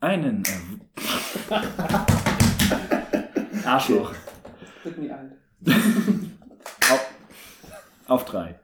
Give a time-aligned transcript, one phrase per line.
[0.00, 0.42] Einen.
[1.50, 4.12] Äh, Arschloch.
[4.84, 5.32] Wird nie alt.
[6.90, 7.10] Auf,
[8.06, 8.54] auf drei.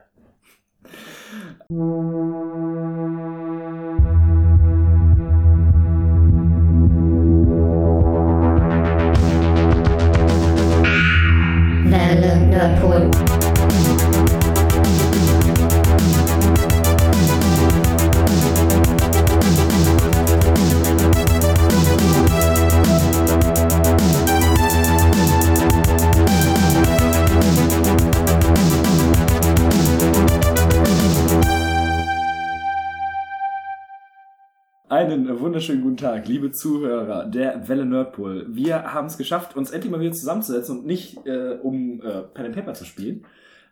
[35.65, 38.45] Wunderschönen guten Tag, liebe Zuhörer der Welle Nerdpool.
[38.51, 42.45] Wir haben es geschafft, uns endlich mal wieder zusammenzusetzen und nicht äh, um äh, Pen
[42.45, 43.25] and Paper zu spielen,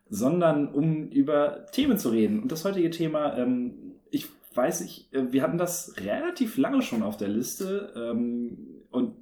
[0.08, 2.40] sondern um über Themen zu reden.
[2.40, 3.74] Und das heutige Thema, ähm,
[4.10, 8.56] ich weiß nicht, äh, wir hatten das relativ lange schon auf der Liste ähm,
[8.90, 9.16] und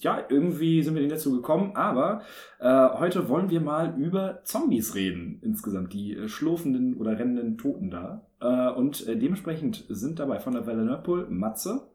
[0.00, 2.22] ja, irgendwie sind wir nicht dazu gekommen, aber
[2.58, 7.88] äh, heute wollen wir mal über Zombies reden, insgesamt, die äh, schlurfenden oder rennenden Toten
[7.88, 8.26] da.
[8.40, 11.86] Äh, und äh, dementsprechend sind dabei von der Welle Nerdpool Matze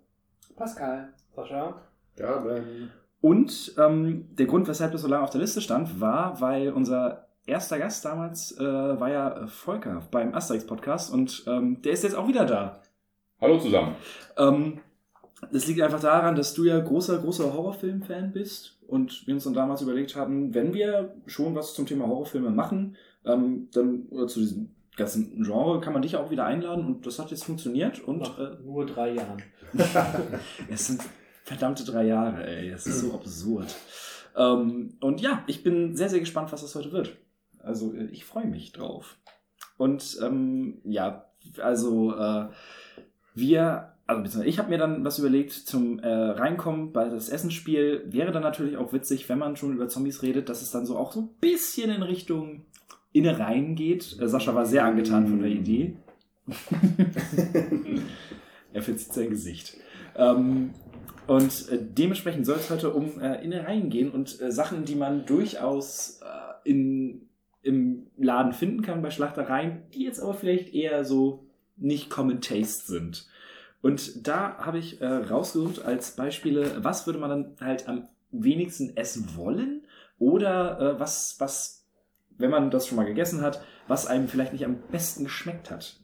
[0.56, 1.14] Pascal.
[1.36, 1.82] Sascha.
[2.18, 2.92] Ja, Ben.
[3.22, 7.28] und ähm, der Grund, weshalb das so lange auf der Liste stand, war, weil unser
[7.46, 12.28] erster Gast damals äh, war ja Volker beim Asterix-Podcast und ähm, der ist jetzt auch
[12.28, 12.82] wieder da.
[13.40, 13.96] Hallo zusammen.
[14.38, 14.82] Ähm,
[15.52, 19.54] das liegt einfach daran, dass du ja großer, großer Horrorfilm-Fan bist und wir uns dann
[19.54, 24.40] damals überlegt haben, wenn wir schon was zum Thema Horrorfilme machen, ähm, dann oder zu
[24.40, 28.20] diesem ganzen Genre kann man dich auch wieder einladen und das hat jetzt funktioniert und
[28.20, 29.42] Nach äh, nur drei Jahren.
[30.70, 31.02] es sind
[31.44, 33.74] verdammte drei Jahre, ey, es ist so absurd.
[34.36, 37.18] Ähm, und ja, ich bin sehr, sehr gespannt, was das heute wird.
[37.60, 39.18] Also äh, ich freue mich drauf.
[39.78, 41.26] Und ähm, ja,
[41.62, 42.48] also äh,
[43.34, 48.04] wir, also ich habe mir dann was überlegt zum äh, Reinkommen bei das Essensspiel.
[48.06, 50.98] Wäre dann natürlich auch witzig, wenn man schon über Zombies redet, dass es dann so
[50.98, 52.66] auch so ein bisschen in Richtung
[53.14, 54.18] Innereien geht.
[54.20, 55.96] Äh, Sascha war sehr angetan von der Idee.
[58.74, 59.78] er verzieht sein Gesicht.
[60.16, 60.72] Ähm,
[61.28, 65.26] und äh, dementsprechend soll es heute um äh, Innereien gehen und äh, Sachen, die man
[65.26, 67.30] durchaus äh, in,
[67.62, 71.46] im Laden finden kann bei Schlachtereien, die jetzt aber vielleicht eher so
[71.78, 73.28] nicht Common Taste sind.
[73.82, 78.96] Und da habe ich äh, rausgesucht als Beispiele, was würde man dann halt am wenigsten
[78.96, 79.82] essen wollen
[80.18, 81.81] oder was, was,
[82.42, 86.00] wenn man das schon mal gegessen hat, was einem vielleicht nicht am besten geschmeckt hat.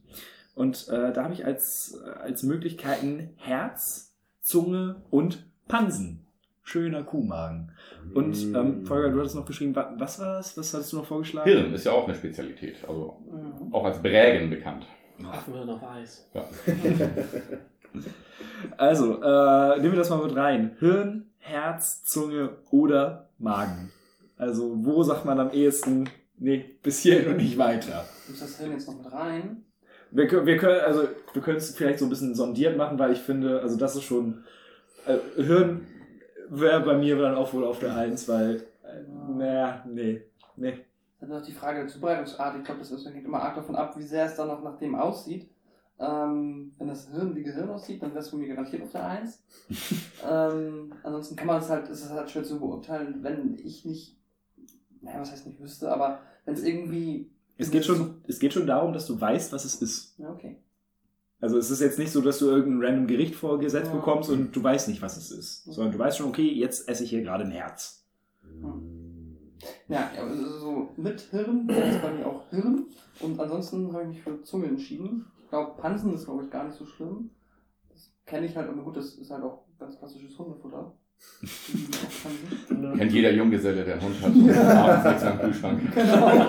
[0.56, 6.24] Und äh, da habe ich als, als Möglichkeiten Herz, Zunge und Pansen.
[6.64, 7.72] Schöner Kuhmagen.
[8.14, 10.58] Und ähm, Volker, du hattest noch geschrieben, wa- was war das?
[10.58, 11.50] Was hattest du noch vorgeschlagen?
[11.50, 13.74] Hirn ist ja auch eine Spezialität, also Mhm.
[13.74, 14.86] auch als Brägen bekannt.
[15.32, 16.30] Affenhirn auf Eis.
[16.34, 16.44] Ja.
[18.78, 20.76] Also, äh, nehmen wir das mal mit rein.
[20.80, 23.92] Hirn, Herz, Zunge oder Magen.
[24.38, 28.06] Also, wo sagt man am ehesten, nee, bis hierhin und nicht weiter?
[28.28, 29.64] Muss das Hirn jetzt noch mit rein?
[30.12, 31.04] Wir, können- wir können, also,
[31.34, 34.04] wir können es vielleicht so ein bisschen sondiert machen, weil ich finde, also, das ist
[34.04, 34.44] schon,
[35.06, 35.86] äh, Hirn
[36.50, 39.04] wäre bei mir dann auch wohl auf der Eins, weil, äh,
[39.38, 40.22] naja, nee,
[40.56, 40.80] nee.
[41.20, 42.58] Dann noch die Frage der Zubereitungsart.
[42.58, 44.78] Ich glaube, das ist, hängt immer arg davon ab, wie sehr es dann noch nach
[44.78, 45.50] dem aussieht.
[46.00, 49.04] Ähm, wenn das Hirn wie Gehirn aussieht, dann wäre es für mich garantiert auf der
[49.08, 49.44] Eins.
[50.30, 54.16] ähm, ansonsten kann man es halt, ist es halt schwer zu beurteilen, wenn ich nicht,
[55.08, 57.32] naja, was heißt nicht wüsste, aber wenn es irgendwie.
[57.58, 60.20] Es geht schon, es geht schon darum, dass du weißt, was es ist.
[60.20, 60.58] Ja, okay.
[61.40, 63.96] Also es ist jetzt nicht so, dass du irgendein random Gericht vorgesetzt Ja.
[63.96, 65.64] bekommst und du weißt nicht, was es ist.
[65.66, 68.06] Sondern du weißt schon, okay, jetzt esse ich hier gerade ein Herz.
[69.88, 72.86] Ja, also so mit Hirn es bei mir auch Hirn.
[73.20, 75.26] Und ansonsten habe ich mich für Zunge entschieden.
[75.42, 77.30] Ich glaube, Pansen ist, glaube ich, gar nicht so schlimm.
[77.90, 80.94] Das kenne ich halt, aber gut, das ist halt auch ganz klassisches Hundefutter.
[82.98, 84.68] Kennt jeder Junggeselle, der einen Hund hat.
[84.76, 85.82] Abends nichts am Kühlschrank.
[85.94, 86.48] Genau.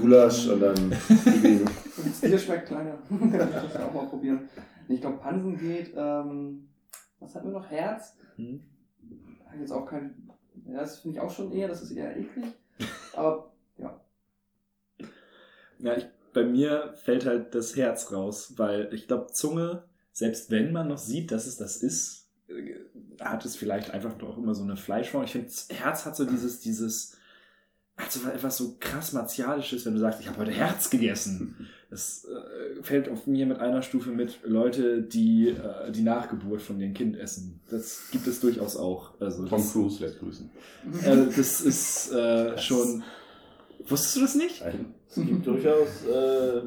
[0.00, 2.98] Gulasch und dann das Tier schmeckt kleiner.
[3.08, 4.48] Kann ich das auch mal probieren.
[4.88, 5.92] Ich glaube, Pansen geht.
[5.96, 6.68] Ähm,
[7.20, 7.70] was hatten wir noch?
[7.70, 8.16] Herz.
[8.36, 8.62] Hm?
[9.54, 10.14] Ich jetzt auch kein.
[10.66, 12.46] Ja, das finde ich auch schon eher, das ist eher eklig.
[13.14, 14.00] Aber ja.
[15.78, 20.72] Ja, ich, bei mir fällt halt das Herz raus, weil ich glaube, Zunge, selbst wenn
[20.72, 22.25] man noch sieht, dass es das ist,
[23.20, 25.24] hat es vielleicht einfach doch immer so eine Fleischform.
[25.24, 27.16] Ich finde, Herz hat so dieses, dieses,
[27.96, 31.68] hat so etwas so krass Martialisches, wenn du sagst, ich habe heute Herz gegessen.
[31.88, 36.80] Das äh, fällt auf mir mit einer Stufe mit Leute, die äh, die Nachgeburt von
[36.80, 37.60] dem Kind essen.
[37.70, 39.12] Das gibt es durchaus auch.
[39.20, 40.50] Also Tom das, Cruise lässt grüßen.
[41.04, 43.04] äh, das ist äh, schon.
[43.86, 44.62] Wusstest du das nicht?
[44.62, 44.94] Nein.
[45.08, 46.62] Es gibt durchaus äh,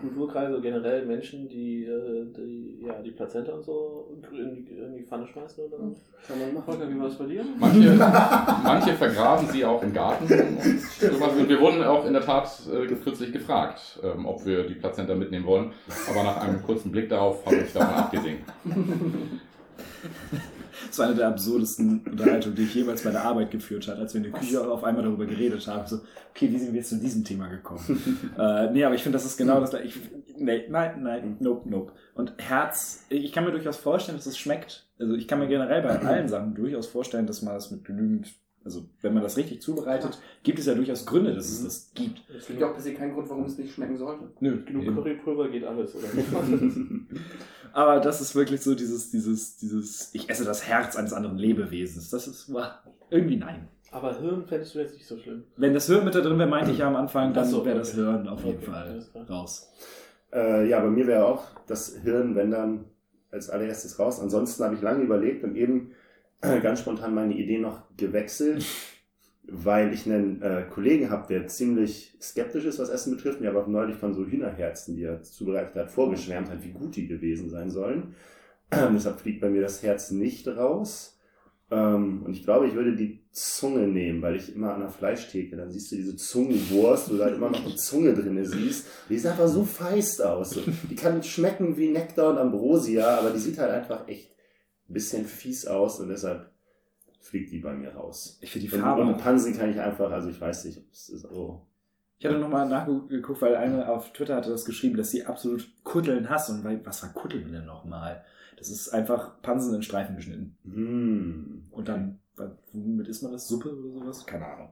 [0.00, 5.02] Kulturkreise generell Menschen, die, äh, die, ja, die Plazenta und so in die, in die
[5.02, 5.96] Pfanne schmeißen oder so?
[6.26, 6.64] Kann man machen.
[6.64, 7.44] Volker, wie war es bei dir?
[7.58, 7.94] Manche,
[8.64, 10.24] manche vergraben sie auch im Garten.
[10.24, 11.32] Und sowas.
[11.38, 15.14] Und wir wurden auch in der Tat äh, kürzlich gefragt, ähm, ob wir die Plazenta
[15.14, 15.72] mitnehmen wollen.
[16.10, 18.38] Aber nach einem kurzen Blick darauf habe ich davon abgesehen.
[20.88, 24.14] Das war eine der absurdesten Unterhaltungen, die ich jemals bei der Arbeit geführt habe, als
[24.14, 25.86] wir in der Küche auf einmal darüber geredet haben.
[25.86, 26.00] So,
[26.30, 27.80] okay, wie sind wir jetzt zu diesem Thema gekommen?
[28.38, 29.86] äh, nee, aber ich finde, das ist genau das gleiche.
[29.88, 30.00] Ich-
[30.36, 31.92] Nee, nein, nein, nope, nope.
[32.16, 34.84] Und Herz, ich kann mir durchaus vorstellen, dass es schmeckt.
[34.98, 38.34] Also ich kann mir generell bei allen Sachen durchaus vorstellen, dass man das mit genügend,
[38.64, 42.20] also wenn man das richtig zubereitet, gibt es ja durchaus Gründe, dass es das gibt.
[42.36, 44.24] Es gibt ja auch se keinen Grund, warum es nicht schmecken sollte.
[44.40, 44.92] Nö, genug.
[44.96, 46.08] Currypulver geht alles, oder?
[47.74, 52.08] Aber das ist wirklich so dieses, dieses, dieses, ich esse das Herz eines anderen Lebewesens.
[52.08, 52.48] Das ist
[53.10, 53.66] irgendwie nein.
[53.90, 55.42] Aber Hirn fändest du jetzt nicht so schlimm.
[55.56, 57.78] Wenn das Hirn mit da drin wäre, meinte ich ja am Anfang, dann so, wäre
[57.78, 58.02] das okay.
[58.02, 59.72] Hirn auf jeden Okay, Fall raus.
[60.32, 62.84] Äh, ja, bei mir wäre auch das Hirn, wenn dann,
[63.32, 64.20] als allererstes raus.
[64.20, 65.90] Ansonsten habe ich lange überlegt und eben
[66.42, 68.64] äh, ganz spontan meine Idee noch gewechselt,
[69.48, 73.62] weil ich einen äh, Kollegen habe, der ziemlich skeptisch ist, was Essen betrifft, mir aber
[73.62, 77.50] auch neulich von so Hühnerherzen, die er zubereitet hat, vorgeschwärmt hat, wie gut die gewesen
[77.50, 78.14] sein sollen.
[78.72, 81.18] Deshalb fliegt bei mir das Herz nicht raus.
[81.70, 85.56] Ähm, und ich glaube, ich würde die Zunge nehmen, weil ich immer an der Fleischtheke,
[85.56, 88.86] dann siehst du diese Zungenwurst, wo du da immer noch eine Zunge drin siehst.
[89.08, 90.58] Die sieht einfach so feist aus.
[90.90, 94.30] Die kann schmecken wie Nektar und Ambrosia, aber die sieht halt einfach echt
[94.88, 96.53] ein bisschen fies aus und deshalb
[97.24, 98.38] fliegt die bei mir raus.
[98.40, 99.02] Ich finde die Und, Farbe.
[99.02, 101.66] und Pansen kann ich einfach, also ich weiß nicht, ob es ist so.
[102.18, 106.30] Ich hatte nochmal nachgeguckt, weil eine auf Twitter hatte das geschrieben, dass sie absolut Kutteln
[106.30, 106.50] hasst.
[106.50, 108.24] Und weil, was war Kutteln denn nochmal?
[108.56, 110.56] Das ist einfach Pansen in Streifen geschnitten.
[110.64, 111.64] Hm.
[111.70, 112.20] Und dann,
[112.72, 113.48] womit isst man das?
[113.48, 114.24] Suppe oder sowas?
[114.26, 114.68] Keine Ahnung.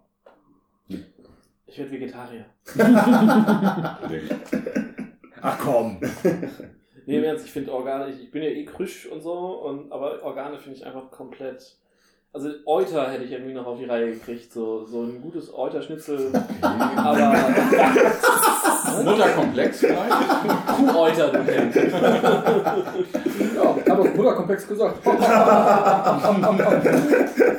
[1.67, 2.47] Ich werde Vegetarier.
[5.43, 6.01] Ach komm.
[7.07, 9.33] Nee, im Ernst, ich finde Organe, ich, ich bin ja eh krüsch und so,
[9.63, 11.79] und, aber Organe finde ich einfach komplett.
[12.35, 16.33] Also Euter hätte ich irgendwie noch auf die Reihe gekriegt, so, so ein gutes Euterschnitzel,
[16.63, 17.37] aber
[19.05, 20.67] Mutterkomplex vielleicht?
[20.67, 21.77] Kuhäuter, du kennst.
[21.77, 21.93] Ja,
[23.77, 24.97] hat doch Mutterkomplex gesagt.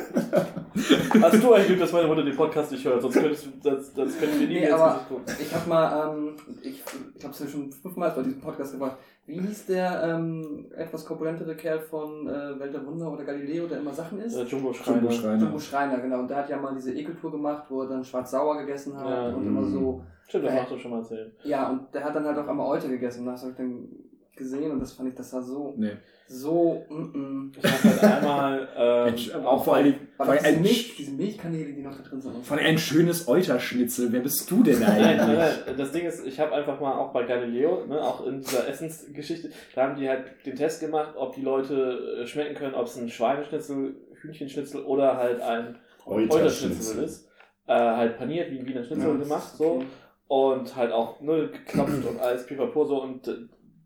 [1.22, 3.92] Hast du eigentlich Glück, dass meine Mutter den Podcast nicht hört, sonst könntest du, das,
[3.94, 5.24] das könnten wir nie Nee, aber gucken.
[5.40, 6.82] ich habe mal, ähm, ich,
[7.16, 8.96] ich habe es ja schon fünfmal bei diesem Podcast gemacht.
[9.26, 13.78] Wie hieß der ähm, etwas korpulentere Kerl von äh, Welt der Wunder oder Galileo, der
[13.78, 14.36] immer Sachen isst?
[14.36, 14.98] Äh, Jumbo Schreiner.
[14.98, 15.42] Jumbo Schreiner.
[15.42, 16.18] Jumbo Schreiner, genau.
[16.18, 19.28] Und der hat ja mal diese Ekeltour gemacht, wo er dann schwarz-sauer gegessen hat Ja.
[19.34, 20.02] und immer so.
[20.28, 20.60] Stimmt, das Äh.
[20.60, 21.32] hast du schon mal erzählt.
[21.42, 23.20] Ja, und der hat dann halt auch einmal Eute gegessen.
[23.20, 23.88] Und das habe ich dann
[24.36, 25.92] gesehen und das fand ich, das war so, Nee.
[26.28, 27.52] so, mm, mm.
[27.56, 31.72] Ich habe halt einmal ähm, Ein- auch vor allem, Aber diese, ein, Milch, diese Milchkanäle,
[31.72, 32.52] die noch da drin sind.
[32.52, 34.12] allem ein schönes Euterschnitzel.
[34.12, 35.38] Wer bist du denn Nein, nein, eigentlich?
[35.66, 38.68] nein, das Ding ist, ich habe einfach mal auch bei Galileo, ne, auch in dieser
[38.68, 42.86] Essensgeschichte, da haben die halt den Test gemacht, ob die Leute äh, schmecken können, ob
[42.86, 47.28] es ein Schweineschnitzel, Hühnchenschnitzel oder halt ein Euterschnitzel ist.
[47.66, 49.76] Äh, halt paniert, wie, wie ein Schnitzel Ja, gemacht, so.
[49.76, 49.86] Okay.
[50.28, 53.34] Und halt auch ne, geklopft und alles pipapo so und äh,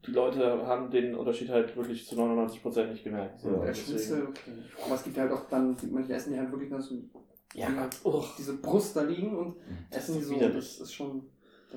[0.06, 3.40] die Leute haben den Unterschied halt wirklich zu 99% nicht gemerkt.
[3.40, 4.50] So, Der deswegen- Schnitzel, okay.
[4.84, 6.94] Aber es gibt halt auch dann, manche essen die halt wirklich nur so,
[7.54, 8.36] Ja, die uch.
[8.36, 9.56] diese Brust da liegen und
[9.90, 10.34] essen die so.
[10.34, 10.56] widerlich.
[10.78, 11.22] Das ist schon.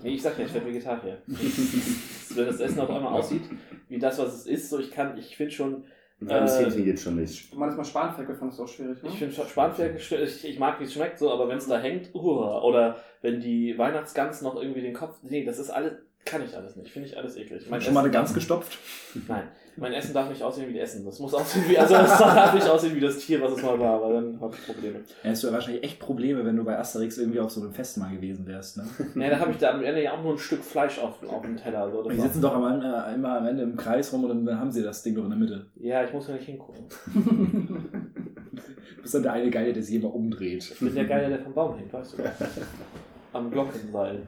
[0.03, 1.17] Nee, ich sag ja, ich werde Vegetarier.
[1.27, 3.43] Wenn das Essen auf einmal aussieht,
[3.89, 5.83] wie das, was es ist, so ich kann, ich finde schon,
[6.21, 7.51] Ein halbes Äh, Hähnchen geht schon nicht.
[7.53, 9.09] Du meinst mal Spanferkel, fandest du auch schwierig, ne?
[9.09, 12.13] Ich finde Spanferkel, ich, ich mag, wie es schmeckt, so, aber wenn es da hängt,
[12.15, 12.19] uh,
[12.61, 15.93] oder wenn die Weihnachtsgans noch irgendwie den Kopf, nee, das ist alles,
[16.25, 17.67] kann ich alles nicht, finde ich alles eklig.
[17.69, 18.77] Mein Schon mal eine Gans gestopft?
[19.27, 19.43] Nein,
[19.75, 21.03] mein Essen darf nicht aussehen wie Essen.
[21.05, 23.79] Das muss aussehen wie, also das darf nicht aussehen wie das Tier, was es mal
[23.79, 24.99] war, weil dann habe ich Probleme.
[24.99, 27.73] Ja, hättest du ja wahrscheinlich echt Probleme, wenn du bei Asterix irgendwie auf so einem
[27.73, 28.77] Fest mal gewesen wärst.
[28.77, 28.85] Ne?
[29.15, 31.41] Nee, da habe ich da am Ende ja auch nur ein Stück Fleisch auf, auf
[31.41, 31.89] dem Teller.
[31.91, 32.03] So.
[32.03, 34.71] Das Die sitzen doch am, äh, immer am Ende im Kreis rum und dann haben
[34.71, 35.65] sie das Ding doch in der Mitte.
[35.75, 36.85] Ja, ich muss ja nicht hingucken.
[39.01, 40.69] Du bist dann der eine Geile, der sich immer umdreht.
[40.73, 42.23] Ich bin der Geile, der vom Baum hängt, weißt du.
[43.33, 44.23] Am Glockenseil.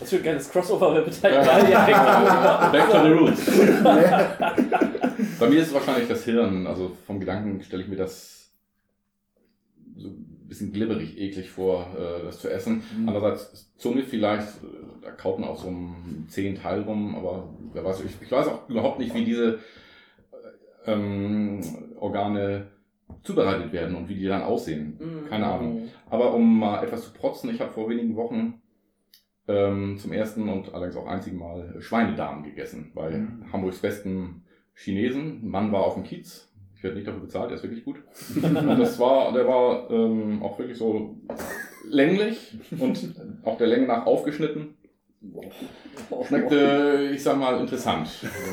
[0.00, 1.42] Was für ein geiles Crossover bitte Ja.
[1.44, 1.70] geil.
[1.70, 3.46] Ja, Back to the roots.
[5.38, 6.66] Bei mir ist es wahrscheinlich das Hirn.
[6.66, 8.50] Also vom Gedanken stelle ich mir das
[9.96, 12.82] so ein bisschen glibberig, eklig vor, äh, das zu essen.
[12.98, 13.08] Mhm.
[13.08, 14.48] Andererseits Zunge vielleicht,
[15.02, 18.48] da kaut man auf so einem zehn Teil rum, aber wer weiß, ich, ich weiß
[18.48, 19.60] auch überhaupt nicht, wie diese
[20.86, 21.60] äh, ähm,
[21.96, 22.66] Organe
[23.22, 24.98] zubereitet werden und wie die dann aussehen.
[24.98, 25.28] Mhm.
[25.28, 25.88] Keine Ahnung.
[26.10, 28.60] Aber um mal etwas zu protzen, ich habe vor wenigen Wochen
[29.48, 33.52] ähm, zum ersten und allerdings auch einzigen Mal Schweinedarm gegessen bei Mhm.
[33.52, 35.48] Hamburgs besten Chinesen.
[35.48, 36.48] Mann war auf dem Kiez.
[36.76, 38.02] Ich werde nicht dafür bezahlt, der ist wirklich gut.
[38.42, 41.16] Und das war, der war ähm, auch wirklich so
[41.88, 43.14] länglich und
[43.44, 44.74] auch der Länge nach aufgeschnitten.
[46.26, 48.08] Schmeckte, ich sag mal, interessant.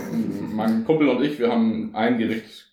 [0.53, 2.68] Mein Kumpel und ich, wir haben ein Gericht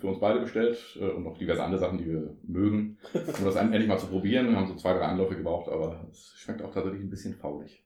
[0.00, 3.56] für uns beide bestellt äh, und noch diverse andere Sachen, die wir mögen, um das
[3.56, 4.48] endlich mal zu probieren.
[4.48, 7.84] Wir haben so zwei, drei Anläufe gebraucht, aber es schmeckt auch tatsächlich ein bisschen faulig.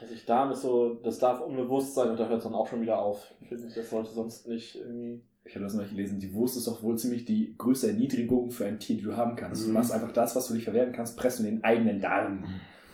[0.00, 2.66] Also ich Darm ist so, das darf unbewusst sein und da hört es dann auch
[2.66, 3.32] schon wieder auf.
[3.40, 5.22] Ich finde, das sollte sonst nicht irgendwie.
[5.44, 6.20] Ich habe das noch nicht gelesen.
[6.20, 9.36] Die Wurst ist doch wohl ziemlich die größte Erniedrigung für ein Tier, die du haben
[9.36, 9.64] kannst.
[9.64, 9.74] Du Mhm.
[9.74, 12.44] machst einfach das, was du nicht verwerten kannst, presst in den eigenen Darm.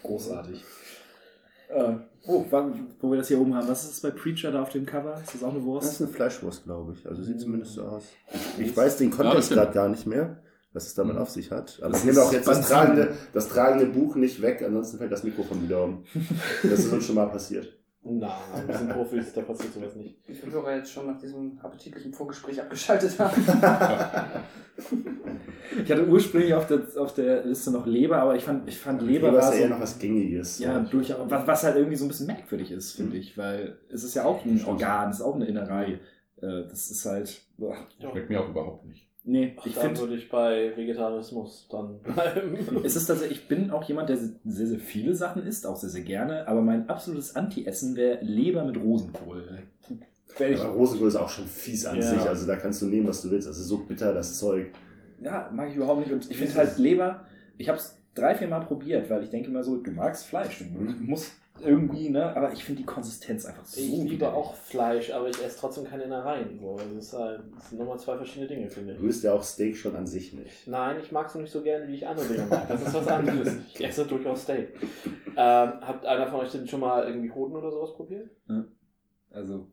[0.05, 0.62] Großartig.
[1.69, 1.95] Äh,
[2.26, 2.45] oh,
[3.00, 5.21] wo wir das hier oben haben, was ist das bei Preacher da auf dem Cover?
[5.23, 5.92] Ist das auch eine Das Wurst?
[5.92, 7.09] ist eine Fleischwurst, glaube ich.
[7.09, 8.04] Also sieht zumindest so aus.
[8.59, 10.38] Ich, weiß den Kontext das gerade gar nicht mehr,
[10.73, 11.23] was es damit Mhm.
[11.23, 11.78] auf sich hat.
[11.80, 15.12] Aber Das ich nehme auch jetzt das tragende, das tragende Buch nicht weg, ansonsten fällt
[15.12, 16.04] das Mikrofon wieder um.
[16.62, 17.73] Das ist uns schon mal passiert.
[18.09, 20.17] Na, wir sind Profis, da passiert sowas nicht.
[20.29, 23.45] Wie viele Hörer jetzt schon nach diesem appetitlichen Vorgespräch abgeschaltet haben.
[25.85, 29.03] Ich hatte ursprünglich auf der, auf der Liste noch Leber, aber ich fand, ich fand
[29.03, 30.59] Leber Leber war ist ja so, eher noch was Gängiges.
[30.59, 34.05] ja, durchaus, was, was halt irgendwie so ein bisschen merkwürdig ist, finde ich, weil es
[34.05, 34.63] ist ja auch ein.
[34.65, 35.99] Organ, es ist auch eine Innerei.
[36.41, 37.77] Äh, Das ist halt, boah.
[37.99, 39.06] Schmeckt mir auch überhaupt nicht.
[39.26, 42.56] Nee, Ach, ich da finde, würde ich bei Vegetarismus dann bleiben.
[42.85, 45.90] Es ist tatsächlich, ich bin auch jemand, der sehr, sehr viele Sachen isst, auch sehr,
[45.90, 49.59] sehr gerne, aber mein absolutes Anti-Essen wäre Leber mit Rosenkohl.
[50.38, 52.02] Aber Rosenkohl ist auch schon fies an Ja.
[52.02, 52.21] sich.
[52.21, 53.49] Also da kannst du nehmen, was du willst.
[53.49, 54.66] Das ist so bitter, das Zeug.
[55.23, 56.12] ja, mag ich überhaupt nicht.
[56.12, 57.25] Und ich finde halt Leber,
[57.59, 60.59] ich habe es drei, vier Mal probiert, weil ich denke immer so, du magst Fleisch,
[60.59, 60.64] du
[61.04, 64.37] musst irgendwie, ne, aber ich finde die Konsistenz einfach so Ich liebe widerlich.
[64.37, 66.59] auch Fleisch, aber ich esse trotzdem keine Innereien.
[66.61, 66.77] So.
[66.77, 68.99] Das, ist halt, das sind nochmal zwei verschiedene Dinge, finde ich.
[68.99, 70.67] Du isst ja auch Steak schon an sich nicht.
[70.67, 72.69] Nein, ich mag es nicht so gerne, wie ich andere Dinge mag.
[72.69, 73.57] Das ist was anderes.
[73.75, 74.69] Ich esse durchaus Steak.
[75.07, 78.31] Ähm, habt einer von euch denn schon mal irgendwie Hoden oder sowas probiert?
[79.37, 79.67] Also,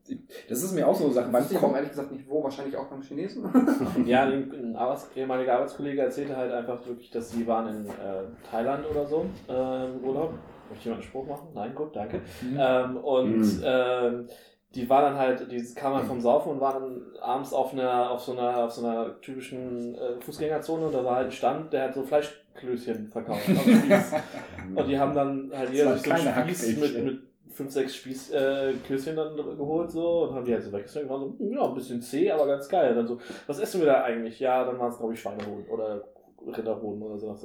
[0.50, 1.32] das ist mir auch so eine Sache.
[1.32, 3.46] Weiß kommt, ehrlich gesagt nicht wo, wahrscheinlich auch beim Chinesen.
[4.06, 8.86] Ja, ein, Arbeits ehemaliger Arbeitskollege erzählte halt einfach wirklich, dass sie waren in äh, Thailand
[8.90, 10.34] oder so äh, im Urlaub.
[10.74, 11.48] Möchte ich jemand einen Spruch machen?
[11.54, 12.22] Nein, gut, danke.
[12.42, 12.58] Mhm.
[12.60, 13.62] Ähm, und Mhm.
[13.64, 14.28] ähm,
[14.74, 18.10] die war dann halt, die kam halt vom Saufen und war dann abends auf einer,
[18.10, 21.72] auf so einer, auf so einer typischen äh, Fußgängerzone und da war halt ein Stand,
[21.74, 23.48] der hat so Fleischklößchen verkauft.
[23.48, 24.14] Also Spieß.
[24.76, 27.20] und die haben dann halt jeder waren sich so einen kleine Spieß mit, mit
[27.52, 31.22] fünf, sechs Spießklößchen äh, Klößchen dann geholt so und haben die halt so weggeschnitten und
[31.22, 32.90] waren so, ja, ein bisschen zäh, aber ganz geil.
[32.92, 34.40] Und dann so, was essen wir da eigentlich?
[34.40, 36.04] Ja, dann waren es glaube ich Schweinehoden oder
[36.48, 37.28] Rinderhoden oder so.
[37.32, 37.44] Das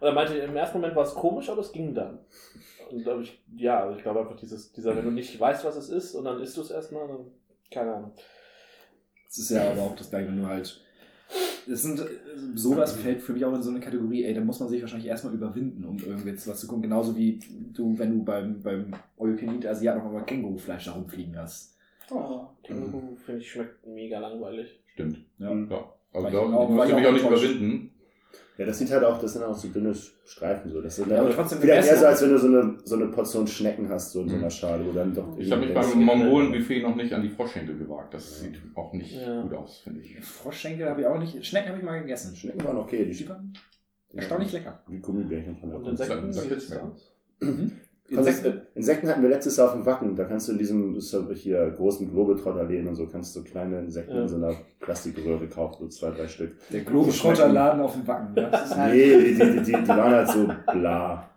[0.00, 2.18] Und er meinte, im ersten Moment war es komisch, aber es ging dann.
[2.90, 5.76] Und glaube ich, ja, also ich glaube einfach dieses, dieser, wenn du nicht weißt, was
[5.76, 7.26] es ist und dann isst du es erstmal, dann,
[7.70, 8.12] keine Ahnung.
[9.26, 10.80] Das ist ja aber auch das gleiche, wenn du halt.
[11.66, 12.00] Das sind,
[12.54, 15.08] sowas fällt für mich auch in so eine Kategorie, ey, da muss man sich wahrscheinlich
[15.08, 16.82] erstmal überwinden, um irgendwie jetzt was zu gucken.
[16.82, 17.40] Genauso wie
[17.72, 21.76] du, wenn du beim, beim All-You-Can-Eat Asiat noch mal Kängurufleisch da rumfliegen hast.
[22.08, 22.42] Oh.
[22.62, 24.78] Känguru, finde ich, schmeckt mega langweilig.
[24.92, 25.24] Stimmt.
[25.38, 25.50] Ja.
[25.52, 25.68] Mhm.
[25.68, 25.92] Ja.
[26.12, 27.90] Also War ich da auch- muss war ich ich mich auch nicht überwinden.
[28.58, 30.80] Ja, das sieht halt auch, das sind auch so dünne Streifen so.
[30.80, 33.06] Das sind Ja, aber trotzdem, wieder eher so, als wenn du so eine, so eine
[33.08, 34.50] Portion Schnecken hast, so in so einer Mhm.
[34.50, 35.36] Schale, wo dann doch.
[35.36, 38.14] Ich habe mich beim Mongolen-Buffet noch nicht an die Froschschenkel gewagt.
[38.14, 39.42] Das sieht auch nicht Ja.
[39.42, 40.18] gut aus, finde ich.
[40.24, 41.44] Froschschenkel habe ich auch nicht.
[41.44, 42.34] Schnecken habe ich mal gegessen.
[42.34, 43.04] Schnecken waren okay.
[43.04, 43.52] Die, Die waren
[44.14, 44.82] erstaunlich lecker.
[44.88, 45.80] Die Gummibärchen von der.
[45.90, 46.92] Insekten, Insekten wie schmecken.
[46.92, 47.12] aus?
[48.08, 48.65] Insekten.
[48.76, 50.14] Insekten hatten wir letztes Jahr auf dem Wacken.
[50.14, 53.80] Da kannst du in diesem das ja hier großen Globetrotterläden und so kannst du kleine
[53.80, 54.22] Insekten Ja.
[54.22, 56.52] in so einer Plastikröhre kaufen, so zwei, drei Stück.
[56.70, 58.36] Der Globetrotterladen auf dem Wacken.
[58.36, 58.50] Ja.
[58.50, 61.30] Das ist halt, Nee, die, die, die, die waren halt so bla.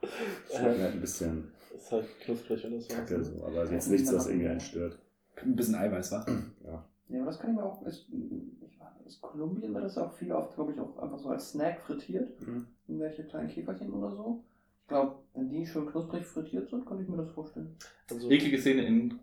[0.53, 2.87] Schmecken halt ein bisschen Ist halt knusprig oder so.
[2.93, 4.99] kacke, so, aber jetzt nichts, was irgendwie einen stört.
[5.41, 6.25] Ein bisschen Eiweiß, wa?
[7.07, 7.81] ja, aber das kann ich mir auch.
[7.85, 11.29] Ist, ich war, ist Kolumbien wird das auch viel oft, glaube ich, auch einfach so
[11.29, 12.29] als Snack frittiert.
[12.45, 12.65] Mhm.
[12.87, 14.43] Irgendwelche kleinen Käferchen oder so.
[14.89, 17.75] Ich glaube, wenn die schön knusprig frittiert sind, kann ich mir das vorstellen.
[18.09, 19.13] Also, Eklige Szene in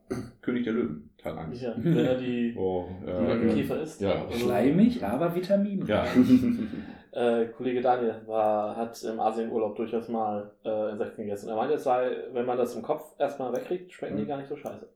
[0.41, 1.61] König der Löwen, Teil 1.
[1.61, 4.01] ja, wenn er die, Oh, die äh, Käfer isst.
[4.01, 4.27] ja.
[4.27, 5.85] Also, Schleimig, aber Vitamin.
[5.85, 6.07] Ja.
[7.17, 11.49] Äh, Kollege Daniel war, hat im Asienurlaub durchaus mal äh, Insekten gegessen.
[11.49, 14.29] Er meinte, es sei, wenn man das im Kopf erstmal wegkriegt, schmecken die Mhm.
[14.29, 14.87] gar nicht so scheiße.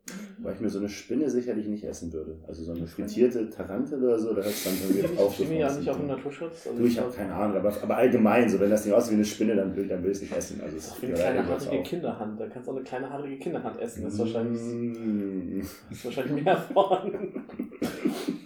[0.40, 2.36] Weil ich mir so eine Spinne sicherlich nicht essen würde.
[2.46, 5.72] Also so eine frittierte Tarantel oder so, da hört es dann irgendwie Ich stimme ja
[5.72, 6.66] nicht auf den Du, Naturschutz.
[6.66, 9.24] Also ich habe keine Ahnung, aber, aber allgemein, so wenn das nicht aussieht wie eine
[9.24, 10.60] Spinne, dann will, dann will ich es nicht essen.
[10.62, 11.82] Also Das ist auch wie eine kleine haarige.
[11.84, 12.38] Kinderhand.
[12.38, 14.04] Da kannst du auch eine kleine haarige Kinderhand essen.
[14.04, 15.60] Das ist wahrscheinlich, Mm.
[15.90, 17.44] ist wahrscheinlich mehr von.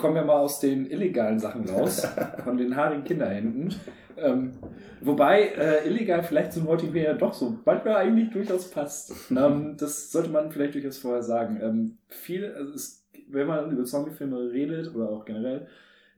[0.00, 2.06] Kommen wir mal aus den illegalen Sachen raus,
[2.44, 3.74] von den haarigen Kinderhänden.
[4.16, 4.52] Ähm,
[5.00, 9.12] wobei äh, illegal vielleicht zum heutigen ja doch so manchmal eigentlich durchaus passt.
[9.30, 11.60] Ähm, das sollte man vielleicht durchaus vorher sagen.
[11.62, 15.66] Ähm, viel, also es, wenn man über Zombiefilme redet oder auch generell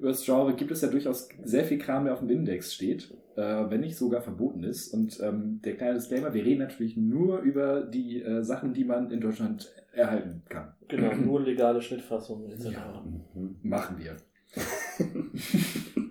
[0.02, 3.14] über das Genre, gibt es ja durchaus sehr viel Kram, der auf dem Index steht,
[3.36, 4.92] äh, wenn nicht sogar verboten ist.
[4.92, 9.12] Und ähm, der kleine Disclaimer, wir reden natürlich nur über die äh, Sachen, die man
[9.12, 10.74] in Deutschland erhalten kann.
[10.88, 12.72] Genau, nur legale Schnittfassungen etc.
[12.72, 13.04] Ja.
[13.34, 13.56] Mhm.
[13.62, 14.16] Machen wir.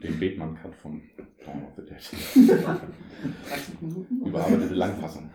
[0.03, 1.01] Den Bethmann-Cut von
[1.45, 1.97] Dawn of the Dead.
[3.49, 4.25] 30 Minuten?
[4.27, 5.29] Überarbeitete Langfassung.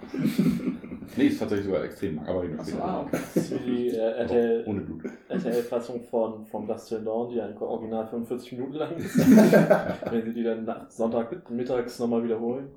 [1.17, 2.85] nee, ist tatsächlich sogar extrem lang, aber Achso, später.
[2.85, 3.07] ah.
[3.11, 5.03] Das ist wie die äh, Aber RTL, Ohne Blut.
[5.29, 9.17] RTL-Fassung von From Dust Till Dawn, die ein original 45 Minuten lang ist.
[10.11, 12.69] Wenn sie die dann nach- Sonntag mittags nochmal wiederholen.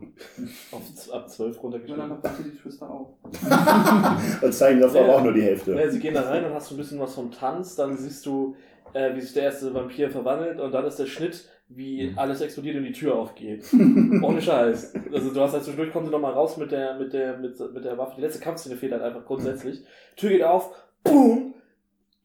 [0.71, 0.81] Auf,
[1.13, 2.09] ab 12 Und dann runtergeschrieben.
[2.09, 3.07] noch bitte die Twister auf.
[4.43, 5.03] Und zeigen davon Ja.
[5.03, 5.74] aber auch nur die Hälfte.
[5.74, 8.25] Ja, sie gehen da rein, dann hast du ein bisschen was vom Tanz, dann siehst
[8.25, 8.55] du,
[8.93, 12.17] äh, wie sich der erste Vampir verwandelt und dann ist der Schnitt, wie Mhm.
[12.17, 13.63] alles explodiert und die Tür aufgeht.
[14.24, 14.93] Ohne Scheiß.
[15.13, 17.86] Also du hast halt zwischendurch kommt sie nochmal raus mit der, mit der, mit, mit
[17.86, 18.13] der Waffe.
[18.17, 19.84] Die letzte Kampfszene fehlt halt einfach grundsätzlich.
[20.15, 21.53] Tür geht auf, boom,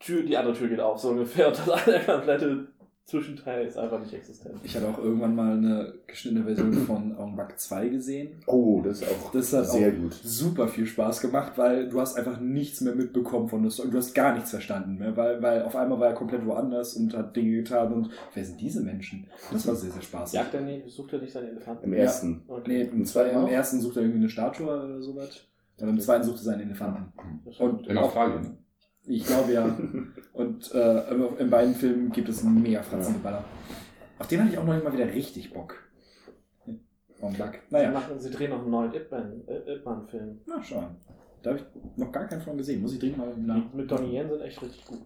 [0.01, 1.49] Tür, die andere Tür geht auf, so ungefähr.
[1.49, 2.67] Und das eine komplette
[3.07, 4.55] Zwischenteil ist einfach nicht existent.
[4.63, 8.43] Ich hatte auch irgendwann mal eine geschnittene Version von Bak 2 gesehen.
[8.47, 10.15] Oh, das ist auch Das hat sehr auch gut.
[10.23, 13.91] super viel Spaß gemacht, weil du hast einfach nichts mehr mitbekommen von der Story.
[13.91, 17.15] Du hast gar nichts verstanden mehr, weil, weil auf einmal war er komplett woanders und
[17.15, 19.27] hat Dinge getan und wer sind diese Menschen?
[19.53, 20.35] Das war sehr, sehr spaßig.
[20.41, 21.85] Jagt er nicht, sucht er nicht seine Elefanten?
[21.85, 22.31] Im ersten.
[22.47, 22.91] Nee, Okay.
[22.91, 25.47] im, zwei, im ersten sucht er irgendwie eine Statue oder sowas.
[25.79, 27.13] Und im zweiten sucht er seinen Elefanten.
[27.59, 28.59] Und In auch- Australien.
[29.07, 29.65] Ich glaube ja.
[30.33, 33.45] Und äh, in beiden Filmen gibt es mehr Fratzengeballer.
[34.19, 35.77] Auf den hatte ich auch noch nicht mal wieder richtig Bock.
[37.39, 37.61] Bak.
[37.69, 40.41] Sie, Naja, machen, sie drehen noch einen neuen Ip Man- äh, Ip Man-Film.
[40.47, 40.97] na schauen.
[41.43, 42.83] Da habe ich noch gar keinen von gesehen.
[42.83, 43.73] Muss ich dringend mal nach.
[43.73, 44.99] Mit Donnie Yen sind echt richtig gut.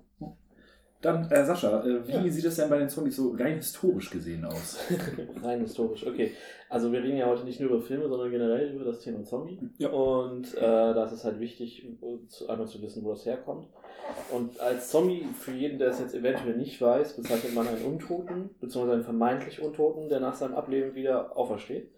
[1.00, 2.28] Dann, äh, Sascha, äh, wie Ja.
[2.28, 4.78] sieht es denn bei den Zombies so rein historisch gesehen aus?
[5.44, 6.32] Rein historisch, okay.
[6.68, 9.60] Also wir reden ja heute nicht nur über Filme, sondern generell über das Thema Zombie.
[9.78, 9.90] Ja.
[9.90, 13.68] Und äh, da ist es halt wichtig, äh, zu- einmal zu wissen, wo das herkommt.
[14.30, 18.50] Und als Zombie, für jeden, der es jetzt eventuell nicht weiß, bezeichnet man einen Untoten,
[18.60, 21.90] beziehungsweise einen vermeintlich Untoten, der nach seinem Ableben wieder aufersteht.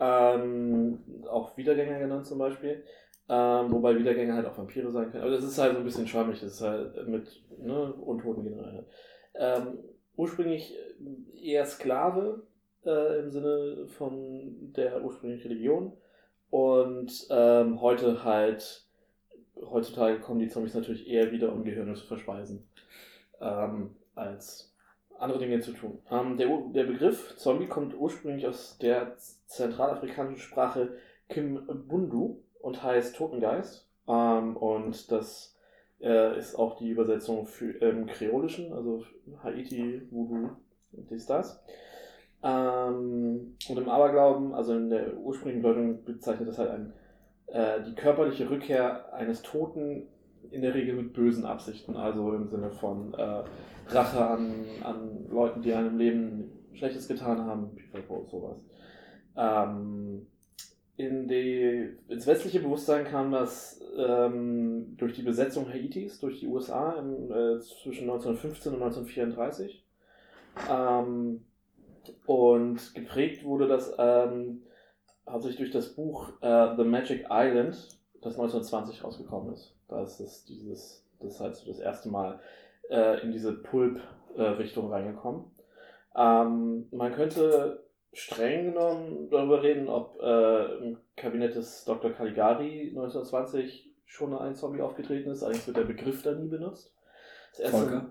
[0.00, 2.84] Ähm, auch Wiedergänger genannt zum Beispiel.
[3.28, 5.22] Ähm, wobei Wiedergänger halt auch Vampire sein können.
[5.22, 7.28] Aber das ist halt so ein bisschen schwammig, das ist halt mit
[7.58, 8.86] ne, Untoten generell.
[9.34, 9.78] Ähm,
[10.16, 10.74] ursprünglich
[11.42, 12.42] eher Sklave
[12.86, 15.92] äh, im Sinne von der ursprünglichen Religion.
[16.50, 18.87] Und ähm, heute halt,
[19.62, 22.68] heutzutage kommen die Zombies natürlich eher wieder, um Gehirne zu verspeisen,
[23.40, 24.74] ähm, als
[25.18, 25.98] andere Dinge zu tun.
[26.10, 29.16] Ähm, der, der Begriff Zombie kommt ursprünglich aus der
[29.46, 30.96] zentralafrikanischen Sprache
[31.28, 33.88] Kimbundu und heißt Totengeist.
[34.06, 35.56] Ähm, und das
[36.00, 39.04] äh, ist auch die Übersetzung für, im Kreolischen, also
[39.42, 40.50] Haiti, Voodoo,
[40.92, 41.62] dies, das.
[42.42, 46.92] Ähm, und im Aberglauben, also in der ursprünglichen Bedeutung bezeichnet das halt ein,
[47.52, 50.08] äh, die körperliche Rückkehr eines Toten
[50.50, 53.44] in der Regel mit bösen Absichten, also im Sinne von äh,
[53.88, 57.76] Rache an, an Leuten, die einem Leben Schlechtes getan haben,
[58.30, 58.56] sowas.
[59.36, 60.26] Ähm,
[60.96, 66.92] in die, ins westliche Bewusstsein kam das ähm, durch die Besetzung Haitis durch die USA
[66.94, 69.84] im, äh, zwischen 1915 und 1934.
[70.70, 71.44] Ähm,
[72.26, 74.62] und geprägt wurde das ähm,
[75.30, 77.76] hauptsächlich durch das Buch äh, The Magic Island,
[78.22, 79.74] das 1920 rausgekommen ist.
[79.88, 82.40] Da ist es dieses, das ist halt so das erste Mal
[82.90, 85.44] äh, in diese Pulp-Richtung reingekommen.
[86.16, 92.10] Ähm, man könnte streng genommen darüber reden, ob äh, im Kabinett des Dr.
[92.12, 95.42] Caligari 1920 schon ein Zombie aufgetreten ist.
[95.42, 96.94] Allerdings wird der Begriff da nie benutzt.
[97.52, 98.10] Das erste- Volker?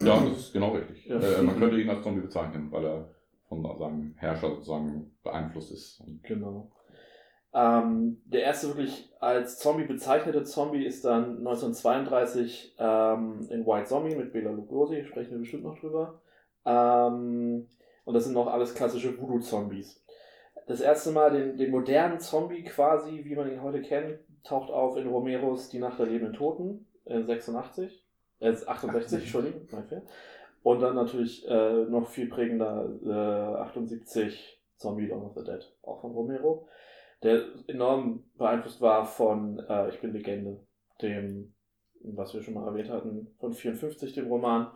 [0.00, 1.06] Ja, das ist genau richtig.
[1.06, 1.18] Ja.
[1.18, 3.10] Äh, man könnte ihn als Zombie bezeichnen, weil er
[3.48, 6.02] von seinem Herrscher sozusagen beeinflusst ist.
[6.22, 6.70] Genau.
[7.54, 14.14] Ähm, der erste wirklich als Zombie bezeichnete Zombie ist dann 1932 ähm, in White Zombie
[14.14, 16.20] mit Bela Lugosi, sprechen wir bestimmt noch drüber.
[16.66, 17.66] Ähm,
[18.04, 20.04] und das sind noch alles klassische Voodoo-Zombies.
[20.66, 24.96] Das erste Mal den, den modernen Zombie quasi, wie man ihn heute kennt, taucht auf
[24.96, 28.04] in Romeros Die Nacht der lebenden Toten, äh, 86,
[28.40, 30.02] äh, 68, Entschuldigung, mein Fehler.
[30.68, 36.02] Und dann natürlich äh, noch viel prägender äh, 78 Zombie Dawn of the Dead, auch
[36.02, 36.68] von Romero,
[37.22, 40.60] der enorm beeinflusst war von äh, Ich bin Legende,
[41.00, 41.54] dem,
[42.02, 44.70] was wir schon mal erwähnt hatten, von 54, dem Roman,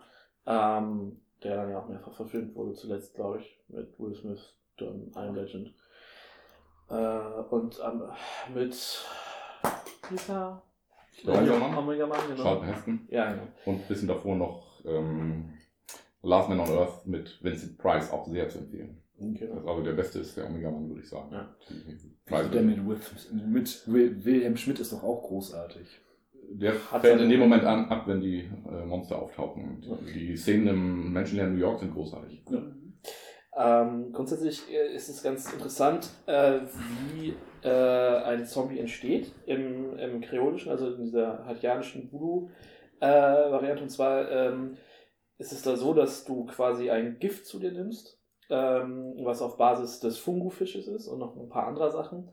[0.47, 5.11] ähm, der dann ja auch mehrfach verfilmt wurde, zuletzt, glaube ich, mit Will Smith, dann
[5.15, 5.75] I Am Legend.
[6.89, 8.01] Äh, und ähm,
[8.55, 9.05] mit
[10.09, 10.63] Peter
[11.23, 11.77] Omega Man?
[11.77, 12.41] Omega Man, genau.
[12.41, 13.07] Charlton Heston.
[13.11, 13.47] Ja, genau.
[13.65, 15.53] Und ein bisschen davor noch ähm,
[16.23, 18.97] Last Man on Earth mit Vincent Price, auch sehr zu empfehlen.
[19.19, 19.67] genau.
[19.67, 21.29] Also der beste ist der Omega Man, würde ich sagen.
[21.31, 21.53] Ja.
[22.31, 22.79] Also der mit,
[23.47, 25.85] mit Will, Wilhelm Schmidt ist doch auch großartig.
[26.49, 29.83] Der Hat fällt in dem Moment an, ab, wenn die äh, Monster auftauchen.
[29.85, 32.43] Und Die Szenen im menschenleeren New York sind großartig.
[33.55, 36.61] Ähm, grundsätzlich äh, ist es ganz interessant, äh,
[37.11, 37.33] wie
[37.63, 43.83] äh, ein Zombie entsteht im, im Kreolischen, also in dieser haitianischen Voodoo-Variante.
[43.83, 44.77] und zwar ähm,
[45.37, 48.19] ist es da so, dass du quasi ein Gift zu dir nimmst,
[48.49, 52.29] äh, ähm, was auf Basis des Fungu-Fisches ist und noch ein paar anderer Sachen.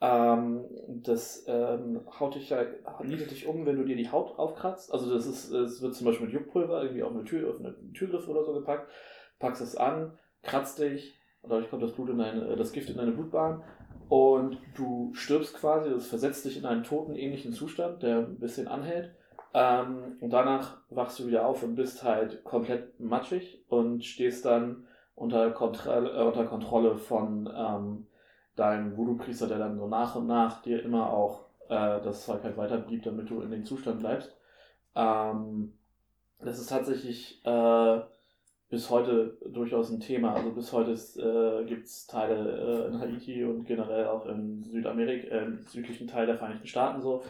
[0.00, 2.64] Ähm, das ähm, haut dich ja,
[3.02, 4.92] nietet dich um, wenn du dir die Haut aufkratzt.
[4.92, 7.74] Also das ist, es wird zum Beispiel mit Juckpulver irgendwie auf eine Tür, auf eine
[7.94, 8.90] Türgriff oder so gepackt,
[9.38, 12.98] packst es an, kratzt dich und dadurch kommt das Blut in deine, das Gift in
[12.98, 13.62] deine Blutbahn
[14.08, 19.14] und du stirbst quasi, das versetzt dich in einen totenähnlichen Zustand, der ein bisschen anhält.
[19.56, 24.86] Ähm, und danach wachst du wieder auf und bist halt komplett matschig und stehst dann
[25.14, 28.06] unter, Kontrolle, äh, unter Kontrolle von ähm,
[28.54, 32.58] deinem Voodoo-Priester, der dann so nach und nach dir immer auch äh, das Zeug halt
[32.58, 34.36] weitergibt, damit du in den Zustand bleibst.
[34.94, 35.72] Ähm,
[36.40, 38.00] das ist tatsächlich äh,
[38.68, 40.34] bis heute durchaus ein Thema.
[40.34, 45.34] Also bis heute äh, gibt es Teile äh, in Haiti und generell auch in Südamerika,
[45.34, 47.22] äh, im südlichen Teil der Vereinigten Staaten so,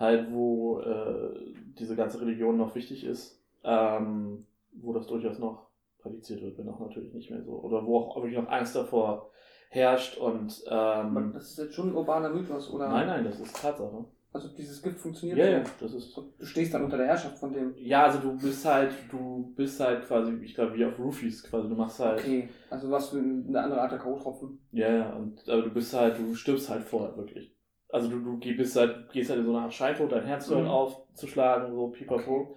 [0.00, 5.68] halt wo äh, diese ganze Religion noch wichtig ist, ähm, wo das durchaus noch
[6.00, 7.52] praktiziert wird, wenn auch natürlich nicht mehr so.
[7.52, 9.30] Oder wo auch wirklich noch Angst davor
[9.68, 12.88] herrscht und ähm, Das ist jetzt schon ein urbaner Mythos, oder?
[12.88, 14.04] nein, nein, das ist Tatsache.
[14.32, 15.50] Also dieses Gift funktioniert Ja, so.
[15.52, 17.74] ja, das ist Du stehst dann unter der Herrschaft von dem.
[17.76, 21.68] Ja, also du bist halt, du bist halt quasi, ich glaube, wie auf Roofies quasi.
[21.68, 22.20] Du machst halt.
[22.20, 24.58] Okay, also was für eine andere Art der K.O.-Tropfen.
[24.72, 27.52] Ja, ja, und aber du bist halt, du stirbst halt vorher wirklich.
[27.92, 30.48] Also du, du geh- bist halt, gehst halt in so eine Art Scheintod, dein Herz
[30.50, 30.70] hört Mhm.
[30.70, 32.56] auf zu schlagen, so pipapo.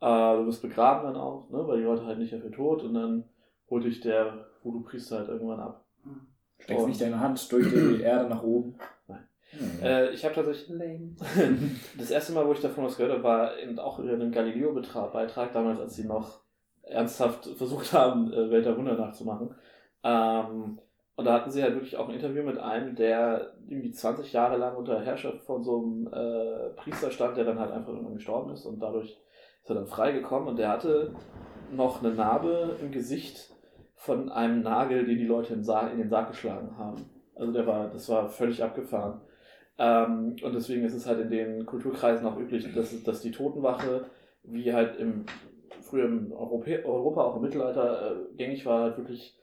[0.00, 2.94] Äh, du bist begraben dann auch, ne, weil die Leute halt nicht dafür tot und
[2.94, 3.24] dann
[3.68, 5.84] holt dich der Voodoo-Priester halt irgendwann ab.
[6.58, 8.76] Steckst nicht deine Hand durch die Erde nach oben.
[9.08, 9.28] Nein.
[9.50, 9.82] Hm.
[9.82, 10.70] Äh, ich habe tatsächlich
[11.98, 15.52] das erste Mal, wo ich davon was gehört habe, war in, auch in einem Galileo-Beitrag,
[15.52, 16.40] damals, als sie noch
[16.82, 19.54] ernsthaft versucht haben, äh, Welt der Wunder nachzumachen.
[20.02, 20.78] Ähm,
[21.16, 24.56] und da hatten sie halt wirklich auch ein Interview mit einem, der irgendwie 20 Jahre
[24.56, 28.52] lang unter Herrschaft von so einem äh, Priester stand, der dann halt einfach irgendwann gestorben
[28.52, 29.20] ist und dadurch
[29.62, 31.14] ist er dann freigekommen und der hatte
[31.72, 33.50] noch eine Narbe im Gesicht
[33.94, 37.04] von einem Nagel, den die Leute im Sarg, in den Sarg geschlagen haben.
[37.34, 39.20] Also der war, das war völlig abgefahren.
[39.78, 44.06] Ähm, und deswegen ist es halt in den Kulturkreisen auch üblich, dass, dass die Totenwache,
[44.42, 45.26] wie halt im
[45.82, 49.36] früher im Europä Europa, auch im Mittelalter, äh, gängig war, halt wirklich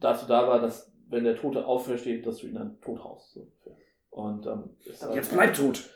[0.00, 3.32] dazu da war, dass wenn der Tote aufersteht, dass du ihn dann tot haust.
[3.32, 3.40] So.
[3.40, 3.76] ungefähr.
[4.10, 5.88] Und ähm, ist halt- Jetzt bleib tot.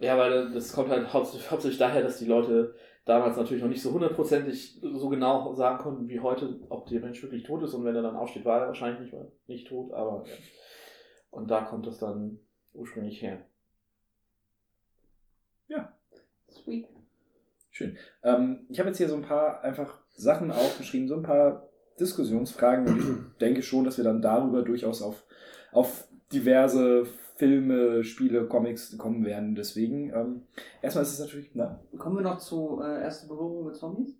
[0.00, 3.92] ja, weil das kommt halt hauptsächlich, daher, dass die Leute damals natürlich noch nicht so
[3.92, 7.74] hundertprozentig so genau sagen konnten wie heute, ob der Mensch wirklich tot ist.
[7.74, 9.14] Und wenn er dann aufsteht, war er wahrscheinlich nicht,
[9.46, 10.34] nicht tot, aber ja.
[11.30, 12.38] Und da kommt das dann
[12.74, 13.44] ursprünglich her.
[16.50, 16.88] Sweet.
[17.70, 17.98] Schön.
[18.22, 21.67] Ähm, ich habe jetzt hier so ein paar einfach Sachen aufgeschrieben, so ein paar
[22.00, 25.24] Diskussionsfragen und ich denke schon, dass wir dann darüber durchaus auf,
[25.72, 27.04] auf diverse
[27.36, 29.54] Filme, Spiele, Comics kommen werden.
[29.54, 30.42] Deswegen, ähm,
[30.82, 34.14] erstmal ist es natürlich, na, Kommen wir noch zu äh, erste Berührung mit Zombies?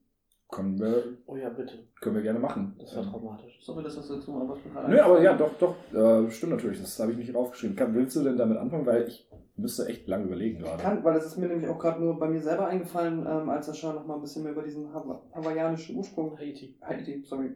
[0.50, 1.74] können wir, Oh ja, bitte.
[2.00, 2.74] können wir gerne machen.
[2.78, 3.58] Das war Ähm, traumatisch.
[3.60, 4.56] Sorry, das hast du jetzt nur aber
[4.88, 7.76] Nö, aber ja, doch, doch, äh, stimmt natürlich, das habe ich nicht aufgeschrieben.
[7.76, 8.86] Kann, willst du denn damit anfangen?
[8.86, 10.82] Weil ich müsste echt lange überlegen gerade.
[10.82, 13.66] Kann, weil es ist mir nämlich auch gerade nur bei mir selber eingefallen, ähm, als
[13.66, 16.78] Sascha noch mal ein bisschen mehr über diesen Hawa hawaiianischen Ursprung, Haiti.
[16.80, 17.54] Haiti, sorry,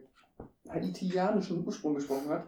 [0.69, 2.47] haitianischen Ursprung gesprochen hat.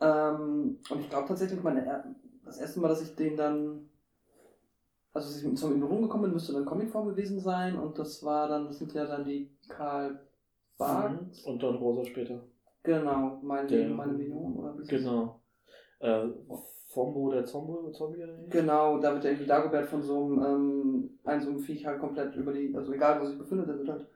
[0.00, 3.88] Ähm, und ich glaube tatsächlich, meine, das erste Mal, dass ich den dann,
[5.12, 7.76] also dass ich mit Zombie in Berührung gekommen bin, müsste dann Comicform gewesen sein.
[7.78, 10.20] Und das war dann, das sind ja dann die Karl
[10.78, 11.42] Barks.
[11.44, 12.40] Und Don Rosa später.
[12.82, 14.86] Genau, mein Der- Leben, meine Million, oder wie?
[14.86, 15.40] Genau.
[15.98, 16.26] Äh,
[16.88, 18.50] Fombo, der Zombo, Zombie oder nicht?
[18.50, 21.98] Genau, da wird der irgendwie Dagobert von so einem, ähm, einem so einem Viech halt
[21.98, 24.06] komplett über die, also egal wo sich befindet, der wird halt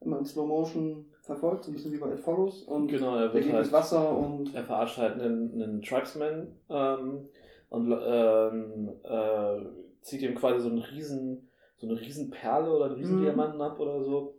[0.00, 3.22] immer in Slow Motion verfolgt, so ein bisschen wie bei It Follows und Genau, er
[3.24, 7.28] der wird geht halt ins Wasser und er verarscht halt einen, einen Tribesman ähm,
[7.68, 9.56] und ähm, äh,
[10.02, 13.22] zieht ihm quasi so einen riesen, so eine riesen Perle oder einen riesen Mhm.
[13.22, 14.36] Diamanten ab oder so.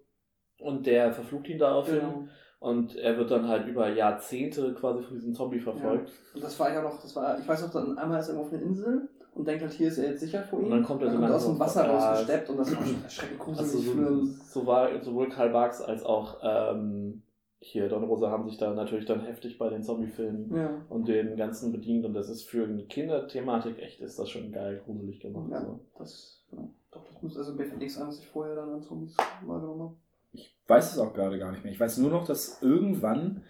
[0.59, 1.99] Und der verflucht ihn daraufhin.
[1.99, 2.23] genau.
[2.59, 6.11] Und er wird dann halt über Jahrzehnte quasi von diesem Zombie verfolgt.
[6.35, 8.51] Und das war ja noch, das war, ich weiß noch, dann einmal ist er auf
[8.53, 10.65] einer Insel und denkt halt, hier ist er jetzt sicher vor ihm.
[10.65, 13.03] Und dann kommt er so aus langsam dem Wasser ja, rausgesteppt und das war schon
[13.03, 17.21] erschreckend Also gruselig so, für einen- so war sowohl Karl Barks als auch ähm,
[17.63, 20.69] hier Don Rosa haben sich da natürlich dann heftig bei den Zombie-Filmen Ja.
[20.89, 24.81] und den ganzen bedient und das ist für eine Kinderthematik echt ist das schon geil
[24.83, 25.49] gruselig gemacht.
[25.51, 25.79] Ja, So.
[25.97, 28.81] das, ja, doch, das muss, also mir fällt nichts an, was ich vorher dann an
[28.81, 29.15] Zombies
[29.45, 29.93] wahrgenommen habe.
[30.33, 31.71] Ich weiß es auch gerade gar nicht mehr.
[31.71, 33.43] Ich weiß nur noch, dass irgendwann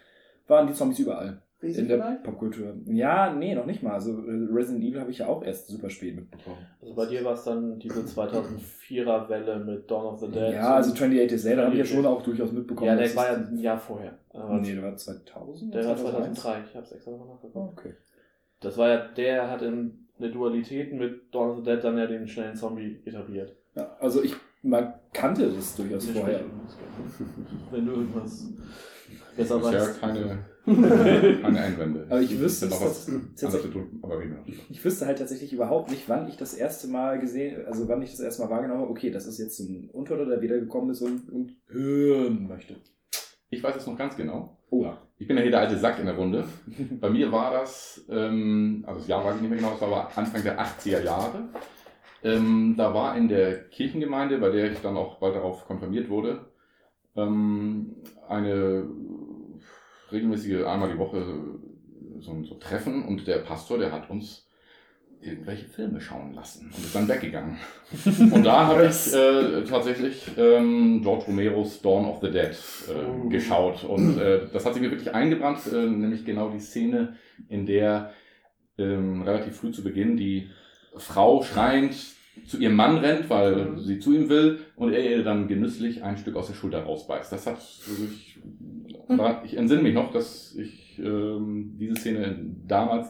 [0.48, 1.42] waren die Zombies überall.
[1.62, 2.24] Riesig in der vielleicht?
[2.24, 2.74] Popkultur.
[2.86, 3.94] Ja, nee, noch nicht mal.
[3.94, 6.58] Also äh, Resident Evil habe ich ja auch erst super spät mitbekommen.
[6.82, 10.54] Also bei dir war es dann diese 2004er Welle mit Dawn of the Dead.
[10.54, 12.88] Ja, also 28 Days Later habe ich ja schon auch durchaus mitbekommen.
[12.88, 14.18] ja, der war ja ein Jahr vorher.
[14.30, 15.74] Aber Nee, der war 2000?
[15.74, 16.40] der war 2001?
[16.42, 16.70] 2003.
[16.70, 17.56] Ich habe es extra nochmal nachgeguckt.
[17.56, 17.94] Oh, okay.
[18.60, 22.08] Das war ja, der hat in eine Dualität mit Dawn of the Dead dann ja
[22.08, 23.56] den schnellen Zombie etabliert.
[23.76, 26.42] Ja, also ich man kannte das durchaus vorher.
[27.72, 28.48] Wenn du irgendwas.
[29.36, 30.00] Besser Bisher weiß.
[30.00, 32.06] keine, keine Einwände.
[32.10, 34.22] Aber ich wüsste es was tatsächlich- tun, aber.
[34.70, 38.12] Ich wüsste halt tatsächlich überhaupt nicht, wann ich das erste Mal gesehen, also wann ich
[38.12, 41.30] das erste Mal wahrgenommen habe, okay, das ist jetzt ein Untoter, der wiedergekommen ist und,
[41.30, 42.76] und hören möchte.
[43.50, 44.58] Ich weiß es noch ganz genau.
[44.70, 45.02] Oh ja.
[45.18, 46.46] Ich bin ja hier der alte Sack in der Runde.
[47.02, 49.88] Bei mir war das, ähm, also das Jahr weiß ich nicht mehr genau, es war
[49.90, 51.50] aber Anfang der 80er Jahre.
[52.24, 56.46] Ähm, da war in der Kirchengemeinde, bei der ich dann auch bald darauf konfirmiert wurde,
[57.18, 57.96] ähm,
[58.30, 58.88] eine
[60.12, 61.24] regelmäßige einmal die Woche
[62.20, 64.48] so ein so Treffen und der Pastor, der hat uns
[65.22, 67.58] irgendwelche Filme schauen lassen und ist dann weggegangen.
[68.32, 72.56] Und da habe ich äh, tatsächlich ähm, George Romeros Dawn of the Dead
[72.90, 73.84] äh, geschaut.
[73.84, 77.18] Und äh, das hat sich mir wirklich eingebrannt, äh, nämlich genau die Szene,
[77.50, 78.14] in der
[78.80, 80.50] ähm, relativ früh zu Beginn die
[80.98, 81.96] Frau schreiend
[82.48, 83.80] zu ihrem Mann rennt, weil Mhm.
[83.80, 87.32] sie zu ihm will und er ihr dann genüsslich ein Stück aus der Schulter rausbeißt.
[87.32, 87.60] Das hat
[89.12, 93.10] ich, da, ich entsinne mich noch, dass ich ähm, diese Szene damals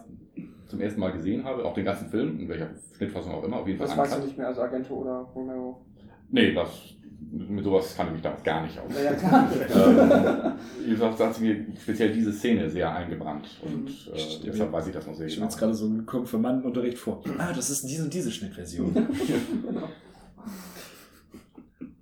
[0.67, 3.67] zum ersten Mal gesehen habe, auch den ganzen Film, in welcher Schnittfassung auch immer, auf
[3.67, 5.85] jeden Fall Das weißt du nicht mehr, also Argento oder Romero.
[6.29, 6.69] Nee, das,
[7.29, 8.91] mit sowas kann ich mich damals gar nicht aus.
[8.95, 9.49] Ja, ja, klar.
[9.75, 10.53] ähm,
[10.85, 14.53] wie gesagt, da hat mir speziell diese Szene sehr eingebrannt und äh, Stimmt.
[14.53, 15.49] deshalb weiß ich das noch sehr Ich genau.
[15.49, 17.21] stelle jetzt gerade so einen Konfirmandenunterricht vor.
[17.37, 18.93] Ah, das ist diese und diese Schnittversion.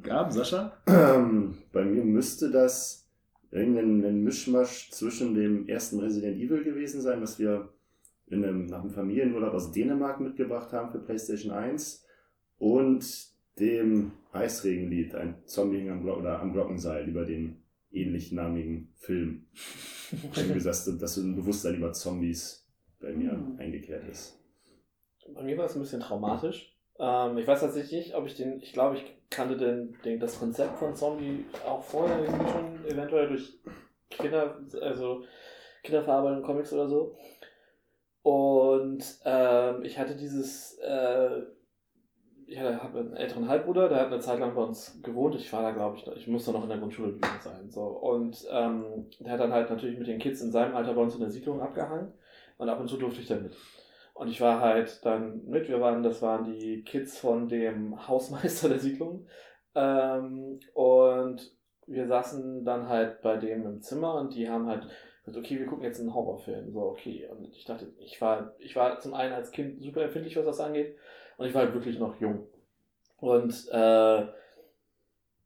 [0.03, 0.73] Gaben, Sascha?
[0.87, 2.98] Ähm, Bei mir müsste das
[3.51, 7.73] irgendein ein Mischmasch zwischen dem ersten Resident Evil gewesen sein, was wir
[8.27, 12.05] in einem, nach einem Familienurlaub aus Dänemark mitgebracht haben für PlayStation 1
[12.57, 17.57] und dem Eisregenlied, ein Zombie am, oder am Glockenseil über den
[17.91, 19.47] ähnlich namigen Film.
[20.35, 22.67] Irgendwie, dass, dass so ein Bewusstsein über Zombies
[22.99, 23.57] bei mir Hm.
[23.57, 24.39] eingekehrt ist.
[25.33, 26.78] Bei mir war es ein bisschen traumatisch.
[26.99, 30.39] Ähm, ich weiß tatsächlich nicht, ob ich den, ich glaube, ich kannte den, den, das
[30.39, 33.59] Konzept von Zombie auch vorher irgendwie schon, eventuell durch
[34.09, 35.23] Kinder, also
[35.83, 37.15] Kinderverarbeitung, Comics oder so.
[38.21, 41.41] Und ähm, ich hatte dieses, äh,
[42.47, 45.35] ich habe einen älteren Halbbruder, der hat eine Zeit lang bei uns gewohnt.
[45.35, 47.69] Ich war da, glaube ich, ich musste noch in der Grundschule sein.
[47.69, 47.83] So.
[47.83, 51.13] Und ähm, der hat dann halt natürlich mit den Kids in seinem Alter bei uns
[51.13, 52.11] in der Siedlung abgehangen.
[52.57, 53.55] Und ab und zu durfte ich da mit.
[54.19, 58.67] Und ich war halt dann mit, wir waren, das waren die Kids von dem Hausmeister
[58.67, 59.25] der Siedlung.
[59.75, 61.55] Ähm, und
[61.87, 64.85] wir saßen dann halt bei dem im Zimmer und die haben halt
[65.23, 66.69] gesagt, okay, wir gucken jetzt einen Horrorfilm.
[66.73, 67.29] So, okay.
[67.31, 70.59] Und ich dachte, ich war, ich war zum einen als Kind super empfindlich, was das
[70.59, 70.97] angeht.
[71.37, 72.45] Und ich war halt wirklich noch jung.
[73.21, 74.25] Und äh,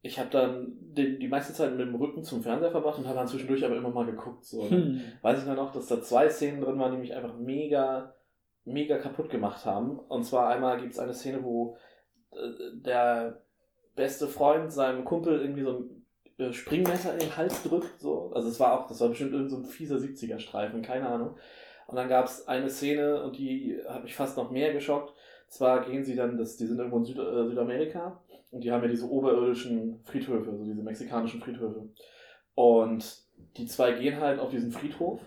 [0.02, 3.18] ich habe dann den, die meiste Zeit mit dem Rücken zum Fernseher verbracht und habe
[3.18, 4.44] dann zwischendurch aber immer mal geguckt.
[4.44, 5.00] So, ne?
[5.22, 8.13] weiß ich nur noch, dass da zwei Szenen drin waren, die mich einfach mega,
[8.64, 9.98] mega kaputt gemacht haben.
[9.98, 11.76] Und zwar einmal gibt es eine Szene, wo
[12.32, 12.36] äh,
[12.74, 13.42] der
[13.94, 16.06] beste Freund seinem Kumpel irgendwie so ein
[16.38, 18.00] äh, Springmesser in den Hals drückt.
[18.00, 18.32] So.
[18.34, 21.36] Also es war auch, das war bestimmt irgend so fieser 70er-Streifen, keine Ahnung.
[21.86, 25.14] Und dann gab es eine Szene und die hat mich fast noch mehr geschockt.
[25.48, 28.82] Zwar gehen sie dann, das, die sind irgendwo in Süd, äh, Südamerika und die haben
[28.82, 31.88] ja diese oberirdischen Friedhöfe, also diese mexikanischen Friedhöfe.
[32.54, 33.22] Und
[33.56, 35.20] die zwei gehen halt auf diesen Friedhof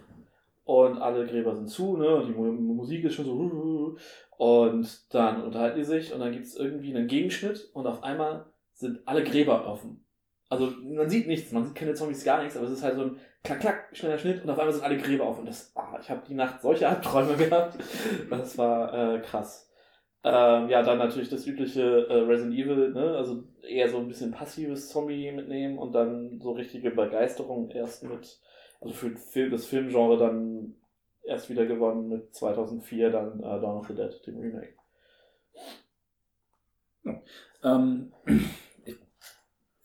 [0.68, 2.16] und alle Gräber sind zu, ne?
[2.18, 3.96] Und die Mu- Musik ist schon so.
[4.38, 8.46] Und dann unterhalten die sich und dann gibt es irgendwie einen Gegenschnitt und auf einmal
[8.74, 10.04] sind alle Gräber offen.
[10.50, 13.02] Also man sieht nichts, man sieht keine Zombies, gar nichts, aber es ist halt so
[13.02, 15.42] ein klack, klack, schneller Schnitt und auf einmal sind alle Gräber offen.
[15.42, 17.78] Und das, ah, ich habe die Nacht solche Albträume gehabt.
[18.30, 19.70] Das war äh, krass.
[20.24, 23.16] Ähm, ja, dann natürlich das übliche äh, Resident Evil, ne?
[23.16, 28.40] also eher so ein bisschen passives Zombie mitnehmen und dann so richtige Begeisterung erst mit,
[28.80, 30.76] also für Film, das Filmgenre dann
[31.24, 34.74] erst wieder gewonnen mit 2004 dann äh, Dawn of the Dead, dem Remake.
[37.64, 38.12] Ähm,
[38.86, 38.96] ich,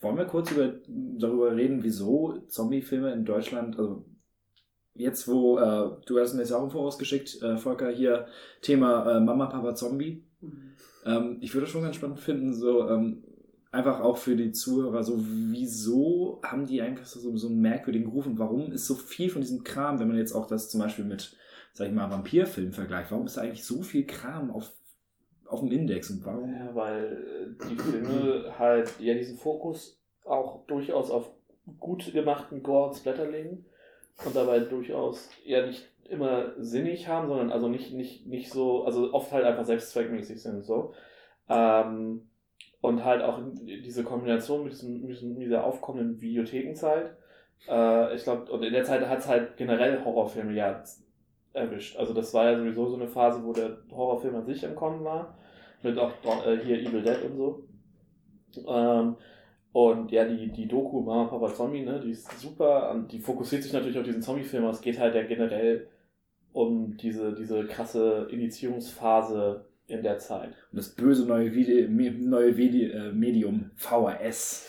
[0.01, 4.05] wollen wir kurz über, darüber reden, wieso Zombie-Filme in Deutschland, also
[4.95, 8.27] jetzt wo, äh, du hast mir jetzt auch im Voraus geschickt, äh, Volker, hier
[8.61, 10.25] Thema äh, Mama, Papa, Zombie.
[11.05, 13.25] Ähm, ich würde das schon ganz spannend finden, so ähm,
[13.73, 18.27] einfach auch für die Zuhörer, so wieso haben die einfach so, so einen merkwürdigen Ruf
[18.27, 21.07] und warum ist so viel von diesem Kram, wenn man jetzt auch das zum Beispiel
[21.07, 21.35] mit,
[21.73, 24.71] sag ich mal, Vampirfilmen vergleicht, warum ist da eigentlich so viel Kram auf,
[25.47, 26.53] auf dem Index und warum?
[26.53, 31.31] Ja, weil äh, die Filme halt ja diesen Fokus auch durchaus auf
[31.81, 33.65] gut gemachten Gore und Splatter legen
[34.25, 39.15] und dabei durchaus ja nicht immer sinnig haben, sondern also nicht, nicht, nicht so, also
[39.15, 40.93] oft halt einfach selbstzweckmäßig sind so.
[41.49, 42.29] Ähm,
[42.83, 47.17] und halt auch diese Kombination mit, diesem, mit dieser aufkommenden Videothekenzeit.
[47.69, 50.83] Äh, ich glaube, und in der Zeit hat es halt generell Horrorfilme ja
[51.55, 51.97] erwischt.
[51.97, 55.03] Also das war ja sowieso so eine Phase, wo der Horrorfilm an sich im Kommen
[55.05, 55.39] war.
[55.83, 56.13] Mit auch
[56.47, 57.69] äh, hier Evil Dead und so.
[58.69, 59.17] Ähm,
[59.73, 62.95] Und ja, die, die Doku Mama Papa Zombie, ne, die ist super.
[63.11, 65.89] Die fokussiert sich natürlich auf diesen Zombie-Film, aber es geht halt ja generell
[66.53, 70.49] um diese, diese krasse Initiierungsphase in der Zeit.
[70.71, 74.69] Und das böse neue, Video, neue Vide äh, Medium VHS.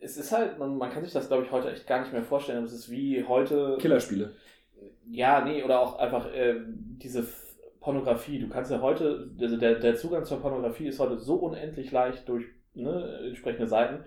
[0.00, 2.22] Es ist halt, man, man kann sich das, glaube ich, heute echt gar nicht mehr
[2.22, 2.64] vorstellen.
[2.64, 3.76] Es ist wie heute.
[3.80, 4.32] Killerspiele.
[5.08, 7.26] Ja, nee, oder auch einfach äh, diese
[7.80, 8.38] Pornografie.
[8.38, 12.28] Du kannst ja heute, also der, der Zugang zur Pornografie ist heute so unendlich leicht
[12.28, 12.44] durch
[12.74, 14.04] ne, entsprechende Seiten.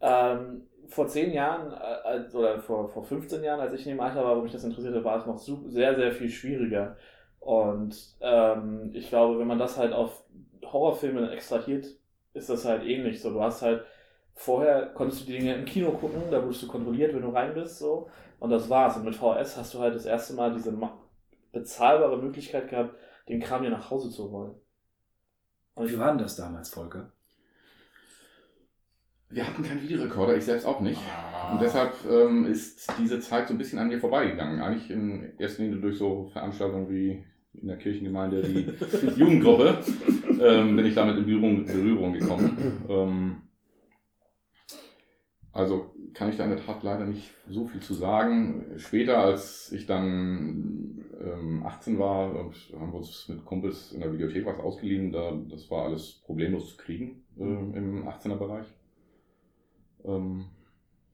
[0.00, 4.22] Ähm, vor zehn Jahren äh, oder vor, vor 15 Jahren, als ich in dem Alter
[4.22, 6.96] war, wo mich das interessierte, war es noch su- sehr, sehr viel schwieriger.
[7.44, 10.24] Und ähm, ich glaube, wenn man das halt auf
[10.64, 11.86] Horrorfilme extrahiert,
[12.32, 13.20] ist das halt ähnlich.
[13.20, 13.84] So, du hast halt
[14.34, 17.52] vorher konntest du die Dinge im Kino gucken, da wurdest du kontrolliert, wenn du rein
[17.52, 18.08] bist, so.
[18.40, 18.96] Und das war's.
[18.96, 20.74] Und mit VHS hast du halt das erste Mal diese
[21.52, 22.96] bezahlbare Möglichkeit gehabt,
[23.28, 24.54] den Kram dir nach Hause zu holen.
[25.74, 27.12] Und Wie war denn das damals, Volker?
[29.28, 31.00] Wir hatten keinen Videorekorder, ich selbst auch nicht.
[31.50, 34.62] Und deshalb ähm, ist diese Zeit so ein bisschen an mir vorbeigegangen.
[34.62, 37.24] Eigentlich in erster Linie durch so Veranstaltungen wie
[37.60, 39.78] in der Kirchengemeinde die Jugendgruppe
[40.40, 42.84] ähm, bin ich damit in Berührung, Berührung gekommen.
[42.88, 43.36] Ähm,
[45.52, 48.64] also kann ich da in der Tat leider nicht so viel zu sagen.
[48.76, 54.12] Später, als ich dann ähm, 18 war, und haben wir uns mit Kumpels in der
[54.12, 55.12] Videothek was ausgeliehen.
[55.12, 58.66] Da, das war alles problemlos zu kriegen ähm, im 18er-Bereich.
[60.04, 60.46] Ähm,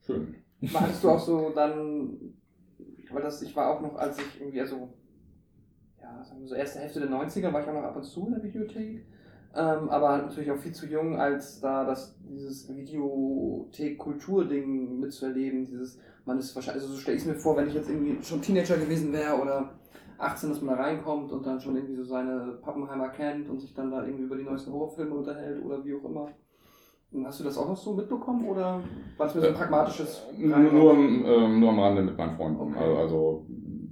[0.04, 0.36] schön.
[0.74, 2.34] Hattest du auch so dann,
[3.10, 4.92] weil das, ich war auch noch, als ich irgendwie, also,
[6.18, 8.26] ja, sagen wir so erste Hälfte der 90er war ich auch noch ab und zu
[8.26, 9.04] in der Videothek.
[9.52, 15.66] Ähm, aber natürlich auch viel zu jung, als da das, dieses Videothek-Kultur-Ding mitzuerleben.
[15.66, 18.22] Dieses, man ist wahrscheinlich, also so stelle ich es mir vor, wenn ich jetzt irgendwie
[18.22, 19.70] schon Teenager gewesen wäre oder
[20.18, 23.74] 18, dass man da reinkommt und dann schon irgendwie so seine Pappenheimer kennt und sich
[23.74, 26.28] dann da irgendwie über die neuesten Horrorfilme unterhält oder wie auch immer.
[27.24, 28.80] Hast du das auch noch so mitbekommen oder
[29.16, 32.16] war es mir so ein pragmatisches Nur, Rein- nur, am- ähm, nur am Rande mit
[32.16, 32.60] meinen Freunden.
[32.60, 32.78] Okay.
[32.78, 33.46] Also, also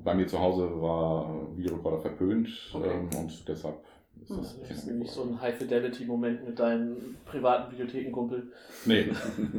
[0.04, 1.28] bei mir zu Hause war
[1.58, 2.88] Videorekorder verpönt Okay.
[2.90, 3.76] ähm, und deshalb
[4.20, 8.50] ist das das ist nicht so ein High-Fidelity-Moment mit deinen privaten Videothekenkumpel.
[8.86, 9.06] Nee,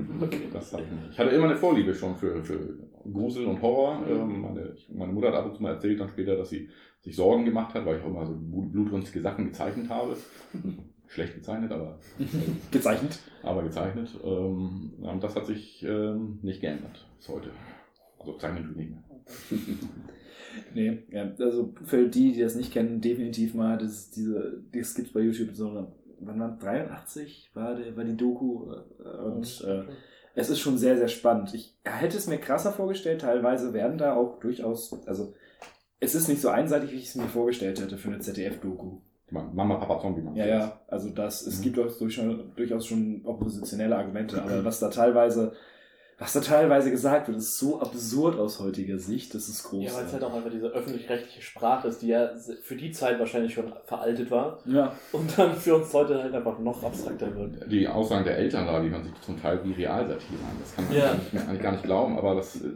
[0.53, 1.12] das habe ich nicht.
[1.12, 2.77] Ich hatte immer eine Vorliebe schon für, für
[3.12, 3.99] Grusel und Horror.
[3.99, 4.12] Mhm.
[4.12, 6.67] Ähm, meine, meine Mutter hat ab und zu mal erzählt, dann später, dass sie
[6.99, 10.17] sich Sorgen gemacht hat, weil ich auch immer so blut- blutrünstige Sachen gezeichnet habe.
[11.07, 11.97] Schlecht gezeichnet, aber,
[12.71, 13.17] Gezeichnet.
[13.41, 14.09] aber gezeichnet.
[14.23, 17.49] Ähm, und das hat sich ähm, nicht geändert bis heute.
[18.19, 19.03] Also zeichnen tut nicht mehr.
[20.73, 25.13] Nee, ja, also für die, die das nicht kennen, definitiv mal, das diese, das gibt's
[25.13, 25.88] bei YouTube so eine,
[26.19, 29.83] wann war 83 war, der, war die Doku äh, und äh,
[30.35, 31.53] es ist schon sehr, sehr spannend.
[31.53, 35.33] Ich hätte es mir krasser vorgestellt, teilweise werden da auch durchaus, also
[35.99, 38.99] es ist nicht so einseitig, wie ich es mir vorgestellt hätte für eine ZDF-Doku.
[39.31, 40.23] Mama, Papa, Zombie.
[40.33, 41.63] Ja, ja, also das, es Mhm.
[41.63, 41.77] gibt
[42.57, 45.53] durchaus schon oppositionelle Argumente, aber was da teilweise,
[46.19, 49.86] was da teilweise gesagt wird, ist so absurd aus heutiger Sicht, das ist groß.
[49.86, 52.29] Ja, weil es halt auch einfach diese öffentlich-rechtliche Sprache ist, die ja
[52.62, 56.60] für die Zeit wahrscheinlich schon veraltet war ja, und dann für uns heute halt einfach
[56.60, 57.71] noch abstrakter wird.
[57.71, 60.58] Die Aussagen der Eltern da, die hören sich zum Teil wie Realsatire an.
[60.60, 61.05] Das kann man Ja.
[61.05, 62.67] gar nicht mehr, eigentlich gar nicht glauben, aber das äh,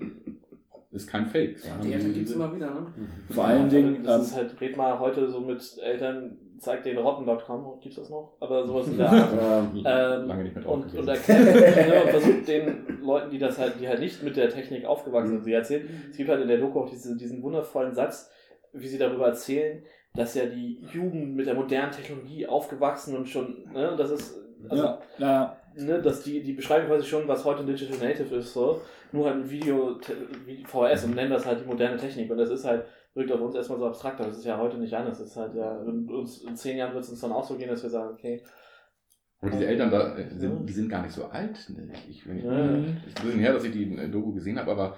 [0.92, 1.58] ist kein Fake.
[1.84, 2.88] Die Eltern gibt es immer wieder, ne?
[3.30, 6.98] vor allen Dingen, Das ähm, ist halt, red mal heute so mit Eltern, zeig den
[6.98, 8.34] Rotten.com, gibt's das noch?
[8.40, 9.32] Aber sowas in der Art.
[9.34, 11.46] Ähm, Lange nicht mehr drauf und, und erklärt
[11.88, 15.32] ne, und versucht den Leuten, die das halt, die halt nicht mit der Technik aufgewachsen
[15.32, 18.30] sind, sie erzählen, es gibt halt in der Doku auch diesen, diesen wundervollen Satz,
[18.74, 19.84] wie sie darüber erzählen,
[20.16, 24.40] dass ja die Jugend mit der modernen Technologie aufgewachsen und schon, ne, das ist,
[24.70, 28.36] also, ja, ja, ne, dass die, die beschreiben quasi schon, was heute ein Digital Native
[28.36, 29.98] ist, so, nur halt ein Video,
[30.66, 32.86] VHS und nennen das halt die moderne Technik und das ist halt,
[33.16, 35.38] wirkt auf uns erstmal so abstrakt, aber das ist ja heute nicht anders, das ist
[35.38, 37.84] halt ja, in, uns, in zehn Jahren wird es uns dann auch so gehen, dass
[37.84, 38.42] wir sagen, okay,
[39.40, 41.70] Aber diese Eltern da, äh, sind, die sind gar nicht so alt.
[41.70, 41.92] Ne?
[42.10, 42.78] Ich, ich, ich, Ja.
[42.78, 44.98] ich, ist ein bisschen her, dass ich die äh, Doku gesehen habe, aber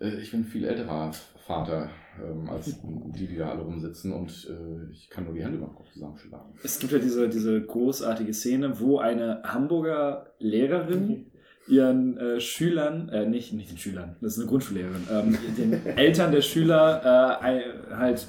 [0.00, 1.12] äh, ich bin viel älterer
[1.46, 1.90] Vater
[2.22, 5.66] ähm, als die, die da alle rumsitzen und äh, ich kann nur die Hände über
[5.66, 6.54] den Kopf zusammenschlagen.
[6.62, 11.30] es gibt ja diese, diese großartige Szene, wo eine Hamburger Lehrerin
[11.68, 16.32] ihren äh, Schülern, äh, nicht, nicht den Schülern, das ist eine Grundschullehrerin, ähm, den Eltern
[16.32, 18.26] der Schüler äh, halt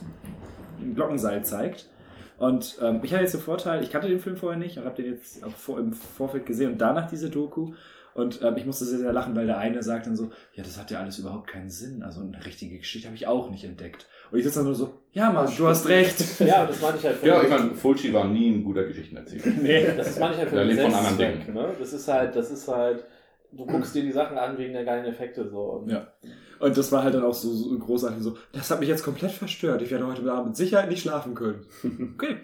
[0.79, 1.87] ein Glockenseil zeigt.
[2.37, 5.01] Und ähm, ich hatte jetzt den Vorteil, ich kannte den Film vorher nicht und habe
[5.01, 7.73] den jetzt auch vor, im Vorfeld gesehen und danach diese Doku.
[8.13, 10.79] Und ähm, ich musste sehr, sehr lachen, weil der eine sagt dann so, ja, das
[10.79, 12.01] hat ja alles überhaupt keinen Sinn.
[12.01, 14.07] Also eine richtige Geschichte habe ich auch nicht entdeckt.
[14.31, 16.39] Und ich sitze dann nur so, ja Mann, du hast recht.
[16.39, 17.23] ja, das meine ich halt.
[17.23, 19.45] Ja, ich meine, Fulci war nie ein guter Geschichtenerzähler.
[19.61, 19.87] nee.
[19.95, 21.69] Das ist manchmal für Der den lebt von anderen Selbstzweck, ne?
[21.79, 23.03] Das ist halt, das ist halt,
[23.51, 25.59] du guckst dir die Sachen an wegen der geilen Effekte so.
[25.59, 26.07] Und Ja.
[26.59, 29.31] Und das war halt dann auch so, so großartig so, das hat mich jetzt komplett
[29.31, 29.81] verstört.
[29.81, 31.65] Ich werde heute Abend mit Sicherheit nicht schlafen können.
[32.15, 32.37] Okay,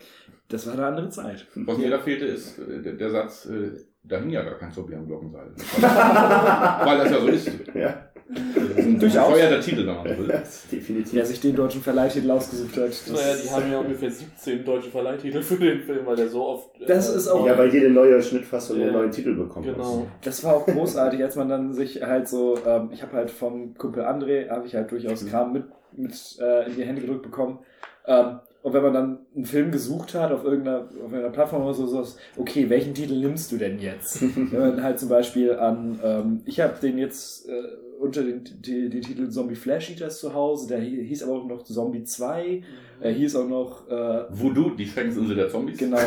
[0.49, 1.47] das war eine andere Zeit.
[1.55, 3.71] Was mir da fehlte, ist äh, der, der Satz, äh,
[4.03, 5.51] da hing ja gar kein Zombie am Glockenseil.
[5.81, 7.49] Weil das ja so ist.
[7.73, 8.09] Ja,
[8.99, 9.29] Durchaus.
[9.31, 10.27] bescheuerter Titel, wenn man will.
[10.71, 11.13] definitiv.
[11.13, 12.89] Der sich den deutschen Verleihtitel ausgesucht hat.
[12.89, 16.43] Das, Naja, die haben ja ungefähr 17 deutsche Verleihtitel für den Film, weil der so
[16.45, 16.81] oft.
[16.81, 18.85] äh, Das ist auch- Ja, weil jede neue Schnittfassung Ja.
[18.85, 19.65] einen neuen Titel bekommt.
[19.65, 20.07] Genau.
[20.23, 23.75] Das war auch großartig, als man dann sich halt so, ähm, ich habe halt vom
[23.77, 25.63] Kumpel André, habe ich halt durchaus Kram mit,
[25.95, 27.59] mit äh, in die Hände gedrückt bekommen.
[28.05, 31.73] Ähm, und wenn man dann einen Film gesucht hat auf irgendeiner, auf irgendeiner Plattform oder
[31.75, 34.21] so, so ist, okay, welchen Titel nimmst du denn jetzt?
[34.51, 37.53] wenn man halt zum Beispiel an, ähm, ich habe den jetzt äh,
[37.99, 41.45] unter den, die, den Titel Zombie Flash Eaters zu Hause, der hi- hieß aber auch
[41.45, 42.63] noch Zombie 2,
[43.01, 45.77] er hieß auch noch, äh, Voodoo, die Schreckensinsel der Zombies.
[45.77, 45.99] genau,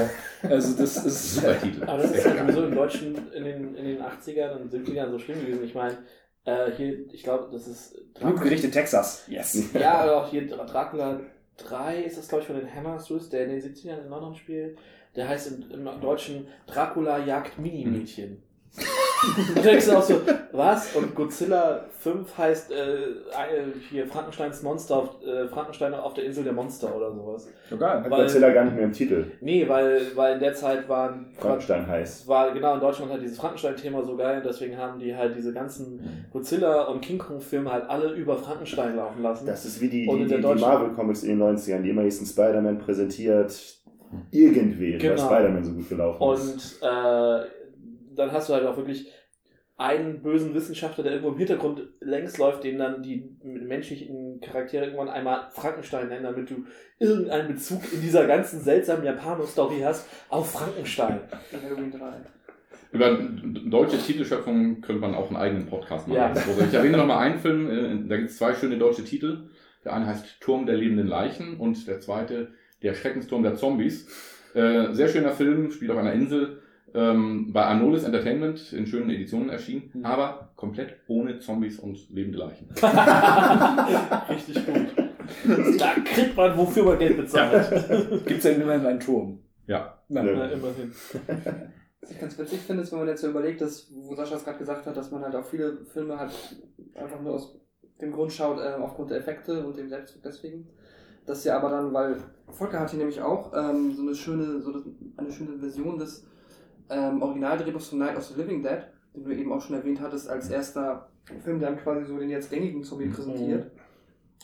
[0.43, 1.85] also das ist, Super Titel.
[1.85, 5.19] Aber das ist halt sowieso im Deutschen in den, in den 80ern und 70ern so
[5.19, 5.65] schlimm gewesen.
[5.65, 5.97] Ich meine,
[6.45, 7.95] äh, hier, ich glaube, das ist.
[8.19, 9.71] Blutgericht in Texas, yes.
[9.75, 11.21] Ja, aber auch hier Dracula
[11.59, 14.35] 3 ist das, glaube ich, von den Hammer Studios, der in den 70ern in London
[14.35, 14.79] spielt.
[15.15, 18.43] Der heißt im, im Deutschen Dracula jagt Mini-Mädchen.
[19.49, 20.21] Und da denkst du auch so,
[20.53, 20.95] was?
[20.95, 22.77] Und Godzilla 5 heißt äh,
[23.91, 27.49] hier Frankensteins Monster auf, äh, Frankenstein auf der Insel der Monster oder sowas.
[27.71, 28.03] Egal.
[28.05, 29.25] Hat weil- Godzilla gar nicht mehr im Titel.
[29.41, 31.27] Nee, weil, weil in der Zeit waren.
[31.39, 32.29] Frankenstein heißt.
[32.29, 36.27] war genau in Deutschland halt dieses Frankenstein-Thema so geil, deswegen haben die halt diese ganzen
[36.33, 39.47] Godzilla und King Kong-Filme halt alle über Frankenstein laufen lassen.
[39.47, 42.03] Das ist wie die, Und die, in die, die Marvel-Comics in den 90ern, die immer
[42.03, 43.59] hießen Spider-Man präsentiert
[44.31, 45.17] irgendwen, weil Genau.
[45.27, 46.83] Spider-Man so gut gelaufen ist.
[46.83, 47.45] Und äh,
[48.19, 49.11] dann hast du halt auch wirklich
[49.79, 55.11] einen bösen Wissenschaftler, der irgendwo im Hintergrund längs läuft, den dann die menschlichen Charaktere irgendwann
[55.11, 56.65] einmal Frankenstein nennen, damit du
[56.99, 61.21] irgendeinen Bezug in dieser ganzen seltsamen Japano-Story hast auf Frankenstein.
[61.63, 62.13] Halloween 3.
[62.93, 63.19] Über
[63.71, 66.19] deutsche Titelschöpfungen könnte man auch einen eigenen Podcast machen.
[66.19, 66.29] Ja.
[66.29, 69.51] Also ich erwähne nochmal einen Film, äh, da gibt es zwei schöne deutsche Titel.
[69.85, 72.53] Der eine heißt Turm der lebenden Leichen und der zweite
[72.83, 74.09] Der Schreckensturm der Zombies.
[74.55, 76.63] Äh, sehr schöner Film, spielt auf einer Insel.
[76.95, 80.05] Ähm, bei Anolis Entertainment in schönen Editionen erschienen, Mhm.
[80.07, 82.69] aber komplett ohne Zombies und lebende Leichen.
[84.29, 84.87] Richtig gut.
[85.79, 88.25] Da kriegt man, wofür man Geld bezahlt.
[88.27, 89.41] Gibt es ja immerhin einen Turm.
[89.67, 89.99] Ja.
[90.09, 90.37] Na, Ja.
[90.37, 90.93] Na, immerhin.
[92.01, 94.45] Was ich ganz witzig finde, ist, wenn man jetzt so überlegt, dass, wo Sascha es
[94.45, 96.31] gerade gesagt hat, dass man halt auch viele Filme halt
[96.95, 97.59] einfach nur aus
[98.01, 100.69] dem Grund schaut, äh, aufgrund der Effekte und dem Selbstzug deswegen.
[101.27, 102.17] Das ja aber dann, weil
[102.49, 104.73] Volker hat hier nämlich auch ähm, so eine schöne, so
[105.17, 106.25] eine schöne Version des
[106.91, 108.81] ähm, Originaldrehbuchs von Night of the Living Dead,
[109.15, 111.09] den du eben auch schon erwähnt hattest, als erster
[111.43, 113.13] Film, der quasi so den jetzt gängigen Zombie Mhm.
[113.13, 113.71] präsentiert.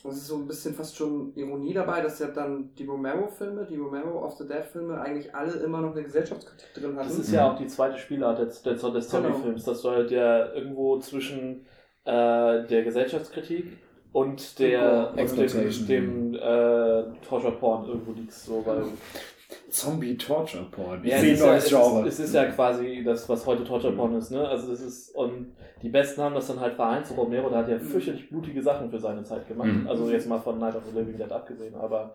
[0.03, 3.65] Und es ist so ein bisschen fast schon Ironie dabei, dass ja dann die Romero-Filme,
[3.71, 7.09] die Romero of the Dead-Filme eigentlich alle immer noch eine Gesellschaftskritik drin hatten.
[7.09, 10.53] Das ist ja auch die zweite Spielart des, des, des Zombie-Films, dass du halt ja
[10.55, 11.67] irgendwo zwischen
[12.05, 13.79] äh, der Gesellschaftskritik
[14.13, 18.45] und der und dem, dem äh, Torture-Porn irgendwo liegst.
[18.47, 18.83] So, weil,
[19.71, 21.03] Zombie Torture Porn.
[21.05, 23.65] ja, es, sehe ist ja, neues es, ist, es ist ja quasi das, was heute
[23.65, 24.31] Torture-Porn ist.
[24.31, 24.47] Ne?
[24.47, 27.07] Also das ist, und die Besten haben das dann halt vereint.
[27.07, 29.69] So Romero, der hat ja fürchterlich blutige Sachen für seine Zeit gemacht.
[29.69, 29.87] Mhm.
[29.89, 32.15] Also jetzt mal von Night of the Living Dead abgesehen, aber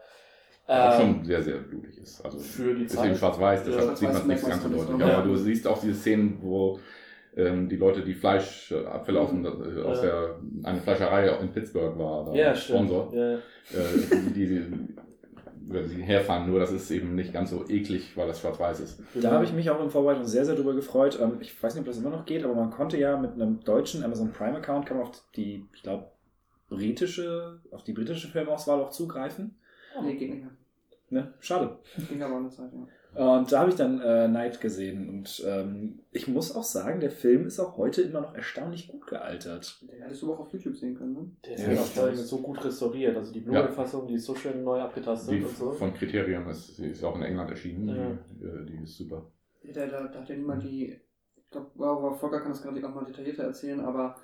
[0.67, 2.23] Was äh, schon sehr, sehr blutig ist.
[2.23, 3.17] Also für die Deswegen Zeit.
[3.17, 5.13] schwarz-weiß, Ja, deshalb sieht man es nicht schwarz-weiß ganz so deutlich.
[5.13, 6.79] Aber du siehst auch diese Szenen, wo
[7.35, 10.03] ähm, die Leute, die Fleischabfälle aus, dem- äh, aus Ja.
[10.03, 12.55] der, eine Fleischerei in Pittsburgh war, da ja.
[12.55, 13.33] Sponsor, Ja.
[13.35, 13.39] äh,
[14.33, 14.65] die, die,
[15.67, 18.99] über die herfahren, nur das ist eben nicht ganz so eklig, weil das schwarz-weiß ist.
[19.15, 21.19] Da habe ich mich auch in Vorbereitung sehr, sehr drüber gefreut.
[21.21, 23.59] Ähm, Ich weiß nicht, ob das immer noch geht, aber man konnte ja mit einem
[23.63, 26.05] deutschen Amazon Prime Account kann man auf die, ich glaube,
[26.69, 29.55] britische, auf die britische Filmauswahl auch zugreifen.
[30.03, 30.51] Nee, geht nicht mehr.
[31.09, 31.33] Ne?
[31.39, 31.77] Schade.
[32.09, 32.87] Ging aber eine Zeit, ja.
[33.17, 35.09] Und da habe ich dann äh, Night gesehen.
[35.09, 39.07] Und ähm, ich muss auch sagen, der Film ist auch heute immer noch erstaunlich gut
[39.07, 39.81] gealtert.
[39.81, 41.31] Den hättest du auch auf YouTube sehen können, ne?
[41.45, 43.17] Der ist Ja, ja, auch so gut restauriert.
[43.17, 45.71] Also die Blu-ray-Fassung, die ist so schön neu abgetastet Die und so.
[45.71, 48.17] von Kriterium ist, sie ist auch in England erschienen, Ja.
[48.29, 49.25] die, äh, die ist super.
[49.73, 50.95] Da, da, da hat ja niemand die.
[51.35, 54.15] Ich glaube, wow, Volker kann das gerade nochmal detaillierter erzählen, aber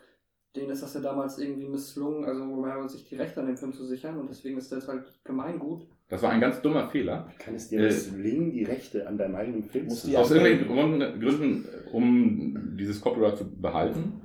[0.56, 3.74] denen ist das ja damals irgendwie misslungen, also Romero sich die Rechte an dem Film
[3.74, 5.88] zu sichern und deswegen ist das halt gemeingut.
[6.14, 7.28] Das war ein ganz dummer Fehler.
[7.40, 11.66] Kann es dir Äh, misslingen, die Rechte an deinem eigenen Film zu Aus irgendwelchen Gründen,
[11.92, 14.22] um dieses Copyright zu behalten,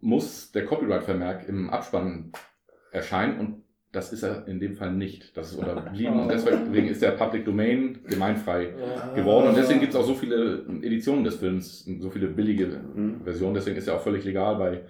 [0.00, 2.32] muss der Copyright-Vermerk im Abspann
[2.90, 3.62] erscheinen und
[3.92, 5.36] das ist er in dem Fall nicht.
[5.36, 9.14] Das ist unterblieben und deswegen ist der Public Domain gemeinfrei Ja.
[9.14, 12.66] geworden und deswegen gibt es auch so viele Editionen des Films, so viele billige
[12.96, 13.20] Mhm.
[13.22, 14.80] Versionen, deswegen ist er auch völlig legal bei,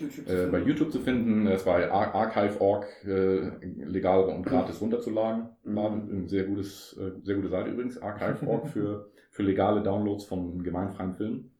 [0.00, 0.28] YouTube.
[0.28, 3.50] äh, bei YouTube zu finden, er ist bei Ar Archive.org äh,
[3.84, 5.48] legal und gratis runterzuladen.
[5.64, 5.78] Mhm.
[5.78, 11.14] Ein sehr, gutes, äh, sehr gute Seite übrigens, Archive.org für, für legale Downloads von gemeinfreien
[11.14, 11.50] Filmen.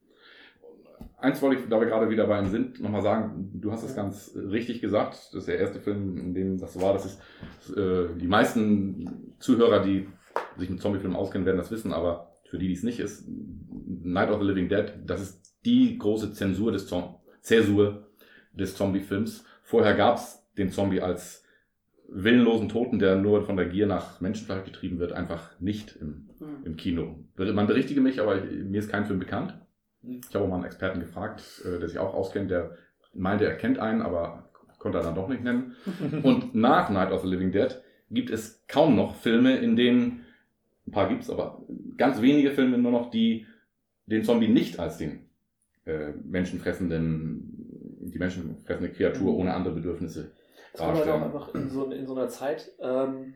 [1.18, 3.94] Eins wollte ich, da wir gerade wieder bei ihm sind, nochmal sagen, du hast es
[3.94, 7.76] ganz richtig gesagt, das ist der erste Film, in dem das so war, das ist,
[7.76, 10.08] äh, die meisten Zuhörer, die
[10.58, 14.30] sich mit Zombiefilmen auskennen, werden das wissen, aber für die, die es nicht ist, Night
[14.30, 18.05] of the Living Dead, das ist die große Zensur des, Zom Zäsur
[18.56, 19.44] des Zombie-Films.
[19.62, 21.44] Vorher gab es den Zombie als
[22.08, 26.64] willenlosen Toten, der nur von der Gier nach Menschenfleisch getrieben wird, einfach nicht im, Hm.
[26.64, 27.24] im Kino.
[27.36, 29.58] Man berichtige mich, aber mir ist kein Film bekannt.
[30.02, 30.20] Hm.
[30.28, 32.76] Ich habe auch mal einen Experten gefragt, äh, der sich auch auskennt, der
[33.14, 35.74] meinte, er kennt einen, aber konnte er dann doch nicht nennen.
[36.22, 37.80] Und nach Night of the Living Dead
[38.10, 40.24] gibt es kaum noch Filme, in denen,
[40.86, 41.62] ein paar gibt es, aber
[41.96, 43.46] ganz wenige Filme nur noch, die
[44.06, 45.26] den Zombie nicht als den
[45.86, 47.55] äh, menschenfressenden,
[48.10, 50.30] die menschenfressende Kreatur ohne andere Bedürfnisse
[50.72, 51.22] Das kommt halt auch darstellen.
[51.22, 53.34] einfach in so, in so einer Zeit, ähm,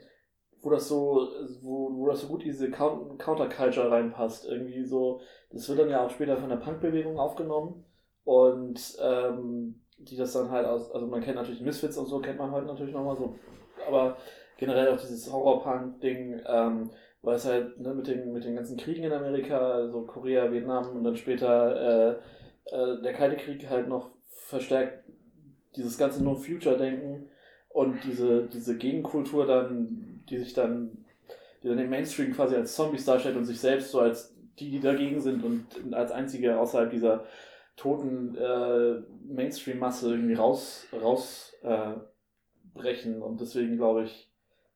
[0.63, 1.29] wo das so,
[1.63, 4.47] wo, wo das so gut diese Count- Counterculture reinpasst.
[4.47, 7.85] Irgendwie so, das wird dann ja auch später von der Punkbewegung aufgenommen
[8.25, 12.39] und ähm, die das dann halt aus, also man kennt natürlich Misfits und so, kennt
[12.39, 13.37] man heute natürlich nochmal so,
[13.87, 14.17] aber
[14.59, 16.91] generell auch dieses Horror-Punk-Ding, ähm,
[17.23, 20.97] weil es halt ne, mit, den, mit den ganzen Kriegen in Amerika, also Korea, Vietnam
[20.97, 22.19] und dann später
[22.71, 24.11] äh, äh, der Kalte Krieg halt noch
[24.51, 25.05] verstärkt
[25.77, 27.29] dieses ganze No-Future-Denken
[27.69, 31.05] und diese, diese Gegenkultur dann, die sich dann,
[31.63, 34.81] die dann den Mainstream quasi als Zombies darstellt und sich selbst so als die, die
[34.81, 37.25] dagegen sind und als einzige außerhalb dieser
[37.77, 41.95] toten äh, Mainstream-Masse irgendwie raus, raus äh.
[43.21, 44.31] Und deswegen glaube ich,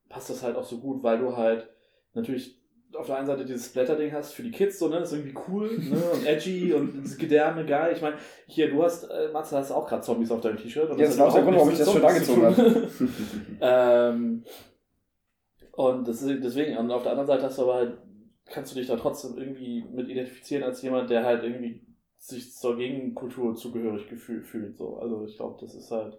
[0.09, 1.67] passt das halt auch so gut, weil du halt
[2.13, 2.61] natürlich
[2.97, 5.37] auf der einen Seite dieses Splatter-Ding hast für die Kids, so, ne, das ist irgendwie
[5.47, 7.93] cool, ne, und edgy und das Gedärme geil.
[7.95, 8.17] Ich meine,
[8.47, 10.89] hier, du hast, äh, Matze, hast auch gerade Zombies auf deinem T-Shirt.
[10.91, 13.09] Ja, das war auch der Grund, warum ich das Zombies angezogen tun.
[13.61, 14.43] ähm,
[15.71, 17.97] und das, ist- deswegen, und auf der anderen Seite hast du aber halt,
[18.45, 21.81] kannst du dich da trotzdem irgendwie mit identifizieren als jemand, der halt irgendwie
[22.17, 24.77] sich zur Gegenkultur zugehörig gefühl, fühlt.
[24.77, 24.97] So.
[24.97, 26.17] Also ich glaube, das ist halt,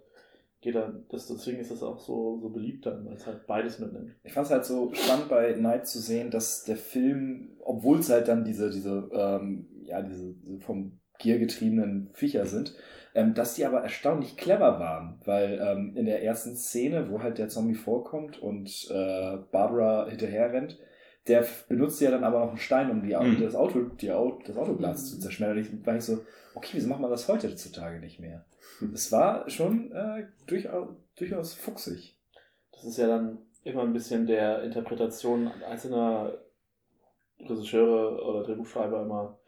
[0.67, 3.79] geht dann, das, deswegen ist das auch so, so beliebt dann, weil es halt beides
[3.79, 4.11] mitnimmt.
[4.23, 8.09] Ich fand es halt so spannend bei Night zu sehen, dass der Film, obwohl es
[8.09, 12.75] halt dann diese, diese, ähm, ja, diese vom Gier getriebenen Viecher sind,
[13.15, 17.37] ähm, dass die aber erstaunlich clever waren, weil ähm, in der ersten Szene, wo halt
[17.37, 20.77] der Zombie vorkommt und äh, Barbara hinterher rennt,
[21.27, 23.41] der benutzt ja dann aber noch einen Stein, um die, Mhm.
[23.41, 25.05] das, Auto, die das Autoglas Mhm.
[25.05, 25.57] zu zerschmettern.
[25.57, 26.19] Und ich war ich so,
[26.55, 28.45] okay, wieso macht man das heutzutage nicht mehr?
[28.93, 32.17] Es war schon äh, durchaus, durchaus fuchsig.
[32.71, 36.37] Das ist ja dann immer ein bisschen der Interpretation einzelner
[37.39, 39.39] Regisseure oder Drehbuchschreiber immer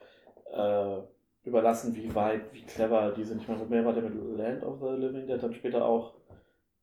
[0.52, 3.42] äh, überlassen, wie weit, wie clever die sind.
[3.42, 6.16] Ich meine, mehr war der mit Land of the Living Dead, dann später auch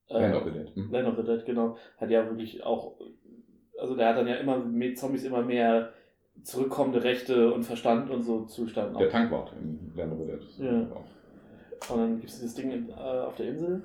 [0.09, 0.75] äh, Land of the Dead.
[0.75, 0.91] hm.
[0.91, 2.99] Land of the Dead, genau, hat ja wirklich auch,
[3.79, 5.93] also der hat dann ja immer mit Zombies immer mehr
[6.43, 8.99] zurückkommende Rechte und Verstand und so Zustand.
[8.99, 10.43] Der Tankwart in Land of the Dead.
[10.59, 10.97] Ja.
[10.97, 11.05] Auch.
[11.89, 13.83] Und dann gibt es dieses Ding in, äh, auf der Insel.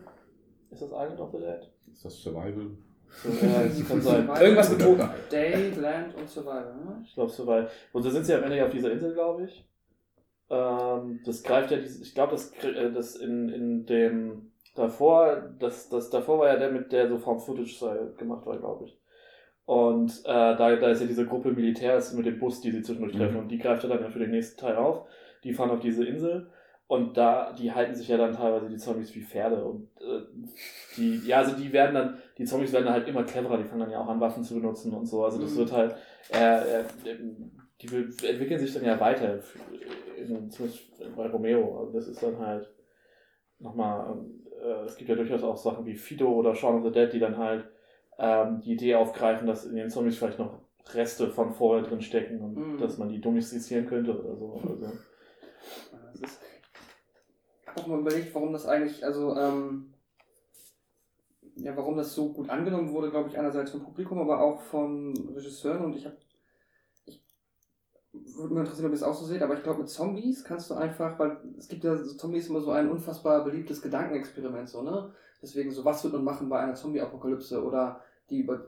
[0.72, 1.70] Ist das Island of the Dead?
[1.92, 2.72] Ist das Survival?
[3.10, 4.30] So, ja, das kann sein.
[4.39, 5.10] Irgendwas mit Toten.
[5.30, 7.02] Day, Land und Survival, ne?
[7.04, 7.70] Ich glaube, so weit.
[7.92, 9.68] Und da sind sie am Ende ja auf dieser Insel, glaube ich.
[10.50, 15.89] Ähm, das greift ja dieses, ich glaube, das, äh, das in, in dem davor, das,
[15.89, 18.98] das davor war ja der mit der so Found Footage gemacht war, glaube ich.
[19.66, 23.16] Und äh, da, da ist ja diese Gruppe Militärs mit dem Bus, die sie zwischendurch
[23.16, 23.36] treffen.
[23.36, 23.39] Mhm.
[23.42, 25.06] Und die greift er dann ja für den nächsten Teil auf.
[25.44, 26.50] Die fahren auf diese Insel.
[26.92, 29.64] Und da, die halten sich ja dann teilweise die Zombies wie Pferde.
[29.64, 30.24] Und äh,
[30.98, 33.80] die, ja, also die werden dann, die Zombies werden dann halt immer cleverer, die fangen
[33.80, 35.24] dann ja auch an, Waffen zu benutzen und so.
[35.24, 35.60] Also das Mhm.
[35.60, 35.96] wird halt,
[36.34, 36.84] äh, äh,
[37.82, 37.88] die
[38.28, 39.39] entwickeln sich dann ja weiter,
[40.18, 40.82] in, zumindest
[41.16, 41.80] bei Romeo.
[41.80, 42.70] Also das ist dann halt
[43.60, 44.18] nochmal,
[44.62, 47.20] äh, es gibt ja durchaus auch Sachen wie Fido oder Shaun of the Dead, die
[47.20, 47.70] dann halt
[48.20, 50.60] ähm, die Idee aufgreifen, dass in den Zombies vielleicht noch
[50.94, 52.78] Reste von vorher drin stecken und Mhm.
[52.80, 54.60] dass man die domestizieren könnte oder so.
[54.62, 54.92] Also,
[56.12, 56.42] Das ist,
[57.78, 59.94] auch mal überlegt, warum das eigentlich, also, ähm,
[61.56, 65.14] ja, warum das so gut angenommen wurde, glaube ich, einerseits vom Publikum, aber auch von
[65.36, 66.18] Regisseuren und ich habe,
[67.06, 67.22] ich
[68.14, 70.70] würde mich interessieren, ob ihr es auch so seht, aber ich glaube, mit Zombies kannst
[70.70, 74.82] du einfach, weil es gibt ja so Zombies immer so ein unfassbar beliebtes Gedankenexperiment, so,
[74.82, 75.14] ne?
[75.42, 78.66] Deswegen so, was wird man machen bei einer Zombie-Apokalypse oder die über,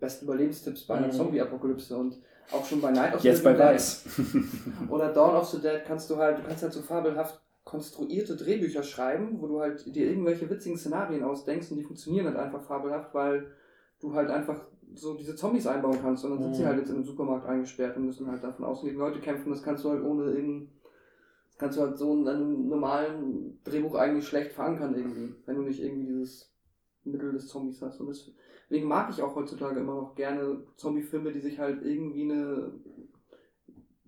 [0.00, 1.12] besten Überlebenstipps bei einer Mhm.
[1.12, 2.18] Zombie-Apokalypse und
[2.52, 3.60] auch schon bei Night of the Jetzt bei Dead.
[3.60, 4.04] Weiß.
[4.88, 8.84] Oder Dawn of the Dead kannst du halt, du kannst halt so fabelhaft konstruierte Drehbücher
[8.84, 13.12] schreiben, wo du halt dir irgendwelche witzigen Szenarien ausdenkst und die funktionieren halt einfach fabelhaft,
[13.12, 13.48] weil
[14.00, 14.64] du halt einfach
[14.94, 16.66] so diese Zombies einbauen kannst und dann sind sie Mhm.
[16.66, 19.50] halt jetzt in einem Supermarkt eingesperrt und müssen halt davon außen gegen Leute kämpfen.
[19.50, 20.68] Das kannst du halt ohne irgendein,
[21.48, 25.62] das kannst du halt so in einem normalen Drehbuch eigentlich schlecht verankern irgendwie, wenn du
[25.62, 26.52] nicht irgendwie dieses
[27.02, 28.00] Mittel des Zombies hast.
[28.00, 32.70] Und deswegen mag ich auch heutzutage immer noch gerne Zombie-Filme, die sich halt irgendwie eine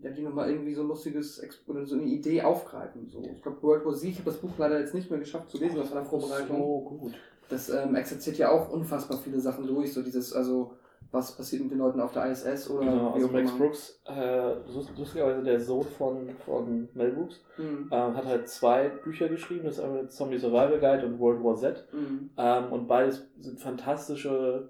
[0.01, 3.09] ja, die nochmal irgendwie so ein lustiges oder so eine Idee aufgreifen.
[3.09, 3.21] So.
[3.35, 5.59] Ich glaube, World War Z, ich habe das Buch leider jetzt nicht mehr geschafft zu
[5.59, 6.57] lesen aus einer Vorbereitung.
[6.57, 7.15] so gut.
[7.49, 9.93] Das ähm, exerziert ja auch unfassbar viele Sachen durch.
[9.93, 10.73] So dieses, also
[11.11, 13.51] was passiert mit den Leuten auf der ISS oder Genau, also Max.
[13.57, 17.89] Brooks, äh, lust- lustigerweise der Sohn von, von Mel Brooks, Mhm.
[17.91, 21.57] ähm, hat halt zwei Bücher geschrieben, das ist einmal Zombie Survival Guide und World War
[21.57, 21.89] Z.
[21.95, 22.29] Mhm.
[22.37, 24.69] Ähm, und beides sind fantastische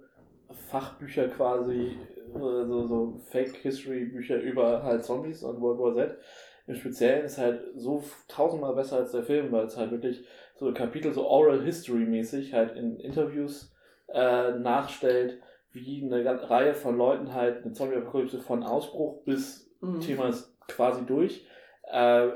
[0.71, 1.97] Fachbücher quasi,
[2.35, 6.19] so, so Fake-History-Bücher über halt Zombies und World War Z.
[6.67, 10.25] Im Speziellen ist halt so tausendmal besser als der Film, weil es halt wirklich
[10.57, 13.75] so Kapitel so Oral History-mäßig halt in Interviews
[14.09, 15.41] äh, nachstellt,
[15.73, 20.01] wie eine ganze Reihe von Leuten halt eine Zombie-Apokalypse von Ausbruch bis Mhm.
[20.01, 21.47] Thema ist quasi durch,
[21.85, 22.29] äh,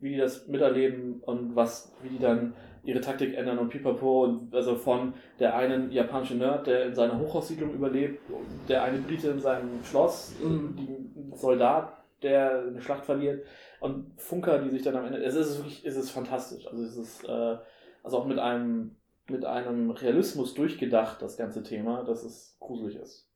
[0.00, 4.54] wie die das miterleben und was, wie die dann ihre Taktik ändern und pipapo und
[4.54, 8.20] also von der einen japanischen Nerd, der in seiner Hochhaussiedlung überlebt,
[8.68, 10.76] der eine Brite in seinem Schloss, Mhm.
[10.76, 13.46] die Soldat, der eine Schlacht verliert
[13.80, 16.96] und Funker, die sich dann am Ende, es ist wirklich, es ist fantastisch, also es
[16.96, 17.56] ist äh,
[18.02, 18.96] also auch mit einem
[19.28, 23.28] mit einem Realismus durchgedacht, das ganze Thema, dass es gruselig ist.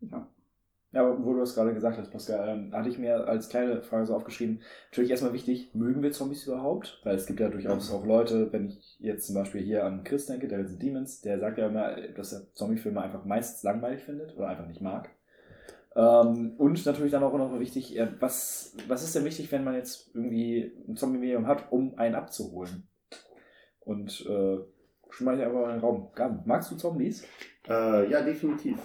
[0.00, 0.28] Ja,
[0.92, 4.06] aber wo du das gerade gesagt hast, Pascal, ähm, hatte ich mir als kleine Frage
[4.06, 4.62] so aufgeschrieben.
[4.90, 7.00] Natürlich erstmal wichtig, mögen wir Zombies überhaupt?
[7.04, 10.26] Weil es gibt ja durchaus auch Leute, wenn ich jetzt zum Beispiel hier an Chris
[10.26, 14.34] denke, der ist Demons, der sagt ja immer, dass er Zombiefilme einfach meist langweilig findet
[14.36, 15.10] oder einfach nicht mag.
[15.94, 19.74] Ähm, und natürlich dann auch noch wichtig, äh, was, was ist denn wichtig, wenn man
[19.74, 22.88] jetzt irgendwie ein Zombie-Medium hat, um einen abzuholen?
[23.80, 24.58] Und äh,
[25.10, 26.10] schmeiß ich einfach mal in den Raum.
[26.14, 27.26] Gaben, magst du Zombies?
[27.68, 28.78] Äh, ja, definitiv.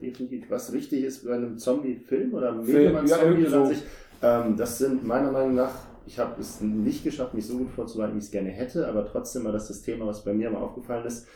[0.00, 0.50] Definitiv.
[0.50, 3.64] Was wichtig ist bei einem Zombie-Film oder einem Film, Medium als ja, so.
[3.66, 3.82] sich,
[4.22, 5.72] ähm, das sind meiner Meinung nach,
[6.06, 9.06] ich habe es nicht geschafft, mich so gut vorzubereiten, wie ich es gerne hätte, aber
[9.06, 11.26] trotzdem war das das Thema, was bei mir mal aufgefallen ist.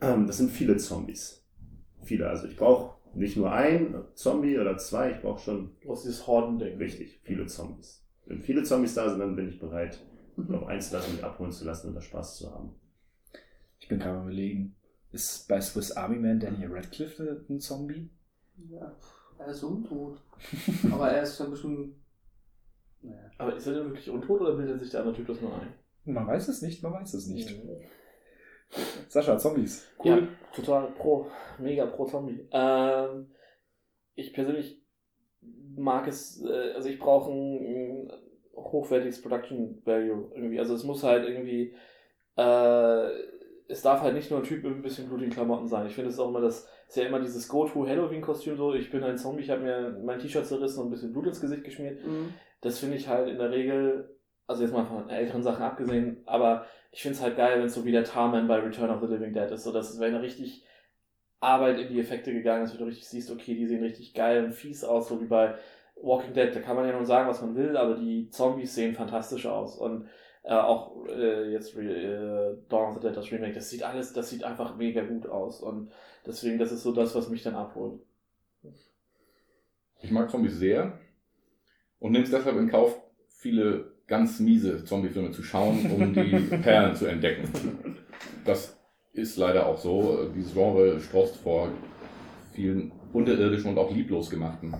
[0.00, 1.42] Ähm, das sind viele Zombies.
[2.02, 2.28] Viele.
[2.28, 6.26] Also ich brauche nicht nur ein Zombie oder zwei, ich brauche schon Du hast dieses
[6.26, 6.76] Horden-Ding.
[6.78, 8.04] richtig viele Zombies.
[8.26, 9.98] Wenn viele Zombies da sind, dann bin ich bereit,
[10.36, 10.46] Mhm.
[10.50, 12.70] noch einzulassen, mich abholen zu lassen und da Spaß zu haben.
[13.78, 14.74] Ich bin gerade überlegen.
[15.12, 18.10] Ist bei Swiss Army Man Daniel Radcliffe ein Zombie?
[18.70, 18.96] Ja,
[19.38, 20.18] er ist untot.
[20.90, 21.96] Aber er ist dann bestimmt.
[23.02, 23.30] Naja.
[23.38, 25.74] Aber ist er denn wirklich untot oder bildet sich der andere Typ das nur ein?
[26.04, 27.54] Man weiß es nicht, man weiß es nicht.
[29.08, 29.86] Sascha, Zombies.
[30.02, 31.26] Ja, total pro,
[31.58, 32.48] mega pro Zombie.
[32.50, 33.30] Ähm,
[34.14, 34.82] ich persönlich
[35.76, 38.12] mag es, äh, also ich brauche ein, ein
[38.54, 40.58] hochwertiges Production Value irgendwie.
[40.58, 41.74] Also es muss halt irgendwie,
[42.36, 43.10] äh,
[43.72, 45.86] es darf halt nicht nur ein Typ mit ein bisschen blutigen Klamotten sein.
[45.86, 49.16] Ich finde es auch immer das, ist ja immer dieses Go-To-Halloween-Kostüm so, ich bin ein
[49.16, 52.04] Zombie, ich habe mir mein T-Shirt zerrissen und ein bisschen Blut ins Gesicht geschmiert.
[52.04, 52.34] Mhm.
[52.60, 54.14] Das finde ich halt in der Regel,
[54.46, 57.74] also jetzt mal von älteren Sachen abgesehen, aber ich finde es halt geil, wenn es
[57.74, 60.14] so wie der Tarman bei Return of the Living Dead ist, so dass es wenn
[60.16, 60.64] richtig
[61.40, 64.44] Arbeit in die Effekte gegangen ist, wo du richtig siehst, okay, die sehen richtig geil
[64.44, 65.54] und fies aus, so wie bei
[65.96, 68.94] Walking Dead, da kann man ja nun sagen, was man will, aber die Zombies sehen
[68.94, 70.08] fantastisch aus und
[70.44, 74.30] äh, auch äh, jetzt äh, Dawn of the Dead, das Remake, das sieht alles, das
[74.30, 75.90] sieht einfach mega gut aus und
[76.26, 78.00] deswegen, das ist so das, was mich dann abholt.
[80.00, 80.98] Ich mag Zombies sehr
[82.00, 86.96] und nehme es deshalb in Kauf, viele ganz miese Zombie-Filme zu schauen, um die Perlen
[86.96, 87.48] zu entdecken.
[88.44, 88.76] Das
[89.12, 90.28] ist leider auch so.
[90.34, 91.68] Dieses Genre strotzt vor
[92.52, 94.74] vielen unterirdischen und auch lieblos gemachten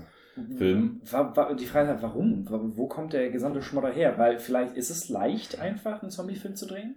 [1.10, 2.48] Wa- wa- Die Frage ist halt, warum?
[2.50, 4.16] Wa- Wo kommt der gesamte Schmodder her?
[4.18, 6.96] Weil vielleicht ist es leicht, einfach einen Zombie-Film zu drehen?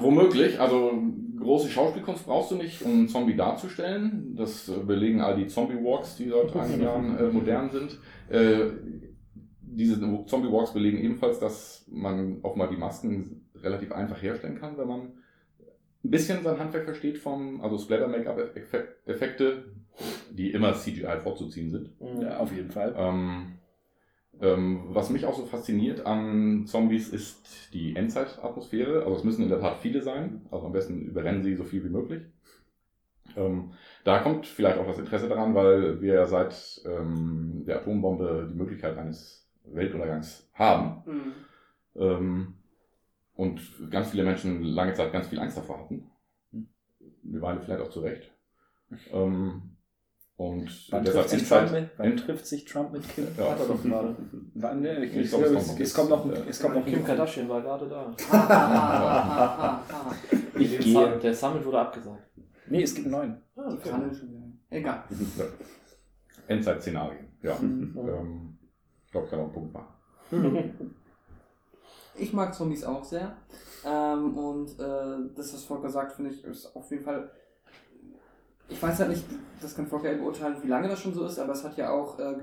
[0.00, 0.92] Womöglich, also
[1.38, 4.34] große Schauspielkunst brauchst du nicht, um einen Zombie darzustellen.
[4.36, 7.98] Das äh, belegen all die Zombie-Walks, die seit einigen Jahren äh, modern sind.
[8.28, 8.70] Äh,
[9.62, 15.00] diese Zombie-Walks belegen ebenfalls, dass man offenbar die Masken relativ einfach herstellen kann, wenn man
[16.04, 19.64] ein bisschen sein Handwerk versteht vom, also Splatter-Make-up-Effekte,
[20.30, 22.00] die immer CGI vorzuziehen sind.
[22.00, 22.22] Mhm.
[22.22, 22.94] Ja, auf jeden Fall.
[22.96, 23.58] Ähm,
[24.40, 29.04] ähm, was mich auch so fasziniert an Zombies ist die Endzeitatmosphäre.
[29.04, 30.46] Also es müssen in der Tat viele sein.
[30.50, 32.22] Also am besten überrennen sie so viel wie möglich.
[33.36, 33.72] Ähm,
[34.04, 38.56] da kommt vielleicht auch das Interesse daran, weil wir ja seit ähm, der Atombombe die
[38.56, 41.02] Möglichkeit eines Weltuntergangs haben.
[41.06, 41.32] Mhm.
[41.94, 42.54] Ähm,
[43.34, 46.10] und ganz viele Menschen lange Zeit ganz viel Angst davor hatten.
[46.52, 48.30] Eine Weile vielleicht auch zu Recht.
[49.10, 49.71] Ähm,
[50.50, 53.26] und Wann trifft, sich Trump mit, wann trifft sich Trump mit Kim?
[53.38, 54.16] ja, Hat er doch gerade.
[54.54, 56.26] Wann, ne, ich, Ich glaub, glaube, es es, kommt noch.
[56.26, 58.12] es kommt noch, ein- es kommt noch Kim Kardashian war gerade da.
[58.32, 59.82] Ha.
[60.58, 60.92] Ich Der gehe.
[60.92, 62.22] Summit- Der Summit wurde abgesagt.
[62.68, 63.42] Nee, es gibt einen neuen.
[63.56, 64.42] Ah, Die kann ich schon wieder.
[64.70, 65.04] Egal.
[66.48, 67.54] Endzeit-Szenarien, ja.
[67.60, 67.94] Mhm.
[67.98, 68.58] Ähm,
[69.06, 70.74] ich glaube, kann auch ein Punkt machen.
[72.16, 73.36] Ich mag Zombies auch sehr.
[73.84, 77.30] Ähm, und äh, das, was Volker sagt, finde ich, ist auf jeden Fall.
[78.68, 79.24] Ich weiß halt nicht,
[79.60, 81.90] das kann Volker ja beurteilen, wie lange das schon so ist, aber es hat ja
[81.90, 82.36] auch äh,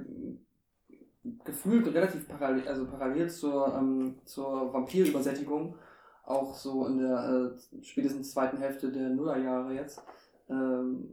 [1.44, 5.76] gefühlt relativ parallel, also parallel zur, ähm, zur Vampirübersättigung,
[6.24, 10.02] auch so in der äh, spätestens zweiten Hälfte der Nullerjahre jetzt,
[10.50, 11.12] ähm,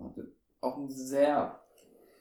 [0.61, 1.59] auch ein sehr,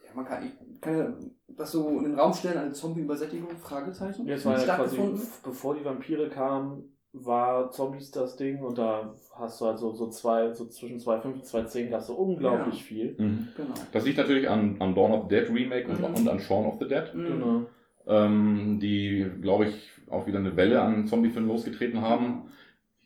[0.06, 1.14] ja, man kann, kann ja
[1.48, 5.00] das so in den Raum stellen, eine Zombie-Übersättigung, Fragezeichen, Jetzt war ja quasi,
[5.44, 10.08] bevor die Vampire kamen, war Zombies das Ding und da hast du halt so, so
[10.10, 12.84] zwei, so zwischen 2.5 und 2.10 gab es so unglaublich Ja.
[12.86, 13.16] viel.
[13.18, 13.48] Mhm.
[13.56, 13.74] Genau.
[13.92, 16.06] Das liegt natürlich an, an Dawn of the Dead Remake und, Mhm.
[16.16, 17.26] und an Shaun of the Dead, Mhm.
[17.26, 17.62] Genau.
[18.08, 22.50] ähm, die, glaube ich, auch wieder eine Welle an Zombiefilmen losgetreten haben.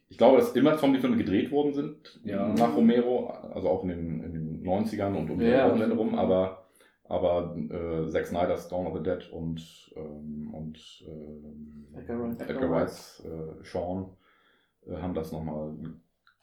[0.10, 2.48] Ich glaube, dass immer Zombiefilme gedreht worden sind Ja.
[2.50, 5.70] nach Romero, also auch in den, in den 90ern und um die Ja.
[5.70, 6.66] Wochenende rum, aber,
[7.10, 12.42] aber äh, Zack Snyder's Dawn of the Dead und, ähm, und ähm, Edgar Wright.
[12.50, 14.12] Edgar Wrights äh, Shaun
[14.88, 15.74] äh, haben das nochmal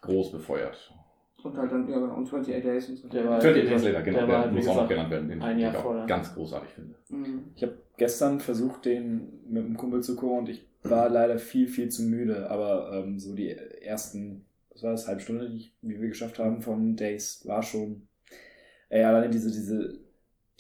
[0.03, 0.93] groß befeuert.
[1.43, 3.09] Und halt dann, ja, genau, und 28 Days und so.
[3.09, 5.11] Der war- 28 Days Later, genau, der der, war halt, wie muss auch noch genannt
[5.11, 6.95] werden, den ein Jahr ich auch ganz großartig finde.
[7.09, 7.45] Mhm.
[7.55, 11.69] Ich habe gestern versucht, den mit einem Kumpel zu gucken und ich war leider viel,
[11.69, 12.51] viel zu müde.
[12.51, 16.41] Aber ähm, so die ersten, was war das, halbe Stunde, die, ich- die wir geschafft
[16.41, 18.09] haben von Days, war schon.
[18.89, 19.99] Ey, alleine diese, diese,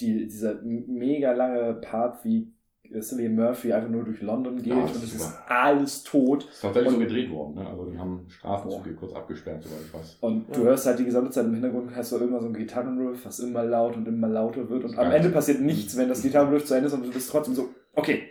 [0.01, 2.53] die, dieser mega lange Part, wie
[3.01, 6.47] Cillian Murphy einfach nur durch London geht Ja, und es ist alles tot.
[6.47, 7.67] Das ist tatsächlich so Und- gedreht worden, ne?
[7.69, 10.19] Also die haben Straßenzüge kurz abgesperrt, soweit ich weiß.
[10.21, 10.67] Und du Ja.
[10.69, 13.65] hörst halt die gesamte Zeit im Hintergrund, hast du irgendwann so ein Gitarrenriff, was immer
[13.65, 14.85] laut und immer lauter wird.
[14.85, 15.11] Und am.
[15.11, 18.29] Ende passiert nichts, wenn das Gitarrenriff zu Ende ist und du bist trotzdem so, okay.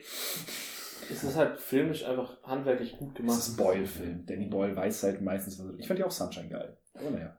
[1.12, 3.38] Es ist halt filmisch einfach handwerklich gut gemacht.
[3.38, 4.26] Das ist ein Boyle-Film.
[4.26, 6.78] Danny Boyle weiß halt meistens, was er Ich fand ja auch Sunshine geil.
[6.94, 7.38] Aber naja.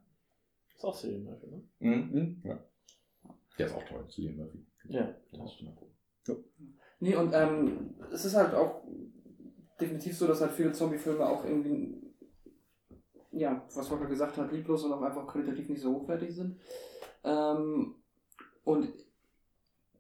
[0.76, 1.62] Ist auch Cillian Murphy, ne?
[1.80, 2.12] Mhm.
[2.12, 2.42] Hm?
[2.44, 2.58] Ja.
[3.58, 4.66] Der ist auch toll, Cillian Murphy.
[4.88, 5.14] Ja.
[5.32, 6.44] Das ist schon cool.
[6.98, 8.82] Nee, und ähm, es ist halt auch
[9.80, 12.00] definitiv so, dass halt viele Zombie-Filme auch irgendwie,
[13.32, 16.58] ja, was Volker gesagt hat, lieblos und auch einfach qualitativ nicht so hochwertig sind.
[17.22, 17.96] Ähm,
[18.64, 18.88] und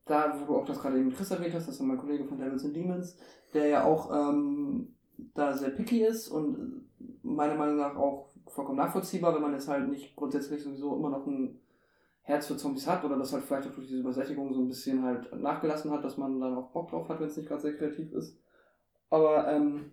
[0.06, 2.38] da, wo du auch das gerade eben Chris erwähnt hast, das ist mein Kollege von
[2.38, 3.18] Devils and Demons,
[3.52, 4.94] der ja auch ähm,
[5.34, 6.86] da sehr picky ist und
[7.22, 11.26] meiner Meinung nach auch vollkommen nachvollziehbar, wenn man jetzt halt nicht grundsätzlich sowieso immer noch
[11.26, 11.60] ein
[12.26, 15.00] Herz für Zombies hat oder das halt vielleicht auch durch diese Übersättigung so ein bisschen
[15.04, 17.76] halt nachgelassen hat, dass man dann auch Bock drauf hat, wenn es nicht gerade sehr
[17.76, 18.36] kreativ ist.
[19.10, 19.92] Aber ähm,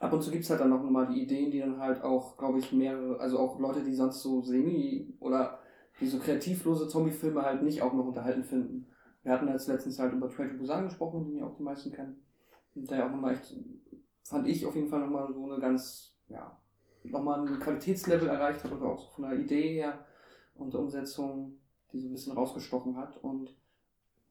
[0.00, 2.38] ab und zu gibt es halt dann noch mal die Ideen, die dann halt auch,
[2.38, 5.58] glaube ich, mehrere, also auch Leute, die sonst so semi- oder
[6.00, 8.86] die so kreativlose Zombie-Filme halt nicht auch noch unterhalten finden.
[9.22, 12.24] Wir hatten jetzt letztens halt über to Busan gesprochen, den ja auch die meisten kennen.
[12.74, 13.54] Und der auch nochmal echt,
[14.24, 16.58] fand ich auf jeden Fall nochmal so eine ganz, ja,
[17.04, 20.06] nochmal ein Qualitätslevel erreicht hat oder auch so von der Idee her
[20.58, 21.58] und Umsetzung,
[21.92, 23.16] die so ein bisschen rausgestochen hat.
[23.22, 23.50] Und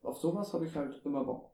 [0.04, 1.50] auf sowas habe ich halt immer Bock.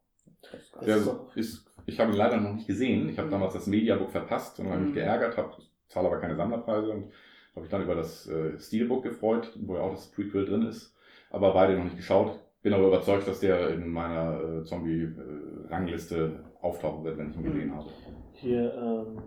[1.05, 3.07] Doch- ist, ich habe ihn leider noch nicht gesehen.
[3.09, 3.31] Ich habe Mhm.
[3.31, 4.95] damals das Mediabook verpasst und habe mich Mhm.
[4.95, 5.55] geärgert, habe
[5.89, 7.11] zahle aber keine Sammlerpreise und
[7.51, 10.95] habe mich dann über das äh, Steelbook gefreut, wo ja auch das Prequel drin ist.
[11.29, 12.39] Aber beide noch nicht geschaut.
[12.61, 17.69] Bin aber überzeugt, dass der in meiner äh, Zombie-Rangliste auftauchen wird, wenn ich ihn gesehen
[17.69, 17.75] Mhm.
[17.75, 17.89] habe.
[18.33, 19.21] Hier, ähm,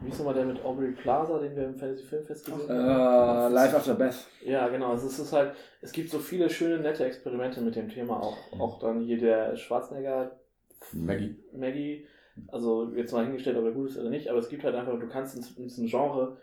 [0.00, 3.54] wie ist nochmal der mit Aubrey Plaza, den wir im Fantasy Filmfest gesehen Äh, haben?
[3.54, 4.14] Life After Beth.
[4.44, 4.94] Ja, genau.
[4.94, 8.20] Es ist halt, es gibt so viele schöne, nette Experimente mit dem Thema.
[8.22, 10.38] Auch, auch dann hier der Schwarzenegger
[10.92, 11.36] Maggie.
[11.52, 12.06] Maggie,
[12.48, 14.98] also jetzt mal hingestellt, ob er gut ist oder nicht, aber es gibt halt einfach,
[14.98, 16.36] du kannst in, in diesem Genre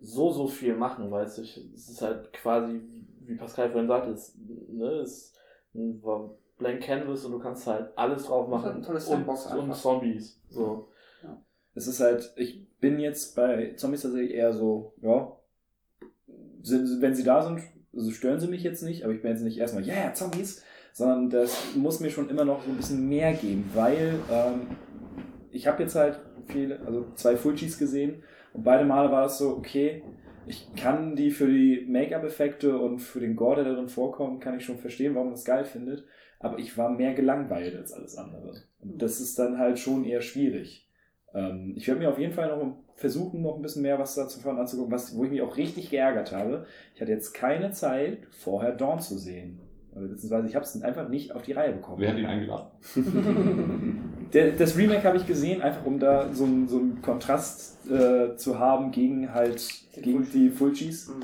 [0.00, 1.56] so, so viel machen, weil es, es
[1.88, 2.80] ist halt quasi,
[3.20, 4.36] wie Pascal vorhin sagte, es,
[4.68, 5.36] ne, es ist
[5.74, 6.00] ein
[6.58, 8.76] Blank Canvas und du kannst halt alles drauf Das ist machen.
[8.76, 9.74] ein tolles und, und.
[9.74, 10.40] Zombies.
[10.48, 10.88] So.
[11.74, 15.34] Es ist halt, ich bin jetzt bei Zombies tatsächlich eher so, ja,
[16.62, 17.60] sind, wenn sie da sind,
[17.94, 20.62] also stören sie mich jetzt nicht, aber ich bin jetzt nicht erstmal, ja, yeah, Zombies,
[20.92, 24.66] sondern das muss mir schon immer noch so ein bisschen mehr geben, weil ähm,
[25.50, 29.56] ich habe jetzt halt viele, also zwei Fulcis gesehen und beide Male war es so,
[29.56, 30.02] okay,
[30.46, 34.64] ich kann die für die Make-up-Effekte und für den Gore, der darin vorkommt, kann ich
[34.64, 36.04] schon verstehen, warum man das geil findet,
[36.40, 38.64] aber ich war mehr gelangweilt als alles andere.
[38.80, 40.88] Und das ist dann halt schon eher schwierig.
[41.34, 44.40] Ähm, ich werde mir auf jeden Fall noch versuchen, noch ein bisschen mehr was dazu
[44.40, 46.66] von anzugucken, was, wo ich mich auch richtig geärgert habe.
[46.94, 49.58] Ich hatte jetzt keine Zeit, vorher Dawn zu sehen.
[49.94, 52.00] Oder beziehungsweise ich habe es einfach nicht auf die Reihe bekommen.
[52.00, 52.66] Wer hat ihn eingeladen?
[54.58, 58.58] Das Remake habe ich gesehen, einfach um da so, einen- so einen Kontrast äh, zu
[58.58, 61.08] haben gegen halt Die gegen die Fulcis.
[61.08, 61.22] Mhm.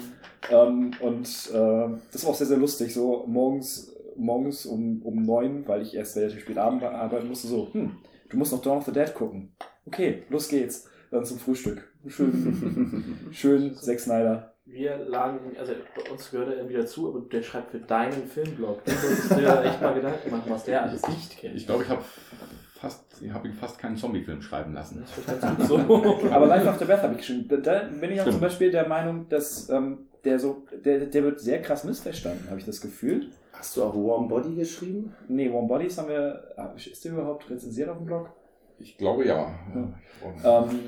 [0.50, 2.92] Ähm, und äh, das war auch sehr, sehr lustig.
[2.92, 7.68] So morgens, morgens um, um neun, weil ich erst relativ spät Abend arbeiten musste, so,
[7.72, 7.92] hm,
[8.28, 9.52] du musst noch Dawn of the Dead gucken.
[9.88, 10.88] Okay, los geht's.
[11.10, 11.90] Dann zum Frühstück.
[12.06, 14.54] Schön, schön Zack Snyder.
[14.66, 18.84] Wir lagen, also bei uns gehört er irgendwie dazu, aber der schreibt für deinen Filmblog.
[18.84, 21.56] Du solltest dir da echt mal Gedanken machen, was der alles nicht kennt.
[21.56, 22.02] Ich glaube, ich habe
[22.74, 25.00] fast, ich habe ihn fast keinen Zombie-Film schreiben lassen.
[25.00, 26.30] Das wird ganz gut so.
[26.30, 27.48] Aber Life After Beth habe ich geschrieben.
[27.48, 28.34] Da, da bin ich auch Stimmt.
[28.34, 32.60] zum Beispiel der Meinung, dass ähm, der so, der, der wird sehr krass missverstanden, habe
[32.60, 33.30] ich das Gefühl.
[33.52, 35.14] Hast du auch Warm Body geschrieben?
[35.28, 38.30] Nee, Warm Bodies haben wir, ah, ist der überhaupt rezensiert auf dem Blog?
[38.78, 39.52] Ich glaube ja.
[40.44, 40.80] Ähm,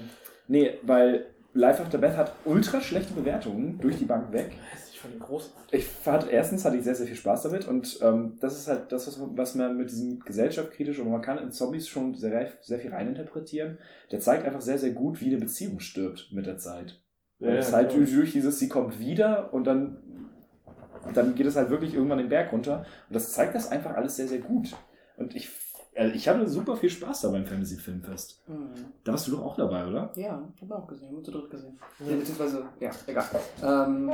[0.49, 4.53] nee, weil Life After Beth hat ultra schlechte Bewertungen durch die Bank weg.
[4.93, 5.81] Ich fand ihn großartig.
[5.81, 8.93] Ich fand, erstens hatte ich sehr, sehr viel Spaß damit und ähm, das ist halt
[8.93, 12.79] das, was, was man mit diesem gesellschaftskritisch und man kann in Zombies schon sehr, sehr
[12.79, 13.79] viel reininterpretieren.
[14.13, 17.01] Der zeigt einfach sehr, sehr gut, wie eine Beziehung stirbt mit der Zeit.
[17.39, 17.99] Ja, Und ja, es ist halt klar.
[17.99, 19.97] durch, durch dieses, sie kommt wieder und dann,
[21.15, 22.85] dann geht es halt wirklich irgendwann den Berg runter.
[23.09, 24.77] Und das zeigt das einfach alles sehr, sehr gut.
[25.17, 25.49] Und ich,
[26.01, 28.43] also ich hatte super viel Spaß da beim Fantasy Filmfest.
[28.49, 28.71] Mhm.
[29.05, 30.13] Da warst du doch auch dabei, oder?
[30.17, 31.79] Ja, hab auch gesehen, haben wir zu dritt gesehen.
[32.09, 33.25] Ja, beziehungsweise, ja, egal.
[33.63, 34.07] Ähm,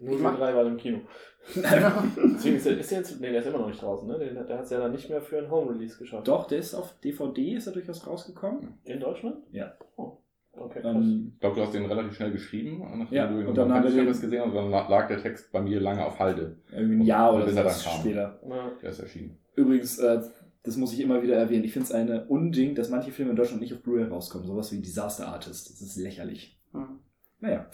[0.00, 0.98] Nur Ich mag- drei waren im Kino.
[1.56, 4.16] Deswegen ist der, ist der jetzt, nee, der ist immer noch nicht draußen, ne?
[4.18, 6.28] Der, der hat es ja dann nicht mehr für ein Home-Release geschafft.
[6.28, 8.78] Doch, der ist auf DVD, ist er durchaus rausgekommen.
[8.84, 9.36] In Deutschland?
[9.50, 9.72] Ja.
[9.96, 10.18] Oh.
[10.54, 10.80] Okay.
[10.84, 13.68] Ähm, Ich glaube, du hast den relativ schnell geschrieben, nachdem Ja, du ihn und dann
[13.68, 16.58] wir Fernsehfilm den- gesehen und dann lag der Text bei mir lange auf Halde.
[16.70, 18.38] irgendwie ein Jahr oder so er später.
[18.48, 18.70] Ja.
[18.82, 19.38] Der ist erschienen.
[19.56, 20.20] Übrigens, äh,
[20.64, 21.64] das muss ich immer wieder erwähnen.
[21.64, 24.46] Ich finde es eine Unding, dass manche Filme in Deutschland nicht auf Blu-ray rauskommen.
[24.46, 25.70] Sowas wie Disaster Artist.
[25.70, 26.58] Das ist lächerlich.
[26.72, 27.00] hm.
[27.40, 27.66] Naja.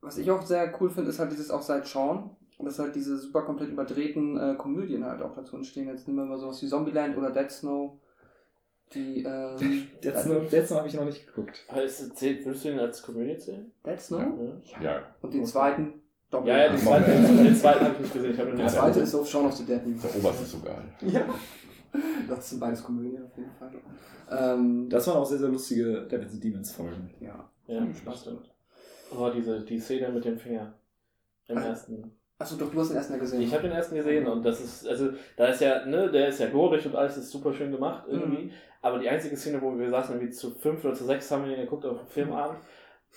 [0.00, 3.16] Was ich auch sehr cool finde, ist halt dieses auch seit Sean, dass halt diese
[3.18, 5.86] super komplett überdrehten äh, Komödien halt auch dazu entstehen.
[5.88, 7.98] Jetzt nehmen wir mal sowas wie Zombieland oder Dead Snow.
[8.94, 9.56] Die, ähm,
[10.02, 11.64] Dead Snow, Dead Snow habe ich noch nicht geguckt.
[12.14, 13.70] Zählt, würdest du ihn als Komödie zählen?
[13.86, 14.22] Dead Snow?
[14.64, 14.82] Ja.
[14.82, 15.94] Ja, Und den zweiten
[16.30, 16.48] doppelt.
[16.48, 18.32] Ja, ja, den zweiten, den zweiten habe ich nicht gesehen.
[18.32, 19.80] Ich habe ihn Der zweite ist auf Shaun of the Dead.
[19.84, 20.82] der Oberst ist so geil.
[21.02, 21.26] Ja.
[22.28, 23.70] Das sind beides Komödien auf jeden Fall.
[24.30, 27.10] Ähm, Das waren auch sehr, sehr lustige Devils and Demons Folgen.
[27.20, 27.48] ja.
[27.66, 28.50] Ja, Spaß damit.
[29.14, 30.72] Oh, diese, die Szene mit dem Finger.
[31.48, 31.64] Im Ah.
[31.66, 32.12] ersten.
[32.38, 33.42] Achso, doch, du hast den ersten ja gesehen.
[33.42, 36.38] Ich habe den ersten gesehen und das ist, also, da ist ja, ne, der ist
[36.40, 38.44] ja gorig und alles ist super schön gemacht irgendwie.
[38.44, 38.50] Mhm.
[38.80, 41.50] Aber die einzige Szene, wo wir saßen, irgendwie zu fünf oder zu sechs haben wir
[41.56, 42.60] den geguckt auf dem Filmabend.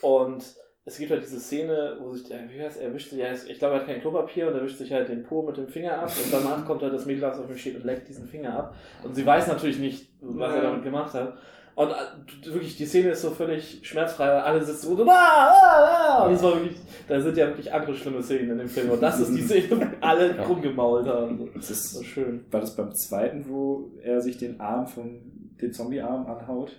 [0.02, 0.56] Und
[0.86, 3.60] es gibt halt diese Szene, wo sich der, wie heißt er, erwischt sich, ja, ich
[3.60, 6.00] glaube, er hat kein Klopapier und er wischt sich halt den Po mit dem Finger
[6.00, 8.56] ab und danach kommt halt das Mädel, das auf ihm steht und leckt diesen Finger
[8.58, 8.76] ab.
[9.04, 11.38] Und sie weiß natürlich nicht, was er damit gemacht hat.
[11.74, 16.18] Und äh, wirklich, die Szene ist so völlig schmerzfrei, weil alle sitzen so, ah, ah,
[16.20, 16.26] ah.
[16.26, 16.78] Und es war wirklich,
[17.08, 18.90] da sind ja wirklich andere schlimme Szenen in dem Film.
[18.92, 20.44] Und das ist die Szene, wo alle Ja.
[20.44, 21.50] rumgemault haben.
[21.56, 22.44] Das Das ist, ist schön.
[22.52, 25.22] war das beim zweiten, wo er sich den Arm von
[25.62, 26.72] den Zombie-Arm anhaut?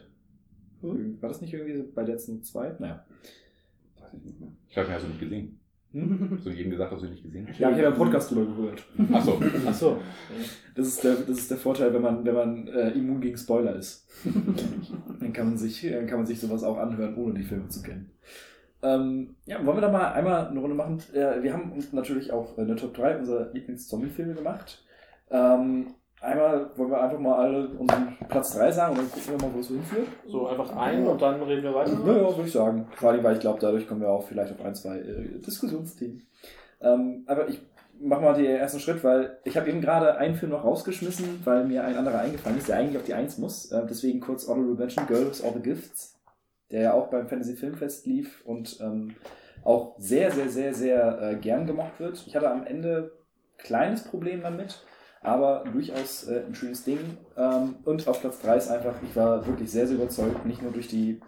[0.82, 2.74] War das nicht irgendwie so bei letzten zwei?
[2.78, 3.04] Naja.
[4.12, 4.50] Weiß ich nicht mehr.
[4.68, 5.58] Ich glaube, den hast du nicht gesehen.
[5.94, 7.58] Hast du jedem gesagt, dass du ihn nicht gesehen hast?
[7.58, 8.86] Ja, ich habe einen Podcast drüber gehört.
[9.12, 9.40] Achso.
[9.66, 9.98] Ach so.
[10.74, 13.76] Das ist der, das ist der Vorteil, wenn man, wenn man äh, immun gegen Spoiler
[13.76, 14.08] ist.
[15.20, 17.82] dann, kann man sich, dann kann man sich sowas auch anhören, ohne die Filme zu
[17.82, 18.10] kennen.
[18.82, 20.98] Ähm, ja, wollen wir da mal einmal eine Runde machen?
[21.12, 24.84] Äh, wir haben uns natürlich auch eine Top 3 unserer Lieblings-Zombie-Filme gemacht.
[25.30, 29.46] Ähm, einmal wollen wir einfach mal alle unseren Platz 3 sagen und dann gucken wir
[29.46, 30.08] mal, wo es hinführt.
[30.26, 31.92] So einfach ein und dann reden wir weiter.
[31.92, 32.86] Naja, würde ich sagen.
[32.96, 36.26] Vor allem, weil ich glaube, dadurch kommen wir auch vielleicht auf ein, zwei äh, Diskussionsthemen.
[36.80, 37.60] Ähm, aber ich
[38.00, 41.64] mache mal den ersten Schritt, weil ich habe eben gerade einen Film noch rausgeschmissen, weil
[41.64, 43.70] mir ein anderer eingefallen ist, der eigentlich auf die Eins muss.
[43.70, 46.18] Äh, deswegen kurz Honorable Mention, Girl with All the Gifts,
[46.70, 49.16] der ja auch beim Fantasy Filmfest lief und ähm,
[49.64, 52.24] auch sehr, sehr, sehr, sehr äh, gern gemocht wird.
[52.26, 53.12] Ich hatte am Ende
[53.58, 54.84] kleines Problem damit,
[55.22, 56.98] aber durchaus äh, ein schönes Ding.
[57.36, 60.72] Ähm, und auf Platz 3 ist einfach, ich war wirklich sehr, sehr überzeugt, nicht nur
[60.72, 61.20] durch die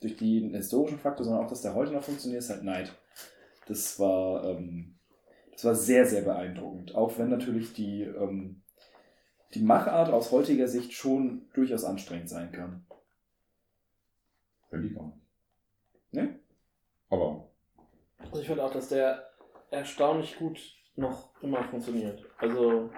[0.00, 2.94] durch den historischen Faktor, sondern auch, dass der heute noch funktioniert, ist halt Neid.
[3.66, 4.98] Das war, ähm,
[5.52, 6.94] das war sehr, sehr beeindruckend.
[6.94, 8.62] Auch wenn natürlich die, ähm,
[9.54, 12.86] die Machart aus heutiger Sicht schon durchaus anstrengend sein kann.
[14.68, 15.12] Finde ich auch.
[16.10, 16.38] Ne?
[17.08, 17.48] Aber
[18.18, 19.30] Also ich finde auch, dass der
[19.70, 20.60] erstaunlich gut
[20.96, 22.24] noch immer funktioniert.
[22.38, 22.90] Also,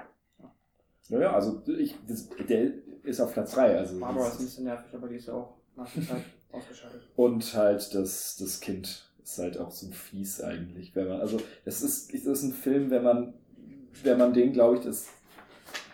[1.10, 2.70] Naja, also ich, das, der
[3.02, 3.78] ist auf Platz 3.
[3.78, 7.02] Also Barbara ist ein bisschen nervig, aber die ist ja auch nach der Zeit ausgeschaltet.
[7.16, 10.94] Und halt das, das Kind ist halt auch so fies eigentlich.
[10.94, 13.34] Wenn man, also das ist, das ist ein Film, wenn man,
[14.02, 15.08] wenn man den, glaube ich, das,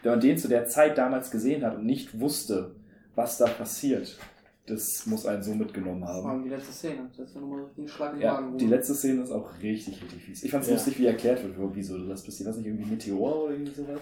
[0.02, 2.74] wenn man den zu der Zeit damals gesehen hat und nicht wusste,
[3.14, 4.18] was da passiert,
[4.66, 6.26] das muss einen so mitgenommen Vor haben.
[6.30, 7.10] allem die letzte Szene.
[7.16, 8.58] Das ist ja nochmal richtig ein Schlag im Ja, Magen.
[8.58, 10.42] die letzte Szene ist auch richtig, richtig fies.
[10.42, 10.76] Ich fand es Ja.
[10.76, 12.48] lustig, wie erklärt wird, wieso das passiert.
[12.48, 14.00] Was nicht irgendwie Meteor oder irgendwie sowas?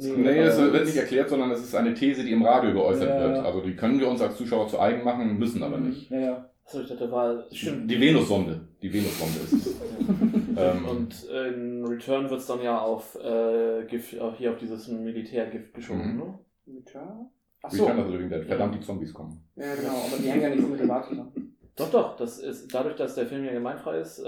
[0.00, 3.20] Nee, es wird nicht erklärt, sondern es ist eine These, die im Radio geäußert Ja.
[3.20, 3.38] wird.
[3.44, 6.10] Also die können wir uns als Zuschauer zu eigen machen, müssen aber nicht.
[6.10, 6.50] Ja, ja.
[6.64, 7.44] achso, ich dachte, war.
[7.52, 7.90] Stimmt.
[7.90, 8.60] Die Venussonde.
[8.82, 9.74] Die Venussonde ist es.
[10.56, 14.88] ähm, Und in Return wird es dann ja auf äh, Gift, auch hier auf dieses
[14.88, 16.18] Militärgift geschoben, Mhm.
[16.18, 16.38] ne?
[16.78, 17.26] Return?
[17.62, 17.84] Achso.
[17.86, 18.44] kann das übrigens denn?
[18.46, 19.42] Verdammt, die Zombies kommen.
[19.56, 21.56] Ja, genau, aber die hängen ja nicht unmittelbar zusammen.
[21.76, 22.16] Doch, doch.
[22.16, 24.24] Das ist, dadurch, dass der Film ja gemeinfrei ist, äh,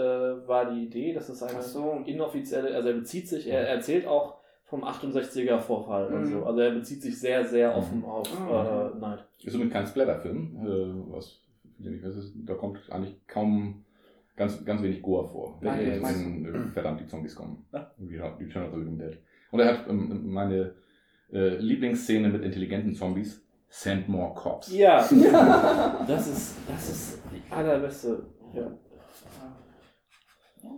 [0.46, 2.02] war die Idee, dass es eine Achso.
[2.04, 4.41] inoffizielle, also er bezieht sich, er erzählt auch
[4.72, 6.30] vom 68er Vorfall und Mhm.
[6.32, 6.44] so.
[6.46, 8.04] Also er bezieht sich sehr, sehr offen Mhm.
[8.06, 9.22] auf Ah, äh, Neid.
[9.44, 11.42] Ist somit kein Splatter-Film, äh, was
[11.78, 12.46] nicht wissen.
[12.46, 13.84] Da kommt eigentlich kaum
[14.34, 15.58] ganz, ganz wenig Gore vor.
[15.60, 16.22] Nein, Wenn ich jetzt weiß.
[16.22, 17.66] in, äh, verdammt die Zombies kommen.
[17.72, 17.86] Ah.
[17.98, 19.18] Wie Return of the Living Dead.
[19.50, 20.74] Und er hat ähm, meine
[21.30, 24.72] äh, Lieblingsszene mit intelligenten Zombies, Send More Cops.
[24.74, 24.96] Ja,
[26.06, 28.24] das ist, das ist die allerbeste.
[28.54, 28.70] Ja.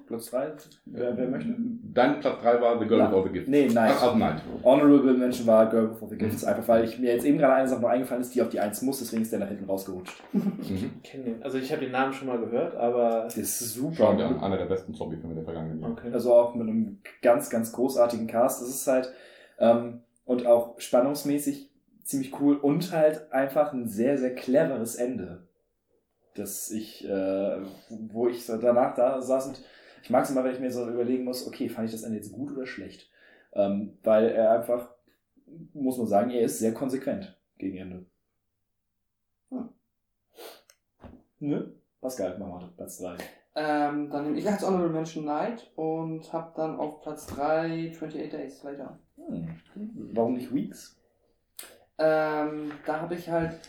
[0.07, 0.53] Platz 3,
[0.87, 1.55] wer, wer möchte?
[1.93, 3.49] Dein Platz 3 war The Girl Na, All the Gifts.
[3.49, 3.93] nee, nein.
[3.95, 4.41] Ach, nein.
[4.63, 7.69] Honorable Mention war Girl Before the Gifts, einfach weil ich mir jetzt eben gerade eine
[7.69, 10.23] Sache noch eingefallen ist, die auf die 1 muss, deswegen ist der nach hinten rausgerutscht.
[10.33, 10.53] Mhm.
[11.03, 11.43] Ich kenn den.
[11.43, 13.25] Also ich habe den Namen schon mal gehört, aber.
[13.25, 13.95] Das ist super.
[13.97, 15.93] Schau dir an, einer der besten Zombie-Filme der vergangenen Jahre.
[15.93, 16.09] Okay.
[16.13, 18.63] Also auch mit einem ganz, ganz großartigen Cast.
[18.63, 19.13] Das ist halt,
[19.59, 21.71] ähm, und auch spannungsmäßig
[22.03, 25.43] ziemlich cool und halt einfach ein sehr, sehr cleveres Ende.
[26.35, 29.63] Das ich, äh, wo ich so danach da saß und
[30.03, 32.19] ich mag es immer, wenn ich mir so überlegen muss, okay, fand ich das Ende
[32.19, 33.11] jetzt gut oder schlecht?
[33.53, 34.91] Ähm, weil er einfach,
[35.73, 38.07] muss man sagen, er ist sehr konsequent gegen Ende.
[39.51, 39.69] Hm.
[41.39, 41.73] Ne?
[42.01, 43.17] Pascal, mach mal Platz 3.
[43.57, 48.31] Ähm, dann nehme ich als Honorable Mention Night und habe dann auf Platz 3 28
[48.31, 48.99] Days Later.
[49.17, 49.61] Hm.
[50.13, 51.01] Warum nicht Weeks?
[51.99, 53.61] Ähm, da habe ich halt.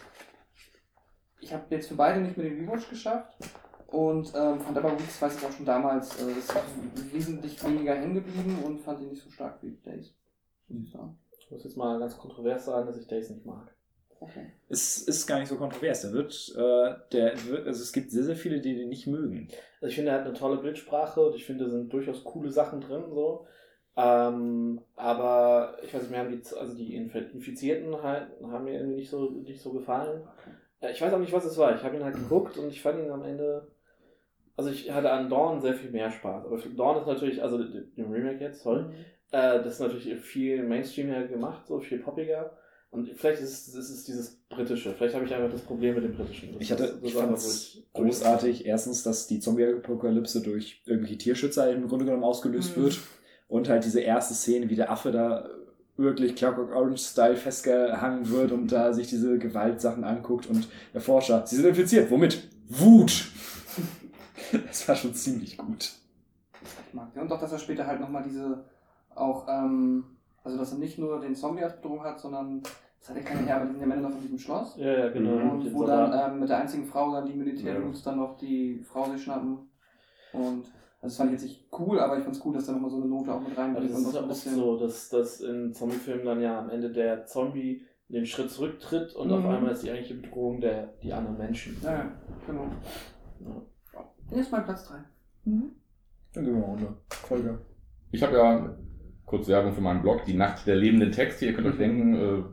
[1.46, 3.38] Ich habe jetzt für beide nicht mehr den Rewatch geschafft.
[3.88, 6.52] Und ähm, fand aber Weeks, weiß ich auch schon damals, äh, ist
[7.14, 10.16] wesentlich weniger hängen geblieben und fand ihn nicht so stark wie Days.
[10.68, 10.89] Muss
[11.39, 13.72] ich muss jetzt mal ganz kontrovers sagen, dass ich Days nicht mag.
[14.20, 14.54] Okay.
[14.70, 16.02] Es ist gar nicht so kontrovers.
[16.02, 19.48] Der wird, äh, der wird, also es gibt sehr, sehr viele, die den nicht mögen.
[19.80, 22.52] Also ich finde, er hat eine tolle Bildsprache und ich finde, da sind durchaus coole
[22.52, 23.04] Sachen drin.
[23.14, 23.46] So.
[23.96, 28.80] Ähm, aber ich weiß nicht, mir haben die, also die Inf- Infizierten halt, haben mir
[28.80, 30.28] irgendwie nicht so, nicht so gefallen.
[30.91, 31.76] Ich weiß auch nicht, was es war.
[31.76, 33.67] Ich habe ihn halt geguckt und ich fand ihn am Ende.
[34.57, 36.45] Also ich hatte an Dawn sehr viel mehr Spaß.
[36.45, 38.93] Aber Dawn ist natürlich, also dem Remake jetzt, toll.
[39.32, 42.57] Äh, das ist natürlich viel Mainstreamiger gemacht, so viel poppiger.
[42.91, 44.93] Und vielleicht ist es, ist es dieses Britische.
[44.93, 46.53] Vielleicht habe ich einfach das Problem mit dem Britischen.
[46.53, 48.65] Das Ich hatte, ist- das ich ist fand es großartig.
[48.65, 52.84] Erstens, dass die Zombie-Apokalypse durch irgendwelche Tierschützer im Grunde genommen ausgelöst Mhm.
[52.84, 52.99] wird.
[53.47, 55.49] Und halt diese erste Szene, wie der Affe da
[55.98, 61.58] wirklich Clockwork Orange-Style festgehangen wird und da sich diese Gewaltsachen anguckt und der Forscher, sie
[61.58, 62.12] sind infiziert.
[62.12, 62.50] Womit?
[62.68, 63.28] Wut!
[64.68, 65.93] Das war schon ziemlich gut.
[66.88, 67.24] Ich mag den.
[67.24, 68.64] Und auch, dass er später halt nochmal diese
[69.16, 70.04] auch, ähm,
[70.43, 72.62] also dass er nicht nur den Zombie als Bedrohung hat, sondern
[73.00, 74.76] das hat ja keine her, aber die sind ja am Ende noch in diesem Schloss.
[74.78, 75.54] Ja, ja, genau.
[75.54, 76.12] Und den wo Soldaten.
[76.12, 79.70] dann ähm, mit der einzigen Frau dann die Militärdudes dann noch die Frau sich schnappen.
[80.34, 80.66] Und
[81.06, 83.06] das fand ich jetzt nicht cool, aber ich fand's cool, dass da nochmal so eine
[83.06, 83.89] Note auch mit reinbringt.
[83.91, 86.91] das und ist auch ja oft so, dass, dass in Zombie-Filmen dann ja am Ende
[86.91, 89.34] der Zombie den Schritt zurücktritt und Mhm.
[89.34, 91.78] auf einmal ist die eigentliche Bedrohung der, die anderen Menschen.
[91.84, 92.12] Ja, ja,
[92.45, 92.68] genau.
[93.39, 94.03] Ja.
[94.30, 94.95] Hier ist mein Platz 3.
[95.45, 95.72] Dann
[96.43, 96.97] gehen wir mal runter.
[97.10, 97.60] Folge.
[98.12, 98.76] Ich habe ja
[99.26, 101.45] kurz Werbung für meinen Blog, die Nacht der lebenden Texte.
[101.45, 102.43] Ihr könnt euch denken, äh,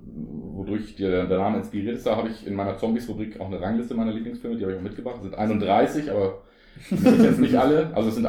[0.57, 2.07] wodurch der, der Name inspiriert ist.
[2.07, 4.83] Da habe ich in meiner Zombies-Rubrik auch eine Rangliste meiner Lieblingsfilme, die habe ich auch
[4.83, 5.17] mitgebracht.
[5.17, 6.43] Es sind 31, aber
[6.91, 7.95] ich jetzt nicht alle.
[7.95, 8.29] Also es sind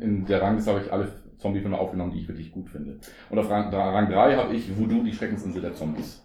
[0.00, 1.08] in der Rangliste habe ich alle
[1.38, 2.98] Zombie-Filme aufgenommen, die ich wirklich gut finde.
[3.30, 6.22] Und auf Rang, Rang 3 habe ich Voodoo, die Schreckensinsel der Zombies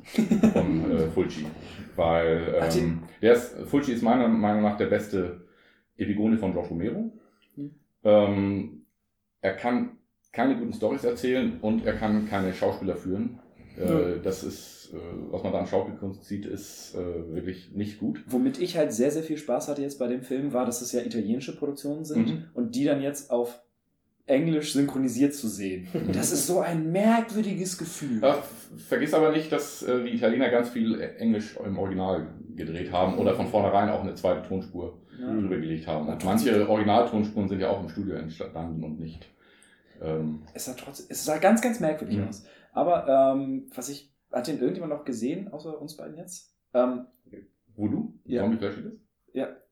[0.54, 1.46] von äh, Fulci.
[1.96, 5.46] Weil ähm, der ist, Fulci ist meiner Meinung nach der beste
[5.98, 7.12] Epigone von George Romero.
[8.04, 8.86] Ähm,
[9.42, 9.98] er kann
[10.32, 13.40] keine guten Stories erzählen und er kann keine Schauspieler führen.
[13.78, 14.98] Äh, das ist, äh,
[15.32, 18.24] was man da an Schauspielkunst sieht, ist äh, wirklich nicht gut.
[18.28, 20.92] Womit ich halt sehr, sehr viel Spaß hatte jetzt bei dem Film, war, dass es
[20.92, 22.44] ja italienische Produktionen sind Mhm.
[22.54, 23.60] und die dann jetzt auf
[24.26, 25.88] Englisch synchronisiert zu sehen.
[26.14, 28.20] Das ist so ein merkwürdiges Gefühl.
[28.22, 32.92] Ja, f- vergiss aber nicht, dass äh, die Italiener ganz viel Englisch im Original gedreht
[32.92, 35.34] haben oder von vornherein auch eine zweite Tonspur Ja.
[35.34, 36.08] drüber gelegt haben.
[36.08, 39.28] Und manche Originaltonspuren sind ja auch im Studio entstanden und nicht.
[40.02, 42.28] Ähm, Es sah trotzdem, es sah ganz, ganz merkwürdig Mhm.
[42.28, 42.44] aus.
[42.74, 46.54] Aber ähm, was ich, hat den irgendjemand noch gesehen, außer uns beiden jetzt?
[46.74, 47.06] Ähm,
[47.76, 48.14] Voodoo?
[48.26, 48.42] Ja.
[48.42, 49.00] Zombie Flash ist?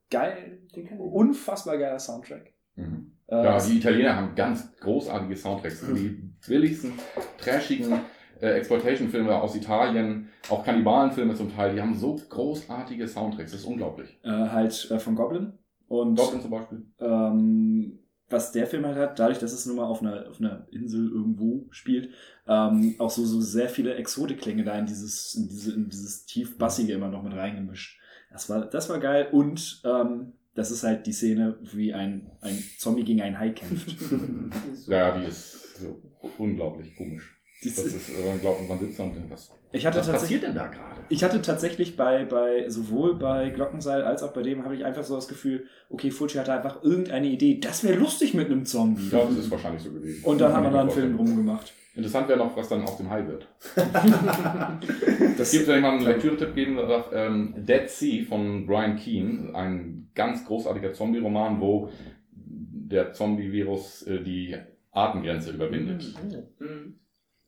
[0.09, 1.03] geil, Den kenn ich.
[1.03, 2.53] unfassbar geiler Soundtrack.
[2.75, 3.13] Mhm.
[3.27, 5.85] Äh, Ja, die Italiener haben ganz großartige Soundtracks.
[5.93, 6.91] Die billigsten,
[7.37, 7.93] trashigen
[8.41, 13.51] äh, Exploitation-Filme aus Italien, auch Kannibalenfilme zum Teil, die haben so großartige Soundtracks.
[13.51, 14.19] Das ist unglaublich.
[14.23, 15.53] äh, halt äh, von Goblin.
[15.87, 16.85] Und Goblin zum Beispiel.
[16.99, 17.99] ähm,
[18.29, 21.09] was der Film halt hat, dadurch, dass es nun mal auf einer, auf einer Insel
[21.09, 22.13] irgendwo spielt,
[22.51, 26.93] ähm, auch so, so sehr viele Exotikklänge da in dieses, in diese, in dieses tiefbassige
[26.93, 27.99] immer noch mit reingemischt.
[28.31, 32.61] Das war, das war geil und ähm, das ist halt die Szene, wie ein, ein
[32.77, 33.95] Zombie gegen einen Hai kämpft.
[34.87, 36.01] Ja, die ist so
[36.37, 37.37] unglaublich komisch.
[37.63, 38.67] Das ist- äh, unglaublich.
[38.69, 41.01] Man sitzt da und denkt, was, ich hatte was tatsächlich, passiert denn da gerade?
[41.09, 45.03] ich hatte tatsächlich bei, bei, sowohl bei Glockenseil als auch bei dem habe ich einfach
[45.03, 49.09] so das Gefühl, okay, Fulci hatte einfach irgendeine Idee, das wäre lustig mit einem Zombie.
[49.09, 50.23] Ja, das ist wahrscheinlich so gewesen.
[50.25, 51.29] Und dann haben wir da einen Film vorstellen.
[51.37, 51.73] rumgemacht.
[51.93, 53.47] Interessant wäre noch, was dann aus dem Hai wird.
[53.75, 58.95] Das Es gibt, wenn ich mal einen Lektüretipp geben darf, ähm, Dead Sea von Brian
[58.95, 61.89] Keane, ein ganz großartiger Zombie-Roman, wo
[62.33, 64.55] der Zombie-Virus äh, die
[64.91, 66.13] Artengrenze überwindet
[66.59, 66.99] Mhm.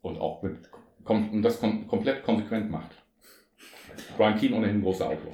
[0.02, 0.58] und auch mit
[1.04, 2.92] kom und das kom komplett konsequent macht.
[4.18, 5.32] Brian Keane ohnehin ein großer Autor.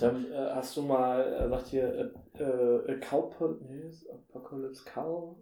[0.00, 5.36] Dann äh, hast du mal, äh, sagt hier, äh, äh, Cowpol nee, Apocalypse Cow?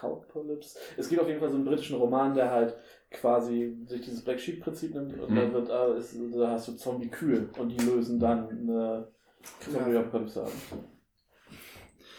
[0.00, 0.78] Cowpolypse?
[0.96, 2.74] Es gibt auf jeden Fall so einen britischen Roman, der halt
[3.10, 5.36] quasi sich dieses Black Sheep Prinzip nimmt und Mhm.
[5.36, 9.08] da, wird, äh, ist, da hast du Zombie-Kühe und die lösen dann eine
[9.72, 10.50] Zombie-Apokalypse ab.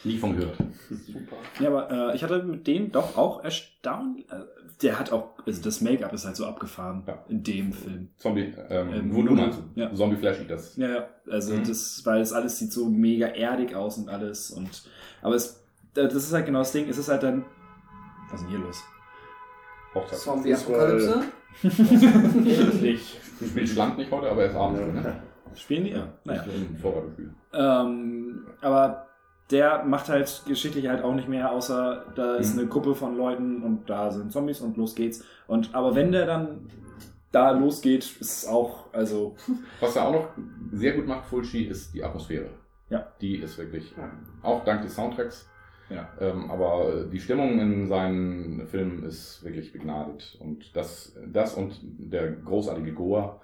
[0.04, 0.56] Nie von gehört.
[0.90, 1.36] Super.
[1.60, 4.20] Ja, aber äh, ich hatte mit dem doch auch erstaunt.
[4.32, 4.44] Äh,
[4.84, 7.26] der hat auch, also das Make-up ist halt so abgefahren Ja.
[7.28, 8.10] in dem Film.
[8.18, 9.92] Zombie, ähm, Ähm, wo du meinst, ja.
[9.96, 10.76] Zombie Flash das.
[10.78, 11.10] Ja, ja.
[11.28, 11.64] Also Mhm.
[11.64, 14.52] das, weil das alles sieht so mega erdig aus und alles.
[14.52, 14.84] Und
[15.24, 15.64] aber es,
[15.96, 16.88] das ist halt genau das Ding.
[16.88, 17.46] Es ist halt dann.
[18.36, 18.84] Was ist denn hier los?
[20.12, 21.24] Zombie-Apokalypse.
[21.64, 23.22] Endlich.
[23.40, 24.80] Du spielst Land nicht heute, aber er ist abends.
[24.80, 25.22] Ne?
[25.56, 25.92] Spielen die?
[25.92, 26.08] Ja.
[26.24, 26.46] Naja.
[26.82, 27.34] Vorbereitungsspiel.
[27.54, 29.08] Ähm, aber
[29.52, 32.60] der macht halt geschichtlich halt auch nicht mehr, außer da ist Mhm.
[32.60, 35.26] eine Gruppe von Leuten und da sind Zombies und los geht's.
[35.48, 36.70] Und aber wenn der dann
[37.34, 39.36] da losgeht, ist es auch, also
[39.82, 40.28] Was er auch noch
[40.72, 42.50] sehr gut macht, Fulci, ist die Atmosphäre.
[42.90, 43.08] Ja.
[43.20, 43.94] Die ist wirklich,
[44.44, 45.50] auch dank des Soundtracks.
[45.90, 46.10] Ja.
[46.20, 50.38] Ähm, aber die Stimmung in seinen Filmen ist wirklich begnadet.
[50.40, 53.40] Und das, das und der großartige Goa,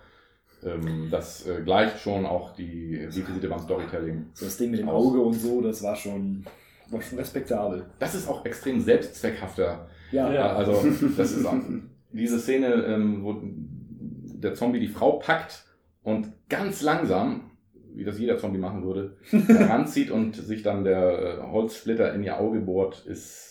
[0.64, 4.28] ähm, das äh, gleicht schon auch die Defizite beim Storytelling.
[4.34, 5.06] so das Ding mit dem Aus.
[5.08, 6.46] Auge und so, das war schon,
[6.90, 7.86] war schon respektabel.
[8.00, 10.54] Das ist auch extrem selbstzweckhafter Ja, Ja.
[10.54, 10.74] Also,
[11.18, 11.56] das ist auch
[12.12, 15.66] diese Szene, ähm, wo der Zombie die Frau packt
[16.04, 17.51] und ganz langsam,
[17.96, 22.40] wie das jeder Zombie machen würde, heranzieht und sich dann der äh, Holzsplitter in ihr
[22.40, 23.50] Auge bohrt, ist.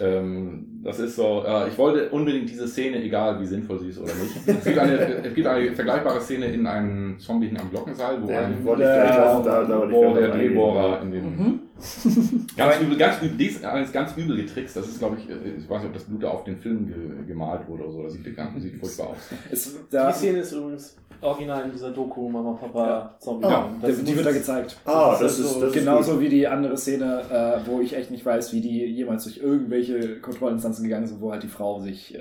[0.00, 3.98] Ähm, das ist so, äh, ich wollte unbedingt diese Szene, egal wie sinnvoll sie ist
[3.98, 4.36] oder nicht.
[4.44, 8.64] Es gibt eine, es gibt eine vergleichbare Szene in einem Zombie am Glockenseil, wo, ein,
[8.64, 10.30] da, da wo der.
[10.30, 11.60] Drehbohrer in den Mhm.
[12.56, 14.76] Ganz übel, ganz übel, dies alles ganz übel getrickst.
[14.76, 16.86] Das ist, glaube ich, äh, ich weiß nicht, ob das Blut da auf den Film
[16.86, 16.96] ge
[17.26, 18.02] gemalt wurde oder so.
[18.02, 19.16] Das sieht, ganz, sieht furchtbar aus.
[19.50, 23.46] es, da, Die Szene ist übrigens original in dieser Doku Mama Papa Zombie.
[23.46, 24.76] Ah, der, das die wird da gezeigt.
[24.84, 27.94] Ah, das ist ist, so das ist Genauso wie die andere Szene, äh, wo ich
[27.96, 31.80] echt nicht weiß, wie die jemals durch irgendwelche Kontrollinstanzen gegangen sind, wo halt die Frau
[31.80, 32.14] sich.
[32.14, 32.20] Äh.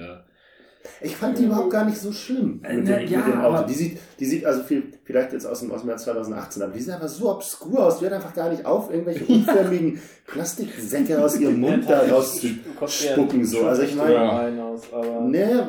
[1.01, 3.55] Ich fand die überhaupt gar nicht so schlimm Äh, mit, dem, ja, mit dem Auto.
[3.57, 6.61] aber- Die sieht, die sieht also viel, vielleicht jetzt aus dem, aus dem Jahr 2018,
[6.61, 7.97] aber die sieht einfach so obskur aus.
[7.97, 13.43] Die hört einfach gar nicht auf, irgendwelche unförmigen Plastiksäcke aus ihrem Mund da rauszuspucken.
[13.45, 13.65] So.
[13.65, 14.49] Also ich meine, Ja.
[15.21, 15.67] Ne,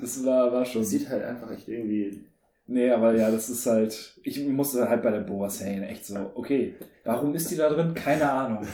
[0.00, 0.80] das war, war schon.
[0.80, 2.24] das sieht halt einfach echt irgendwie.
[2.66, 4.18] Nee, aber ja, das ist halt.
[4.22, 7.92] Ich musste halt bei der Boa Sane echt so, okay, warum ist die da drin?
[7.94, 8.66] Keine Ahnung.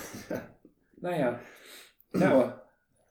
[1.01, 1.39] naja.
[2.15, 2.63] Ja, aber.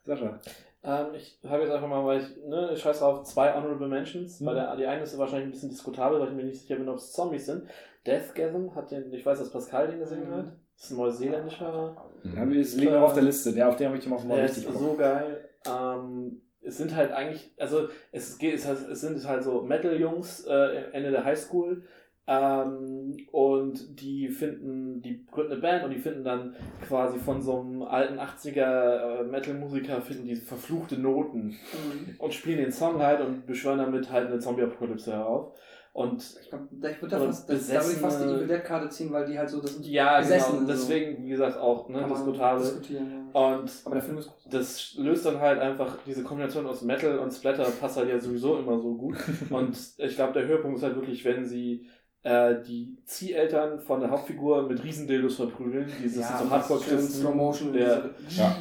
[0.05, 0.39] Sascha.
[0.83, 4.39] Ähm, ich habe jetzt einfach mal, weil ich, ne, ich scheiß drauf, zwei Honorable Mentions,
[4.39, 4.45] Mhm.
[4.45, 6.87] weil der, die eine ist wahrscheinlich ein bisschen diskutabel, weil ich mir nicht sicher bin,
[6.87, 7.63] ob es Zombies sind.
[8.05, 10.33] Deathgasm hat den, ich weiß, dass Pascal den gesehen Mhm.
[10.33, 10.45] hat.
[10.75, 11.95] Das ist ein neuseeländischer.
[12.23, 13.49] Ja, wir liegen noch auf der Liste.
[13.51, 14.75] Ja, auf den habe ich immer mal Der ist Bock.
[14.77, 15.49] so geil.
[15.67, 18.63] Ähm, es sind halt eigentlich, also es geht, es,
[19.01, 21.83] sind halt so Metal-Jungs äh, Ende der Highschool.
[22.29, 26.55] Ähm, und die finden, die gründen eine Band und die finden dann
[26.85, 32.15] quasi von so einem alten 80er äh, Metal-Musiker finden die verfluchte Noten Mhm.
[32.19, 35.53] und spielen den Song halt und beschwören damit halt eine Zombie-Apokalypse herauf.
[35.93, 38.89] Und Ich glaube, ich würde da fast, das, da würde ich fast die Evil Dead-Karte
[38.89, 40.73] ziehen, weil die halt so das ja, Besessen genau, so.
[40.73, 42.61] deswegen, wie gesagt, auch ne, diskutabel.
[42.61, 43.09] diskutieren.
[43.09, 43.26] Ja.
[43.37, 44.47] Und Aber der Film ist groß.
[44.49, 48.57] das löst dann halt einfach diese Kombination aus Metal und Splatter passt halt ja sowieso
[48.57, 49.15] immer so gut.
[49.51, 51.85] Und ich glaube, der Höhepunkt ist halt wirklich, wenn sie
[52.23, 55.85] äh, die Zieheltern von der Hauptfigur mit Riesendildos verprügeln.
[56.03, 57.13] Dieses sind so Hardcore-Christen.
[57.21, 57.73] Slow Motion.
[57.73, 58.55] Der, Ja.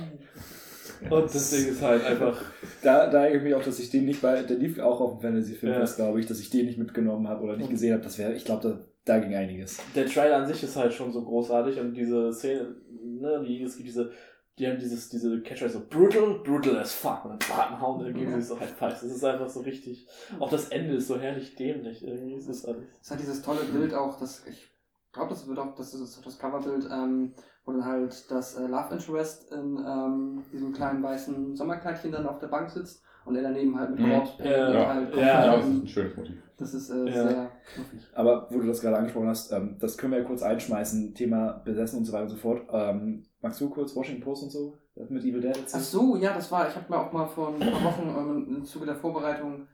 [1.11, 2.39] und das Ding ist halt einfach.
[2.83, 5.13] Da, da ärgere ich mich auch, dass ich den nicht bei, der lief auch auf
[5.13, 5.85] dem Fantasy-Film, Ja.
[5.85, 8.03] glaube ich, dass ich den nicht mitgenommen habe oder nicht gesehen habe.
[8.03, 8.63] Das wäre, ich glaube,
[9.05, 9.79] da, da ging einiges.
[9.95, 13.77] Der Trailer an sich ist halt schon so großartig und diese Szene, ne, die, es
[13.77, 14.11] gibt diese.
[14.59, 17.25] Die haben dieses, diese Catchphrase so brutal, brutal as fuck.
[17.25, 19.01] Und dann bam, hauen dann geben sie so halt falsch.
[19.01, 20.09] Das ist einfach so richtig.
[20.39, 22.03] Auch das Ende ist so herrlich dämlich.
[22.03, 22.85] Irgendwie ist es alles.
[23.03, 24.71] Es hat dieses tolle Bild auch, das ich
[25.13, 27.35] glaube, das wird auch, das ist das Coverbild, ähm,
[27.65, 32.39] wo dann halt das äh, Love Interest in ähm, diesem kleinen weißen Sommerkleidchen dann auf
[32.39, 34.11] der Bank sitzt und er daneben halt mit Mhm.
[34.13, 36.37] Corpse Paint Ja, und ja, halt ja, Ja, das ist ein schönes Motiv.
[36.57, 37.13] das ist äh, Ja.
[37.13, 38.01] sehr knuffig.
[38.15, 41.61] Aber wo du das gerade angesprochen hast, ähm, das können wir ja kurz einschmeißen, Thema
[41.65, 42.63] besessen und so weiter und so fort.
[42.73, 44.79] Ähm, magst du kurz Washington Post und so
[45.11, 45.83] mit Evil Dead Ach erzählt?
[45.85, 48.09] so, ja, das war, ich habe mir auch mal vor ein paar Wochen
[48.49, 49.67] ähm, im Zuge der Vorbereitung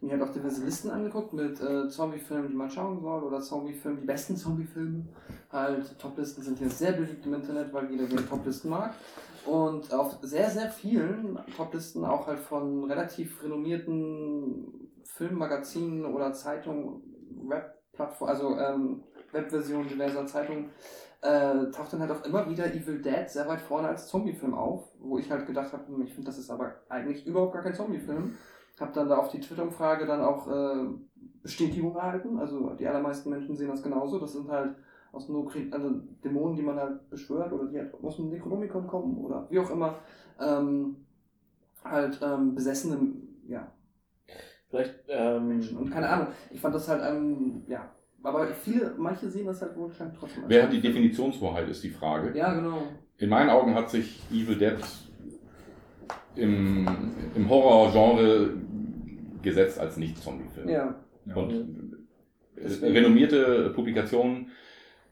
[0.00, 4.00] mir halt auch diverse Listen angeguckt mit äh, Zombie-Filmen, die man schauen soll oder Zombie-Filmen,
[4.00, 5.06] die besten Zombie-Filme.
[5.50, 8.92] Halt, Toplisten sind hier sehr beliebt im Internet, weil jeder gerne Toplisten mag.
[9.46, 17.02] Und auf sehr, sehr vielen Toplisten, auch halt von relativ renommierten Filmmagazinen oder Zeitungen,
[17.48, 20.70] Webplattformen, also ähm, Webversionen diverser Zeitungen,
[21.22, 24.84] äh, taucht dann halt auch immer wieder Evil Dead sehr weit vorne als Zombie-Film auf,
[24.98, 28.36] wo ich halt gedacht habe, ich finde, das ist aber eigentlich überhaupt gar kein Zombie-Film.
[28.78, 30.88] Hab dann da auf die Twitter-Umfrage dann auch äh,
[31.42, 32.38] Bestätigung erhalten.
[32.38, 34.18] Also die allermeisten Menschen sehen das genauso.
[34.18, 34.76] Das sind halt
[35.16, 35.90] aus Nokri also
[36.22, 39.70] Dämonen, die man halt beschwört oder die halt aus dem Necronomicon kommen oder wie auch
[39.70, 39.98] immer.
[40.40, 40.96] Ähm,
[41.82, 42.98] halt ähm, besessene
[43.48, 43.72] ja,
[44.68, 45.78] Vielleicht, ähm, Menschen.
[45.78, 47.90] Und keine Ahnung, ich fand das halt, ähm, ja.
[48.22, 50.44] Aber viele, manche sehen das halt wohl scheinbar trotzdem.
[50.48, 50.94] Wer hat die Film.
[50.94, 52.36] Definitionshoheit, ist die Frage.
[52.36, 52.82] Ja, genau.
[53.18, 54.76] In meinen Augen hat sich Evil Dead
[56.34, 56.86] im,
[57.36, 58.50] im Horror-Genre
[59.42, 60.68] gesetzt als Nicht-Zombie-Film.
[60.68, 60.96] Ja.
[61.34, 61.96] Und
[62.56, 64.48] Deswegen- renommierte Publikationen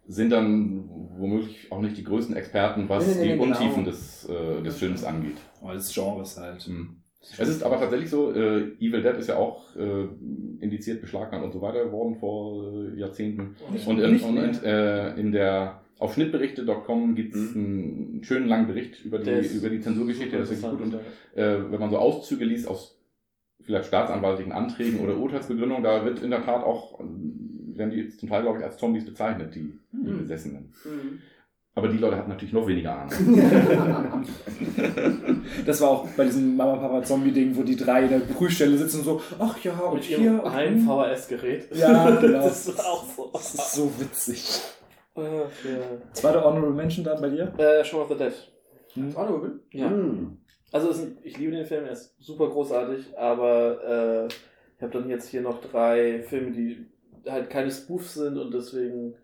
[0.07, 0.85] sind dann
[1.17, 3.45] womöglich auch nicht die größten Experten, was Nee, nee, nee, die genau.
[3.45, 5.37] Untiefen des, äh, des Films angeht.
[5.73, 6.63] Des Genres halt.
[6.63, 6.97] Hm.
[7.39, 10.07] Es ist aber tatsächlich so, äh, Evil Dead ist ja auch äh,
[10.61, 13.57] indiziert, beschlagnahmt und so weiter worden vor äh, Jahrzehnten.
[13.73, 18.67] Nicht- Und in, nicht und äh, in der auf schnittberichte.com gibt es einen schönen langen
[18.67, 20.81] Bericht über die, über die Zensurgeschichte, das ist gut.
[20.81, 20.95] Und
[21.35, 23.01] äh, wenn man so Auszüge liest aus
[23.63, 27.01] vielleicht staatsanwaltlichen Anträgen oder Urteilsbegründungen, da wird in der Tat auch,
[27.77, 30.19] werden die zum Teil, glaube ich, als Zombies bezeichnet, die, die Mhm.
[30.19, 30.73] Besessenen.
[30.85, 31.21] Mhm.
[31.77, 33.13] Aber die Leute hatten natürlich noch weniger Ahnung.
[35.67, 39.21] Das war auch bei diesem Mama-Papa-Zombie-Ding, wo die drei in der Prüfstelle sitzen und so,
[39.39, 40.43] ach ja, und Mit hier.
[40.43, 40.87] und einen hm.
[40.87, 41.75] VHS-Gerät.
[41.75, 42.39] Ja, genau.
[42.45, 43.31] Das ist auch so.
[43.33, 44.61] Das ist so witzig.
[45.17, 45.79] Ach, ja.
[46.13, 47.53] Zweite Honorable Mention dann bei dir?
[47.59, 48.33] Äh, Shaun of the Dead.
[49.15, 49.61] War Honorable?
[49.71, 49.89] Ja.
[49.91, 50.39] Hm.
[50.73, 54.35] Also ist, ich liebe den Film, er ist super großartig, aber äh,
[54.77, 56.87] ich habe dann jetzt hier noch drei Filme, die
[57.27, 59.15] halt keine Spoofs sind und deswegen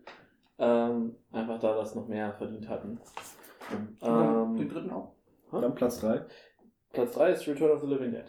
[0.59, 2.99] ähm, einfach da das noch mehr verdient hatten.
[4.01, 5.13] Ja, Ähm, Den dritten auch.
[5.51, 6.25] Dann Platz 3.
[6.93, 8.25] Platz 3 ist Return of the Living Dead.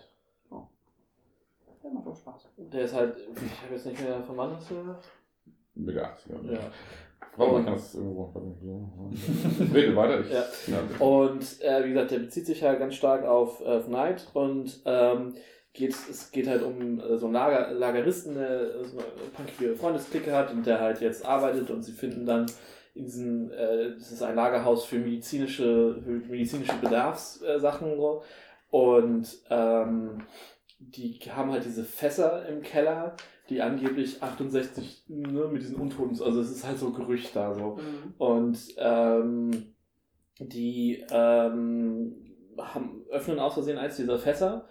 [1.82, 2.49] Der macht auch Spaß.
[2.57, 5.05] Der ist halt, ich habe jetzt nicht mehr von wann hast du gesagt?
[5.74, 6.53] Mitte 80, ja.
[6.53, 6.61] Ja.
[7.36, 9.11] Warte mal, ich kann das irgendwo.
[9.74, 10.20] Rede weiter.
[10.20, 10.44] Ich, Ja.
[10.69, 11.05] ja.
[11.05, 15.35] Und äh, wie gesagt, der bezieht sich halt ganz stark auf, auf Night und ähm,
[15.73, 20.32] geht, es geht halt um äh, so einen Lager, Lageristen, der so eine punkige Freundesklicke
[20.32, 22.47] hat und der halt jetzt arbeitet und sie finden dann
[22.94, 28.23] in diesem, äh, das ist ein Lagerhaus für medizinische, für medizinische Bedarfssachen so.
[28.70, 30.23] und ähm,
[30.78, 33.16] die haben halt diese Fässer im Keller,
[33.49, 37.78] die angeblich 68 ne, mit diesen Untoten, also es ist halt so Gerücht da so.
[38.19, 39.74] Und ähm,
[40.39, 44.66] die ähm, haben, öffnen aus Versehen eins dieser Fässer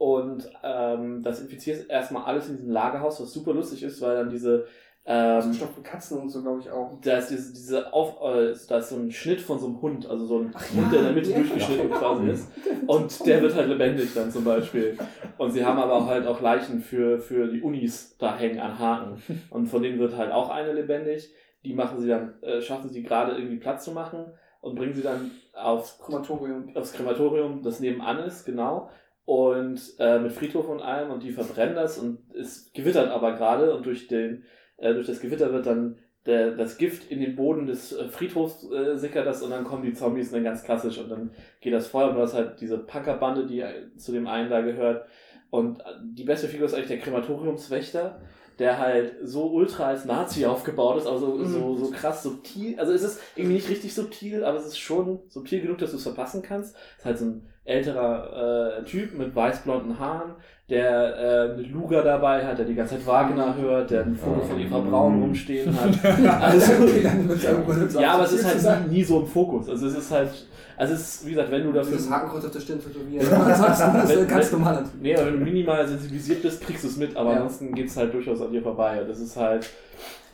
[0.00, 4.30] und ähm, das infiziert erstmal alles in diesem Lagerhaus, was super lustig ist, weil dann
[4.30, 4.64] diese
[5.04, 6.98] ähm, Ausgestopfte Katzen und so, glaube ich, auch.
[7.02, 10.08] da ist diese, diese Auf, äh, da ist so ein Schnitt von so einem Hund,
[10.08, 11.36] also so ein Ach Hund, ja, der in der Mitte ja.
[11.36, 12.50] durchgeschnitten quasi ist.
[12.86, 14.96] Und der wird halt lebendig dann zum Beispiel.
[15.36, 18.78] Und sie haben aber auch halt auch Leichen für, für die Unis da hängen an
[18.78, 19.22] Haken.
[19.50, 21.30] Und von denen wird halt auch eine lebendig.
[21.62, 24.32] Die machen sie dann, äh, schaffen sie gerade irgendwie Platz zu machen
[24.62, 26.74] und bringen sie dann aufs, Krematorium.
[26.74, 28.88] aufs Krematorium, das nebenan ist, genau.
[29.30, 33.72] Und äh, mit Friedhof und allem und die verbrennen das und es gewittert aber gerade
[33.76, 34.42] und durch den
[34.76, 38.68] äh, durch das Gewitter wird dann der, das Gift in den Boden des äh, Friedhofs
[38.72, 41.30] äh, sickert das und dann kommen die Zombies dann ganz klassisch und dann
[41.60, 44.62] geht das Feuer und du hast halt diese Punkerbande, die äh, zu dem einen da
[44.62, 45.06] gehört.
[45.50, 48.20] Und äh, die beste Figur ist eigentlich der Krematoriumswächter,
[48.58, 51.46] der halt so ultra als Nazi aufgebaut ist, also Mhm.
[51.46, 52.78] so, so krass subtil.
[52.80, 55.98] Also es ist irgendwie nicht richtig subtil, aber es ist schon subtil genug, dass du
[55.98, 56.74] es verpassen kannst.
[56.98, 60.32] ist halt so ein älterer äh, Typ mit weißblonden Haaren,
[60.68, 64.40] der äh, eine Luger dabei hat, der die ganze Zeit Wagner hört, der ein Foto
[64.40, 66.42] von Eva Braun rumstehen hat.
[66.42, 66.72] Also,
[68.00, 69.68] ja, aber es ist halt nie, nie so im Fokus.
[69.68, 70.30] Also es ist halt,
[70.76, 71.96] also es ist, wie gesagt, wenn du dafür...
[71.96, 73.30] Das Hakenkreuz auf der Stirn tätowiert.
[73.32, 74.84] Ansonsten ist Wenn- ganz normal.
[75.00, 77.36] Nee, aber wenn du minimal sensibilisiert bist, kriegst du es mit, aber Ja.
[77.36, 79.02] ansonsten geht es halt durchaus an dir vorbei.
[79.02, 79.68] Und das ist halt...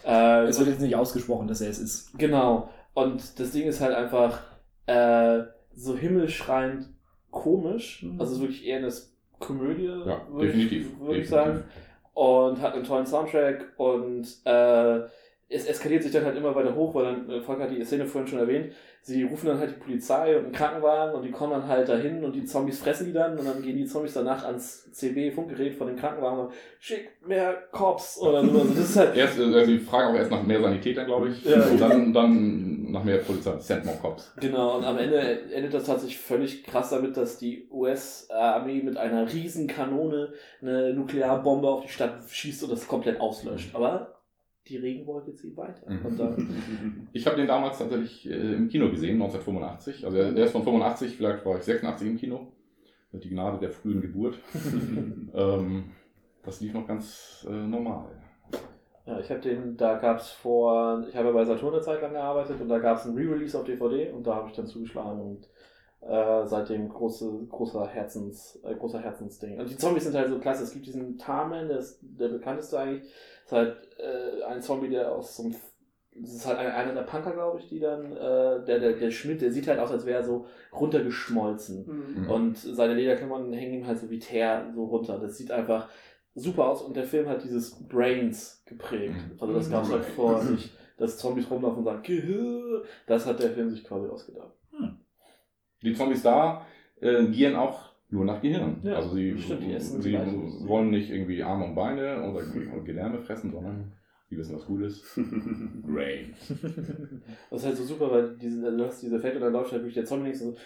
[0.07, 2.17] Äh, Es wird jetzt nicht ausgesprochen, dass er es ist.
[2.19, 2.69] Genau.
[2.95, 4.39] Und das Ding ist halt einfach
[4.87, 5.41] äh,
[5.75, 6.89] so himmelschreiend
[7.43, 8.03] komisch.
[8.03, 8.21] Mhm.
[8.21, 8.93] Also es ist wirklich eher eine
[9.39, 10.87] Komödie, Ja, würde definitiv.
[10.93, 11.65] ich, würde ich sagen.
[12.15, 15.01] Und hat einen tollen Soundtrack und äh,
[15.49, 18.07] es eskaliert sich dann halt immer weiter hoch, weil dann, äh, Volker hat die Szene
[18.07, 18.73] vorhin schon erwähnt,
[19.03, 22.25] sie rufen dann halt die Polizei und einen Krankenwagen und die kommen dann halt dahin
[22.25, 25.87] und die Zombies fressen die dann und dann gehen die Zombies danach ans CB-Funkgerät von
[25.87, 28.51] dem Krankenwagen und schick mehr Cops oder so.
[28.51, 31.29] Also das ist halt Erst, äh, also die fragen auch erst nach mehr Sanitätern, glaube
[31.29, 31.45] ich.
[31.45, 31.63] Ja.
[31.63, 33.59] Und dann, dann nach mehr Polizei.
[33.59, 34.33] Send more cops.
[34.41, 35.19] Genau, und am Ende
[35.53, 41.69] endet das tatsächlich völlig krass damit, dass die US-Armee mit einer riesen Kanone eine Nuklearbombe
[41.69, 43.75] auf die Stadt schießt und das komplett auslöscht.
[43.75, 44.17] Aber
[44.69, 45.89] die Regenwolke zieht weiter.
[45.89, 47.09] Mhm.
[47.13, 50.05] Ich habe den damals tatsächlich äh, im Kino gesehen, 1985.
[50.05, 52.53] Also er, er ist von 85, vielleicht war ich 86 im Kino.
[53.13, 54.39] Die Gnade der frühen Geburt.
[55.35, 55.85] ähm,
[56.45, 58.11] das lief noch ganz äh, normal.
[59.07, 62.03] Ja, ich habe den, da gab es vor, ich habe ja bei Saturn eine Zeit
[62.03, 64.67] lang gearbeitet und da gab es einen Re-Release auf DVD und da habe ich dann
[64.67, 65.49] zugeschlagen und
[66.03, 69.59] Äh, seitdem große, großer Herzens, äh, großer Herzensding.
[69.59, 70.63] Und die Zombies sind halt so klasse.
[70.63, 73.13] Es gibt diesen Tarman, der ist der bekannteste eigentlich.
[73.45, 75.57] ist halt äh, ein Zombie, der aus so einem
[76.19, 79.43] das ist halt einer der Punker, glaube ich, die dann, äh, der, der, der Schmidt,
[79.43, 81.87] der sieht halt aus, als wäre er so runtergeschmolzen.
[81.87, 82.23] Mhm.
[82.23, 82.31] Mhm.
[82.31, 85.19] Und seine Lederklamotten hängen ihm halt so wie Teer so runter.
[85.19, 85.91] Das sieht einfach
[86.37, 89.15] super aus und der Film hat dieses Brains geprägt.
[89.15, 89.41] Mhm.
[89.41, 92.83] Also das gab es halt vorher nicht, dass Zombies rumlaufen und sagen, Gehirn.
[93.07, 94.53] Das hat der Film sich quasi ausgedacht.
[95.83, 96.65] Die Zombies da
[97.01, 98.81] äh, gieren auch nur nach Gehirn.
[98.83, 102.43] Ja, also sie, stimmt, die essen sie wollen nicht irgendwie Arme und Beine oder,
[102.83, 103.93] Gedärme fressen, sondern
[104.31, 105.05] die wissen, was gut ist.
[105.83, 106.35] Brain.
[107.51, 109.83] Das ist halt so super, weil diese, du hast diese Effekte und dann läuft halt
[109.83, 110.61] wirklich der Zombie links und so,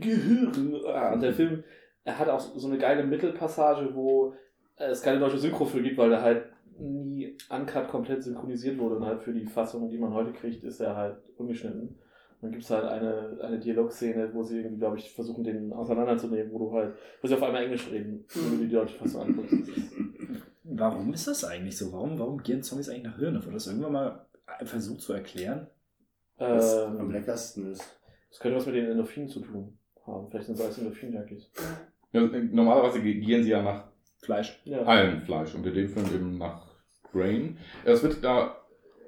[0.00, 0.74] Gehirn.
[0.86, 1.64] Ah, Und der Film,
[2.04, 4.34] er hat auch so eine geile Mittelpassage, wo
[4.88, 6.44] es keine deutsche Synchro für gibt, weil er halt
[6.78, 10.80] nie uncut komplett synchronisiert wurde und halt für die Fassung, die man heute kriegt, ist
[10.80, 11.98] er halt ungeschnitten.
[12.40, 16.50] Dann gibt es halt eine, eine Dialogszene, wo sie irgendwie, glaube ich, versuchen, den auseinanderzunehmen,
[16.52, 19.54] wo du halt, wo sie auf einmal Englisch reden, wenn du die deutsche Fassung anguckst.
[20.64, 21.92] Warum ist das eigentlich so?
[21.92, 23.34] Warum, warum gieren Zombies eigentlich nach Hirn?
[23.42, 24.26] Wurde das irgendwann mal
[24.64, 25.66] versucht zu erklären?
[26.38, 28.00] Was am Ähm, leckersten ist.
[28.30, 29.76] das könnte was mit den Endorphinen zu tun
[30.06, 30.30] haben.
[30.30, 31.50] Vielleicht sind es alles Endorphin-Junkies.
[32.12, 33.89] Ja, normalerweise ge- gieren sie ja nach
[34.22, 34.60] Fleisch.
[34.64, 34.82] Ja.
[34.82, 36.66] allem Fleisch und in dem Film eben nach
[37.12, 37.56] Brain.
[37.84, 38.56] Es wird da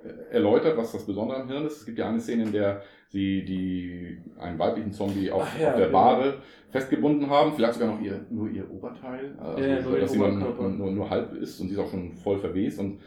[0.05, 1.79] äh, erläutert, was das Besondere am Hirn ist.
[1.79, 2.83] Es gibt ja eine Szene, in der
[3.13, 5.99] sie die, einen weiblichen Zombie auf, ja, auf der genau.
[5.99, 6.35] Bade
[6.71, 10.19] festgebunden haben, vielleicht sogar noch ihr, nur ihr Oberteil, also, Ja, ja, nur dass sie
[10.19, 13.01] nur, nur, nur halb ist und sie ist auch schon voll verwest und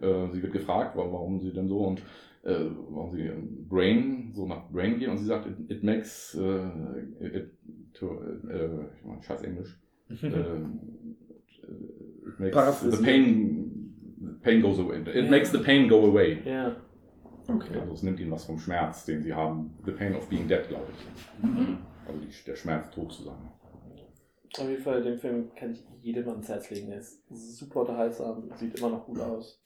[0.00, 2.00] äh, sie wird gefragt, warum, warum sie denn so und
[2.42, 3.30] äh, warum sie
[3.68, 7.52] Brain, so nach Brain gehen und sie sagt, it, it makes, äh, it,
[7.94, 8.20] to,
[8.50, 9.80] äh, ich meine, scheiß Englisch,
[10.10, 11.21] äh,
[12.38, 15.00] it makes the pain, pain goes away.
[15.00, 15.30] It Ja.
[15.30, 16.42] makes the pain go away.
[16.44, 16.76] Ja.
[17.48, 17.78] Okay.
[17.80, 19.76] Also es nimmt ihnen was vom Schmerz, den sie haben.
[19.84, 21.46] The pain of being dead, glaube ich.
[22.06, 23.36] Also die, der Schmerz, tot zu sein.
[24.58, 26.90] Auf jeden Fall, den Film kann ich jedem ans Herz legen.
[26.92, 29.60] Er ist super unterhaltsam, sieht immer noch gut aus.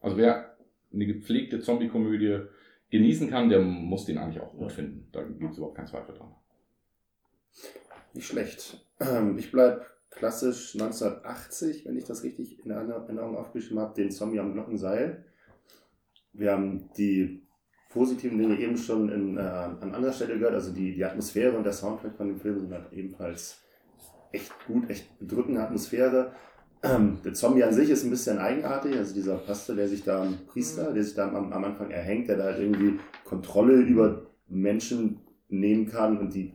[0.00, 0.56] Also wer
[0.92, 2.42] eine gepflegte Zombie-Komödie
[2.90, 5.08] genießen kann, der muss den eigentlich auch gut finden.
[5.12, 6.32] Da gibt es überhaupt keinen Zweifel dran.
[8.14, 8.86] Nicht schlecht.
[9.00, 14.40] Ähm, Ich bleibe klassisch 1980, wenn ich das richtig in Erinnerung aufgeschrieben habe, den Zombie
[14.40, 15.24] am Glockenseil.
[16.32, 17.46] Wir haben die
[17.90, 20.54] positiven Dinge eben schon in, äh, an anderer Stelle gehört.
[20.54, 23.62] Also die, die Atmosphäre und der Soundtrack von dem Film sind halt ebenfalls
[24.32, 26.32] echt gut, echt bedrückende Atmosphäre.
[26.82, 28.96] Ähm, der Zombie an sich ist ein bisschen eigenartig.
[28.96, 32.28] Also dieser Pastor, der sich da, am Priester, der sich da am, am Anfang erhängt,
[32.28, 36.52] der da halt irgendwie Kontrolle über Menschen nehmen kann und die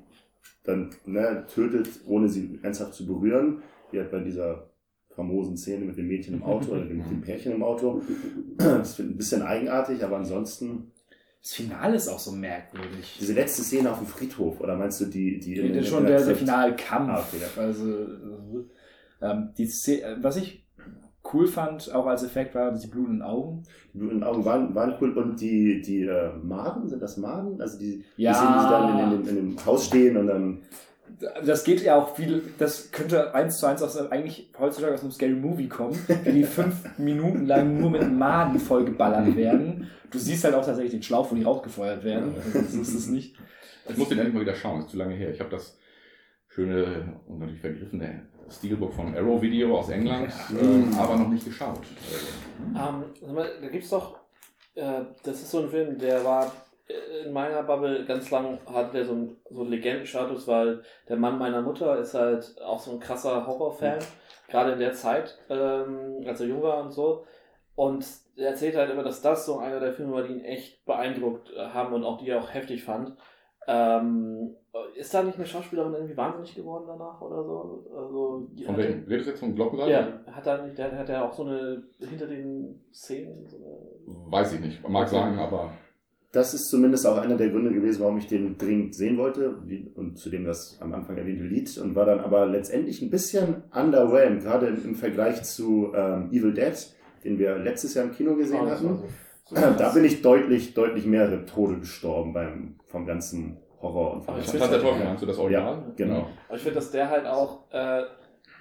[0.64, 3.62] dann ne, tötet, ohne sie ernsthaft zu berühren.
[3.92, 4.70] Wie halt bei dieser
[5.16, 8.02] famosen Szene mit dem Mädchen im Auto oder mit dem Pärchen im Auto.
[8.58, 10.92] Das finde ich ein bisschen eigenartig, aber ansonsten
[11.42, 13.18] Das Finale ist auch so merkwürdig.
[13.20, 16.26] diese letzte Szene auf dem Friedhof, oder meinst du die, die das ist schon der,
[16.26, 17.32] der finale Kampf.
[17.58, 18.06] Also, äh,
[19.22, 20.63] ähm, die Szene, was ich
[21.34, 23.64] cool fand, auch als Effekt, war die blutenden Augen.
[23.94, 27.62] Die blutenden Augen waren, waren cool und die, die äh, Maden, sind das Maden?
[27.62, 28.32] Also die, Ja.
[28.32, 30.60] die, Szene, die dann in, in, dem, in dem Haus stehen und dann
[31.46, 35.02] Das geht ja auch viel, das könnte eins zu eins aus einem, eigentlich heutzutage aus
[35.02, 39.88] einem Scary Movie kommen, wie die fünf Minuten lang nur mit Maden vollgeballert werden.
[40.12, 42.36] Du siehst halt auch tatsächlich den Schlauch, wo die rausgefeuert werden.
[42.36, 43.36] Also, so ist es nicht.
[43.90, 45.32] Ich muss den endlich mal wieder schauen, ist zu lange her.
[45.32, 45.78] Ich habe das
[46.50, 51.82] schöne und natürlich vergriffene Steelbook von Arrow Video aus England, ähm, aber noch nicht geschaut.
[52.76, 53.04] Ähm,
[53.62, 54.18] da gibt's doch,
[54.76, 56.52] äh, das ist so ein Film, der war
[56.88, 61.18] äh, in meiner Bubble ganz lang, hatte der so einen, so einen Legendenstatus, weil der
[61.18, 64.00] Mann meiner Mutter ist halt auch so ein krasser Horrorfan,
[64.48, 67.26] gerade in der Zeit, ähm, als er jung war und so.
[67.76, 68.06] Und
[68.36, 71.52] er erzählt halt immer, dass das so einer der Filme war, die ihn echt beeindruckt
[71.54, 73.16] äh, haben und auch die er auch heftig fand.
[73.68, 74.50] Ähm,
[74.96, 77.86] ist da nicht eine Schauspielerin irgendwie wahnsinnig geworden danach oder so?
[77.96, 79.04] Also, die Von wem?
[79.08, 79.90] Redest du jetzt vom Glockenseil?
[79.90, 84.32] ja, hat er nicht, der hat ja auch so eine hinter den Szenen so eine.
[84.32, 84.88] Weiß ich nicht.
[84.88, 85.72] Mag sein, aber
[86.32, 89.92] Das ist zumindest auch einer der Gründe gewesen, warum ich den dringend sehen wollte wie-
[89.96, 94.42] und zudem das am Anfang erwähnte Lied und war dann aber letztendlich ein bisschen underwhelmed,
[94.44, 96.74] gerade im, Vergleich zu ähm, Evil Dead,
[97.24, 98.98] den wir letztes Jahr im Kino gesehen Oh, hatten.
[98.98, 99.04] so-
[99.46, 104.34] so da bin ich deutlich, deutlich mehrere Tode gestorben beim, vom ganzen Horror und vom
[104.36, 105.74] Aber ich Tanz der Teufel, meinst du das Original?
[105.76, 106.28] Ja, genau.
[106.48, 108.04] Aber ich finde, dass der halt auch, äh,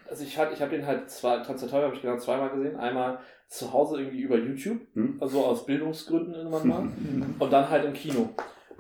[0.09, 2.77] also ich, ich habe den halt zwei, Tanz der Teufel habe ich genau zweimal gesehen.
[2.77, 3.19] Einmal
[3.49, 5.19] zu Hause irgendwie über YouTube, Hm?
[5.21, 6.89] also aus Bildungsgründen irgendwann mal.
[7.39, 8.31] und dann halt im Kino.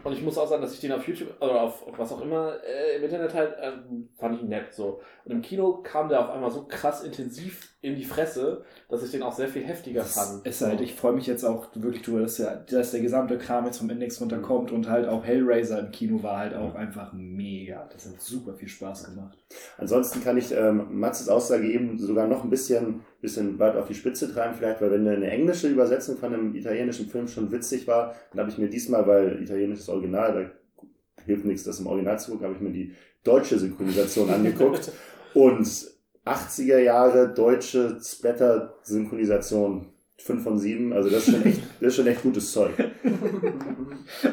[0.05, 2.55] Und ich muss auch sagen, dass ich den auf YouTube oder auf, was auch immer
[2.65, 5.01] äh, im Internet halt, ähm, fand ich nett so.
[5.24, 9.10] Und im Kino kam der auf einmal so krass intensiv in die Fresse, dass ich
[9.10, 10.46] den auch sehr viel heftiger fand.
[10.46, 13.66] Ist halt, ich freue mich jetzt auch wirklich drüber, dass der, dass der gesamte Kram
[13.66, 17.88] jetzt vom Index runterkommt und halt auch Hellraiser im Kino war halt auch einfach mega.
[17.92, 19.36] Das hat super viel Spaß gemacht.
[19.78, 23.94] Ansonsten kann ich ähm, Matzes Aussage eben sogar noch ein bisschen, bisschen weit auf die
[23.94, 28.14] Spitze treiben, vielleicht, weil wenn eine englische Übersetzung von einem italienischen Film schon witzig war,
[28.30, 30.84] dann habe ich mir diesmal, weil italienisches Original, da
[31.24, 32.92] hilft nichts, das im Original zu gucken, habe ich mir die
[33.24, 34.92] deutsche Synchronisation angeguckt
[35.34, 35.91] und
[36.24, 39.89] 80er Jahre deutsche Splatter-Synchronisation
[40.19, 42.73] 5 von 7, also das ist schon echt, das ist schon echt gutes Zeug.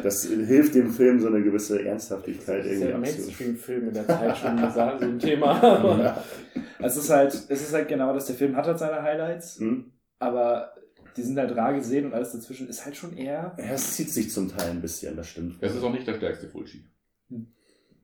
[0.04, 3.22] Das hilft dem Film so eine gewisse Ernsthaftigkeit Das ist ja irgendwie abzu.
[3.22, 6.00] Mainstream-Film in der Zeit schon so ein Thema.
[6.00, 6.24] Ja.
[6.80, 9.92] Es ist halt, es ist halt genau das, der Film hat halt seine Highlights, Hm?
[10.20, 10.74] aber
[11.18, 13.56] die sind halt rar gesehen und alles dazwischen ist halt schon eher.
[13.58, 15.58] Ja, es zieht sich zum Teil ein bisschen, das stimmt.
[15.62, 16.86] Es ist auch nicht der stärkste Fulci.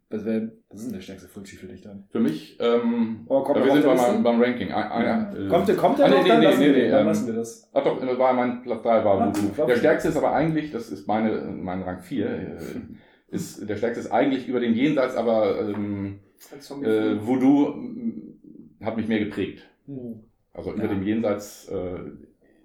[0.09, 2.05] Was, wär, was ist der stärkste Fulci für dich dann?
[2.09, 4.71] Für mich, ähm, Oh, wir sind der beim, Ranking.
[4.71, 6.23] Ein, ein, äh, Kommt, der- kommt der ah, nee, noch?
[6.23, 7.69] nee, dann nee, lassen, nee, wir, nee, dann ähm, lassen wir das.
[7.73, 9.65] Ach doch, das war mein Platz 3 war Voodoo.
[9.65, 12.57] Der stärkste ist aber eigentlich, das ist meine, mein Rang 4, äh,
[13.35, 16.19] ist, der stärkste ist eigentlich über den Jenseits, aber ähm,
[16.83, 18.39] äh, Voodoo ähm,
[18.83, 19.67] hat mich mehr geprägt.
[19.87, 20.23] Hm.
[20.53, 20.89] Also über Ja.
[20.89, 21.99] dem Jenseits äh,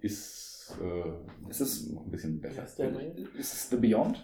[0.02, 2.64] ist, äh, Ist es- noch ein bisschen besser.
[2.64, 4.22] Ist es The Beyond?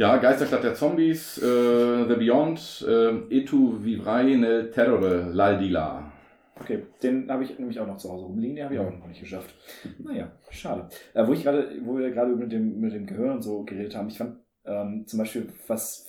[0.00, 6.04] Ja, Geisterstadt der Zombies, äh, The Beyond, äh, E tu vivrai nel terrore, l'aldila.
[6.58, 9.06] Okay, den habe ich nämlich auch noch zu Hause rumliegen, den habe ich auch noch
[9.08, 9.54] nicht geschafft.
[9.98, 10.88] Naja, schade.
[11.12, 13.94] Äh, wo ich gerade, wo wir gerade mit dem, mit dem Gehirn und so geredet
[13.94, 16.06] haben, ich fand ähm, zum Beispiel was,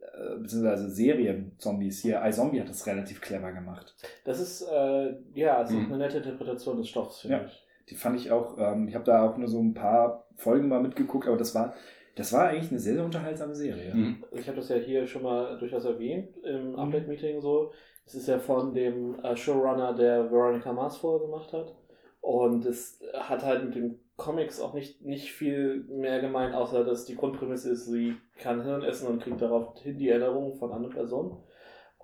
[0.00, 3.96] äh, beziehungsweise Serien-Zombies hier, iZombie hat das relativ clever gemacht.
[4.24, 5.86] Das ist, äh, ja, es ist Hm.
[5.86, 7.44] eine nette Interpretation des Stoffs, finde Ja.
[7.46, 7.66] ich.
[7.90, 10.80] Die fand ich auch, ähm, ich habe da auch nur so ein paar Folgen mal
[10.80, 11.74] mitgeguckt, aber das war,
[12.14, 13.94] das war eigentlich eine sehr, sehr unterhaltsame Serie.
[13.94, 14.24] Mhm.
[14.32, 16.78] Ich habe das ja hier schon mal durchaus erwähnt im Mhm.
[16.78, 17.72] Update-Meeting so.
[18.04, 21.74] Es ist ja von dem äh, Showrunner, der Veronica Mars vorher gemacht hat.
[22.20, 27.04] Und es hat halt mit den Comics auch nicht, nicht viel mehr gemeint, außer dass
[27.04, 31.36] die Grundprämisse ist, sie kann Hirn essen und kriegt daraufhin die Erinnerungen von anderen Personen.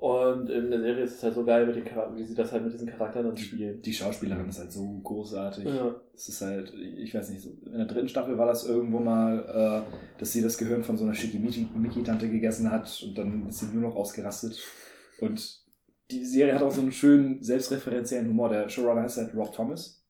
[0.00, 2.52] Und in der Serie ist es halt so geil, mit den Char wie sie das
[2.52, 3.82] halt mit diesen Charakteren dann spielen.
[3.82, 5.64] Die Schauspielerin ist halt so großartig.
[5.64, 5.96] Ja.
[6.14, 9.84] Es ist halt, ich weiß nicht, so in der dritten Staffel war das irgendwo mal,
[9.88, 13.66] äh, dass sie das Gehirn von so einer Schickimicki-Tante gegessen hat und dann ist sie
[13.74, 14.62] nur noch ausgerastet.
[15.20, 15.64] Und
[16.12, 18.50] die Serie hat auch so einen schönen, selbstreferenziellen Humor.
[18.50, 20.04] Der Showrunner heißt halt Rob Thomas.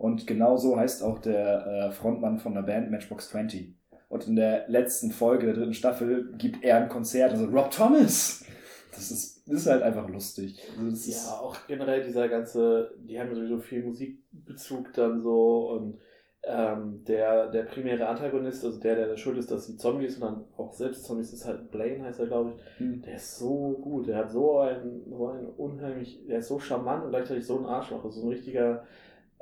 [0.00, 3.76] Und genau so heißt auch der äh, Frontmann von der Band Matchbox 20.
[4.08, 8.44] Und in der letzten Folge der dritten Staffel gibt er ein Konzert, also Rob Thomas!
[8.92, 10.60] Das ist, ist halt einfach lustig.
[10.78, 15.98] Also Ja, auch generell dieser ganze, die haben sowieso viel Musikbezug dann so und
[16.42, 20.44] ähm, der, der primäre Antagonist, also der, der schuld ist, dass die Zombies und dann
[20.56, 23.02] auch selbst Zombies ist halt Blaine, heißt er, glaube ich, Hm.
[23.02, 27.04] der ist so gut, der hat so ein, so ein unheimlich, der ist so charmant
[27.04, 28.84] und gleichzeitig so ein Arschloch, also so ein richtiger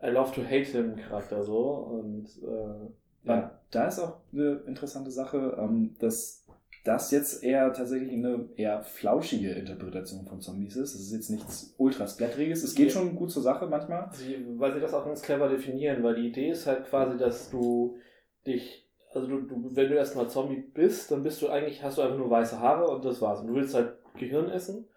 [0.02, 3.34] I love to hate him Charakter so und äh, Ja.
[3.36, 3.60] ja.
[3.70, 6.44] Da ist auch eine interessante Sache, ähm, dass
[6.88, 10.94] das jetzt eher tatsächlich eine eher flauschige Interpretation von Zombies ist.
[10.94, 12.64] Es ist jetzt nichts ultra splatteriges.
[12.64, 14.08] Es geht schon gut zur Sache manchmal.
[14.12, 17.50] Sie, weil sie das auch ganz clever definieren, weil die Idee ist halt quasi, dass
[17.50, 17.98] du
[18.46, 22.02] dich, also du, du wenn du erstmal Zombie bist, dann bist du eigentlich, hast du
[22.02, 23.40] einfach nur weiße Haare und das war's.
[23.40, 24.88] Und du willst halt Gehirn essen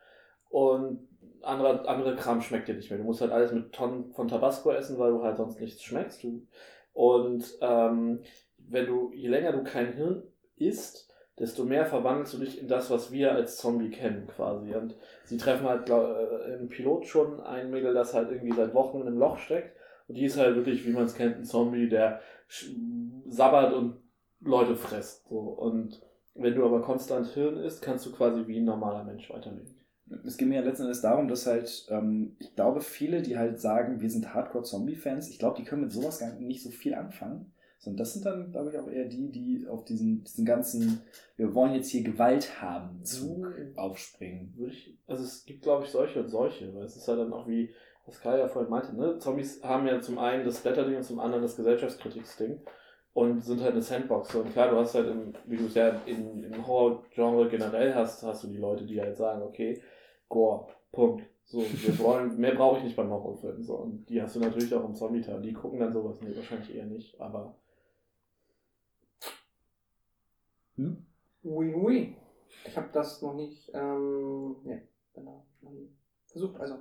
[0.50, 1.06] und
[1.42, 3.00] andere, andere Kram schmeckt dir nicht mehr.
[3.00, 6.24] Du musst halt alles mit Tonnen von Tabasco essen, weil du halt sonst nichts schmeckst.
[6.24, 6.48] Du,
[6.94, 8.22] und ähm,
[8.58, 10.24] wenn du, je länger du kein Hirn
[10.56, 11.11] isst,
[11.42, 14.76] desto mehr verwandelst du dich in das, was wir als Zombie kennen, quasi.
[14.76, 14.96] Und
[15.26, 19.02] sie treffen halt glaub, äh, im Pilot schon ein Mädel, das halt irgendwie seit Wochen
[19.02, 19.76] in einem Loch steckt.
[20.08, 22.22] Und die ist halt wirklich, wie man es kennt, ein Zombie, der
[23.28, 23.98] sabbert und
[24.40, 25.28] Leute frisst.
[25.30, 25.40] So.
[25.40, 26.00] Und
[26.36, 29.76] wenn du aber konstant Hirn isst, kannst du quasi wie ein normaler Mensch weiterleben.
[30.26, 33.60] Es geht mir ja letzten Endes darum, dass halt, ähm, ich glaube, viele, die halt
[33.60, 37.52] sagen, wir sind Hardcore-Zombie-Fans, ich glaube, die können mit sowas gar nicht so viel anfangen.
[37.82, 41.02] Sondern das sind dann, glaube ich, auch eher die, die auf diesen, diesen ganzen,
[41.36, 44.54] wir wollen jetzt hier Gewalt haben, Zug aufspringen.
[44.56, 47.34] Würde ich, also es gibt, glaube ich, solche und solche, weil es ist ja dann
[47.34, 47.74] auch wie,
[48.06, 49.18] was Kai ja vorhin meinte, ne?
[49.18, 52.62] Zombies haben ja zum einen das Blätterding und zum anderen das Gesellschaftskritiksding
[53.14, 54.36] und sind halt eine Sandbox.
[54.36, 58.22] Und klar, du hast halt, im, wie du es ja in, im Horror-Genre generell hast,
[58.22, 59.82] hast du die Leute, die halt sagen, okay,
[60.30, 61.24] Gore, Punkt.
[61.46, 63.64] So, wir wollen, mehr brauche ich nicht beim Horrorfilm.
[63.64, 65.42] So, und die hast du natürlich auch im Zombie-Teil.
[65.42, 67.56] Die gucken dann sowas, nee, wahrscheinlich eher nicht, aber
[70.82, 70.98] Hm?
[71.44, 72.16] Oui, oui.
[72.66, 74.82] Ich habe das noch nicht, ähm, nee,
[75.14, 75.90] genau, noch nie
[76.28, 76.78] versucht, also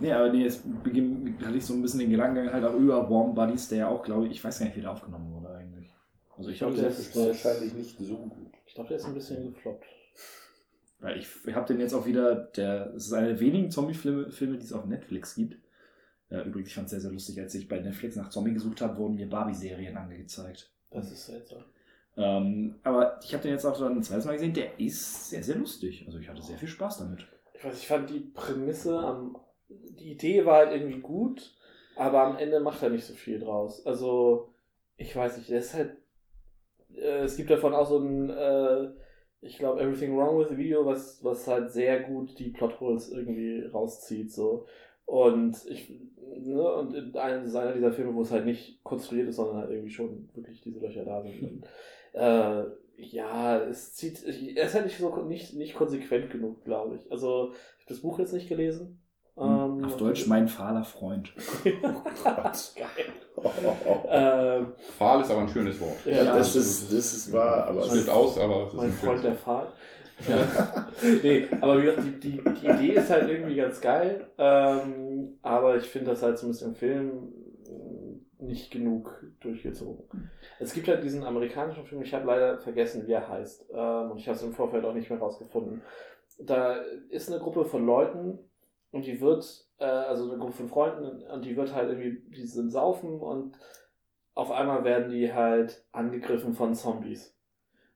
[0.00, 0.48] Nee, aber nee,
[0.84, 3.88] beginn, hatte ich so ein bisschen den Gedankengang halt auch über Warm Buddies, der ja
[3.88, 5.92] auch, glaube ich, ich weiß gar nicht, wie der aufgenommen wurde eigentlich.
[6.36, 8.52] Also ich glaub, habe der ist- wahrscheinlich nicht so gut.
[8.66, 9.84] Ich glaube, der ist ein bisschen gefloppt.
[11.02, 14.30] Ja, Ich, ich habe den jetzt auch wieder, der, es ist einer der wenigen Zombie-Filme,
[14.30, 15.56] Filme, die es auf Netflix gibt.
[16.30, 18.80] Äh, übrigens, ich fand es sehr, sehr lustig, als ich bei Netflix nach Zombie gesucht
[18.80, 20.72] habe, wurden mir Barbie-Serien angezeigt.
[20.90, 21.64] Das ist seltsam.
[22.18, 25.42] Ähm, aber ich habe den jetzt auch dann ein zweites Mal gesehen, der ist sehr,
[25.42, 26.02] sehr lustig.
[26.04, 27.26] Also ich hatte sehr viel Spaß damit.
[27.54, 29.36] Ich weiß, ich fand die Prämisse am.
[29.68, 31.54] Die Idee war halt irgendwie gut,
[31.94, 33.84] aber am Ende macht er nicht so viel draus.
[33.86, 34.52] Also,
[34.96, 35.96] ich weiß nicht, der ist halt.
[36.94, 38.30] Äh, es gibt davon auch so ein.
[38.30, 38.88] Äh,
[39.40, 43.64] ich glaube, Everything Wrong with the Video, was, was halt sehr gut die Plotholes irgendwie
[43.66, 44.32] rauszieht.
[44.32, 44.66] so
[45.06, 45.92] Und ich.
[46.40, 49.70] Ne, und in einem seiner dieser Filme, wo es halt nicht konstruiert ist, sondern halt
[49.70, 51.64] irgendwie schon wirklich diese Löcher da sind.
[52.12, 52.64] Äh,
[52.96, 57.10] ja, es zieht, er ist halt nicht so nicht, nicht konsequent genug, glaube ich.
[57.12, 59.00] Also, ich habe das Buch jetzt nicht gelesen.
[59.36, 61.32] Ähm, Auf Deutsch mein fahler Freund.
[61.64, 62.72] Gott.
[62.76, 63.06] Geil.
[63.36, 64.08] Oh, oh, oh.
[64.08, 65.94] Ähm, Fahl ist aber ein schönes Wort.
[66.04, 68.86] ja, Ja, das ist, das ist wahr, aber Es sieht aus, aber es ist mein
[68.86, 69.68] ein Freund der Pfahl.
[70.28, 70.88] Ja.
[71.22, 74.26] nee, aber wie gesagt, die, die, die Idee ist halt irgendwie ganz geil.
[74.36, 77.32] Ähm, aber ich finde das halt so ein bisschen im Film
[78.38, 80.30] nicht genug durchgezogen.
[80.58, 83.66] Es gibt halt diesen amerikanischen Film, ich habe leider vergessen, wie er heißt.
[83.72, 85.82] Ähm, und ich habe es im Vorfeld auch nicht mehr rausgefunden.
[86.38, 86.76] Da
[87.10, 88.38] ist eine Gruppe von Leuten
[88.92, 92.46] und die wird, äh, also eine Gruppe von Freunden und die wird halt irgendwie, die
[92.46, 93.58] sind saufen und
[94.34, 97.36] auf einmal werden die halt angegriffen von Zombies.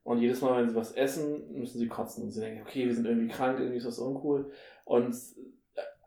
[0.05, 2.25] Und jedes Mal, wenn sie was essen, müssen sie kotzen.
[2.25, 4.51] Und sie denken, okay, wir sind irgendwie krank, irgendwie ist das uncool.
[4.85, 5.15] Und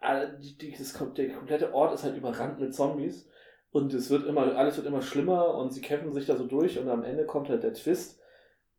[0.02, 3.30] äh, die, die, das, der komplette Ort ist halt überrannt mit Zombies.
[3.76, 6.80] Und es wird immer, alles wird immer schlimmer und sie kämpfen sich da so durch
[6.80, 8.22] und am Ende kommt halt der Twist.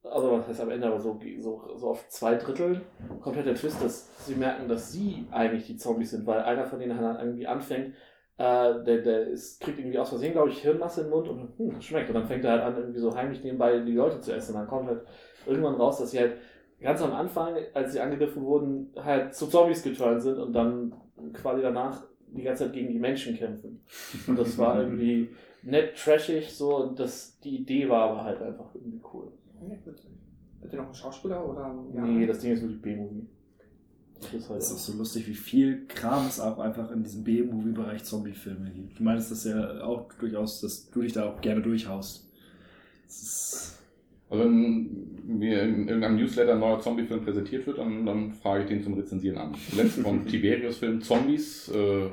[0.02, 2.80] Also was heißt am Ende, aber so, so, so auf zwei Drittel
[3.20, 6.64] kommt halt der Twist, dass sie merken, dass sie eigentlich die Zombies sind, weil einer
[6.64, 7.88] von denen halt irgendwie anfängt,
[8.38, 11.74] äh, der, der ist, kriegt irgendwie aus Versehen, glaube ich, Hirnmasse den Mund und hm,
[11.74, 12.08] das schmeckt.
[12.08, 14.54] Und dann fängt er halt an, irgendwie so heimlich nebenbei die Leute zu essen.
[14.54, 15.02] Und dann kommt halt
[15.44, 16.38] irgendwann raus, dass sie halt
[16.80, 20.94] ganz am Anfang, als sie angegriffen wurden, halt zu Zombies geturnt sind und dann
[21.34, 22.02] quasi danach
[22.36, 23.80] die ganze Zeit gegen die Menschen kämpfen.
[24.26, 25.28] Und das war irgendwie
[25.62, 29.32] nett trashig so und das, die Idee war aber halt einfach irgendwie cool.
[30.60, 31.74] Wird ihr noch ein Schauspieler oder?
[31.92, 33.26] Nee, das Ding ist wirklich B-Movie.
[34.20, 37.02] Das ist halt Es ist auch so lustig, wie viel Kram es auch einfach in
[37.02, 38.98] diesem B-Movie-Bereich Zombie-Filme gibt.
[38.98, 42.26] Du meinst das ja auch durchaus, dass du dich da auch gerne durchhaust.
[43.04, 43.78] Das ist,
[44.30, 48.68] Also wenn mir in irgendeinem Newsletter ein neuer Zombie-Film präsentiert wird, dann, dann frage ich
[48.68, 49.54] den zum Rezensieren an.
[49.70, 52.08] Zuletzt vom Tiberius-Film Zombies, äh,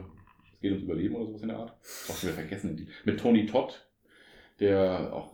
[0.64, 1.74] geht ums Überleben oder sowas in der Art.
[2.08, 2.76] Doch schon wieder vergessen.
[2.78, 3.86] die- Mit Tony Todd,
[4.60, 5.34] der auch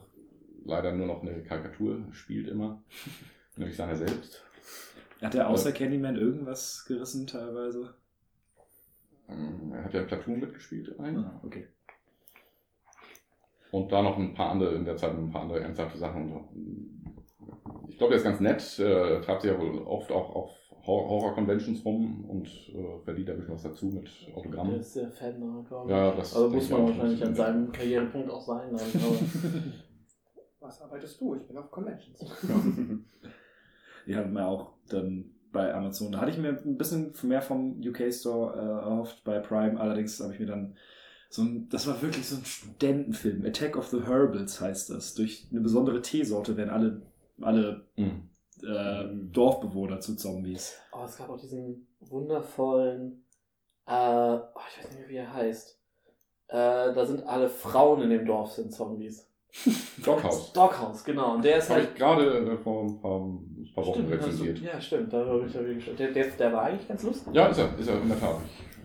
[0.66, 2.84] leider nur noch eine Karikatur spielt immer.
[3.56, 4.44] Nämlich seiner selbst.
[5.22, 7.94] hat er außer Candyman irgendwas gerissen teilweise?
[9.30, 11.18] Ähm, Er hat ja Platoon mitgespielt immerhin.
[11.20, 11.68] Ah, okay.
[13.72, 16.34] Und da noch ein paar andere, in der Zeit ein paar andere ernsthafte Sachen.
[17.90, 18.80] Ich glaube, der ist ganz nett.
[18.80, 20.52] äh, Er treibt sich ja wohl oft auch auf
[20.90, 24.80] Horror-Conventions rum und äh, verdient da ein bisschen was dazu mit Der Autogrammen.
[24.80, 25.96] ist sehr Fan, glaube ich.
[25.96, 28.70] Ja, das Also muss man wahrscheinlich an seinem Karrierepunkt auch sein.
[28.74, 28.82] aber-
[30.62, 31.36] Was arbeitest du?
[31.36, 32.20] Ich bin auf Conventions.
[34.06, 36.12] Die hatten wir auch dann bei Amazon.
[36.12, 39.80] Da hatte ich mir ein bisschen mehr vom UK Store äh, erhofft bei Prime.
[39.80, 40.76] Allerdings habe ich mir dann
[41.30, 43.46] so ein, das war wirklich so ein Studentenfilm.
[43.46, 45.14] Attack of the Herbals heißt das.
[45.16, 47.02] Durch eine besondere Teesorte werden alle,
[47.42, 48.29] alle Mhm.
[48.64, 50.80] Äh, Dorfbewohner zu Zombies.
[50.92, 53.26] Oh, es gab auch diesen wundervollen,
[53.88, 55.80] äh, oh, ich weiß nicht mehr, wie er heißt.
[56.48, 59.30] Äh, da sind alle Frauen in dem Dorf sind Zombies.
[60.06, 60.54] Doghouse.
[60.54, 61.36] Doghouse, genau.
[61.36, 61.90] Und der ist Habe halt.
[61.92, 64.60] ich gerade äh, vor ein paar, ein paar Wochen also, rezensiert.
[64.60, 67.34] ja, stimmt, da habe ich ja wirklich der, der, der war eigentlich ganz lustig.
[67.34, 68.38] Ja, ist er, ist er in der Tat.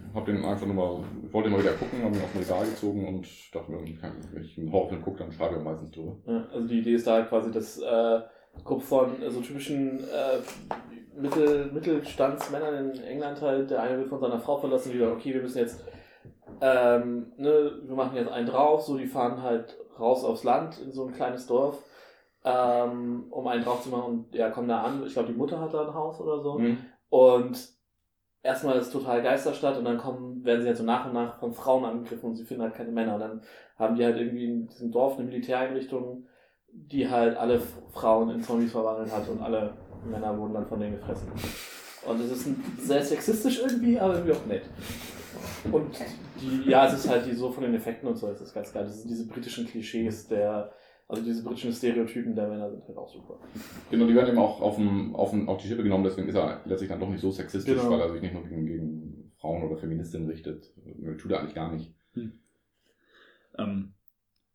[0.08, 2.32] Ich habe den einfach nur mal, ich wollte ihn mal wieder gucken, habe ihn auf
[2.32, 5.64] den Regal gezogen und dachte mir, wenn ich einen Horrorfilm gucke, dann schreibe ich auch
[5.64, 6.16] meistens drüber.
[6.26, 8.20] Ja, also die Idee ist da halt quasi, dass äh,
[8.62, 14.38] Gruppe von so typischen äh, Mittel, Mittelstandsmännern in England halt, der eine wird von seiner
[14.38, 15.84] Frau verlassen, die sagt, okay, wir müssen jetzt,
[16.60, 20.92] ähm, ne, wir machen jetzt einen drauf, so die fahren halt raus aufs Land in
[20.92, 21.82] so ein kleines Dorf,
[22.44, 24.04] ähm, um einen drauf zu machen.
[24.04, 26.58] Und ja, kommen da an, ich glaube die Mutter hat da ein Haus oder so.
[26.58, 26.78] Mhm.
[27.10, 27.74] und
[28.44, 31.52] erstmal ist total Geisterstadt und dann kommen, werden sie halt so nach und nach von
[31.52, 33.14] Frauen angegriffen und sie finden halt keine Männer.
[33.14, 33.42] Und dann
[33.76, 36.26] haben die halt irgendwie in diesem Dorf eine Militäreinrichtung,
[36.74, 37.60] die halt alle
[37.92, 39.74] Frauen in Zombies verwandelt hat und alle
[40.04, 41.28] Männer wurden dann von denen gefressen.
[42.06, 44.64] Und es ist ein, sehr sexistisch irgendwie, aber irgendwie auch nett.
[45.72, 45.98] Und
[46.40, 48.72] die, ja, es ist halt die so von den Effekten und so, es ist ganz
[48.72, 48.84] geil.
[48.84, 50.70] Das sind diese britischen Klischees der,
[51.08, 53.38] also diese britischen Stereotypen der Männer sind halt auch super.
[53.90, 56.34] Genau, die werden eben auch auf, dem, auf, dem, auf die Schippe genommen, deswegen ist
[56.34, 57.90] er letztlich dann doch nicht so sexistisch, Genau.
[57.90, 60.70] weil er sich nicht nur gegen, gegen Frauen oder Feministinnen richtet.
[61.18, 61.94] Tut er eigentlich gar nicht.
[63.56, 63.93] Ähm,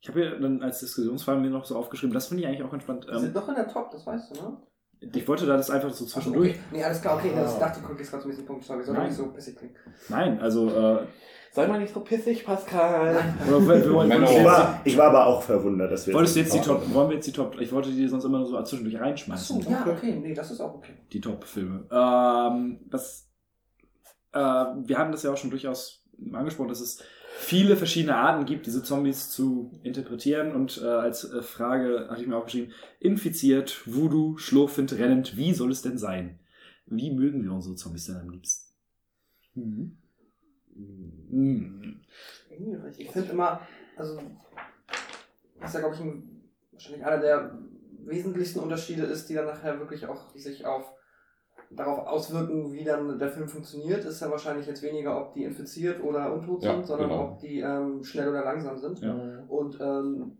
[0.01, 2.71] Ich habe hier dann als Diskussionsfrage mir noch so aufgeschrieben, das finde ich eigentlich auch
[2.71, 3.05] ganz spannend.
[3.09, 4.57] Die sind Ähm, doch in der Top, das weißt du, ne?
[5.01, 6.51] ich wollte da das einfach so zwischendurch.
[6.51, 6.59] Okay.
[6.71, 7.31] Nee, alles klar, okay.
[7.35, 8.63] Das, ich dachte, du guckst gerade so ein bisschen Punkt.
[8.65, 9.75] Sorry, soll nicht so pissig klingen.
[10.09, 11.05] Nein, also äh,
[11.51, 13.17] Sei mal nicht so pissig, Pascal.
[13.47, 16.35] oder wir, wir wollen, Ich jetzt, war, ich war aber auch verwundert, dass wir wolltest
[16.35, 18.47] du jetzt die Top, wollen wir jetzt die Top, ich wollte die sonst immer nur
[18.47, 19.61] so zwischendurch Achso, reinschmeißen.
[19.67, 20.19] ja, okay.
[20.21, 20.93] Nee, das ist auch okay.
[21.11, 21.85] die Top-Filme.
[21.91, 22.79] Ähm,
[24.31, 26.03] äh, wir haben das ja auch schon durchaus
[26.33, 27.01] angesprochen, dass es
[27.39, 30.53] viele verschiedene Arten gibt, diese Zombies zu interpretieren.
[30.53, 35.71] Und äh, als äh, Frage hatte ich mir aufgeschrieben, infiziert, Voodoo, schlurfend, rennend, wie soll
[35.71, 36.39] es denn sein?
[36.85, 38.73] Wie mögen wir unsere Zombies denn am liebsten?
[39.55, 39.97] Mhm.
[41.29, 42.01] Mhm.
[42.97, 43.61] Ich finde immer,
[43.95, 44.21] also,
[45.59, 46.41] was ja, glaube ich, ein,
[46.71, 47.57] wahrscheinlich einer der
[48.05, 50.93] wesentlichsten Unterschiede ist, die dann nachher wirklich auch sich auf
[51.71, 56.03] darauf auswirken, wie dann der Film funktioniert, ist ja wahrscheinlich jetzt weniger, ob die infiziert
[56.03, 57.23] oder untot Ja, sind, sondern genau.
[57.23, 58.99] ob die ähm, schnell oder langsam sind.
[59.01, 59.43] Ja.
[59.47, 60.37] Und ähm,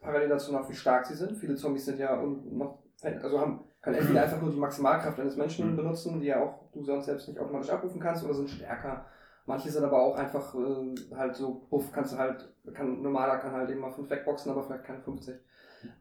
[0.00, 1.36] parallel dazu noch, wie stark sie sind.
[1.36, 5.36] Viele Zombies sind ja und noch, also haben können entweder einfach nur die Maximalkraft eines
[5.36, 5.76] Menschen Mhm.
[5.76, 9.04] benutzen, die ja auch du sonst selbst nicht automatisch abrufen kannst, oder sind stärker.
[9.46, 13.52] Manche sind aber auch einfach äh, halt so, buff, kannst du halt, kann, normaler kann
[13.52, 15.34] halt eben mal 5 wegboxen, aber vielleicht keine 50.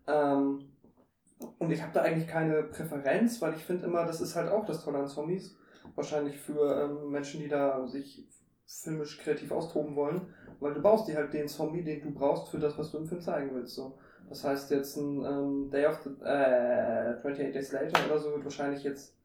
[0.08, 0.60] Ähm,
[1.60, 4.66] und ich habe da eigentlich keine Präferenz, weil ich finde immer, das ist halt auch
[4.66, 5.56] das Tolle an Zombies.
[5.96, 8.28] Wahrscheinlich für ähm, Menschen, die da sich
[8.66, 12.60] filmisch kreativ austoben wollen, weil du baust dir halt den Zombie, den du brauchst für
[12.60, 13.76] das, was du im Film zeigen willst.
[13.76, 13.98] So.
[14.30, 18.44] Das heißt jetzt ein ähm, Day of the äh, 28 Days Later oder so wird
[18.44, 19.16] wahrscheinlich jetzt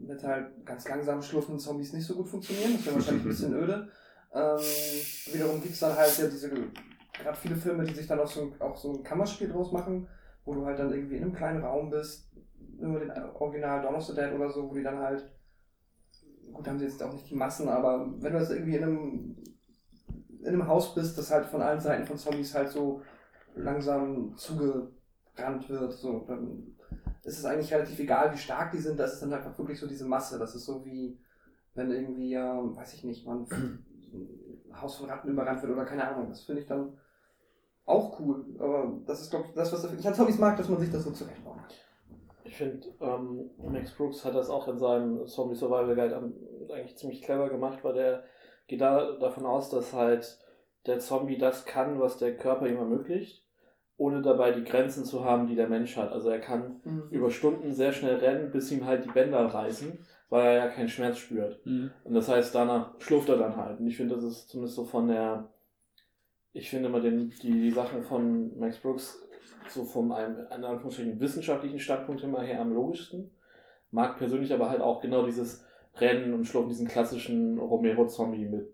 [0.00, 2.74] mit halt ganz langsam schlurfenden Zombies nicht so gut funktionieren.
[2.74, 3.88] Das wäre wahrscheinlich ein bisschen öde.
[4.32, 4.58] Ähm,
[5.32, 8.52] wiederum gibt es dann halt ja diese, gerade viele Filme, die sich dann auch so,
[8.60, 10.08] auch so ein Kammerspiel draus machen,
[10.44, 12.30] wo du halt dann irgendwie in einem kleinen Raum bist,
[12.78, 15.30] nur den Original Dawn of the Dead oder so, wo die dann halt,
[16.52, 19.36] gut, haben sie jetzt auch nicht die Massen, aber wenn du jetzt irgendwie in einem,
[20.40, 23.02] in einem Haus bist, das halt von allen Seiten von Zombies halt so
[23.54, 26.76] langsam zugerannt wird, so, dann
[27.24, 29.86] ist es eigentlich relativ egal, wie stark die sind, das ist dann einfach wirklich so
[29.86, 31.18] diese Masse, das ist so wie,
[31.74, 36.08] wenn irgendwie, ähm, weiß ich nicht, man ein Haus von Ratten überrannt wird oder keine
[36.08, 36.96] Ahnung, das finde ich dann
[37.90, 40.78] auch cool, aber das ist, glaube ich, das, was ich an Zombies mag, dass man
[40.78, 41.56] sich das so zurechtbaut.
[42.44, 46.16] Ich finde, ähm, Max Brooks hat das auch in seinem Zombie Survival Guide
[46.72, 48.24] eigentlich ziemlich clever gemacht, weil der
[48.66, 50.38] geht da davon aus, dass halt
[50.86, 53.44] der Zombie das kann, was der Körper ihm ermöglicht,
[53.96, 56.10] ohne dabei die Grenzen zu haben, die der Mensch hat.
[56.12, 56.80] Also er kann
[57.10, 59.98] über Stunden sehr schnell rennen, bis ihm halt die Bänder reißen,
[60.30, 61.64] weil er ja keinen Schmerz spürt.
[61.66, 61.90] Mhm.
[62.04, 63.80] Und das heißt, danach schlurft er dann halt.
[63.80, 65.50] Und ich finde, das ist zumindest so von der,
[66.52, 69.22] ich finde immer den, die, Sachen von Max Brooks
[69.68, 73.30] so von einem, in Anführungsstrichen, wissenschaftlichen Standpunkt immer her am logischsten.
[73.92, 75.64] Mag persönlich aber halt auch genau dieses
[75.96, 78.68] Rennen und Schlurfen, diesen klassischen Romero-Zombie mit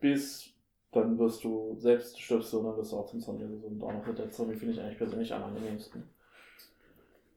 [0.00, 0.54] bis
[0.92, 3.44] dann wirst du selbst stirbst du und dann wirst du auch zum Zombie.
[3.46, 6.02] So ein Dawn of the Dead Zombie finde ich eigentlich persönlich am angenehmsten.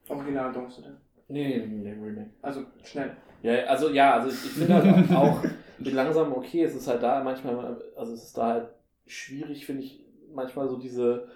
[0.10, 0.86] Original Dawn Dead.
[1.28, 2.32] Nee, nee, nee, Remake.
[2.42, 3.16] Also schnell.
[3.44, 5.44] Ja, also ja, also ich, ich finde halt auch
[5.78, 8.70] mit langsam okay, es ist halt da manchmal, also es ist da halt
[9.06, 10.04] schwierig, finde ich,
[10.34, 11.28] manchmal so diese,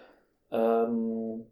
[0.52, 1.46] ähm,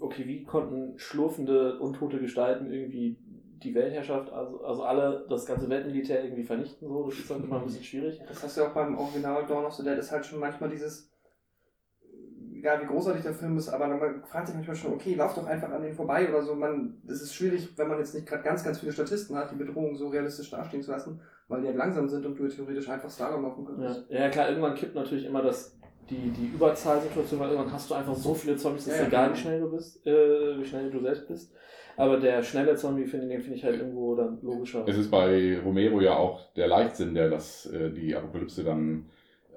[0.00, 6.24] okay, wie konnten schlurfende, untote Gestalten irgendwie die Weltherrschaft, also, also alle, das ganze Weltmilitär
[6.24, 8.20] irgendwie vernichten, so, das ist halt immer ein bisschen schwierig.
[8.28, 10.70] Das hast du ja auch beim Original Dawn of the Dead, ist halt schon manchmal
[10.70, 11.10] dieses,
[12.66, 15.46] egal wie großartig der Film ist, aber man fragt sich manchmal schon, okay, lauf doch
[15.46, 16.54] einfach an den vorbei oder so.
[16.54, 19.56] Man, es ist schwierig, wenn man jetzt nicht gerade ganz, ganz viele Statisten hat, die
[19.56, 23.08] Bedrohung so realistisch dastehen zu lassen, weil die halt langsam sind und du theoretisch einfach
[23.08, 24.10] Slalom laufen Ja, könntest.
[24.10, 25.78] ja klar, irgendwann kippt natürlich immer das,
[26.10, 29.08] die, die Überzahlsituation, weil irgendwann hast du einfach so viele Zombies, es ist Ja, ja,
[29.08, 29.36] egal, genau.
[29.36, 31.52] wie schnell du bist, äh, wie schnell du selbst bist.
[31.98, 34.84] Aber der schnelle Zombie, finde den finde ich halt irgendwo dann logischer.
[34.86, 39.06] Es ist bei Romero ja auch der Leichtsinn, der das, äh, die Apokalypse dann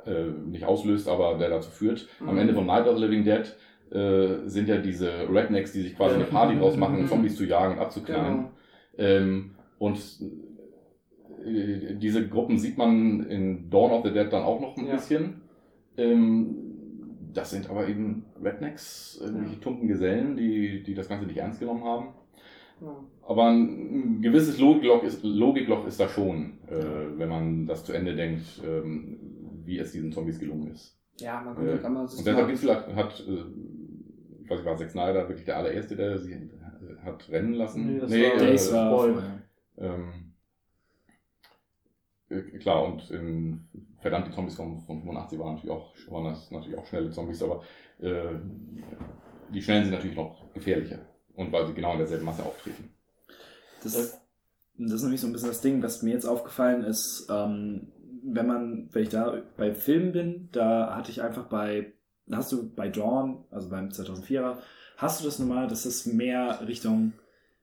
[0.06, 2.08] äh, nicht auslöst, aber der dazu führt.
[2.22, 2.42] Am Mhm.
[2.42, 3.56] Ende von Night of the Living Dead
[3.92, 6.22] äh, sind ja diese Rednecks, die sich quasi Ja.
[6.22, 7.08] eine Party draus machen, Mhm.
[7.08, 8.36] Zombies zu jagen und abzuknallen.
[8.38, 8.50] Genau.
[8.98, 9.98] Ähm, und
[11.46, 14.94] äh, diese Gruppen sieht man in Dawn of the Dead dann auch noch ein Ja.
[14.96, 15.42] bisschen.
[15.98, 16.56] Ähm,
[17.34, 21.84] das sind aber eben Rednecks, irgendwelche tumpen Gesellen, die, die das Ganze nicht ernst genommen
[21.84, 22.08] haben.
[22.82, 22.96] Ja.
[23.28, 28.16] Aber ein gewisses Logikloch ist, Logikloch ist da schon, äh, wenn man das zu Ende
[28.16, 29.18] denkt, ähm,
[29.70, 30.98] wie es diesen Zombies gelungen ist.
[31.20, 33.44] Ja, man Äh, könnte halt einmal Und deshalb vielleicht, hat, äh,
[34.44, 36.50] ich weiß nicht, war Zack Snyder wirklich der allererste, der sie äh,
[37.04, 37.86] hat rennen lassen?
[37.94, 39.24] Nee, das Nee, war- äh, Days war
[39.78, 40.34] ähm,
[42.30, 43.68] äh, klar, und in
[44.02, 47.44] verdammt die Zombies von, von 85 waren natürlich auch, waren das natürlich auch schnelle Zombies,
[47.44, 47.64] aber
[48.00, 48.36] äh,
[49.54, 51.00] die schnellen sind natürlich noch gefährlicher.
[51.36, 52.90] Und weil sie genau in derselben Masse auftreten.
[53.84, 57.91] Das, das ist nämlich so ein bisschen das Ding, was mir jetzt aufgefallen ist, ähm,
[58.24, 61.94] wenn man, wenn ich da bei Filmen bin, da hatte ich einfach bei
[62.32, 64.58] hast du bei Dawn, also beim 2004er,
[64.98, 67.14] hast du das normal, dass es mehr Richtung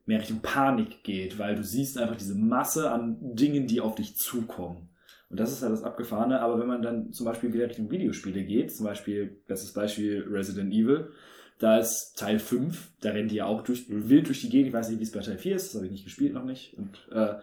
[0.07, 4.17] mehr Richtung Panik geht, weil du siehst einfach diese Masse an Dingen, die auf dich
[4.17, 4.89] zukommen.
[5.29, 6.41] Und das ist halt das Abgefahrene.
[6.41, 10.73] Aber wenn man dann zum Beispiel wieder Richtung Videospiele geht, zum Beispiel, bestes Beispiel Resident
[10.73, 11.11] Evil,
[11.59, 14.69] da ist Teil 5, da rennen die ja auch durch, wild durch die Gegend.
[14.69, 16.45] Ich weiß nicht, wie es bei Teil 4 ist, das habe ich nicht gespielt noch
[16.45, 16.77] nicht.
[16.79, 17.35] Und, äh,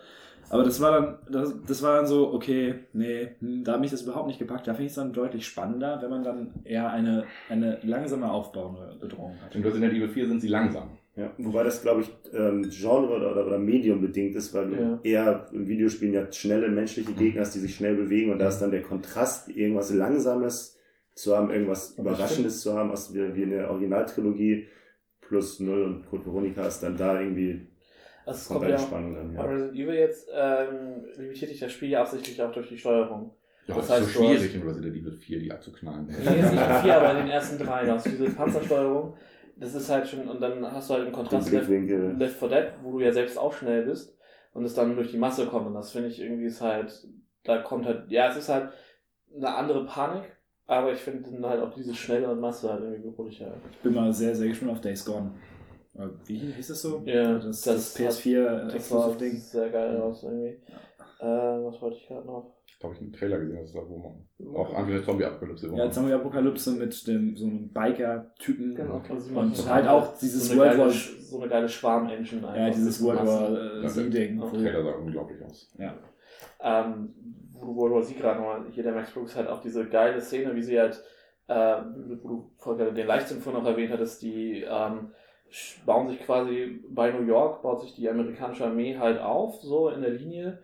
[0.49, 3.91] aber das war dann, das, das war dann so, okay, nee, hm, da hat mich
[3.91, 4.67] das überhaupt nicht gepackt.
[4.67, 8.97] Da finde ich es dann deutlich spannender, wenn man dann eher eine, eine langsame aufbauende
[8.99, 9.55] Bedrohung hat.
[9.55, 10.89] In Resident Evil 4 sind sie langsam.
[11.15, 14.75] Ja, wobei das, glaube ich, ähm, Genre oder, oder, oder Medium bedingt ist, weil du
[14.75, 14.99] Ja.
[15.03, 18.59] eher in Videospielen ja schnelle menschliche Gegner hast, die sich schnell bewegen und da ist
[18.59, 20.79] dann der Kontrast, irgendwas Langsames
[21.13, 24.67] zu haben, irgendwas Aber Überraschendes zu haben, was wie, wie in der Originaltrilogie
[25.21, 27.67] plus Null und Code Veronica ist dann da irgendwie
[28.25, 29.41] Also es kommt kommt ja Spannung ja.
[29.43, 33.31] Resident Evil jetzt ähm, limitiert dich das Spiel ja absichtlich auch durch die Steuerung.
[33.67, 36.05] Ja, Das es ist heißt, so du schwierig in Resident Evil 4 die abzuknallen.
[36.07, 37.85] Nee, jetzt nicht in vier, aber in den ersten drei.
[37.85, 39.15] Da hast du diese Panzersteuerung.
[39.55, 41.69] Das ist halt schon, und dann hast du halt im Den Kontrast Left.
[41.69, 44.17] Left 4 Dead, wo du ja selbst auch schnell bist
[44.53, 45.67] und es dann durch die Masse kommt.
[45.67, 47.07] Und das finde ich irgendwie ist halt,
[47.43, 48.69] da kommt halt, ja, es ist halt
[49.35, 50.23] eine andere Panik,
[50.67, 53.53] aber ich finde dann halt auch diese schnelle Masse halt irgendwie bedrohlicher.
[53.71, 55.31] Ich bin mal sehr, sehr gespannt auf Days Gone.
[55.95, 57.01] Äh, Wie hieß das so?
[57.05, 59.37] Ja, das, das das, PS4 Das war Exclusive Ding.
[59.37, 60.59] sehr geil aus irgendwie.
[61.19, 62.53] Äh, was wollte ich gerade noch?
[62.65, 65.89] Ich glaube, ich einen Trailer gesehen, das ist da, wo man auch eine Zombie-Apokalypse Ja,
[65.89, 68.75] Zombie-Apokalypse mit dem, so einem Biker-Typen.
[68.75, 69.01] Genau.
[69.17, 72.41] Sie Und machen halt auch dieses so eine World geile, War, so eine geile Schwarm-Engine
[72.55, 74.35] ja, dieses World War äh, Z-Ding.
[74.37, 74.41] Ja.
[74.51, 75.73] wo- Der Trailer sah unglaublich aus.
[75.77, 75.95] Ja.
[76.61, 77.13] ähm,
[77.53, 80.19] wo du World War Z gerade nochmal, hier der Max Brooks hat auch diese geile
[80.19, 81.01] Szene, wie sie halt,
[81.47, 81.77] äh,
[82.21, 85.11] wo du vorher den Leichtsinn vorhin noch erwähnt hattest, die ähm,
[85.85, 90.01] bauen sich quasi bei New York, baut sich die amerikanische Armee halt auf, so in
[90.01, 90.59] der Linie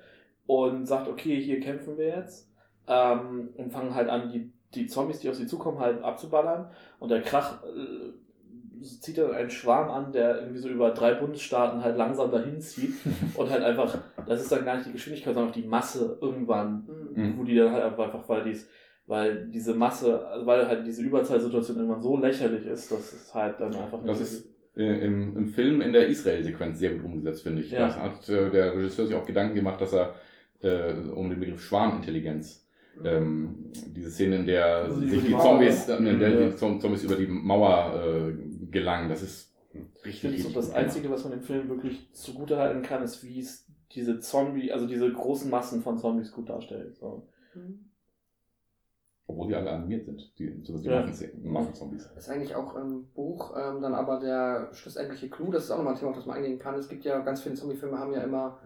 [0.47, 2.49] und sagt, okay, hier kämpfen wir jetzt
[2.87, 7.09] ähm, und fangen halt an, die, die Zombies, die auf sie zukommen, halt abzuballern und
[7.11, 11.97] der Krach äh, zieht dann einen Schwarm an, der irgendwie so über drei Bundesstaaten halt
[11.97, 12.93] langsam dahin zieht
[13.35, 16.87] und halt einfach, das ist dann gar nicht die Geschwindigkeit, sondern auch die Masse irgendwann,
[17.13, 17.37] Mhm.
[17.37, 18.69] wo die dann halt einfach, weil dies,
[19.07, 23.59] weil diese Masse, also weil halt diese Überzahlsituation irgendwann so lächerlich ist, dass es halt
[23.59, 24.47] dann einfach Das nicht- ist
[24.79, 27.71] äh, im, im Film in der Israel-Sequenz sehr gut umgesetzt, finde ich.
[27.71, 27.87] Ja.
[27.87, 30.15] Da hat äh, der Regisseur sich auch Gedanken gemacht, dass er
[30.61, 32.65] äh, um den Begriff Schwarmintelligenz
[33.03, 35.97] ähm, diese Szene, in der Also sich die die Zombies, ja.
[35.97, 38.33] in der die Zom- Zombies über die Mauer äh,
[38.71, 42.57] gelangen, das ist Ich richtig, finde, so das Einzige, was man dem Film wirklich zugute
[42.57, 46.97] halten kann, ist, wie es diese Zombie, also diese großen Massen von Zombies gut darstellt.
[46.97, 47.27] So.
[49.29, 51.05] Obwohl die alle animiert sind, die, die Ja.
[51.05, 52.09] Massen- Massen-Zombies.
[52.15, 55.77] Das ist eigentlich auch ein Buch, ähm, dann aber der schlussendliche Clou, das ist auch
[55.77, 56.73] nochmal ein Thema, auf das man eingehen kann.
[56.75, 58.57] Es gibt ja ganz viele Zombie-Filme, haben ja immer,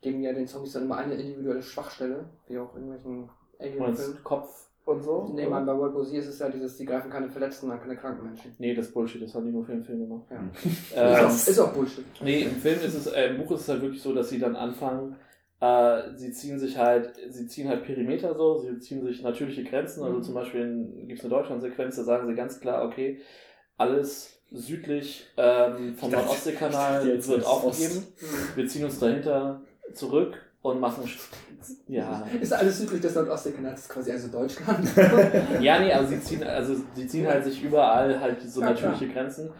[0.00, 3.28] geben ja den Zombies dann immer eine individuelle Schwachstelle, wie auch in irgendwelchen
[3.58, 4.22] Alien-Filmen.
[4.22, 5.28] Kopf und so?
[5.34, 7.80] Nee, man, bei World War Z ist es ja dieses, die greifen keine Verletzten an,
[7.80, 8.52] keine kranken Menschen.
[8.58, 10.26] Nee, das ist Bullshit, das haben die nur für den Film gemacht.
[10.30, 10.36] Ja.
[10.94, 12.04] Ähm, ist, auch, ist auch Bullshit.
[12.22, 14.38] Nee, im Film ist es, äh, im Buch ist es halt wirklich so, dass sie
[14.38, 15.16] dann anfangen,
[15.62, 20.02] äh, sie ziehen sich halt, sie ziehen halt Perimeter so, sie ziehen sich natürliche Grenzen,
[20.02, 20.22] also Mhm.
[20.24, 23.20] zum Beispiel gibt es eine Deutschland-Sequenz, da sagen sie ganz klar, okay,
[23.78, 28.06] alles südlich ähm, vom Nordostseekanal wird aufgegeben,
[28.56, 29.62] wir ziehen uns dahinter
[29.94, 31.08] zurück und machen,
[31.88, 34.88] ja, Ist alles südlich des Nordostseekanals, ist quasi also Deutschland.
[35.60, 39.08] ja, nee, also sie ziehen, also sie ziehen halt sich überall halt so Ja, natürliche
[39.08, 39.50] Grenzen,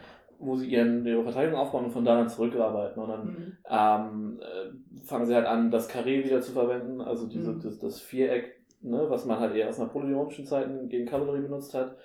[0.43, 3.02] wo sie ihren, ihre Verteidigung aufbauen und von da dann zurückarbeiten.
[3.02, 3.59] Und dann Mhm.
[3.69, 7.60] ähm, äh, fangen sie halt an, das Karree wieder zu verwenden, also diese, Mhm.
[7.62, 11.97] das, das Viereck, ne, was man halt eher aus napoleonischen Zeiten gegen Kavallerie benutzt hat.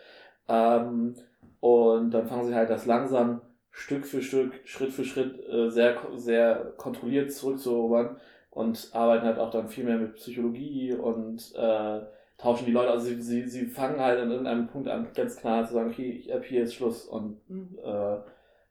[0.47, 1.15] Ähm,
[1.59, 3.41] und dann fangen sie halt das langsam
[3.71, 8.17] Stück für Stück, Schritt für Schritt äh, sehr, sehr kontrolliert zurückzuerobern
[8.51, 12.01] und arbeiten halt auch dann viel mehr mit Psychologie und äh,
[12.37, 15.65] tauschen die Leute, also sie, sie, sie fangen halt an irgendeinem Punkt an, ganz klar
[15.65, 17.77] zu sagen, okay, ich, ab hier ist Schluss und Mhm.
[17.83, 18.17] äh,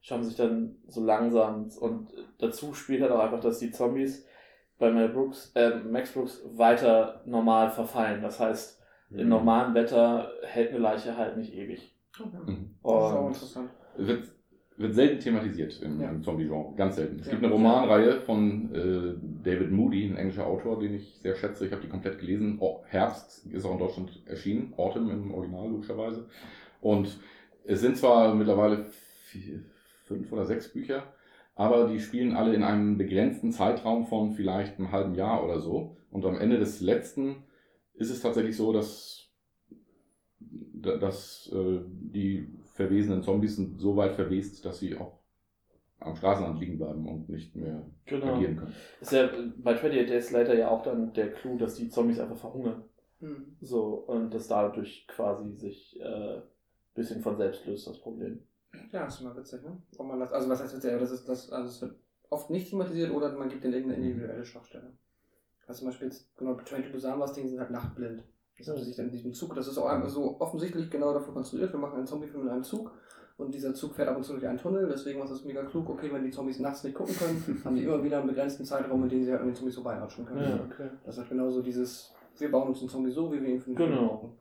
[0.01, 4.25] schaffen sich dann so langsam und dazu spielt halt auch einfach, dass die Zombies
[4.79, 8.23] bei Mel Brooks, äh, Max Brooks weiter normal verfallen.
[8.23, 9.19] Das heißt, Mhm.
[9.21, 11.95] im normalen Wetter hält eine Leiche halt nicht ewig.
[12.47, 12.75] Mhm.
[12.83, 13.71] Das ist auch Und interessant.
[14.79, 16.11] Wird, selten thematisiert im, Ja.
[16.11, 17.19] im Zombie-Genre, ganz selten.
[17.21, 17.33] Es Ja.
[17.33, 21.65] gibt eine Romanreihe von äh, David Moody, ein englischer Autor, den ich sehr schätze.
[21.67, 22.59] Ich habe die komplett gelesen.
[22.61, 26.29] Oh, Herbst ist auch in Deutschland erschienen, Autumn im Original logischerweise.
[26.83, 27.19] Und
[27.65, 28.85] es sind zwar mittlerweile
[29.25, 29.63] vier,
[30.05, 31.05] fünf oder sechs Bücher,
[31.55, 35.97] aber die spielen alle in einem begrenzten Zeitraum von vielleicht einem halben Jahr oder so.
[36.11, 37.37] Und am Ende des letzten
[37.95, 39.31] ist es tatsächlich so, dass,
[40.39, 42.47] dass äh, die
[42.77, 45.19] verwesenen Zombies sind so weit verwest, dass sie auch
[45.99, 48.35] am Straßenrand liegen bleiben und nicht mehr genau.
[48.35, 48.75] agieren können.
[49.01, 52.37] Ist ja bei 28 Days Later ja auch dann der Clou, dass die Zombies einfach
[52.37, 52.85] verhungern.
[53.21, 53.57] Mhm.
[53.63, 56.43] So, und dass dadurch quasi sich äh,
[56.95, 58.43] bisschen von selbst löst, das Problem.
[58.93, 59.81] Ja, das ist immer witzig, ne?
[59.97, 60.91] Ob man das, also was heißt witzig?
[60.91, 61.97] Aber Das ist, das, also es wird
[62.29, 64.93] oft nicht thematisiert oder man gibt denen irgendeine individuelle Schwachstelle.
[65.67, 68.23] Also zum Beispiel jetzt, genau, Train to Busan was Ding sind halt nachtblind.
[68.59, 71.35] Das hat sich dann in diesem Zug, das ist auch einfach so offensichtlich genau dafür
[71.35, 71.73] konstruiert.
[71.73, 72.91] Wir machen einen Zombiefilm in einem Zug
[73.37, 75.89] und dieser Zug fährt ab und zu durch einen Tunnel, deswegen ist es mega klug,
[75.91, 79.03] okay, wenn die Zombies nachts nicht gucken können, haben die immer wieder einen begrenzten Zeitraum,
[79.03, 80.43] in dem sie halt an den Zombies vorbeiratschen können.
[80.43, 80.89] Ja, okay.
[81.05, 83.77] Das hat genauso dieses, wir bauen uns einen Zombie so, wie wir ihn für den
[83.77, 84.07] Film Genau.
[84.09, 84.33] brauchen.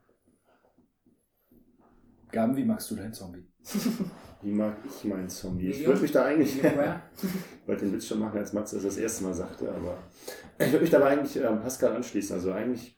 [2.32, 3.46] Gaben, wie magst du deinen Zombie?
[4.42, 5.70] Wie mag ich meinen Zombie?
[5.70, 8.98] Ich würde mich da eigentlich, ich wollte den Witz schon machen, als Matze das das
[8.98, 9.98] erste Mal sagte, aber
[10.60, 12.36] ich würde mich dabei eigentlich ähm, Pascal anschließen.
[12.36, 12.96] Also eigentlich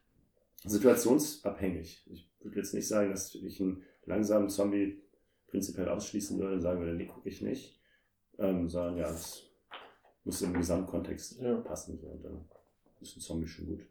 [0.68, 2.04] situationsabhängig.
[2.12, 5.02] Ich würde jetzt nicht sagen, dass ich einen langsamen Zombie
[5.48, 7.80] prinzipiell ausschließen würde und sagen würde, nee, gucke ich nicht.
[8.40, 9.44] Ähm, sondern ja, es
[10.24, 11.56] muss im Gesamtkontext Ja.
[11.58, 12.00] passen.
[12.00, 12.46] Und dann
[13.02, 13.82] ist ein Zombie schon gut.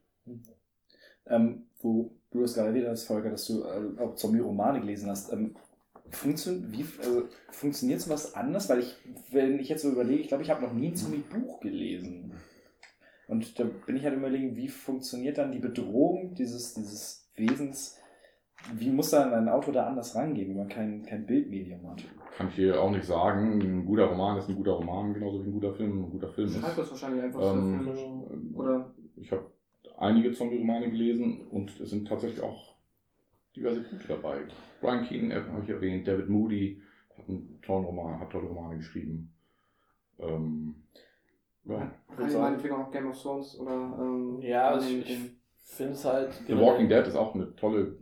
[1.26, 5.32] Ähm, wo du das gerade wieder hast, Volker, dass du äh, auch Zombie-Romane gelesen hast.
[5.32, 5.56] Ähm,
[6.10, 8.68] funktion wie, also, funktioniert sowas anders?
[8.68, 8.94] Weil ich,
[9.32, 12.32] wenn ich jetzt so überlege, ich glaube, ich habe noch nie ein Zombie-Buch gelesen.
[13.28, 17.98] Und da bin ich halt überlegen, wie funktioniert dann die Bedrohung dieses, dieses Wesens?
[18.74, 22.02] Wie muss dann ein Autor da anders rangehen, wenn man kein, kein Bildmedium hat?
[22.36, 23.60] Kann ich dir auch nicht sagen.
[23.60, 26.48] Ein guter Roman ist ein guter Roman, genauso wie ein guter Film ein guter Film
[26.48, 26.78] Schreibt ist.
[26.78, 28.54] das wahrscheinlich einfach so Ähm, filmisch.
[28.56, 29.50] Oder Ich habe
[29.98, 32.74] einige Zombie-Romane gelesen und es sind tatsächlich auch
[33.54, 34.40] diverse gute dabei.
[34.80, 36.80] Brian Keane äh, habe ich erwähnt, David Moody
[37.16, 39.32] hat einen tollen Roman, hat tolle Romane geschrieben.
[40.18, 40.74] Ähm,
[41.68, 41.90] ja.
[42.26, 45.18] ich meinetwegen auch Game of Thrones oder ähm, Ja, also ich, ich
[45.64, 46.32] finde es halt.
[46.46, 47.96] The Walking Dead ist auch eine tolle,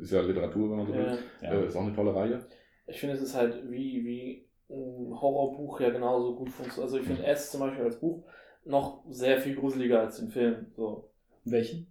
[0.00, 1.18] ist ja Literatur, wenn man so will.
[1.40, 1.52] Ja.
[1.52, 1.60] Ja.
[1.60, 2.44] Äh, ist auch eine tolle Reihe.
[2.86, 6.84] Ich finde, es ist halt wie, wie ein Horrorbuch ja genauso gut funktioniert.
[6.84, 8.24] Also ich finde S zum Beispiel als Buch
[8.64, 10.66] noch sehr viel gruseliger als den Film.
[10.76, 11.10] So,
[11.44, 11.86] Welchen?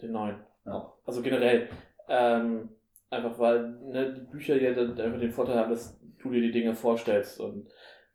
[0.00, 0.36] den neuen.
[0.66, 0.92] Ja.
[1.04, 1.68] Also generell.
[2.08, 2.70] Ähm,
[3.10, 6.52] einfach weil ne, die Bücher ja dann einfach den Vorteil haben, dass du dir die
[6.52, 7.40] Dinge vorstellst.
[7.40, 7.68] Und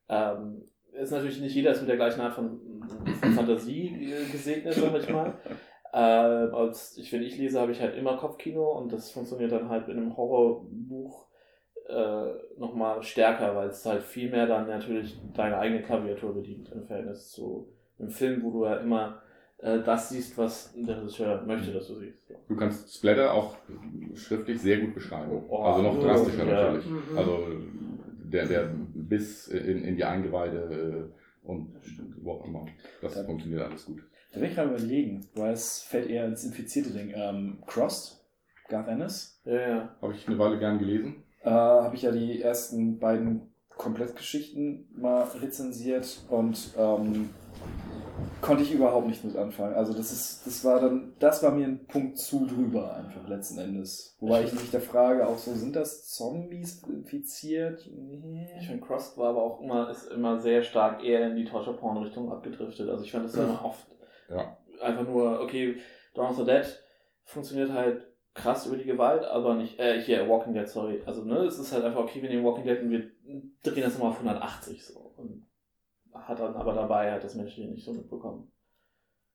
[0.10, 0.64] ähm,
[1.02, 2.60] ist natürlich nicht jeder ist mit der gleichen Art von,
[3.22, 5.34] von Fantasie äh, gesegnet, sag ich mal.
[5.92, 9.70] Ähm, als ich, wenn ich lese, habe ich halt immer Kopfkino und das funktioniert dann
[9.70, 11.28] halt in einem Horrorbuch
[11.88, 16.86] äh, nochmal stärker, weil es halt viel mehr dann natürlich deine eigene Klaviatur bedient im
[16.86, 19.22] Verhältnis zu einem Film, wo du ja immer
[19.58, 22.20] äh, das siehst, was der Regisseur möchte, dass du siehst.
[22.48, 23.58] Du kannst Splatter auch
[24.14, 25.44] schriftlich sehr gut beschreiben.
[25.50, 26.64] Oh, also noch drastischer ja.
[26.64, 26.86] natürlich.
[26.86, 27.18] Mhm.
[27.18, 27.48] Also
[28.24, 28.70] der, der
[29.08, 31.74] Biss in, in die Eingeweide äh, und
[32.22, 32.66] wo auch immer.
[33.02, 33.24] Das Ja.
[33.24, 34.02] funktioniert alles gut.
[34.34, 37.12] Da bin ich gerade überlegen, weil es fällt eher ins infizierte Ding.
[37.16, 38.24] Ähm, Crossed,
[38.68, 39.42] Garth Ennis.
[39.46, 39.96] Ja, ja.
[40.02, 41.24] Habe ich eine Weile gern gelesen.
[41.42, 47.30] Äh, habe ich ja die ersten beiden Komplettgeschichten mal rezensiert und ähm,
[48.41, 49.76] konnte ich überhaupt nicht mit anfangen.
[49.76, 53.60] Also das ist, das war dann, das war mir ein Punkt zu drüber einfach letzten
[53.60, 54.16] Endes.
[54.20, 57.90] Wobei ich mich da frage, auch so, sind das Zombies infiziert?
[57.91, 58.50] Nee.
[58.60, 62.32] Ich finde, Crossed war aber auch immer, ist immer sehr stark eher in die Torture-Porn-Richtung
[62.32, 62.90] abgedriftet.
[62.90, 63.86] Also ich fand das dann oft
[64.30, 64.58] Ja.
[64.82, 65.78] einfach nur, okay,
[66.14, 66.66] Dawn of the Dead
[67.26, 71.02] funktioniert halt krass über die Gewalt, aber nicht, äh, hier, Walking Dead, sorry.
[71.06, 73.10] Also, ne, es ist halt einfach, okay, wir nehmen Walking Dead und wir
[73.64, 74.99] drehen das nochmal auf 180 so.
[76.22, 78.52] Hat dann aber dabei halt das Menschliche nicht so mitbekommen.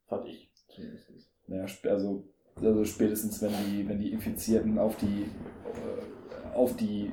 [0.07, 1.11] Fand ich zumindest.
[1.47, 7.13] Naja, also, also spätestens wenn die, wenn die Infizierten auf die, äh, auf die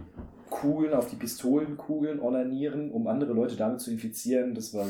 [0.50, 4.86] Kugeln, auf die Pistolenkugeln onanieren, um andere Leute damit zu infizieren, das war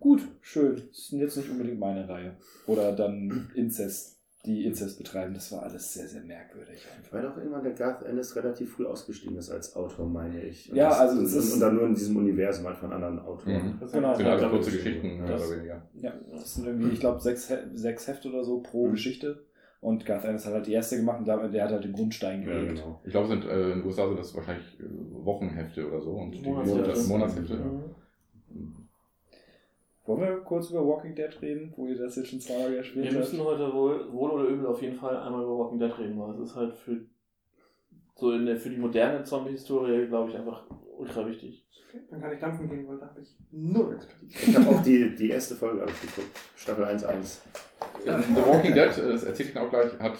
[0.00, 0.76] gut, schön.
[0.76, 2.36] Das ist jetzt nicht unbedingt meine Reihe.
[2.66, 4.13] Oder dann Inzest,
[4.46, 7.12] die Inzest betreiben, das war alles sehr, sehr merkwürdig einfach.
[7.14, 10.70] Weil doch irgendwann der Garth Ennis relativ früh ausgestiegen ist als Autor, meine ich.
[10.70, 12.92] Und Ja, das, also und, es ist- und dann nur in diesem Universum halt von
[12.92, 13.54] anderen Autoren.
[13.54, 13.76] Mhm.
[13.80, 14.14] Das Genau.
[14.14, 15.82] Sind also ja, kurze Geschichten, mehr oder weniger.
[15.94, 18.92] Ja, das sind irgendwie, ich glaube, sechs, sechs Hefte oder so pro Mhm.
[18.92, 19.44] Geschichte.
[19.80, 22.42] Und Garth Ennis hat halt die erste gemacht und damit- der hat halt den Grundstein
[22.42, 22.74] Ja, gelegt.
[22.76, 23.00] genau.
[23.04, 24.84] Ich glaube, es sind äh, in den USA sind das wahrscheinlich äh,
[25.24, 26.10] Wochenhefte oder so.
[26.12, 26.80] Und die Monatshefte.
[26.82, 27.54] Monats- Monatshefte.
[28.50, 28.83] Mhm.
[30.06, 33.06] Wollen wir kurz über Walking Dead reden, wo ihr das jetzt schon zweimal Wir gespielt
[33.06, 33.16] habt?
[33.16, 36.34] müssen heute wohl, wohl oder übel auf jeden Fall einmal über Walking Dead reden, weil
[36.34, 37.00] es ist halt für
[38.16, 40.66] so in der, für die moderne Zombie-Historie, glaube ich, einfach
[40.98, 41.66] ultra wichtig.
[41.88, 44.50] Okay, dann kann ich dampfen gehen, weil da habe ich null Expertise.
[44.50, 46.38] Ich habe auch die, die erste Folge ich geguckt.
[46.54, 47.40] Staffel 1.1.
[48.04, 50.18] The Walking Dead, äh, das erzähle ich Ihnen auch gleich, hat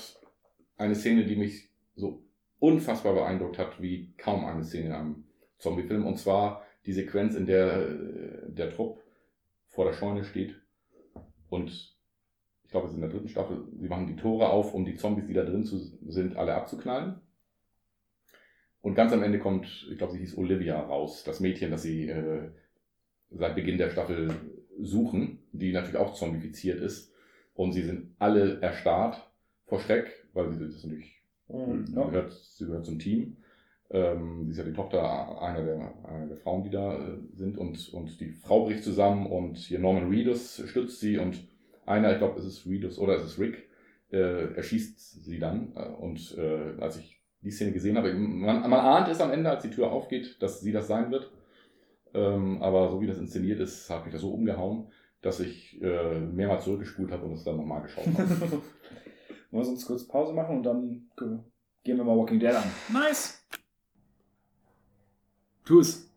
[0.78, 2.22] eine Szene, die mich so
[2.58, 5.24] unfassbar beeindruckt hat, wie kaum eine Szene in einem
[5.58, 6.06] Zombie-Film.
[6.06, 9.03] Und zwar die Sequenz, in der äh, der Trupp
[9.74, 10.54] vor der Scheune steht
[11.50, 11.70] und
[12.64, 14.96] ich glaube, es ist in der dritten Staffel, sie machen die Tore auf, um die
[14.96, 17.20] Zombies, die da drin zu, sind, alle abzuknallen.
[18.80, 22.08] Und ganz am Ende kommt, ich glaube, sie hieß Olivia raus, das Mädchen, das sie
[22.08, 22.50] äh,
[23.30, 24.34] seit Beginn der Staffel
[24.80, 27.12] suchen, die natürlich auch zombifiziert ist.
[27.54, 29.30] Und sie sind alle erstarrt
[29.66, 31.94] vor Schreck, weil sie das natürlich, Mhm.
[31.94, 33.36] gehört, sie gehört zum Team.
[33.90, 37.58] Ähm, sie ist ja die Tochter einer der, einer der Frauen, die da äh, sind
[37.58, 41.46] und, und die Frau bricht zusammen und hier Norman Reedus stützt sie und
[41.86, 43.68] einer, ich glaube, es ist Reedus oder es ist Rick,
[44.10, 45.72] äh, erschießt sie dann.
[45.76, 49.50] Äh, und äh, als ich die Szene gesehen habe, man, man ahnt es am Ende,
[49.50, 51.30] als die Tür aufgeht, dass sie das sein wird.
[52.14, 54.88] Ähm, aber so wie das inszeniert ist, hat mich das so umgehauen,
[55.20, 58.18] dass ich äh, mehrmals zurückgespult habe und es dann nochmal geschaut habe.
[59.50, 61.10] Wollen wir uns kurz Pause machen und dann
[61.82, 62.64] gehen wir mal Walking Dead an.
[62.92, 63.44] Nice!
[65.64, 66.08] Tu es.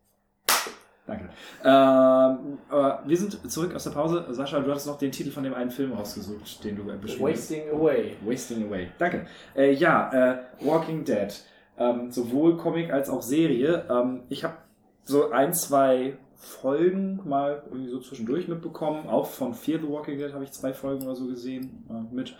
[1.06, 1.30] Danke.
[1.64, 4.26] Ähm, äh, wir sind zurück aus der Pause.
[4.28, 7.20] Sascha, du hattest noch den Titel von dem einen Film rausgesucht, den du beschrieben hast.
[7.20, 8.16] Wasting Away.
[8.26, 8.88] Wasting Away.
[8.98, 9.26] Danke.
[9.56, 11.32] Äh, ja, äh, Walking Dead.
[11.78, 13.86] Ähm, sowohl Comic als auch Serie.
[13.88, 14.56] Ähm, ich habe
[15.04, 19.08] so ein, zwei Folgen mal irgendwie so zwischendurch mitbekommen.
[19.08, 22.36] Auch von Fear the Walking Dead habe ich zwei Folgen oder so gesehen äh, mit.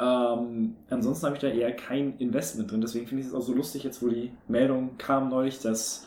[0.00, 2.80] Ähm, ansonsten habe ich da eher kein Investment drin.
[2.80, 6.06] Deswegen finde ich es auch so lustig, jetzt wo die Meldung kam neulich, dass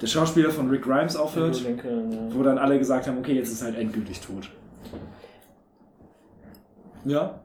[0.00, 2.34] der Schauspieler von Rick Grimes aufhört, Lincoln, ja.
[2.34, 4.50] wo dann alle gesagt haben, okay, jetzt ist er halt endgültig tot.
[7.04, 7.40] Ja,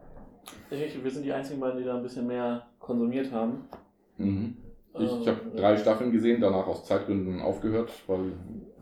[0.69, 3.67] Ich, wir sind die einzigen beiden, die da ein bisschen mehr konsumiert haben.
[4.17, 4.57] Mhm.
[4.93, 8.33] Ich, ich habe Ähm, drei Staffeln gesehen, danach aus Zeitgründen aufgehört, weil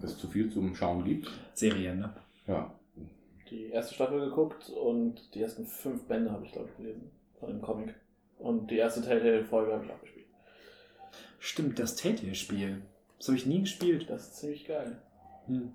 [0.02, 1.30] es zu viel zum Schauen gibt.
[1.54, 2.14] Serien, ne?
[2.48, 2.74] Ja.
[3.50, 7.50] die erste Staffel geguckt und die ersten fünf Bände habe ich, glaube ich, gelesen von
[7.50, 7.94] dem Comic.
[8.38, 10.26] Und die erste Telltale-Folge habe ich auch gespielt.
[11.40, 12.82] Stimmt, das Telltale-Spiel.
[13.18, 14.10] Das habe ich nie gespielt.
[14.10, 14.98] Das ist ziemlich geil.
[15.48, 15.74] Hm.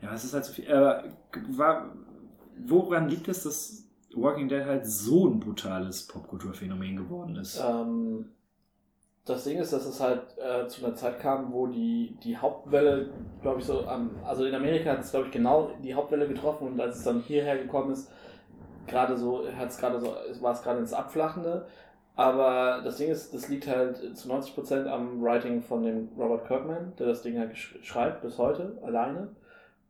[0.00, 0.70] Ja, es ist halt so viel.
[0.72, 1.04] Aber
[1.50, 1.94] war,
[2.66, 3.84] woran liegt es, dass
[4.14, 7.60] Walking Dead halt so ein brutales Popkulturphänomen geworden ist?
[7.64, 8.30] Ähm,
[9.24, 13.10] das Ding ist, dass es halt äh, zu einer Zeit kam, wo die, die Hauptwelle,
[13.40, 16.66] glaube ich, so am, also in Amerika hat es, glaube ich, genau die Hauptwelle getroffen
[16.66, 18.10] und als es dann hierher gekommen ist,
[18.86, 21.66] gerade so, hat es gerade so, war es gerade ins Abflachende.
[22.14, 26.92] Aber das Ding ist, das liegt halt zu 90% am Writing von dem Robert Kirkman,
[26.98, 29.28] der das Ding halt schreibt bis heute, alleine.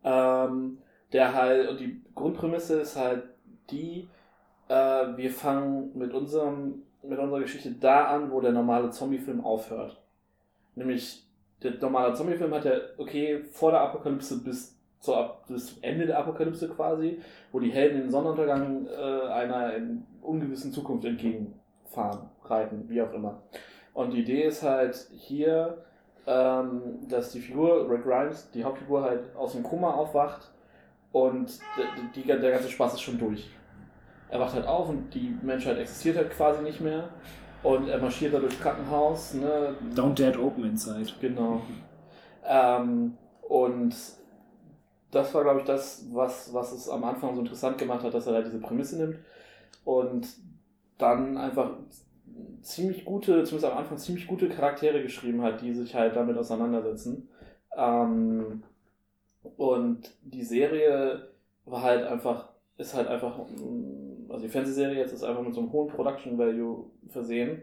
[0.05, 0.79] Ähm,
[1.13, 3.25] der halt, und die Grundprämisse ist halt
[3.71, 4.09] die,
[4.69, 4.75] äh,
[5.17, 10.01] wir fangen mit unserem mit unserer Geschichte da an, wo der normale Zombie-Film aufhört.
[10.75, 11.27] Nämlich,
[11.63, 16.19] der normale Zombie-Film hat ja, okay, vor der Apokalypse bis, zur, bis zum Ende der
[16.19, 17.21] Apokalypse quasi,
[17.51, 21.05] wo die Helden den Sonnenuntergang äh, einer in ungewissen Zukunft
[21.93, 23.43] entgegenfahren, reiten, wie auch immer.
[23.95, 25.85] Und die Idee ist halt hier,
[26.27, 30.51] ähm, dass die Figur, Rick Grimes, die Hauptfigur halt aus dem Koma aufwacht
[31.13, 31.59] und
[32.15, 33.51] die, die, der ganze Spaß ist schon durch.
[34.31, 37.11] Er wacht halt auf und die Menschheit existiert halt quasi nicht mehr.
[37.63, 39.35] Und er marschiert da durchs Krankenhaus.
[39.35, 39.77] Ne?
[39.95, 41.13] Don't Dead Open Inside.
[41.21, 41.61] Genau.
[42.45, 43.95] Ähm, und
[45.11, 48.27] das war, glaube ich, das, was, was es am Anfang so interessant gemacht hat, dass
[48.27, 49.19] er da diese Prämisse nimmt
[49.85, 50.27] und
[51.03, 51.71] dann einfach
[52.63, 57.29] ziemlich gute, zumindest am Anfang ziemlich gute Charaktere geschrieben hat, die sich halt damit auseinandersetzen.
[57.77, 58.63] Ähm,
[59.57, 61.29] und die Serie
[61.65, 62.49] war halt einfach,
[62.79, 66.39] ist halt einfach, mm, also die Fernsehserie jetzt ist einfach mit so einem hohen Production
[66.39, 67.63] Value versehen.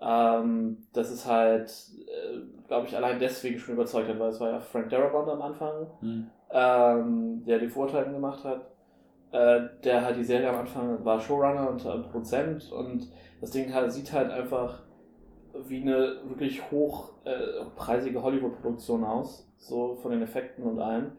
[0.00, 1.72] Ähm, das ist halt,
[2.06, 2.38] äh,
[2.68, 5.86] glaube ich, allein deswegen schon überzeugt hat, weil es war ja Frank Darabont am Anfang,
[6.00, 6.26] Hm.
[6.52, 8.60] ähm, der die Vorurteile gemacht hat.
[9.30, 13.08] Äh, der halt die Serie am Anfang war Showrunner und äh, Produzent und
[13.42, 14.80] das Ding halt, sieht halt einfach
[15.66, 21.12] wie eine wirklich hochpreisige Hollywood-Produktion aus, so von den Effekten und allem.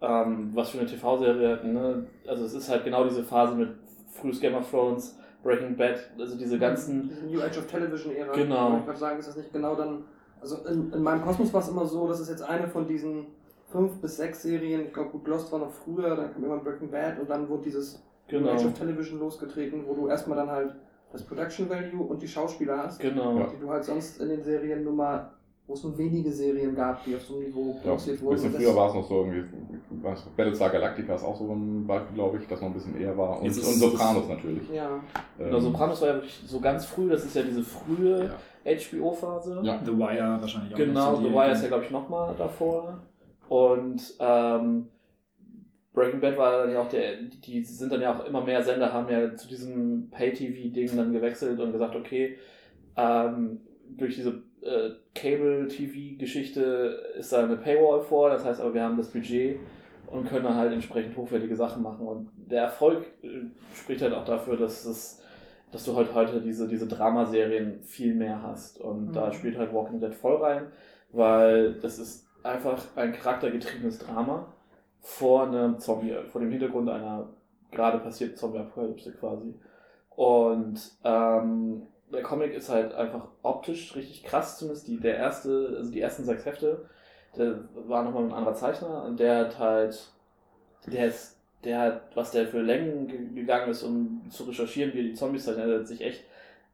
[0.00, 2.06] Ähm, was für eine TV-Serie, ne?
[2.28, 3.70] also es ist halt genau diese Phase mit
[4.12, 8.32] frühes Game of Thrones, Breaking Bad, also diese ganzen Diese New Age of Television Ära.
[8.32, 8.78] Genau.
[8.78, 10.04] Ich gerade sagen, ist das nicht genau dann.
[10.40, 13.26] Also in, in meinem Kosmos war es immer so, dass es jetzt eine von diesen
[13.70, 16.90] fünf bis sechs Serien, ich glaube, gut, Lost war noch früher, dann kam immer Breaking
[16.90, 18.50] Bad und dann wurde dieses Genau.
[18.52, 20.72] Age of Television losgetreten, wo du erstmal dann halt
[21.12, 23.38] das Production Value und die Schauspieler hast, Genau.
[23.38, 23.46] Ja.
[23.46, 25.30] die du halt sonst in den Serien nur mal,
[25.66, 28.34] wo es nur wenige Serien gab, die auf so einem Niveau Ja, produziert ein wurden.
[28.36, 29.44] bisschen Und früher war es noch so irgendwie,
[30.02, 33.16] was, Battlestar Galactica ist auch so ein Beispiel, glaube ich, das noch ein bisschen eher
[33.16, 33.36] war.
[33.36, 34.70] Und, und ist- Sopranos natürlich.
[34.70, 34.90] Ja,
[35.38, 38.24] Ähm, Genau, Sopranos war ja wirklich so ganz früh, das ist ja diese frühe
[38.64, 38.74] Ja.
[38.76, 39.60] HBO-Phase.
[39.62, 39.80] Ja.
[39.84, 40.76] The Wire wahrscheinlich auch.
[40.78, 42.98] Genau, The Wire ist ja, glaube ich, nochmal davor.
[43.48, 44.88] Und ähm,
[45.92, 48.92] Breaking Bad war dann ja auch der, die sind dann ja auch immer mehr Sender,
[48.92, 52.38] haben ja zu diesem Pay-TV-Ding dann gewechselt und gesagt, okay,
[52.96, 53.60] ähm,
[53.96, 59.10] durch diese äh, Cable-TV-Geschichte ist da eine Paywall vor, das heißt aber, wir haben das
[59.10, 59.58] Budget
[60.06, 62.06] und können dann halt entsprechend hochwertige Sachen machen.
[62.06, 63.28] Und der Erfolg äh,
[63.74, 65.22] spricht halt auch dafür, dass es
[65.70, 68.80] dass du halt heute diese, diese Dramaserien viel mehr hast.
[68.80, 69.12] Und Mhm.
[69.12, 70.68] da spielt halt Walking Dead voll rein,
[71.12, 74.52] weil das ist einfach ein charaktergetriebenes Drama
[75.00, 77.28] vor einem Zombie, vor dem Hintergrund einer
[77.70, 79.54] gerade passierten Zombie-Apokalypse quasi.
[80.16, 85.90] Und ähm, der Comic ist halt einfach optisch richtig krass, zumindest die, der erste, also
[85.90, 86.88] die ersten sechs Hefte,
[87.36, 90.10] der war nochmal ein anderer Zeichner und der hat halt,
[90.86, 95.00] der ist, der hat, was der für Längen ge- gegangen ist, um zu recherchieren, wie
[95.00, 96.24] er die Zombies zeichnet, der hat sich echt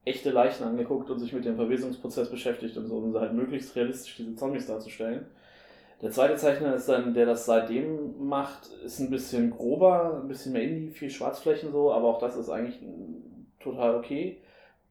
[0.05, 4.17] echte Leichen angeguckt und sich mit dem Verwesungsprozess beschäftigt und so, um halt möglichst realistisch
[4.17, 5.27] diese Zombies darzustellen.
[6.05, 10.53] Der zweite Zeichner ist dann, der das seitdem macht, ist ein bisschen grober, ein bisschen
[10.53, 12.79] mehr Indie, viel Schwarzflächen so, aber auch das ist eigentlich
[13.59, 14.37] total okay.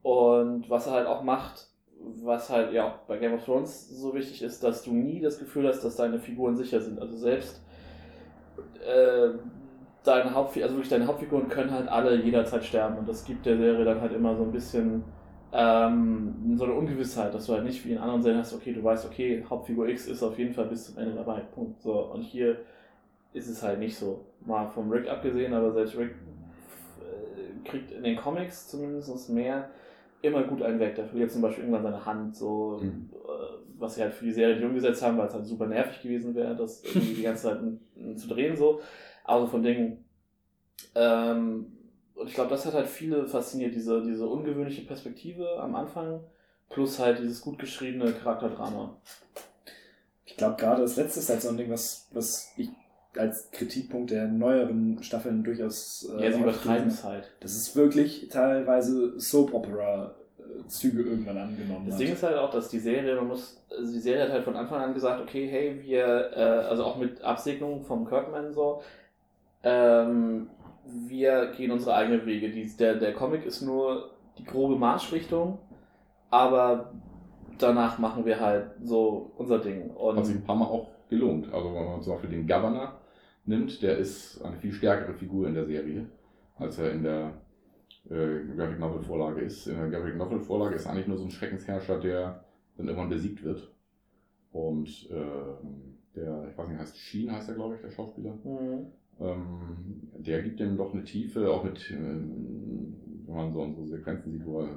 [0.01, 1.67] Und was er halt auch macht,
[1.99, 5.37] was halt ja auch bei Game of Thrones so wichtig ist, dass du nie das
[5.37, 6.99] Gefühl hast, dass deine Figuren sicher sind.
[6.99, 7.61] Also selbst
[8.83, 9.37] äh,
[10.03, 13.57] deine Hauptfiguren, also wirklich deine Hauptfiguren können halt alle jederzeit sterben und das gibt der
[13.57, 15.03] Serie dann halt immer so ein bisschen
[15.55, 18.83] ähm, so eine Ungewissheit, dass du halt nicht wie in anderen Serien hast, okay, du
[18.83, 21.81] weißt, okay, Hauptfigur X ist auf jeden Fall bis zum Ende dabei, Punkt.
[21.81, 22.57] So, und hier
[23.33, 24.25] ist es halt nicht so.
[24.45, 26.15] Mal vom Rick abgesehen, aber selbst Rick
[27.01, 29.69] äh, kriegt in den Comics zumindest mehr
[30.23, 30.95] immer gut einen weg.
[30.95, 33.09] Der verliert zum Beispiel irgendwann seine Hand, so, Mhm.
[33.13, 33.17] äh,
[33.77, 36.33] was sie halt für die Serie nicht umgesetzt haben, weil es halt super nervig gewesen
[36.33, 37.59] wäre, das irgendwie die ganze Zeit
[38.15, 38.81] zu drehen, so.
[39.23, 40.03] Also von Dingen.
[40.95, 41.72] Ähm,
[42.15, 46.19] und ich glaube, das hat halt viele fasziniert, diese, diese ungewöhnliche Perspektive am Anfang,
[46.69, 48.95] plus halt dieses gut geschriebene Charakterdrama.
[50.25, 52.69] Ich glaube, gerade das letzte ist halt so ein Ding, was, was ich
[53.17, 56.09] als Kritikpunkt der neueren Staffeln durchaus.
[56.17, 57.31] äh, ja, sie übertreiben es halt.
[57.39, 62.01] Das ist wirklich teilweise Soap-Opera-Züge irgendwann angenommen Das hat.
[62.01, 64.55] Ding ist halt auch, dass die Serie, man muss, also die Serie hat halt von
[64.55, 68.81] Anfang an gesagt, okay, hey, wir, äh, also auch mit Absegnung vom Kirkman so,
[69.63, 70.49] ähm,
[70.85, 72.49] wir gehen unsere eigenen Wege.
[72.49, 75.59] Die, der, der Comic ist nur die grobe Marschrichtung,
[76.29, 76.93] aber
[77.57, 79.91] danach machen wir halt so unser Ding.
[79.91, 81.51] Und Hat sich ein paar Mal auch gelohnt.
[81.53, 82.99] Also wenn man zum Beispiel den Governor
[83.45, 86.07] nimmt, der ist eine viel stärkere Figur in der Serie,
[86.57, 87.33] als er in der
[88.09, 89.67] äh, Graphic Novel Vorlage ist.
[89.67, 92.43] In der Graphic Novel Vorlage ist eigentlich nur so ein Schreckensherrscher, der
[92.77, 93.71] dann irgendwann besiegt wird.
[94.51, 98.37] Und ähm, der, ich weiß nicht, heißt Sheen heißt er, glaube ich, der Schauspieler.
[98.43, 98.91] Mhm.
[99.23, 102.95] Ähm, der gibt dem doch eine Tiefe, auch mit, ähm,
[103.25, 104.69] wenn man so unsere Sequenzen sieht, wo er,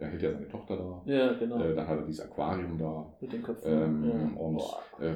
[0.00, 1.02] er hält ja seine Tochter da.
[1.12, 1.60] Ja, genau.
[1.62, 3.12] Äh, dann hat er dieses Aquarium da.
[3.20, 3.72] Mit den Köpfen.
[3.72, 4.40] Ähm, ja.
[4.40, 4.58] und
[5.00, 5.14] äh,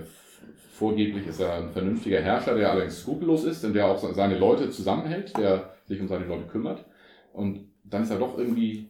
[0.70, 4.38] vorgeblich ist er ein vernünftiger Herrscher, der allerdings skrupellos ist und der auch se- seine
[4.38, 6.84] Leute zusammenhält, der sich um seine Leute kümmert.
[7.32, 8.88] Und dann ist er doch irgendwie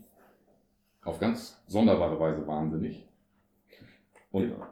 [1.04, 3.06] auf ganz sonderbare Weise wahnsinnig.
[4.32, 4.66] Und Genau.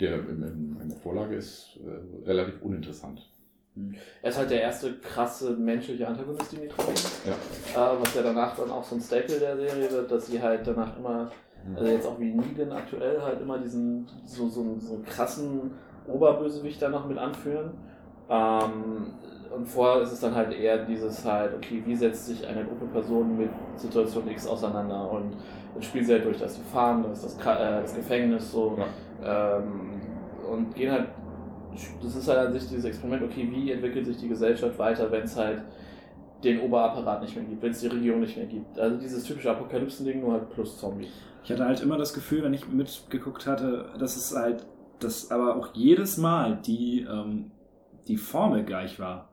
[0.00, 3.30] der in, in, in der Vorlage ist äh, relativ uninteressant.
[4.22, 6.94] Er ist halt der erste krasse menschliche Antagonist, den die treffen.
[7.26, 7.92] Ja.
[7.92, 10.66] Äh, was ja danach dann auch so ein Staple der Serie wird, dass sie halt
[10.66, 11.30] danach immer,
[11.74, 15.72] also jetzt auch wie Negan aktuell, halt immer diesen so, so, so einen krassen
[16.06, 17.72] Oberbösewicht da noch mit anführen.
[18.30, 19.14] Ähm,
[19.54, 22.86] und vorher ist es dann halt eher dieses halt, okay, wie setzt sich eine Gruppe
[22.86, 25.36] Personen mit Situation X auseinander und
[25.74, 27.94] dann spielen sie halt durch, da ist die Farm, da ist das, Ka äh, das
[27.94, 28.76] Gefängnis so
[29.24, 30.00] ähm,
[30.50, 31.08] und gehen halt,
[32.02, 35.24] das ist halt an sich dieses Experiment, okay, wie entwickelt sich die Gesellschaft weiter, wenn
[35.24, 35.62] es halt
[36.44, 38.78] den Oberapparat nicht mehr gibt, wenn es die Regierung nicht mehr gibt.
[38.78, 41.08] Also dieses typische Apokalypsen-Ding, nur halt plus Zombie.
[41.44, 44.66] Ich hatte halt immer das Gefühl, wenn ich mitgeguckt hatte, dass es halt,
[44.98, 47.50] dass aber auch jedes Mal die, ähm,
[48.08, 49.30] die Formel gleich war.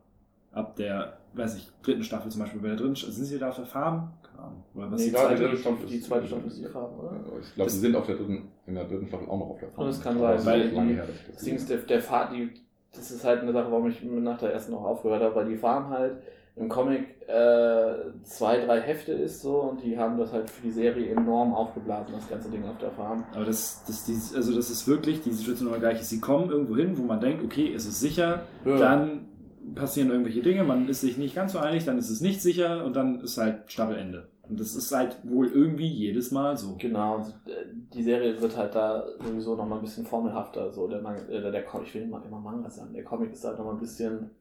[0.52, 3.56] Ab der, weiß ich, dritten Staffel zum Beispiel bei der dritten, sind sie da auf
[3.56, 4.14] der Farm?
[4.44, 4.64] Ahnung.
[4.76, 5.50] Oder Nee, die ich glaube, zweite?
[5.50, 7.12] die Staffel- die zweite Staffel ist die Farm, oder?
[7.42, 9.70] Ich glaube, sie sind auf der dritten, in der dritten Staffel auch noch auf der
[9.70, 9.88] Farm.
[9.88, 12.34] Das kann sein, es ist weil lange die- her, das Ding ist, der, der Farm,
[12.34, 12.50] die,
[12.96, 15.58] das ist halt eine Sache, warum ich nach der ersten noch aufgehört habe, weil die
[15.58, 16.18] Farm halt
[16.56, 17.94] im Comic äh,
[18.24, 22.14] zwei, drei Hefte ist so und die haben das halt für die Serie enorm aufgeblasen,
[22.14, 23.24] das ganze Ding auf der Farm.
[23.34, 26.10] Aber das, das, die, also das ist wirklich, die Situation immer gleich ist.
[26.12, 28.78] Sie kommen irgendwo hin, wo man denkt, okay, es ist sicher, Ja.
[28.78, 29.26] dann
[29.74, 32.86] passieren irgendwelche Dinge, man ist sich nicht ganz so einig, dann ist es nicht sicher
[32.86, 34.28] und dann ist halt Staffelende.
[34.50, 36.76] Und das ist halt wohl irgendwie jedes Mal so.
[36.78, 40.72] Genau, äh, die Serie wird halt da sowieso nochmal ein bisschen formelhafter.
[40.72, 43.58] So der, Man äh, der ich will immer, immer Manga sagen, der Comic ist halt
[43.58, 44.32] nochmal ein bisschen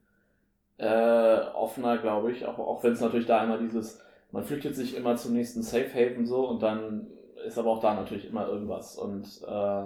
[0.78, 2.44] äh, offener, glaube ich.
[2.46, 4.00] Auch, auch wenn es natürlich da immer dieses,
[4.32, 7.06] man flüchtet sich immer zum nächsten Safe Haven so und dann
[7.46, 8.96] ist aber auch da natürlich immer irgendwas.
[8.98, 9.84] Und äh,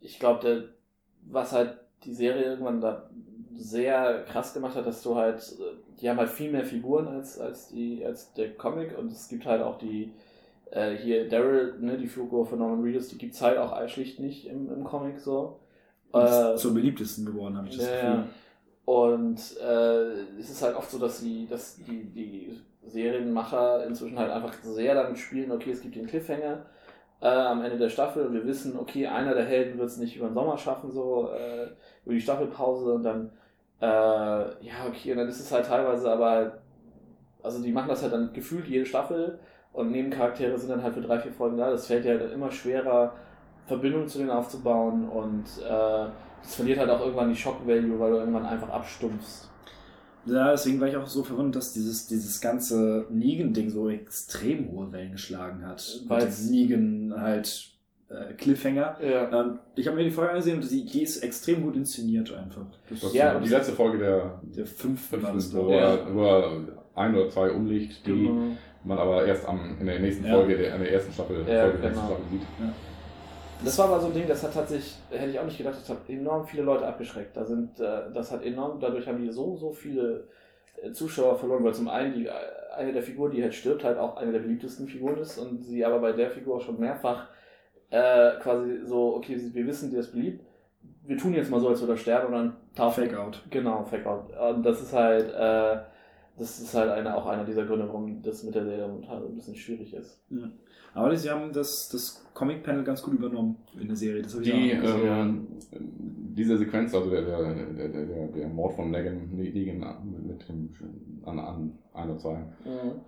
[0.00, 0.68] ich glaube,
[1.22, 3.08] was halt die Serie irgendwann da
[3.58, 7.38] sehr krass gemacht hat, dass du halt, äh, die haben halt viel mehr Figuren als,
[7.40, 10.12] als, die, als der Comic und es gibt halt auch die,
[10.70, 14.46] äh, hier Daryl, ne, die Figur von Norman Reedus, die gibt's halt auch schlicht nicht
[14.46, 15.58] im, im Comic so.
[16.12, 18.04] Äh, zur beliebtesten geworden, habe ich das Gefühl.
[18.04, 18.24] ja.
[18.84, 24.30] Und äh, es ist halt oft so, dass die, dass die, die Serienmacher inzwischen halt
[24.30, 26.64] einfach sehr damit spielen, okay, es gibt den Cliffhanger
[27.20, 30.16] äh, am Ende der Staffel und wir wissen, okay, einer der Helden wird es nicht
[30.16, 31.68] über den Sommer schaffen, so äh,
[32.04, 33.30] über die Staffelpause und dann,
[33.80, 36.58] äh, ja, okay, und dann ist es halt teilweise aber,
[37.42, 39.38] also die machen das halt dann gefühlt jede Staffel,
[39.72, 41.70] Und Nebencharaktere sind dann halt für drei, vier Folgen da.
[41.70, 43.14] Das fällt ja dann immer schwerer,
[43.66, 46.06] Verbindungen zu denen aufzubauen und äh,
[46.42, 49.48] es verliert halt auch irgendwann die Shock-Value, weil du irgendwann einfach abstumpfst.
[50.24, 54.90] Ja, deswegen war ich auch so verwundert, dass dieses, dieses ganze Negan-Ding so extrem hohe
[54.90, 56.00] Wellen geschlagen hat.
[56.08, 57.70] Weil- Weil Negan halt
[58.10, 58.96] äh, Cliffhanger.
[59.02, 59.40] Ja.
[59.40, 62.62] Ähm, ich habe mir die Folge angesehen und die, die ist extrem gut inszeniert einfach.
[62.88, 65.70] Das Ja, war die letzte Folge der der fünfte war das, fünften, wo.
[65.72, 65.94] Ja.
[65.94, 66.52] er, wo er
[66.94, 68.56] ein oder zwei umlegt, die Genau.
[68.84, 70.34] man aber erst am, in der nächsten Ja.
[70.34, 72.06] Folge, der, in der ersten Staffel, Ja, Folge der nächsten genau.
[72.06, 72.42] Staffel sieht.
[73.64, 75.88] Das war aber so ein Ding, das hat tatsächlich, hätte ich auch nicht gedacht, das
[75.90, 77.36] hat enorm viele Leute abgeschreckt.
[77.36, 80.28] Da sind, äh, das hat enorm, dadurch haben die so, so viele
[80.80, 82.30] äh, Zuschauer verloren, weil zum einen die, äh,
[82.76, 85.84] eine der Figuren, die halt stirbt, halt auch eine der beliebtesten Figuren ist und sie
[85.84, 87.26] aber bei der Figur auch schon mehrfach
[87.90, 90.44] äh, quasi so, okay, wir wissen, die ist beliebt,
[91.04, 93.42] wir tun jetzt mal so, als würde er sterben und dann taucht Fake out.
[93.50, 94.30] Genau, Fake Out.
[94.54, 95.80] Und das ist halt, äh,
[96.36, 99.34] das ist halt eine, auch einer dieser Gründe, warum das mit der Serie momentan ein
[99.34, 100.22] bisschen schwierig ist.
[100.94, 104.22] Aber sie haben das, das Comic-Panel ganz gut übernommen in der Serie.
[104.22, 108.74] Das habe ich Die, auch ähm, diese Sequenz, also der, der, der, der, der Mord
[108.74, 109.78] von Negan, Negan
[110.26, 110.70] mit dem
[111.24, 112.38] an, an ein oder zwei,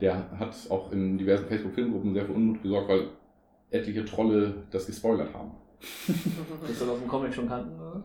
[0.01, 3.09] der hat auch in diversen Facebook-Filmgruppen sehr für Unmut gesorgt, weil
[3.71, 5.53] etliche Trolle das gespoilert haben.
[6.07, 8.03] Dass wir das aus dem Comic schon kannten, oder?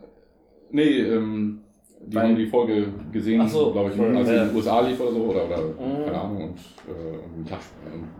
[0.72, 1.62] Nee, ähm,
[2.06, 4.42] die Weil- haben die Folge gesehen, so, glaube ich, als sie ja.
[4.44, 6.06] in den USA lief oder so, oder, oder Mhm.
[6.06, 7.60] keine Ahnung, und äh, einen Tag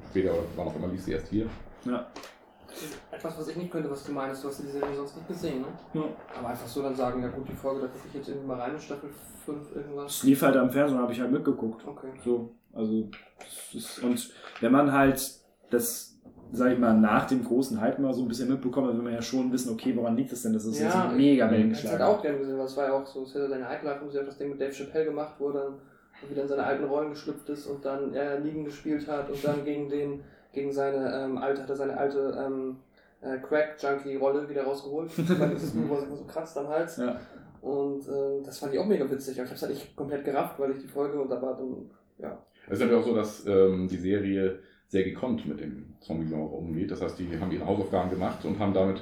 [0.10, 1.48] später, oder wann auch immer, lief sie erst hier.
[1.86, 2.08] Ja.
[3.12, 5.62] Etwas, was ich nicht könnte, was du meinst, du hast die Serie sonst nicht gesehen,
[5.62, 5.68] ne?
[5.94, 6.04] Ja.
[6.38, 8.60] Aber einfach so dann sagen, ja gut, die Folge, da gucke ich jetzt irgendwie mal
[8.60, 9.10] rein in Staffel
[9.46, 10.24] 5 Es irgendwas.
[10.24, 11.88] lief halt am Fernsehen, habe ich halt mitgeguckt.
[11.88, 12.08] Okay.
[12.26, 13.10] So, also,
[13.74, 15.22] ist, und wenn man halt
[15.70, 16.15] das,
[16.56, 19.14] sag ich mal, nach dem großen Hype mal so ein bisschen mitbekommt, dann will man
[19.14, 21.72] ja schon wissen, okay, woran liegt es denn, dass es Ja, jetzt so mega Wellen
[21.72, 23.50] Ich hätte geschlagen halt auch gerne gesehen, weil es war ja auch so, es hätte
[23.50, 25.74] deine Nightlife und sie hat das Ding mit Dave Chappelle gemacht, wo er dann
[26.30, 29.64] wieder in seine alten Rollen geschlüpft ist und dann er Ligen gespielt hat und dann
[29.66, 30.22] gegen den,
[30.54, 32.78] gegen seine ähm, alte, hat er seine alte ähm,
[33.22, 35.12] äh, Crack-Junkie-Rolle wieder rausgeholt.
[35.40, 36.98] Weil wo er sich so kratzt am Hals.
[36.98, 37.20] Ja.
[37.62, 39.38] Und äh, das fand ich auch mega witzig.
[39.38, 41.58] Aber ich habe es halt nicht komplett gerafft, weil ich die Folge und da war
[41.58, 42.38] dann, ja.
[42.68, 46.92] Es ist natürlich auch so, dass ähm, die Serie sehr gekonnt mit dem Zombie-Genre umgeht.
[46.92, 49.02] Das heißt, die haben ihre Hausaufgaben gemacht und haben damit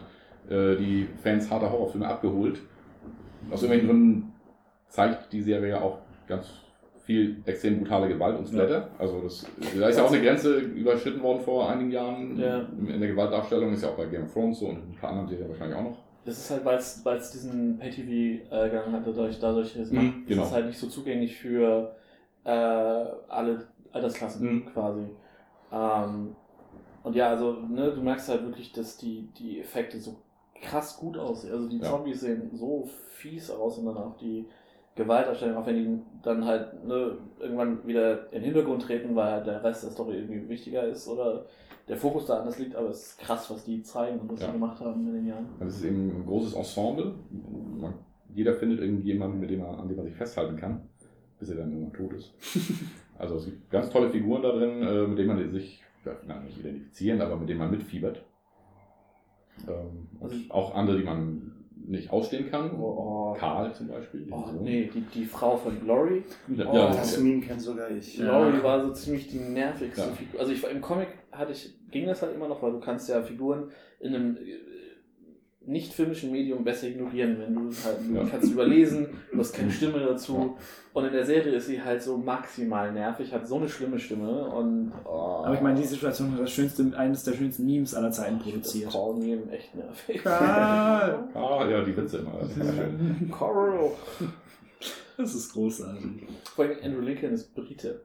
[0.49, 2.59] äh, die Fans harter Horrorfilme abgeholt.
[3.51, 4.33] Aus irgendwelchen Gründen
[4.87, 6.47] zeigt die Serie ja auch ganz
[7.05, 8.87] viel extrem brutale Gewalt und Splatter.
[8.97, 9.45] Also das,
[9.77, 12.59] da ist ja auch eine Grenze überschritten worden vor einigen Jahren Ja.
[12.87, 13.73] in der Gewaltdarstellung.
[13.73, 15.83] Ist ja auch bei Game of Thrones so und ein paar anderen Serien wahrscheinlich auch
[15.83, 15.97] noch.
[16.25, 20.43] Das ist halt, weil es diesen Pay-TV-Gang hat, dadurch, dadurch ist, Mhm, ist genau.
[20.43, 21.93] es halt nicht so zugänglich für
[22.45, 24.65] äh, alle Altersklassen Mhm.
[24.67, 25.01] quasi.
[25.73, 26.35] Ähm,
[27.03, 30.15] und ja, also, ne, du merkst halt wirklich, dass die, die Effekte so
[30.61, 31.51] krass gut aussehen.
[31.53, 31.83] Also die Ja.
[31.89, 34.45] Zombies sehen so fies aus und dann auch die
[34.95, 39.47] Gewaltdarstellung, auch wenn die dann halt ne, irgendwann wieder in den Hintergrund treten, weil halt
[39.47, 41.45] der Rest der Story irgendwie wichtiger ist oder
[41.87, 44.47] der Fokus da anders liegt, aber es ist krass, was die zeigen und was Ja.
[44.47, 45.47] die gemacht haben in den Jahren.
[45.59, 47.15] Das ist eben ein großes Ensemble.
[48.33, 50.87] Jeder findet irgendjemanden, mit dem er, an dem er sich festhalten kann,
[51.39, 52.33] bis er dann irgendwann tot ist.
[53.17, 56.39] Also es gibt ganz tolle Figuren da drin, äh, mit denen man sich, ja, na,
[56.41, 58.23] nicht identifizieren, aber mit denen man mitfiebert.
[59.67, 61.51] Ähm, Also- und auch andere, die man
[61.85, 62.71] nicht ausstehen kann.
[62.79, 64.25] Oh, Karl zum Beispiel.
[64.31, 64.63] Oh, Sohn.
[64.63, 66.23] nee, die, die Frau von Glory.
[66.55, 68.17] Ja, Oh, ja, Das Meme kennt sogar ich.
[68.17, 68.25] Ja.
[68.25, 70.07] Glory war so ziemlich die nervigste Ja.
[70.07, 70.39] Figur.
[70.39, 73.21] Also ich im Comic hatte ich, ging das halt immer noch, weil du kannst ja
[73.21, 73.69] Figuren
[73.99, 74.37] in einem
[75.65, 78.25] nicht filmischen Medium besser ignorieren, wenn du halt, du Ja.
[78.29, 80.57] kannst überlesen, du hast keine Stimme dazu.
[80.93, 84.45] Und in der Serie ist sie halt so maximal nervig, hat so eine schlimme Stimme
[84.45, 88.11] und oh, Aber ich meine, die Situation hat das schönste, eines der schönsten Memes aller
[88.11, 88.87] Zeiten produziert.
[88.87, 90.21] Das Call Me echt nervig.
[90.23, 91.27] Karl!
[91.33, 92.39] ah, ja, die Witze immer.
[93.31, 93.91] Coral.
[95.17, 96.27] Das ist großartig.
[96.55, 98.01] Vor allem Andrew Lincoln ist Brite.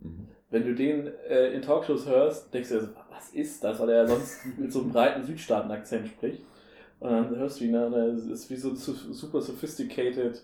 [0.00, 0.28] Mhm.
[0.50, 3.78] Wenn du den äh, in Talkshows hörst, denkst du dir so, was ist das?
[3.80, 6.42] Weil er ja sonst mit so einem breiten Südstaaten-Akzent spricht.
[7.02, 10.40] Und dann hörst du ihn, ne, er ist wie so super sophisticated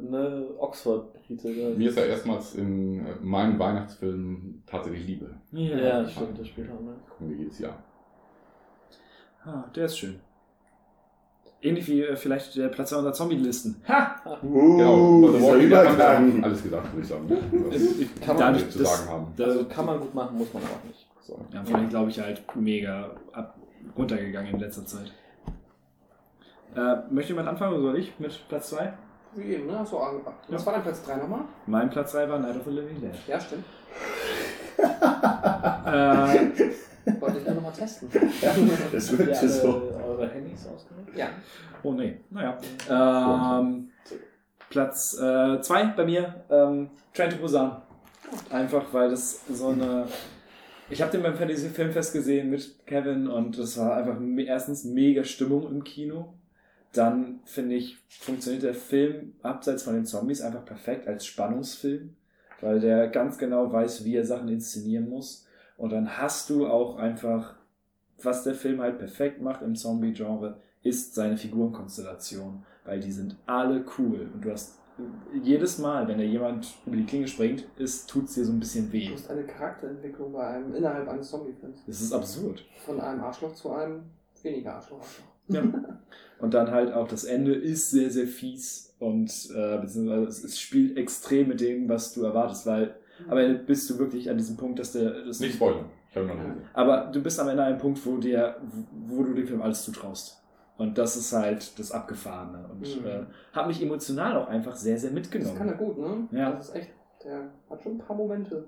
[0.00, 1.74] ne, Oxford-Brite.
[1.76, 5.30] Mir ist ja erstmals in äh, meinem Weihnachtsfilm tatsächlich Liebe.
[5.52, 6.94] Ja, das stimmt, das spielt auch, ne?
[7.08, 7.82] Gucken wir jedes Jahr.
[9.44, 10.20] Ah, der ist schön.
[11.62, 13.76] Ähnlich wie äh, vielleicht der Platz unserer Zombie-Listen.
[13.88, 14.38] Ha!
[14.42, 16.44] Uh, Genau, wir Übergang.
[16.44, 17.30] alles gesagt, würde ich sagen.
[17.70, 19.26] Was Kann man, Dadurch- zu das- sagen haben.
[19.38, 21.08] also Das, kann man gut machen, muss man aber auch nicht.
[21.22, 21.40] So.
[21.52, 23.58] ja, vor allem glaube ich halt mega ab,
[23.96, 25.10] runtergegangen in letzter Zeit.
[26.76, 28.92] Äh, möchte jemand anfangen oder soll ich mit Platz 2?
[29.34, 29.84] Wie eben, ne?
[29.84, 30.00] So,
[30.48, 31.40] was war dein Platz 3 nochmal?
[31.66, 33.12] Mein Platz 3 war Night of the Living Dead.
[33.26, 33.64] Ja, stimmt.
[34.78, 38.08] Äh, Wollte ich nur nochmal testen.
[38.12, 39.92] Das Habt ihr wird alle so.
[40.04, 41.16] eure Handys ausgemacht?
[41.16, 41.28] Ja.
[41.82, 42.58] oh nee, naja.
[42.90, 43.90] Ähm,
[44.68, 47.82] Platz 2 bei mir, ähm, Train to Busan.
[48.50, 50.06] Einfach weil das so eine
[50.90, 55.22] Ich habe den beim Fantasy Filmfest gesehen mit Kevin und das war einfach erstens mega
[55.24, 56.34] Stimmung im Kino.
[56.96, 62.14] Dann finde ich, funktioniert der Film abseits von den Zombies einfach perfekt als Spannungsfilm,
[62.60, 65.46] weil der ganz genau weiß, wie er Sachen inszenieren muss.
[65.76, 67.56] Und dann hast du auch einfach,
[68.22, 73.84] was der Film halt perfekt macht im Zombie-Genre, ist seine Figurenkonstellation, weil die sind alle
[73.98, 74.30] cool.
[74.32, 74.78] Und du hast
[75.42, 78.90] jedes Mal, wenn da jemand über die Klinge springt, ist, tut's dir so ein bisschen
[78.92, 79.08] weh.
[79.08, 81.82] Du hast eine Charakterentwicklung bei einem innerhalb eines Zombie-Films.
[81.86, 82.64] Das ist absurd.
[82.86, 84.04] Von einem Arschloch zu einem
[84.42, 85.04] weniger Arschloch.
[85.48, 85.62] Ja.
[86.38, 90.60] Und dann halt auch das Ende ist sehr, sehr fies und äh, beziehungsweise es, es
[90.60, 92.94] spielt extrem mit dem, was du erwartest, weil
[93.28, 95.24] am Ende bist du wirklich an diesem Punkt, dass der.
[95.24, 95.86] Das Nicht spoilern.
[96.10, 98.56] Ich habe noch nicht aber du bist am Ende an einem Punkt, wo dir,
[99.06, 100.42] wo du dem Film alles zutraust.
[100.78, 102.66] Und das ist halt das Abgefahrene.
[102.70, 103.06] Und Mhm.
[103.06, 103.20] äh,
[103.52, 105.78] hat mich emotional auch einfach sehr, sehr Das kann er mitgenommen.
[105.78, 106.38] gut, ne?
[106.38, 106.52] Ja.
[106.52, 106.90] Das ist echt,
[107.24, 108.66] der hat schon ein paar Momente.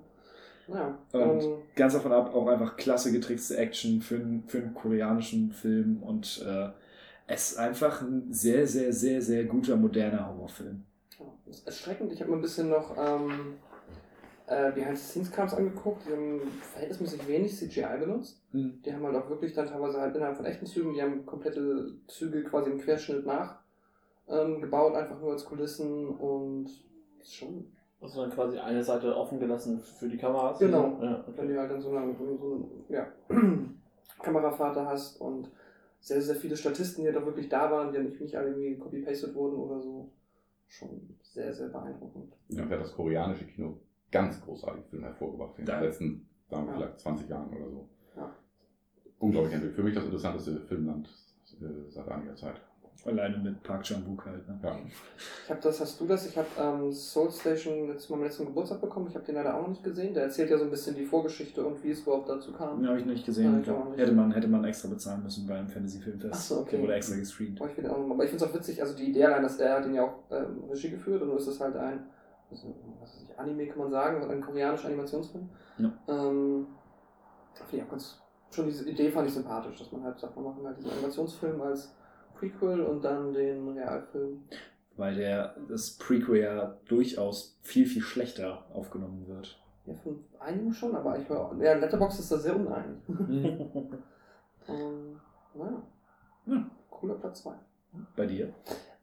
[0.67, 0.97] Naja.
[1.11, 5.51] Und ähm, ganz davon ab, auch einfach klasse getrickste Action für, einen- für einen koreanischen
[5.51, 6.01] Film.
[6.01, 6.69] Und äh,
[7.31, 10.83] es ist einfach ein sehr, sehr, sehr, sehr guter, moderner Horrorfilm.
[11.19, 12.11] Ja, das ist erschreckend.
[12.11, 13.53] Ich habe mir ein bisschen noch ähm,
[14.47, 16.07] äh, Behind-the-Scenes-Krams angeguckt.
[16.07, 16.41] Die haben
[16.73, 18.41] verhältnismäßig wenig CGI benutzt.
[18.51, 18.81] Hm.
[18.83, 21.93] Die haben halt auch wirklich dann teilweise halt innerhalb von echten Zügen, die haben komplette
[22.07, 23.59] Züge quasi im Querschnitt nach
[24.27, 26.65] ähm, gebaut, einfach nur als Kulissen und
[27.19, 27.71] das ist schon.
[28.01, 30.57] Also dann quasi eine Seite offen gelassen für die Kameras.
[30.57, 30.97] Genau.
[31.01, 31.47] Ja, Wenn okay.
[31.47, 33.07] du halt dann so einen, so einen ja,
[34.23, 35.51] Kameravater hast und
[35.99, 38.77] sehr, sehr viele Statisten, die auch wirklich da waren, die ja nicht, nicht alle irgendwie
[38.77, 40.11] copy-pasted wurden oder so.
[40.67, 42.33] Schon sehr, sehr beeindruckend.
[42.49, 43.79] Ja, hat das koreanische Kino
[44.11, 45.75] ganz großartige Filme hervorgebracht in Ja.
[45.79, 46.77] den letzten, sagen wir Ja.
[46.79, 47.89] vielleicht 20 Jahren oder so.
[48.15, 48.35] Ja.
[49.19, 49.75] Unglaublich entwickelt.
[49.75, 51.09] Für mich das interessanteste Filmland
[51.61, 52.61] äh, seit einiger Zeit.
[53.05, 54.47] Alleine mit Park Chan-wook halt.
[54.47, 54.59] Ne?
[54.61, 54.75] Ja.
[55.45, 56.27] Ich habe das, hast du das?
[56.27, 59.07] Ich habe ähm, Soul Station letztes Mal am letzten Geburtstag bekommen.
[59.07, 60.13] Ich habe den leider auch noch nicht gesehen.
[60.13, 62.79] Der erzählt ja so ein bisschen die Vorgeschichte und wie es überhaupt dazu kam.
[62.81, 63.61] Den habe ich nicht Ja, gesehen.
[63.61, 63.99] ich auch nicht.
[63.99, 66.47] hätte, man, hätte man extra bezahlen müssen beim Fantasy Filmfest.
[66.49, 66.71] So, okay.
[66.71, 67.61] Der wurde extra gestreamt.
[67.61, 69.59] Aber ich finde auch, aber ich finde es auch witzig, also die Idee allein, dass
[69.59, 72.03] er hat den ja auch ähm, Regie geführt und nur ist es halt ein,
[72.51, 75.49] also, was weiß ich, Anime kann man sagen, ein koreanischer Animationsfilm.
[75.77, 75.93] Ja.
[76.09, 76.67] Ähm,
[77.53, 78.19] finde ich auch ganz,
[78.51, 81.61] schon diese Idee fand ich sympathisch, dass man halt sagt, wir machen halt diesen Animationsfilm
[81.61, 81.95] als
[82.39, 84.43] Prequel und dann den Realfilm.
[84.95, 89.59] Weil der, das Prequel ja durchaus viel, viel schlechter aufgenommen wird.
[89.85, 92.97] Ja, von einigen schon, aber ich höre, ja, Letterboxd ist da sehr uneinig.
[94.67, 95.19] ähm,
[95.53, 95.83] naja.
[96.45, 96.69] Ja.
[96.89, 97.53] Cooler Platz 2.
[98.15, 98.53] Bei dir?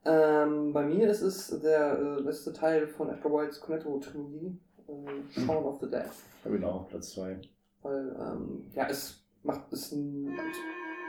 [0.04, 5.64] Ähm, bei mir ist es der äh, letzte Teil von Edgar Whites Cornetto-Trilogie, äh, Shaun
[5.64, 6.62] of the Dead.
[6.64, 7.40] Auch, Platz 2.
[7.82, 10.30] Weil, ähm, ja, es macht, ist ein.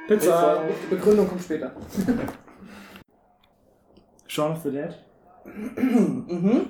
[0.07, 0.61] Pizza!
[0.69, 1.71] Die Begründung kommt später.
[4.27, 4.93] Shaun of the Dead?
[5.45, 6.65] mhm.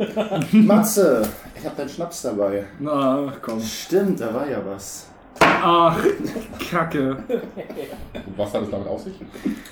[0.68, 1.28] Matze,
[1.58, 2.66] ich habe deinen Schnaps dabei.
[2.80, 3.60] Na, komm.
[3.62, 5.08] Stimmt, da war ja was.
[5.40, 5.98] Ach,
[6.70, 7.18] Kacke.
[8.36, 9.14] Was hat es damit auf sich?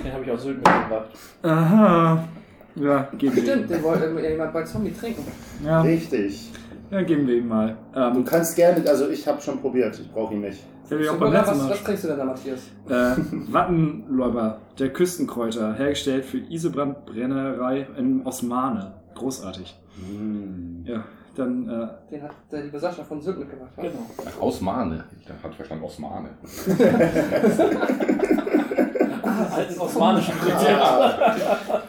[0.03, 1.09] Den habe ich aus Sylt mitgebracht.
[1.43, 2.27] Aha.
[2.75, 5.25] Ja, geben wir Stimmt, den wollte jemand bei Zombie trinken.
[5.63, 6.51] Ja, Richtig.
[6.91, 7.77] ja, geben wir ihm mal.
[7.93, 10.63] Du Ähm, kannst gerne, also ich habe schon probiert, ich brauche ihn nicht.
[10.85, 11.69] Auch Super, beim letzten was, Mal.
[11.69, 12.59] was trinkst du denn da, Matthias?
[12.89, 13.15] Äh,
[13.51, 18.93] Wattenläuber, der Küstenkräuter, hergestellt für Isebrand Brennerei in Osmane.
[19.15, 19.75] Großartig.
[19.97, 20.85] Mm.
[20.85, 21.03] Ja,
[21.35, 23.71] dann, äh, Den hat der liebe Sascha von Sylt mitgebracht.
[23.75, 23.81] wa?
[23.81, 24.05] Genau.
[24.25, 25.03] Ach, Osmane.
[25.21, 26.29] Ich hatte verstanden Osmane.
[29.55, 30.81] Alten osmanischen Rezept.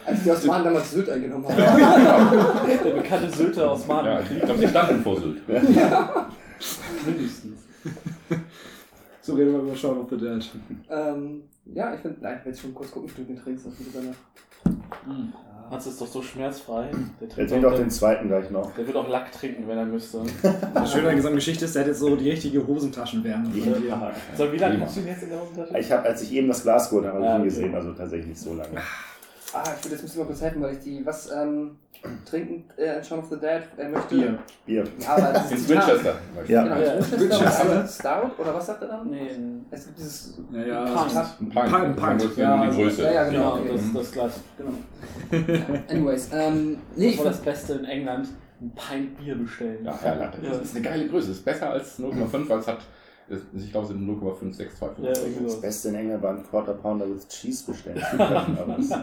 [0.05, 1.57] Als die Osmanen damals Sylt eingenommen haben.
[2.83, 4.11] Der bekannte Sylter Osmanen.
[4.13, 5.41] Ja, ich glaube, die standen vor Sylt.
[7.05, 7.66] Mindestens.
[9.27, 10.49] So reden wir über Shaun of the Dead.
[10.89, 11.43] ähm,
[11.73, 13.65] ja, ich finde, nein, jetzt schon kurz gucken, wie du den trinkst.
[13.65, 14.13] Das ist eine
[15.69, 16.89] Hans ist doch so schmerzfrei.
[17.19, 18.73] Der, trinkt auch- auch den zweiten gleich noch.
[18.73, 20.21] der wird auch Lack trinken, wenn er müsste.
[20.73, 23.63] Das Schöne an der gesamten Geschichte ist, der hat jetzt so die richtige Hosentaschenwärme dir.
[24.37, 25.77] So, wie lange hast du ihn jetzt in der Hosentasche?
[25.77, 27.49] Ich habe, als ich eben das Glas geholt habe, habe ich Ah, ihn okay.
[27.49, 28.69] gesehen, also tatsächlich nicht so lange.
[29.65, 31.77] Ah, ich will jetzt müssen wir kurz helfen, weil ich die, was, ähm,
[32.29, 34.15] trinken äh, in Shaun of the Dead, er möchte...
[34.15, 34.39] Bier.
[34.65, 34.83] Bier.
[34.99, 35.67] Ja, aber das ist.
[35.69, 36.15] Winchester.
[36.47, 36.63] Ja.
[36.63, 36.95] Genau, Ja.
[36.95, 39.09] das Winchester, oder Stout, oder was sagt er dann?
[39.09, 39.29] Nee,
[39.71, 40.39] Es gibt dieses...
[40.51, 40.85] Ja, ja.
[41.39, 41.57] Pint.
[41.57, 41.95] Ein Pint.
[41.95, 42.21] Pint, Pint.
[42.21, 43.03] Das ist Ja, die Größe.
[43.03, 43.57] Ja, ja, genau.
[43.57, 44.39] Genau, das, das gleiche.
[44.57, 45.81] Genau.
[45.89, 48.27] Anyways, ähm, nee, Das ich war das Beste in England.
[48.61, 49.85] Ein Pint Bier bestellen.
[49.85, 50.31] Ja, Ja.
[50.49, 51.27] Das ist eine geile Größe.
[51.29, 52.79] Das ist besser als 0,5, weil es hat,
[53.29, 55.03] ich glaube, es sind 0,562.
[55.03, 55.53] Ja, Das genau.
[55.61, 58.01] Beste in England war ein Quarter Pounder with Cheese bestellen.
[58.17, 58.89] Aber das-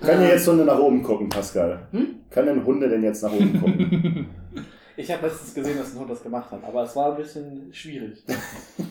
[0.00, 1.86] Können ja jetzt Hunde nach oben gucken, Pascal?
[1.92, 2.06] Hm?
[2.30, 4.26] Können Hunde denn jetzt nach oben gucken?
[4.96, 7.74] Ich habe letztens gesehen, dass ein Hund das gemacht hat, aber es war ein bisschen
[7.74, 8.22] schwierig.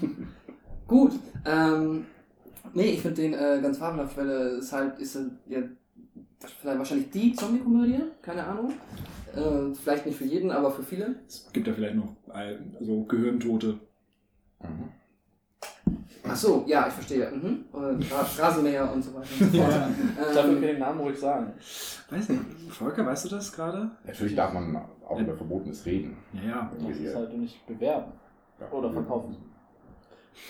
[0.86, 1.14] gut,
[1.46, 2.06] ähm,
[2.74, 4.30] nee, ich finde den äh, ganz fabelhaft, weil
[4.60, 5.60] ist halt, ist er, ja,
[6.60, 8.74] vielleicht wahrscheinlich die Zombie-Komödie, keine Ahnung.
[9.36, 11.16] Äh, vielleicht nicht für jeden, aber für viele.
[11.28, 13.80] Es gibt ja vielleicht noch ein- so Gehirntote
[14.62, 14.90] Mhm.
[16.26, 17.30] Ach so, ja, ich verstehe.
[17.30, 17.66] Mhm.
[17.74, 17.78] Äh,
[18.14, 19.72] Ra- Rasenmäher und so weiter und so fort.
[19.72, 19.90] Ja.
[20.30, 21.52] Ich darf mir Ähm, den Namen ruhig sagen.
[22.10, 23.92] Weiß nicht, Volker, weißt du das gerade?
[24.06, 26.16] Natürlich darf man auch über Verbotenes reden.
[26.34, 26.72] Ja, ja.
[26.88, 28.14] Das ist halt nicht bewerben
[28.72, 29.36] oder verkaufen.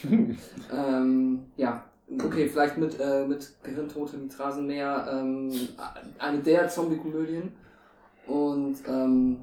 [0.76, 1.84] ähm, ja,
[2.24, 5.52] okay, vielleicht mit, äh, mit Gehirntote mit Rasenmäher ähm,
[6.20, 7.52] eine der Zombie-Komödien.
[8.28, 9.40] Und ähm,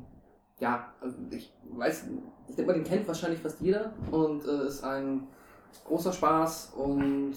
[0.59, 2.05] ja, also ich weiß,
[2.49, 5.27] ich denke mal, den kennt wahrscheinlich fast jeder und äh, ist ein
[5.87, 7.33] großer Spaß und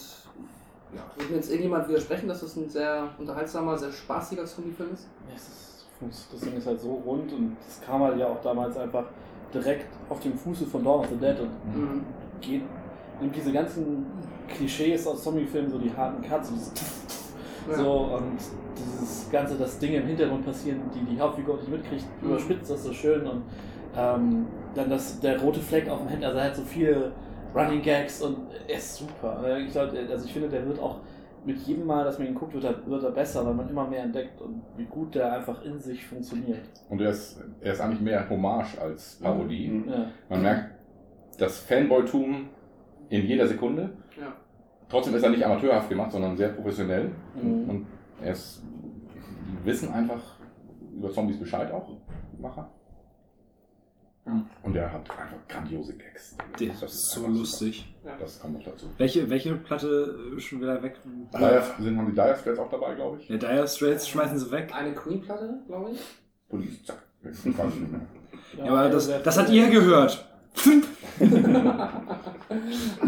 [0.94, 5.08] ja, wird mir jetzt irgendjemand widersprechen, dass es ein sehr unterhaltsamer, sehr spaßiger Zombie-Film ist?
[5.28, 8.42] Ja, es ist, das Ding ist halt so rund und das kam halt ja auch
[8.42, 9.06] damals einfach
[9.54, 12.06] direkt auf dem Fuße von Dawn of the Dead und Mhm.
[12.42, 12.64] geht,
[13.22, 14.06] nimmt diese ganzen
[14.48, 16.74] Klischees aus Zombie-Filmen, so die harten Cuts, so, dieses
[17.70, 17.76] Ja.
[17.78, 18.38] so und
[18.78, 22.30] dieses ganze, das Dinge im Hintergrund passieren, die die Hauptfigur nicht mitkriegt, Mhm.
[22.30, 23.44] überspitzt das so schön und
[23.96, 27.12] ähm, dann das, der rote Fleck auf dem Hemd, also er hat so viele
[27.56, 28.38] Running Gags und
[28.68, 29.58] er ist super.
[29.60, 30.98] Ich glaub, also ich finde, der wird auch
[31.46, 33.86] mit jedem Mal, dass man ihn guckt, wird er, wird er besser, weil man immer
[33.88, 36.62] mehr entdeckt und wie gut der einfach in sich funktioniert.
[36.90, 39.68] Und er ist, er ist eigentlich mehr Hommage als Parodie.
[39.68, 39.90] Mhm.
[39.90, 40.06] Ja.
[40.30, 40.72] Man merkt
[41.38, 42.48] das Fanboytum
[43.10, 43.90] in jeder Sekunde.
[44.94, 47.10] Trotzdem ist er nicht amateurhaft gemacht, sondern sehr professionell.
[47.42, 47.68] Mhm.
[47.68, 47.88] Und
[48.22, 50.22] er ist, die wissen einfach
[50.96, 51.90] über Zombies Bescheid auch,
[52.32, 52.70] die Macher.
[54.26, 54.46] Mhm.
[54.62, 56.38] Und er hat einfach grandiose Gags.
[56.60, 57.92] Der Das ist so lustig.
[58.04, 58.18] super.
[58.20, 58.86] Das kommt noch dazu.
[59.00, 60.98] Welche, welche Platte schon wieder weg?
[61.34, 63.30] Dire, sind, haben die Dire Straits auch dabei, glaube ich?
[63.30, 64.72] Ja, Dire Straits schmeißen sie weg.
[64.76, 66.00] Eine Queen-Platte, glaube ich.
[66.50, 67.02] Police, zack.
[67.24, 68.02] Ich weiß nicht mehr.
[68.60, 70.30] Ja, aber das, das hat ihr gehört.
[70.56, 71.94] Ach,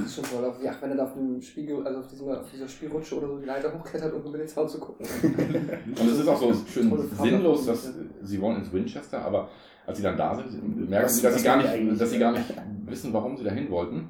[0.06, 0.46] ist schon toll.
[0.46, 3.28] Auf, ja, wenn er da auf dem Spiegel, also auf, diesem, auf dieser Spielrutsche oder
[3.28, 5.06] so die Leiter hochklettert, um über den Zaun zu gucken.
[5.86, 6.92] Und es ist auch so schön
[7.22, 7.92] sinnlos, dass
[8.24, 9.50] sie wollen ins Winchester, aber
[9.86, 12.54] als sie dann da sind, merken sie, dass sie, gar nicht, dass sie gar nicht
[12.86, 14.10] wissen, warum sie dahin wollten.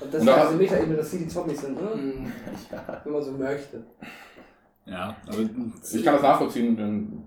[0.00, 2.30] Und das ist da- diese Metaebene, dass sie die Zombies sind, ne?
[2.70, 3.00] Ja.
[3.04, 3.84] Wenn man so möchte.
[4.86, 7.22] Ja, aber Ich kann das nachvollziehen, denn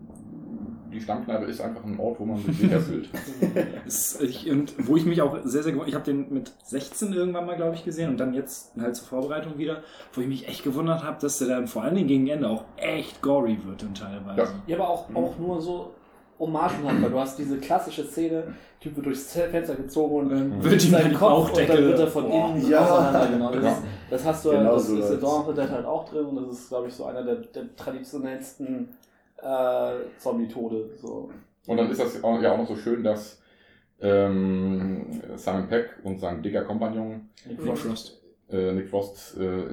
[0.96, 3.10] die Stammkneipe ist einfach ein Ort, wo man sich sicher fühlt.
[3.86, 7.14] Es, ich, und wo ich mich auch sehr, sehr gewundert, ich habe den mit 16
[7.14, 10.48] irgendwann mal, glaube ich, gesehen und dann jetzt halt zur Vorbereitung wieder, wo ich mich
[10.48, 13.84] echt gewundert habe, dass der dann vor allen Dingen gegen Ende auch echt gory wird
[13.84, 14.42] dann teilweise.
[14.42, 14.48] Ja.
[14.68, 15.92] Ja, aber auch, auch nur so
[16.40, 18.44] Hommagen hat, weil du hast diese klassische Szene,
[18.82, 20.64] Typ wird durchs Fenster gezogen und dann Mhm.
[20.64, 22.50] wird ihm sein die Kopf und dann wird er von Boah.
[22.56, 22.82] innen Ja.
[22.86, 23.64] auseinandergenommen.
[23.64, 23.78] Das,
[24.10, 26.88] das hast du, Genau das so ist Dead halt auch drin und das ist, glaube
[26.88, 28.90] ich, so einer der, der traditionellsten
[29.41, 30.91] äh, Zombie-Tode.
[31.02, 31.30] So.
[31.68, 33.41] Und dann ist das auch, ja auch noch so schön, dass
[34.02, 37.82] ähm, Simon Peck und sein dicker Kompagnon Nick Nick Frost.
[37.84, 38.22] Frost.
[38.49, 39.64] äh, Nick Frost äh,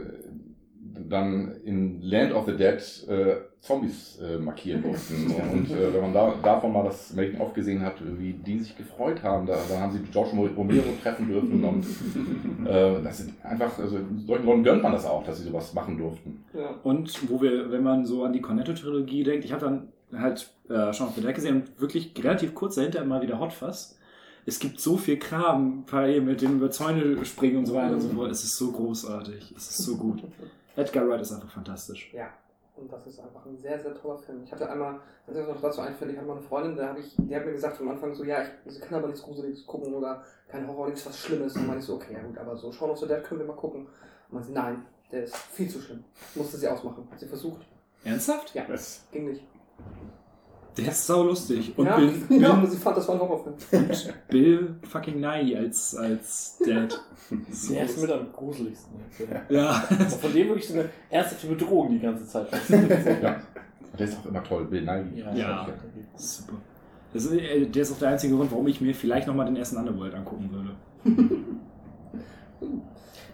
[1.09, 2.78] dann in Land of the Dead
[3.09, 5.27] äh, Zombies äh, markieren durften.
[5.27, 8.77] Und äh, wenn man da, davon mal das Making of gesehen hat, wie die sich
[8.77, 11.86] gefreut haben, da, da haben sie George Romero treffen dürfen und
[12.66, 15.97] äh, das sind einfach, also solchen Leuten gönnt man das auch, dass sie sowas machen
[15.98, 16.44] durften.
[16.55, 16.74] Ja.
[16.82, 19.89] Und wo wir, wenn man so an die Cornetto-Trilogie denkt, ich habe dann
[20.20, 23.52] halt äh, Shaun of the Dead gesehen und wirklich relativ kurz dahinter immer wieder Hot
[23.52, 23.98] Fuzz.
[24.44, 28.01] Es gibt so viel Kram parallel mit dem über Zäune springen und so weiter und
[28.01, 28.31] so fort.
[28.31, 29.55] Es ist so großartig.
[29.56, 30.24] Es ist so gut.
[30.77, 32.12] Edgar Wright ist einfach fantastisch.
[32.12, 32.28] Ja.
[32.74, 34.43] Und das ist einfach ein sehr, sehr toller Film.
[34.44, 36.99] Ich hatte einmal, wenn ich noch dazu einfällt, ich hatte mal eine Freundin, da hab
[36.99, 39.66] ich, die hat mir gesagt am Anfang so, ja, ich, sie kann aber nichts Gruseliges
[39.66, 41.55] gucken oder kein Horror, nichts was Schlimmes.
[41.55, 43.47] Und meinte ich so, okay, ja gut, aber so Shaun of the Dead können wir
[43.47, 43.82] mal gucken.
[43.82, 46.03] Und meinte sie, nein, der ist viel zu schlimm.
[46.35, 47.07] Musste sie ausmachen.
[47.11, 47.66] Hat sie versucht.
[48.05, 48.55] Ernsthaft?
[48.55, 49.43] Ja, Das, ging nicht.
[50.77, 51.77] Der ist sau lustig.
[51.77, 53.57] Und ja, Bill, Bill, ja, sie fand, das war ein Horrorfilm.
[53.73, 56.99] und Bill fucking Nye als, als Dad.
[57.51, 58.93] So Der ist mit am gruseligsten.
[59.51, 59.85] ja.
[59.99, 62.47] Also von dem wirklich so eine ernsthafte Bedrohung die ganze Zeit.
[63.23, 63.40] Ja.
[63.99, 65.23] Der ist auch immer toll, Bill Nye.
[65.35, 65.69] Ja.
[66.16, 66.55] Super.
[67.12, 69.57] Das ist, äh, der ist auch der einzige Grund, warum ich mir vielleicht nochmal den
[69.57, 70.74] ersten Underworld angucken würde.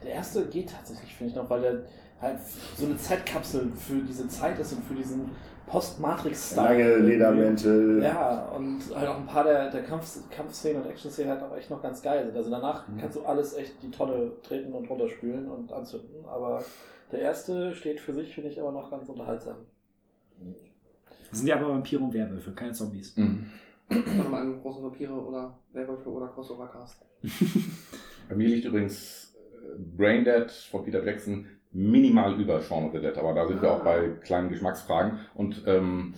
[0.05, 1.83] Der erste geht tatsächlich, finde ich noch, weil der
[2.21, 2.39] halt
[2.77, 5.31] so eine Zeitkapsel für diese Zeit ist und für diesen
[5.69, 6.67] Post-Matrix-Style.
[6.69, 8.03] lange Ledermäntel.
[8.03, 11.71] Ja, und halt auch ein paar der, der Kampf, Kampfszenen und Action-Szenen halt auch echt
[11.71, 12.37] noch ganz geil sind.
[12.37, 12.99] Also danach Mhm.
[12.99, 16.25] kannst du alles echt die Tonne treten und runterspülen und anzünden.
[16.27, 16.63] Aber
[17.13, 19.57] der erste steht für sich, finde ich, aber noch ganz unterhaltsam.
[21.31, 23.17] Das sind ja aber Vampire und Werwölfe, keine Zombies.
[23.17, 23.47] Mhm.
[23.91, 27.05] Oder mal einen großen Vampire oder Werwölfe oder Crossover-Cast.
[28.29, 33.17] Bei mir liegt übrigens äh, Braindead von Peter Jackson minimal über Shaun of the Dead,
[33.19, 35.19] aber da sind wir auch bei kleinen Geschmacksfragen.
[35.35, 36.15] Und ähm,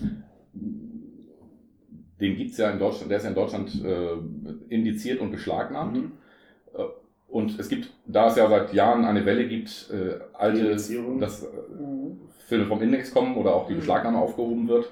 [2.20, 4.16] den gibt's ja in Deutschland, der ist ja in Deutschland äh,
[4.68, 5.96] indiziert und beschlagnahmt.
[6.74, 6.82] Äh,
[7.28, 10.70] Und es gibt, da es ja seit Jahren eine Welle gibt, äh, alte,
[11.20, 11.46] dass äh,
[12.46, 14.90] Filme vom Index kommen oder auch die Beschlagnahme aufgehoben wird,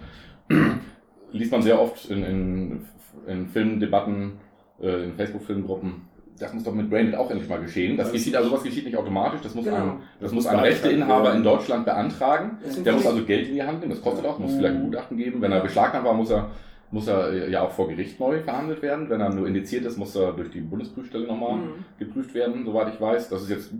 [1.32, 2.86] liest man sehr oft in, in,
[3.26, 4.38] in Filmdebatten,
[4.80, 6.07] äh, in Facebook-Filmgruppen,
[6.38, 7.96] das muss doch mit Branded auch endlich mal geschehen.
[7.96, 9.40] Das geschieht, also sowas geschieht nicht automatisch.
[9.42, 9.76] Das muss Genau.
[9.76, 12.58] ein, das muss ein Rechteinhaber in Deutschland beantragen.
[12.84, 14.56] Der muss also Geld in die Hand nehmen, das kostet auch, muss Mhm.
[14.58, 15.40] vielleicht ein Gutachten geben.
[15.42, 16.50] Wenn er beschlagnahmt war, muss er,
[16.90, 19.10] muss er äh, ja auch vor Gericht neu verhandelt werden.
[19.10, 21.84] Wenn er nur indiziert ist, muss er durch die Bundesprüfstelle nochmal Mhm.
[21.98, 23.28] geprüft werden, soweit ich weiß.
[23.28, 23.72] Das ist jetzt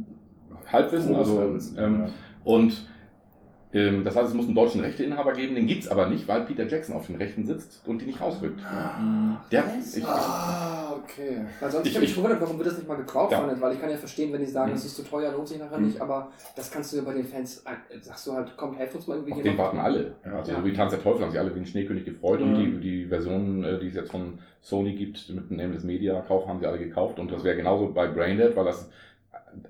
[0.73, 1.15] Halbwissen.
[1.17, 2.07] Also, ähm,
[2.45, 2.87] und
[3.73, 6.97] das heißt, es muss einen deutschen Rechteinhaber geben, den gibt's aber nicht, weil Peter Jackson
[6.97, 8.61] auf den Rechten sitzt und die nicht rausrückt.
[9.53, 11.45] Der, ich, ich, Ah, okay.
[11.61, 13.75] Weil sonst Ich- ich, habe mich ich- gewundert, warum wird das nicht mal gecrowdfundet, weil
[13.75, 14.75] ich kann ja verstehen, wenn die sagen, Mhm.
[14.77, 15.87] das ist zu teuer, lohnt sich nachher Mhm.
[15.89, 18.95] nicht, aber das kannst du ja bei den Fans, äh, sagst du halt, komm, helf
[18.95, 20.15] uns mal irgendwie auf hier den warten alle.
[20.25, 20.59] Also Ja.
[20.59, 22.81] so wie Tanz der Teufel haben sich alle wie ein Schneekönig gefreut und Mhm.
[22.81, 26.47] die, die Version, äh, die es jetzt von Sony gibt, mit dem Nameless Media Kauf,
[26.49, 28.91] haben sie alle gekauft und das wäre genauso bei Braindead, weil das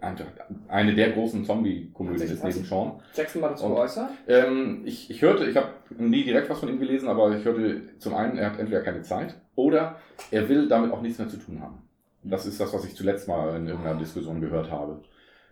[0.01, 0.27] einfach
[0.69, 3.01] eine der großen Zombie-Komödien ist neben Sean.
[3.15, 4.11] Jackson mal dazu Und- geäußert.
[4.27, 7.83] Ähm, ich, ich hörte, ich habe nie direkt was von ihm gelesen, aber ich hörte
[7.99, 9.97] zum einen, er hat entweder keine Zeit oder
[10.31, 11.83] er will damit auch nichts mehr zu tun haben.
[12.25, 15.03] Das ist das, was ich zuletzt mal in irgendeiner Diskussion gehört habe.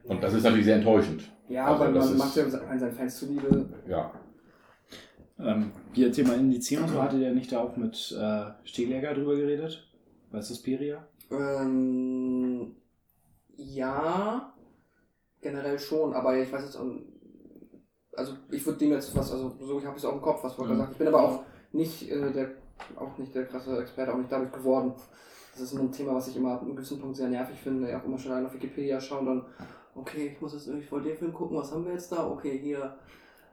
[0.05, 1.31] Und das ist natürlich sehr enttäuschend.
[1.49, 3.69] Ja, Also aber das man ist- macht ja an seinen Fans zuliebe.
[3.89, 4.12] Ja.
[5.39, 9.87] Ähm, hier Thema Indizierung, so hatte der nicht da auch mit äh, Stehläger drüber geredet?
[10.33, 11.07] Bei Suspiria?
[11.31, 12.74] Ähm,
[13.57, 14.53] ja,
[15.41, 16.78] generell schon, aber ich weiß jetzt,
[18.16, 20.55] also ich würde dem jetzt was, also so, ich habe es auch im Kopf, was
[20.55, 20.78] Volker Mhm.
[20.78, 20.93] sagt.
[20.93, 21.41] Ich bin aber auch
[21.73, 22.51] nicht äh, der,
[22.97, 24.95] auch nicht der krasse Experte, auch nicht dadurch geworden.
[25.53, 27.91] Das ist ein Thema, was ich immer ab einem gewissen Punkt sehr nervig finde.
[27.91, 29.47] Ja, auch immer schon allein auf Wikipedia schauen und dann,
[29.95, 32.28] okay, ich muss jetzt irgendwie vor den Film gucken, was haben wir jetzt da?
[32.31, 32.97] Okay, hier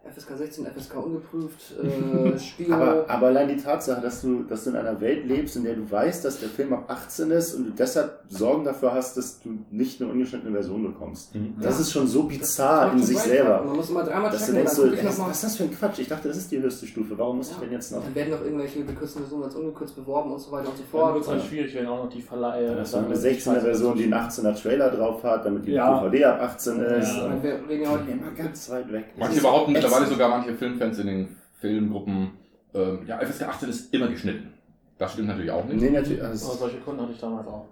[0.06, 2.74] FSK 16, FSK ungeprüft, äh, Spio.
[2.76, 5.76] Aber, aber allein die Tatsache, dass du, dass du in einer Welt lebst, in der
[5.76, 9.40] du weißt, dass der Film ab 18 ist und du deshalb Sorgen dafür hast, dass
[9.42, 11.34] du nicht eine ungeschnittene Version bekommst.
[11.34, 11.56] Mhm.
[11.62, 13.64] Das ist schon so Das bizarr in sich selber.
[13.66, 15.30] Man muss immer dreimal Dass du checken, denkst, und so, dann ich was, noch mal.
[15.30, 16.00] was ist das für ein Quatsch?
[16.00, 17.18] Ich dachte, das ist die höchste Stufe.
[17.18, 18.04] Warum muss ich denn jetzt noch?
[18.04, 20.92] Dann werden noch irgendwelche gekürzten Versionen als ungekürzt beworben und so weiter und so Dann
[20.92, 21.14] fort.
[21.14, 22.68] wird es halt schwierig, wenn auch noch die Verleihe.
[22.68, 25.66] Dann hast du dann eine mit 16er Version, die einen 18er Trailer drauf hat, damit
[25.66, 26.02] die Ja.
[26.04, 27.16] DVD ab 18 ist.
[27.16, 27.26] Ja.
[27.28, 29.06] Und wir reden ja heute Immer ganz weit weg.
[29.18, 32.32] Manche Das ist behaupten mittlerweile sogar manche Filmfans in den Filmgruppen,
[32.74, 34.53] ähm, ja, FSK 18 ist immer geschnitten.
[34.98, 35.82] Das stimmt natürlich auch nicht.
[35.82, 36.20] Nee, natürlich.
[36.22, 37.68] Aber Also, solche Kunden hatte ich damals auch.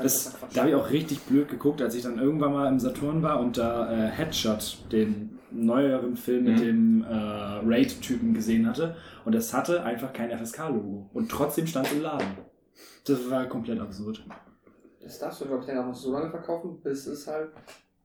[0.00, 3.22] Das, da habe ich auch richtig blöd geguckt, als ich dann irgendwann mal im Saturn
[3.22, 6.62] war und da äh, Headshot, den neueren Film mit Mhm.
[6.62, 8.96] dem äh, Raid-Typen gesehen hatte.
[9.24, 11.10] Und es hatte einfach kein FSK-Logo.
[11.12, 12.26] Und trotzdem stand es im Laden.
[13.06, 14.24] Das war komplett absurd.
[15.02, 17.50] Das darfst du, glaube ich, dann auch noch so lange verkaufen, bis es halt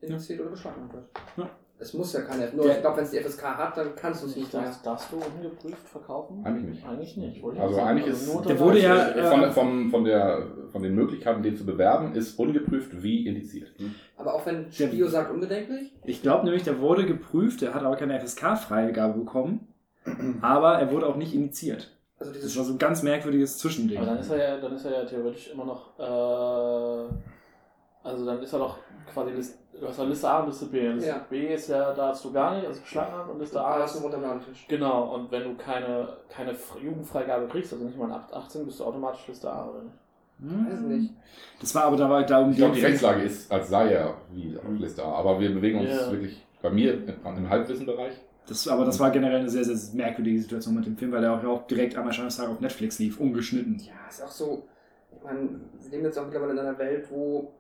[0.02, 1.06] indiziert oder beschlagnahmt wird.
[1.38, 1.50] Ja.
[1.82, 4.28] Es muss ja keine Nur ich glaube, wenn es die FSK hat, dann kannst du
[4.28, 4.54] es nicht.
[4.54, 6.44] Darfst, darfst du ungeprüft verkaufen?
[6.46, 6.86] Eigentlich nicht.
[6.86, 7.42] Eigentlich nicht.
[7.42, 10.84] wollte ich Also eigentlich ist nur Der wurde ja- Äh, von, von, von, der, von
[10.84, 13.72] den Möglichkeiten, den zu bewerben, ist ungeprüft wie indiziert.
[14.18, 17.96] Aber auch wenn Spio sagt unbedenklich, Ich glaube nämlich, der wurde geprüft, der hat aber
[17.96, 19.66] keine FSK-Freigabe bekommen.
[20.42, 21.92] Aber er wurde auch nicht initiiert.
[22.20, 23.98] also Das dieses war so ein ganz merkwürdiges Zwischending.
[24.00, 26.04] Aber dann ist er ja, dann ist er ja theoretisch immer noch, äh,
[28.04, 28.80] also dann ist er doch
[29.14, 29.32] quasi
[29.80, 30.88] du hast ja Liste A und Liste B.
[30.90, 31.26] Liste Ja.
[31.30, 34.12] B ist ja, darfst du gar nicht, also beschlagnahmt und Liste A alles ist nur
[34.12, 34.66] runter am Tisch.
[34.68, 38.84] Genau, und wenn du keine, keine Jugendfreigabe kriegst, also nicht mal ab 18, bist du
[38.86, 39.96] automatisch Liste A, oder nicht?
[40.42, 41.14] Weiß nicht.
[41.60, 44.16] Das war aber da war da um Ich glaube, die Rechtslage ist, als sei er
[44.32, 45.16] wie auf Liste A.
[45.16, 46.12] Aber wir bewegen uns Ja.
[46.12, 46.94] wirklich bei mir
[47.26, 48.14] im Halbwissenbereich.
[48.48, 51.34] Das, aber das war generell eine sehr, sehr merkwürdige Situation mit dem Film, weil der
[51.34, 53.80] auch, auch direkt am Erscheinungstag auf Netflix lief, ungeschnitten.
[53.80, 54.64] Ja, ist auch so.
[55.16, 55.42] Ich meine,
[55.82, 57.54] wir leben jetzt auch mittlerweile in einer Welt, wo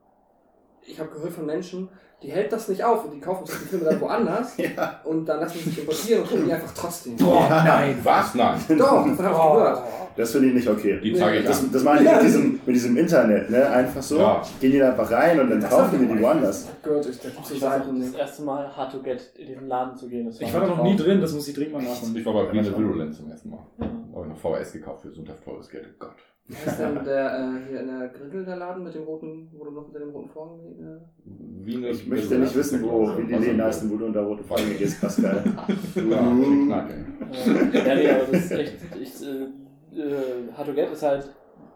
[0.85, 1.89] ich habe gehört von Menschen,
[2.21, 4.99] die hält das nicht auf und die kaufen sich die Filme dann woanders Ja.
[5.05, 7.15] und dann lassen sie sich importieren und gucken die einfach trotzdem.
[7.15, 7.97] Boah, nein.
[8.03, 8.35] Was?
[8.35, 8.59] Nein.
[8.77, 9.83] Doch, das habe ich gehört.
[10.17, 10.99] Das finde ich nicht okay.
[11.01, 13.69] Die zeige ich Das, das meine ich mit diesem, mit diesem Internet, ne?
[13.69, 14.41] Einfach so, Ja.
[14.59, 16.67] gehen die da einfach rein und dann Das kaufen die ich die woanders.
[16.83, 18.19] gehört, ich der zu Seiten das nicht.
[18.19, 20.25] erste Mal Hard to Get in diesen Laden zu gehen.
[20.25, 22.13] Das Ich war da noch nie drin, das muss ich dringend mal nachholen.
[22.17, 22.77] Ich war bei Ja, schon.
[22.83, 23.59] Virulent zum ersten Mal.
[23.79, 23.85] Ja.
[24.13, 25.87] Habe ich noch VHS gekauft für sündhaft teures Geld.
[25.93, 26.15] Oh Gott.
[26.49, 29.65] Wie heißt denn der äh, hier in der Grindel der Laden mit dem roten, wo
[29.65, 33.61] du noch unter dem roten Vorhang äh, Ich möchte nicht wissen, wo, wie die Läden
[33.63, 35.43] heißen, wo du unter rote Vorhänge gehst, Pascal.
[35.95, 36.65] Ja, Mhm.
[36.65, 37.87] knack, ey.
[37.87, 38.73] ja, nee, aber das ist echt.
[38.99, 41.29] Ich, äh, äh, Hard to Get ist halt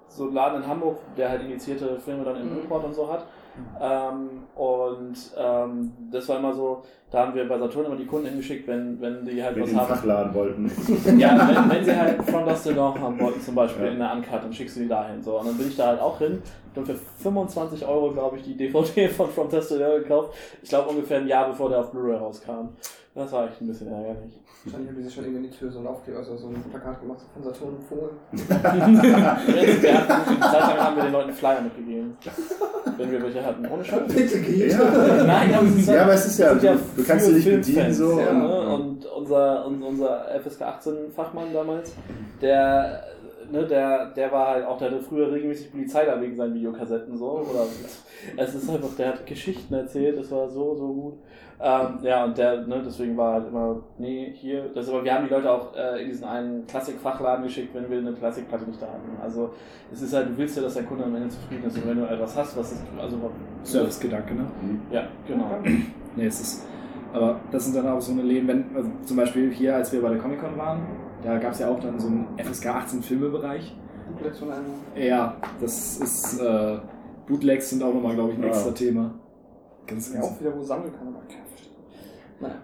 [0.08, 2.60] so ein Laden in Hamburg, der halt initiierte Filme dann im Mhm.
[2.62, 3.26] Import und so hat.
[3.80, 8.28] Ähm, und ähm, das war immer so, da haben wir bei Saturn immer die Kunden
[8.28, 9.88] hingeschickt, wenn, wenn die halt Wenn was die haben.
[9.88, 10.72] Fachladen wollten.
[11.20, 13.92] Ja, wenn, wenn sie halt Dust to Dawn haben wollten, zum Beispiel Ja.
[13.92, 15.22] in der Uncut, dann schickst du die dahin.
[15.22, 15.40] So.
[15.40, 16.42] Und dann bin ich da halt auch hin
[16.76, 20.34] und für 25 Euro, glaube ich, die DVD von From Dawn gekauft.
[20.62, 22.70] Ich glaube ungefähr ein Jahr bevor der auf Blu-ray rauskam.
[23.16, 24.40] Das war echt ein bisschen ärgerlich.
[24.66, 26.64] Wahrscheinlich haben die sich schon irgendwie in die Tür so ein Aufkleber, also so ein
[26.72, 28.12] Plakat gemacht von Saturn und Vogel.
[28.32, 32.18] Wir hatten, Zeit lang haben wir den Leuten Flyer mitgegeben.
[32.98, 33.66] Wenn wir welche hatten.
[33.68, 34.02] Ohne Scheiß.
[34.14, 34.72] Bitte geht!
[34.72, 35.24] Ja.
[35.26, 37.46] Nein, aber es ist Ja, aber es ist ja, sind du, du kannst sie nicht
[37.50, 38.20] bedienen so.
[38.20, 38.74] Ja, und- ne?
[38.76, 41.92] Und unser, un- unser FSK 18 Fachmann damals,
[42.42, 43.04] der
[43.52, 47.18] ne, der, der war halt auch, der hatte früher regelmäßig Polizei da wegen seinen Videokassetten
[47.18, 47.32] so.
[47.50, 47.66] Oder
[48.38, 51.14] es ist einfach, der hat Geschichten erzählt, das war so, so gut.
[51.66, 55.24] Ähm, ja, und der, ne, deswegen war halt immer, nee, hier, das aber wir haben
[55.26, 58.88] die Leute auch äh, in diesen einen Klassikfachladen geschickt, wenn wir eine Klassikplatte nicht da
[58.88, 59.18] hatten.
[59.22, 59.52] Also
[59.90, 62.00] es ist halt, du willst ja, dass der Kunde am Ende zufrieden ist und wenn
[62.00, 63.18] du etwas hast, was ist, also
[63.64, 64.46] Servicegedanke, ne?
[64.92, 65.46] ja, genau.
[66.18, 66.68] Nee, es ist.
[67.14, 70.02] Aber das sind dann auch so eine Läden, wenn, also zum Beispiel hier, als wir
[70.02, 70.82] bei der Comic-Con waren,
[71.24, 73.74] da gab es ja auch dann so einen FSK 18 Filmebereich.
[74.12, 74.66] Bootlegs von einem.
[74.98, 76.78] Ja, das ist, äh,
[77.26, 78.50] Bootlegs sind auch nochmal, glaube ich, ein Ja.
[78.50, 79.12] extra Thema.
[79.88, 81.22] Ganz, Ja, ganz auch wieder wo sammeln kann, aber
[82.40, 82.40] Verstehe.
[82.40, 82.56] Naja.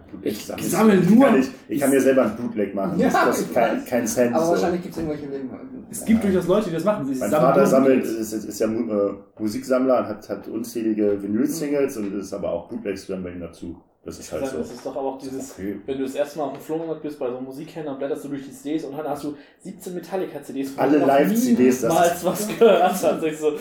[0.58, 2.98] Ich sammle, nur- Kann ich, ich kann mir selber ein Bootleg machen.
[2.98, 4.34] Ja, das ich kein, kein Cent.
[4.34, 4.52] Aber so.
[4.52, 5.50] wahrscheinlich gibt es irgendwelche Läden.
[5.90, 7.06] Es gibt durchaus Leute, die das machen.
[7.06, 8.32] Sie Mein Vater sammelt, Bootlegs.
[8.32, 13.06] ist, ist ja äh, Musiksammler und hat, hat unzählige Vinyl-Singles und ist aber auch Bootlegs
[13.06, 13.76] dann bei ihm dazu.
[14.04, 14.58] Das ist halt Das so.
[14.60, 15.78] ist doch aber auch dieses, Okay.
[15.84, 18.28] wenn du das erste Mal auf dem Flohmarkt bist, bei so einem Musikhändler, blätterst du
[18.28, 20.70] durch die CDs und dann hast du 17 Metallica-CDs.
[20.70, 23.52] von Alle Live-CDs, das- niemals was gehört ich so,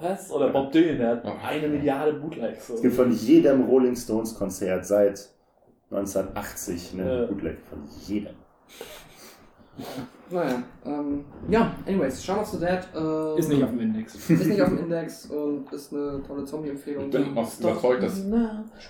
[0.00, 0.30] was?
[0.30, 2.68] Oder Bob Dylan, der hat eine Milliarde Bootlegs.
[2.68, 2.74] So.
[2.74, 5.28] Es gibt von jedem Rolling Stones Konzert seit
[5.90, 7.26] 1980 einen Ja.
[7.26, 7.58] Bootleg.
[7.68, 8.34] Von jedem.
[10.30, 14.14] Naja, ähm, ja, anyways, Shaun of the Dead äh, Ist nicht auf dem Index.
[14.30, 17.06] ist nicht auf dem Index und ist eine tolle Zombie-Empfehlung.
[17.06, 18.22] Ich bin noch überzeugt, dass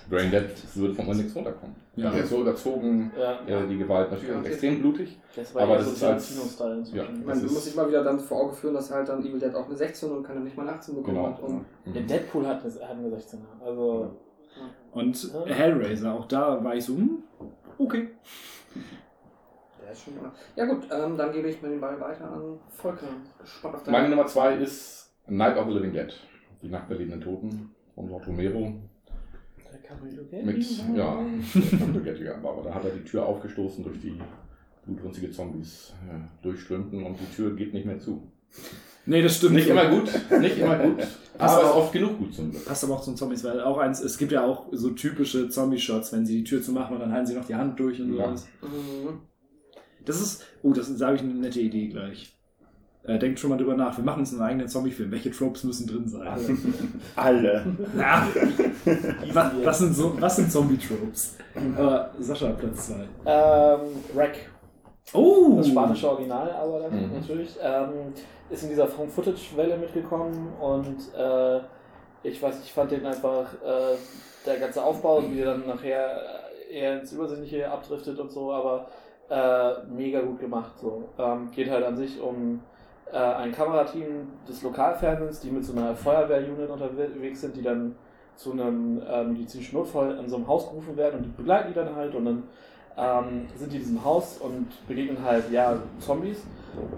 [0.09, 0.43] Brain Dead
[0.75, 1.75] wird von nichts runterkommen.
[1.95, 2.05] Ja.
[2.05, 2.11] Ja.
[2.11, 4.11] Der ist so überzogen, Ja, äh, die Gewalt.
[4.11, 5.19] Natürlich es extrem blutig.
[5.35, 6.77] das war aber ja das so ist als- Kino-Style ja.
[6.77, 7.05] inzwischen.
[7.21, 9.07] Ich meine, Das du ist- musst dich mal wieder dann vor Augen führen, dass halt
[9.09, 11.27] dann Evil Dead auch eine 16 und kann dann nicht mal eine 18 bekommen Genau.
[11.29, 11.39] hat.
[11.41, 11.65] Und
[11.95, 13.65] Der Deadpool hat eine, hat eine 16er.
[13.65, 14.11] Also,
[14.91, 17.23] Und Hellraiser, auch da war ich so, hm,
[17.77, 18.09] okay.
[19.81, 20.33] der ist schon immer.
[20.55, 23.07] Ja gut, ähm, dann gebe ich mir den Ball weiter an Volker.
[23.39, 26.13] Gespannt auf deine Meine Nummer zwei ist Night of the Living Dead.
[26.61, 28.73] Die Nacht der lebenden Toten von George Romero.
[30.31, 30.65] der Mit,
[30.95, 31.19] ja,
[32.03, 34.19] Gettiger, aber da hat er die Tür aufgestoßen, durch die
[34.85, 38.31] blutrünstige Zombies äh, durchströmten und die Tür geht nicht mehr zu.
[39.05, 39.55] Nee, das stimmt.
[39.55, 40.09] Nicht immer gut,
[40.39, 40.97] nicht immer gut,
[41.37, 42.65] Passt aber oft genug gut zum Glück.
[42.65, 46.13] Passt aber auch zum Zombies, weil auch eins, es gibt ja auch so typische Zombie-Shots,
[46.13, 48.25] wenn sie die Tür zumachen und dann halten sie noch die Hand durch und Ja.
[48.27, 48.47] sowas.
[48.61, 49.19] Mhm.
[50.05, 52.35] Das ist, oh, das ist, sage ich, eine nette Idee gleich.
[53.03, 53.97] Äh, denkt schon mal drüber nach.
[53.97, 55.09] Wir machen uns einen eigenen Zombie-Film.
[55.09, 56.27] Welche Tropes müssen drin sein?
[57.15, 57.65] Alle.
[57.95, 58.27] Na,
[59.33, 61.37] was, was sind, so, was sind Zombie-Tropes?
[61.75, 62.93] Aber Sascha, Platz 2.
[63.25, 63.79] Ähm,
[64.13, 64.50] Wreck.
[65.13, 65.55] Oh!
[65.57, 67.13] Das spanische Original, aber dann Mhm.
[67.15, 67.57] natürlich.
[67.61, 68.13] Ähm,
[68.49, 71.59] ist in dieser Found-Footage-Welle mitgekommen und äh,
[72.23, 73.95] ich weiß, ich fand den einfach, äh,
[74.45, 76.19] der ganze Aufbau, wie der dann nachher
[76.69, 78.87] eher ins Übersinnliche abdriftet und so, aber
[79.29, 80.71] äh, mega gut gemacht.
[80.79, 81.03] So.
[81.17, 82.59] Ähm, geht halt an sich um
[83.11, 87.95] äh, ein Kamerateam des Lokalfernsehens, die mit so einer Feuerwehrunit unterwegs sind, die dann
[88.35, 91.73] zu einem äh, medizinischen Notfall in so einem Haus gerufen werden und die begleiten die
[91.75, 92.43] dann halt und dann
[92.97, 96.43] ähm, sind die in diesem Haus und begegnen halt ja Zombies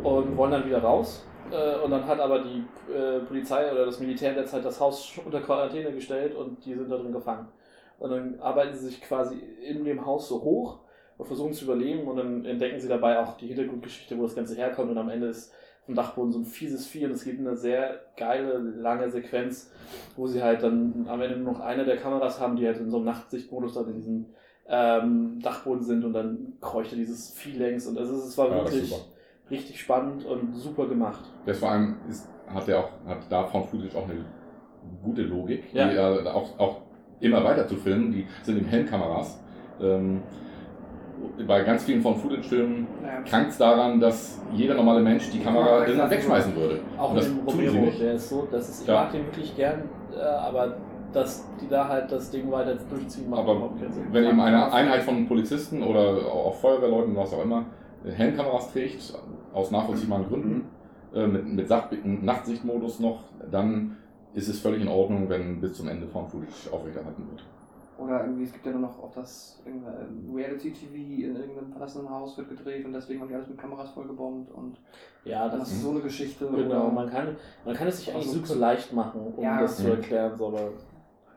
[0.04, 1.26] und wollen dann wieder raus.
[1.52, 5.42] Äh, und dann hat aber die äh, Polizei oder das Militär derzeit das Haus unter
[5.42, 7.48] Quarantäne gestellt und die sind da drin gefangen.
[8.00, 10.80] Und dann arbeiten sie sich quasi in dem Haus so hoch
[11.18, 14.56] und versuchen zu überleben und dann entdecken sie dabei auch die Hintergrundgeschichte, wo das Ganze
[14.56, 15.54] herkommt und am Ende ist
[15.86, 19.72] vom Dachboden so ein fieses Vieh und es gibt eine sehr geile, lange Sequenz,
[20.16, 22.90] wo sie halt dann am Ende nur noch eine der Kameras haben, die halt in
[22.90, 24.26] so einem Nachtsichtmodus dann in diesem
[24.68, 28.94] ähm, Dachboden sind und dann kreuchte dieses Vieh längs und also es war Ja, wirklich
[29.52, 31.22] richtig spannend und super gemacht.
[31.46, 34.24] Das vor allem ist, hat er auch, hat da Found Footage auch eine
[35.04, 35.90] gute Logik, Ja.
[35.90, 36.78] die äh, auch, auch
[37.20, 38.12] immer weiter zu filmen.
[38.12, 39.40] Die sind in Helmkameras.
[39.82, 40.22] Ähm,
[41.48, 43.22] bei ganz vielen Found Footage Filmen Naja.
[43.22, 46.80] krankt es daran, dass jeder normale Mensch die Kamera Ja, wegschmeißen würde.
[46.98, 48.02] Auch Und das Romero, nicht.
[48.02, 48.96] der ist so, das ist, ich Ja.
[48.96, 49.84] mag den wirklich gern,
[50.16, 50.78] äh, aber
[51.14, 53.70] dass die da halt das Ding weiter durchziehen, macht Aber
[54.12, 57.66] wenn eben eine Einheit von Polizisten oder auch Feuerwehrleuten, was auch immer,
[58.04, 59.14] Helmkameras trägt,
[59.54, 60.66] aus nachvollziehbaren Gründen,
[61.14, 63.20] äh, mit, mit Sach Nachtsichtmodus noch,
[63.52, 63.98] dann
[64.34, 67.46] ist es völlig in Ordnung, wenn bis zum Ende Found Footage aufrechterhalten wird.
[68.00, 69.62] Oder irgendwie, es gibt ja nur noch auch das
[70.36, 74.52] Reality-TV in irgendeinem verlassenen Haus wird gedreht und deswegen haben die alles mit Kameras vollgebombt
[74.52, 74.78] und
[75.24, 76.48] Ja, dann das hast du so eine Geschichte.
[76.48, 79.62] Genau, oder- man kann, man kann es sich eigentlich Also- super leicht machen, um Ja.
[79.62, 79.90] das zu Mhm.
[79.92, 80.70] erklären, so, aber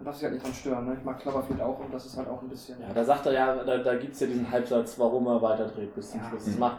[0.04, 0.86] Darfst dich halt nicht dran stören.
[0.86, 0.96] Ne?
[0.98, 2.80] Ich mag Cloverfield auch und das ist halt auch ein bisschen.
[2.80, 5.94] ja, da sagt er ja, da, da gibt es ja diesen Halbsatz, warum er weiterdreht
[5.94, 6.28] bis zum Ja.
[6.28, 6.46] Schluss.
[6.46, 6.60] Es Mhm.
[6.60, 6.76] macht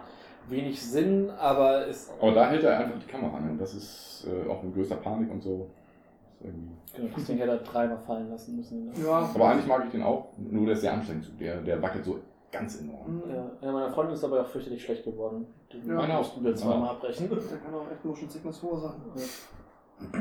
[0.50, 3.58] wenig Sinn, aber es Aber da hält er einfach die Kamera an.
[3.58, 5.68] Das ist äh, auch in größter Panik und so.
[6.40, 8.86] Ist irgendwie- genau, das Ding hätte er dreimal fallen lassen müssen.
[8.86, 8.92] Ne?
[9.04, 9.30] Ja.
[9.34, 11.32] Aber eigentlich mag ich den auch, nur der ist sehr anstrengend.
[11.40, 12.20] Der, der wackelt so
[12.52, 13.16] ganz enorm.
[13.16, 13.24] Mhm.
[13.34, 15.48] Ja, ja, meiner Freundin ist aber auch fürchterlich schlecht geworden.
[15.74, 15.96] Die Ja.
[15.96, 16.42] Meine auch.
[16.42, 17.28] wir zweimal abbrechen.
[17.30, 19.02] Der kann auch echt Motion Sickness verursachen.
[19.16, 20.20] Ja,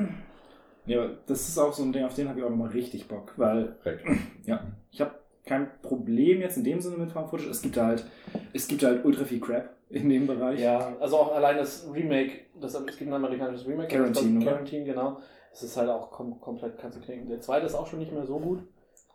[0.95, 3.33] aber das ist auch so ein Ding, auf den habe ich auch nochmal richtig Bock,
[3.37, 4.05] weil Recht.
[4.93, 5.11] ich habe
[5.45, 7.49] kein Problem jetzt in dem Sinne mit Found Footage.
[7.51, 8.05] Es gibt halt,
[8.53, 10.61] es gibt halt ultra viel Crap in dem Bereich.
[10.61, 14.45] Ja, also auch allein das Remake, das, es gibt ein amerikanisches Remake, Quarantine?
[14.45, 15.19] Quarantine, genau.
[15.53, 17.29] Es ist halt auch kom komplett kannst du knicken.
[17.29, 18.61] Der zweite ist auch schon nicht mehr so gut.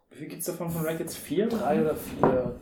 [0.09, 1.17] Wie viel gibt's davon von Rack jetzt?
[1.17, 1.47] Vier?
[1.47, 2.55] Drei oder vier.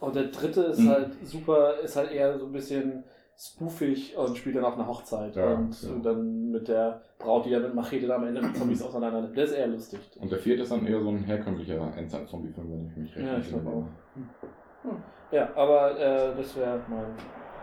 [0.00, 0.88] Und der dritte ist Mhm.
[0.90, 3.04] halt super, ist halt eher so ein bisschen
[3.38, 5.36] spoofig und spielt dann auf einer Hochzeit.
[5.36, 5.88] Ja, und ja.
[6.02, 9.36] dann mit der Braut, die ja mit Machete dann am Ende mit Zombies auseinander nimmt.
[9.36, 10.00] Der ist eher lustig.
[10.18, 13.38] Und der vierte ist dann eher so ein herkömmlicher Endzeit-Zombie-Film, wenn ich mich recht Ja,
[13.38, 13.84] ich glaube
[14.14, 15.02] entsinne.
[15.32, 17.14] Ja, aber äh, das wäre mein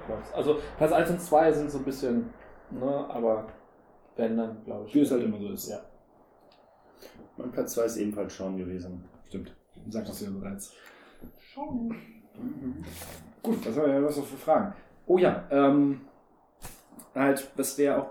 [0.06, 0.32] Platz.
[0.34, 2.30] Also Platz 1 und 2 sind so ein bisschen,
[2.70, 3.48] ne, aber
[4.16, 4.96] wenn dann, glaube ich.
[4.96, 5.70] Wie es halt immer so ist.
[5.70, 5.80] Ja.
[7.38, 9.04] Mein Platz 2 ist ebenfalls Sean gewesen.
[9.28, 9.56] Stimmt.
[9.90, 10.74] Sag das ja bereits.
[13.42, 14.74] Gut, was haben wir was noch für Fragen?
[15.06, 16.02] Oh ja, ähm,
[17.14, 18.10] halt, das wäre auch,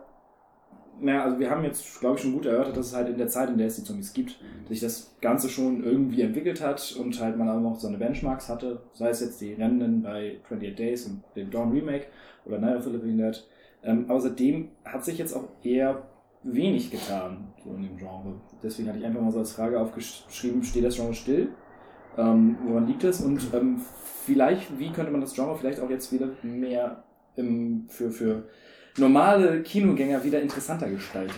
[1.00, 3.28] naja, also wir haben jetzt, glaube ich, schon gut erörtert, dass es halt in der
[3.28, 4.38] Zeit, in der es die Zombies gibt,
[4.68, 8.48] sich das Ganze schon irgendwie entwickelt hat und halt man auch noch so eine Benchmarks
[8.48, 12.06] hatte, sei es jetzt die Rennen bei 28 Days und dem Dawn Remake
[12.44, 13.42] oder Night of the Living Dead.
[13.82, 16.02] Ähm, aber seitdem hat sich jetzt auch eher
[16.44, 18.34] wenig getan, so in dem Genre.
[18.62, 21.48] Deswegen hatte ich einfach mal so als Frage aufgeschrieben, steht das Genre still?
[22.18, 23.20] Ähm, woran liegt es?
[23.20, 23.80] Und ähm,
[24.24, 27.02] vielleicht, wie könnte man das Genre vielleicht auch jetzt wieder mehr
[27.36, 28.44] im, für, für
[28.98, 31.34] normale Kinogänger wieder interessanter gestalten?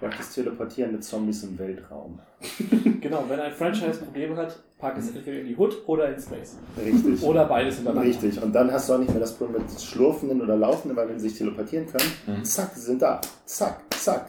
[0.00, 2.18] Praktisch teleportierende Zombies im Weltraum.
[3.00, 6.56] Genau, wenn ein Franchise Probleme hat, pack es entweder in die Hood oder in Space.
[6.84, 7.22] Richtig.
[7.22, 8.06] Oder beides hintereinander.
[8.08, 8.42] Richtig.
[8.42, 11.18] Und dann hast du auch nicht mehr das Problem mit Schlurfenden oder Laufenden, weil wenn
[11.18, 12.44] sie sich teleportieren können, Mhm.
[12.44, 13.18] zack, sie sind da.
[13.46, 14.26] Zack, zack.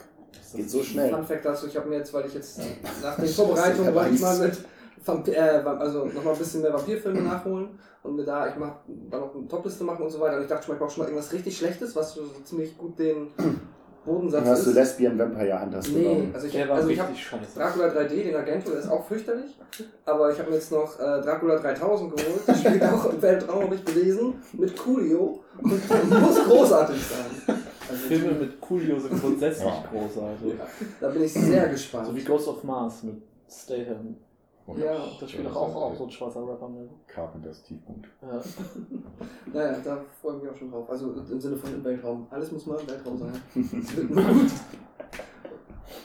[0.54, 1.10] Geht so schnell.
[1.10, 2.58] Fun Fact dazu, ich habe mir jetzt, weil ich jetzt
[3.02, 4.58] nach Vorbereitungen hab wollte ich mal mit
[5.04, 8.72] Vamp äh, also nochmal ein bisschen mehr Vampirfilme nachholen und mir da, ich mach
[9.10, 10.36] dann noch eine Topliste machen und so weiter.
[10.36, 12.76] Und ich dachte schon mal, ich brauche schon mal irgendwas richtig Schlechtes, was so ziemlich
[12.78, 13.28] gut den
[14.04, 14.76] Bodensatz Dann hast du ist.
[14.76, 16.30] Lesbian Vampire Hunters Nee, genommen.
[16.34, 17.56] also ich, also ich habe richtig scheiße.
[17.58, 19.56] Dracula 3D, den Argento, der ist auch fürchterlich.
[20.04, 22.40] Aber ich habe mir jetzt noch äh, Dracula 3000 geholt.
[22.46, 24.34] Das spielt auch im Weltraum, habe ich gelesen.
[24.54, 25.40] Mit Coolio.
[25.62, 27.56] Und der muss großartig sein.
[27.88, 29.84] Also, Filme mit Coolio sind grundsätzlich Ja.
[29.92, 30.54] großartig.
[31.00, 32.06] Da bin ich sehr gespannt.
[32.08, 34.16] So wie Ghost of Mars mit Statham.
[34.76, 36.88] Ja, Das spielt doch auch, auch so ein schwarzer Rapper mit.
[37.08, 38.06] Carpenters Tiefpunkt.
[38.22, 38.40] Ja.
[39.52, 40.88] Naja, da freue ich mich auch schon drauf.
[40.88, 42.26] Also im Sinne von im Weltraum.
[42.30, 43.32] Alles muss mal im Weltraum sein.
[43.54, 44.50] Das wird gut.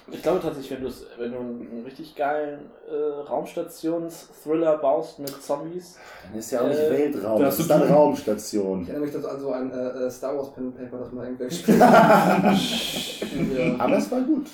[0.10, 2.96] Ich glaube tatsächlich, wenn, wenn du einen richtig geilen äh,
[3.30, 5.98] Raumstations-Thriller baust mit Zombies,
[6.30, 7.82] Dann ist ja auch nicht Äh, Weltraum, das ist dann.
[7.84, 8.82] Raumstation.
[8.84, 11.12] Ich erinnere mich dazu an so ein äh, äh, Star Wars Pen and Paper, das
[11.12, 12.56] mal irgendwer gespielt hat.
[13.58, 13.76] ja.
[13.80, 14.48] Aber es war gut.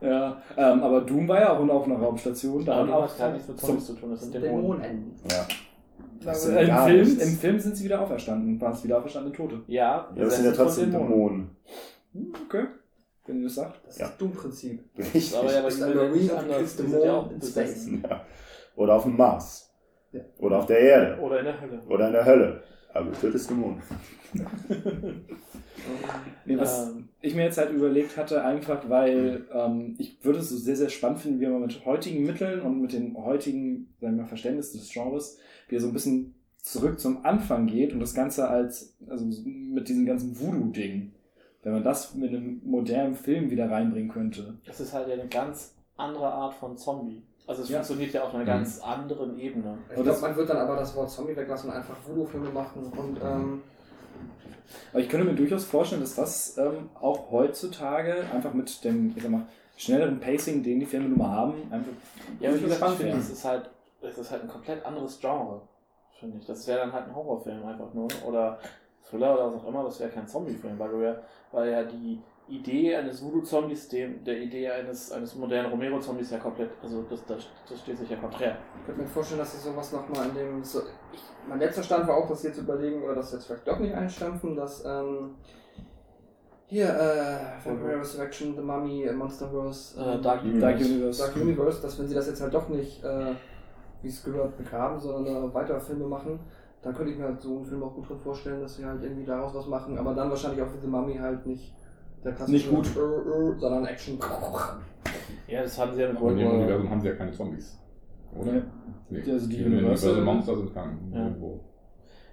[0.00, 2.64] Ja, ähm, aber Doom war ja auch auf einer Raumstation.
[2.64, 4.80] Da haben hat auch auch gar nichts mit Zombies zu tun, das sind Dämonen.
[4.82, 5.14] Dämonen.
[5.30, 5.46] Ja.
[6.24, 7.18] Das sind im, Film.
[7.20, 9.62] Im Film sind sie wieder auferstanden, waren es wieder auferstandene Tote.
[9.66, 11.50] Ja, Ja, das sind ja trotzdem Dämonen.
[12.12, 12.64] Hm, Okay,
[13.26, 13.80] wenn ihr das sagt.
[13.86, 14.06] Das Ja.
[14.06, 14.84] ist Doom-Prinzip.
[14.98, 15.36] Richtig.
[15.36, 16.76] Aber ja, ein ihnen Marine anders.
[16.76, 18.04] Die sind ja auch Dämonen in besessen.
[18.08, 18.20] Ja.
[18.76, 19.72] Oder auf dem Mars.
[20.12, 20.20] Ja.
[20.38, 21.20] Oder auf der Erde.
[21.22, 21.80] Oder in der Hölle.
[21.88, 22.62] Oder in der Hölle.
[22.92, 23.82] Aber du tötest Dämonen.
[26.44, 27.08] Nee, was Ähm.
[27.20, 30.88] ich mir jetzt halt überlegt hatte, einfach weil ähm, ich würde es so sehr, sehr
[30.88, 34.90] spannend finden, wie man mit heutigen Mitteln und mit dem heutigen sagen wir, Verständnis des
[34.90, 35.38] Genres
[35.68, 40.04] wieder so ein bisschen zurück zum Anfang geht und das Ganze als, also mit diesem
[40.04, 41.12] ganzen Voodoo-Ding,
[41.62, 44.58] wenn man das mit einem modernen Film wieder reinbringen könnte.
[44.66, 47.22] Das ist halt ja eine ganz andere Art von Zombie.
[47.50, 47.78] Also es Ja.
[47.78, 48.46] funktioniert ja auf einer Mhm.
[48.46, 49.76] ganz anderen Ebene.
[49.88, 52.92] Ich glaube, das- man wird dann aber das Wort Zombie weglassen und einfach Voodoo-Filme machen.
[52.96, 53.62] Und ähm,
[54.92, 59.22] Aber ich könnte mir durchaus vorstellen, dass das ähm, auch heutzutage einfach mit dem, ich
[59.22, 59.42] sag mal,
[59.76, 61.90] schnelleren Pacing, den die Filme nun mal haben, einfach
[62.38, 63.18] Ja, aber ich finde, wäre.
[63.18, 63.68] es ist halt,
[64.00, 65.60] es ist halt ein komplett anderes Genre,
[66.20, 66.46] finde ich.
[66.46, 68.06] Das wäre dann halt ein Horrorfilm einfach nur.
[68.24, 68.60] Oder
[69.08, 71.16] Thriller oder was auch immer, das wäre kein Zombie-Film, weil du ja,
[71.50, 72.20] weil ja die
[72.50, 77.48] Idee eines Voodoo-Zombies dem der Idee eines, eines modernen Romero-Zombies ja komplett, also das, das,
[77.68, 78.58] das steht sich ja konträr.
[78.78, 80.64] ich könnte mir vorstellen, dass es sowas nochmal in dem.
[80.64, 80.80] So,
[81.12, 83.78] ich, mein letzter Stand war auch, das hier zu überlegen, oder das jetzt vielleicht doch
[83.78, 84.84] nicht einstampfen, dass.
[84.84, 85.36] Ähm,
[86.66, 90.84] hier, äh, Vampire Resurrection, The Mummy, äh, Monsterverse, Äh, ähm, Dark Dark Universe.
[90.84, 91.22] Universe.
[91.24, 93.32] Dark Universe, dass wenn sie das jetzt halt doch nicht, äh,
[94.02, 96.38] wie es gehört, begraben, sondern äh, weitere Filme machen,
[96.82, 99.02] dann könnte ich mir halt so einen Film auch gut drin vorstellen, dass sie halt
[99.02, 101.74] irgendwie daraus was machen, aber dann wahrscheinlich auch wie The Mummy halt nicht
[102.48, 102.86] Nicht gut.
[102.96, 104.18] äh, äh, sondern Action.
[105.48, 107.14] Ja, das haben sie ja mit Aber in dem World War Universum haben sie ja
[107.14, 107.78] keine Zombies.
[108.38, 108.52] Oder?
[108.52, 108.62] Nee.
[109.10, 109.32] Nee.
[109.32, 110.98] Also die Universal- Universal Monster sind keine.
[111.12, 111.18] Ja.
[111.24, 111.60] Irgendwo.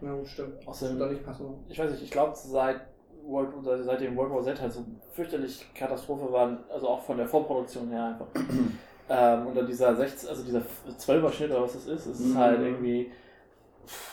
[0.02, 0.68] Ja, stimmt.
[0.68, 1.46] Außerdem- da nicht passen.
[1.70, 2.82] ich weiß nicht, ich glaube, seit
[3.26, 7.28] World, oder seitdem World War Z halt so fürchterlich Katastrophe waren, also auch von der
[7.28, 8.28] Vorproduktion her einfach.
[9.10, 10.62] ähm, und dann dieser 16, also dieser
[10.98, 12.38] 12er Schnitt oder was das ist, es ist Mhm.
[12.38, 13.12] halt irgendwie,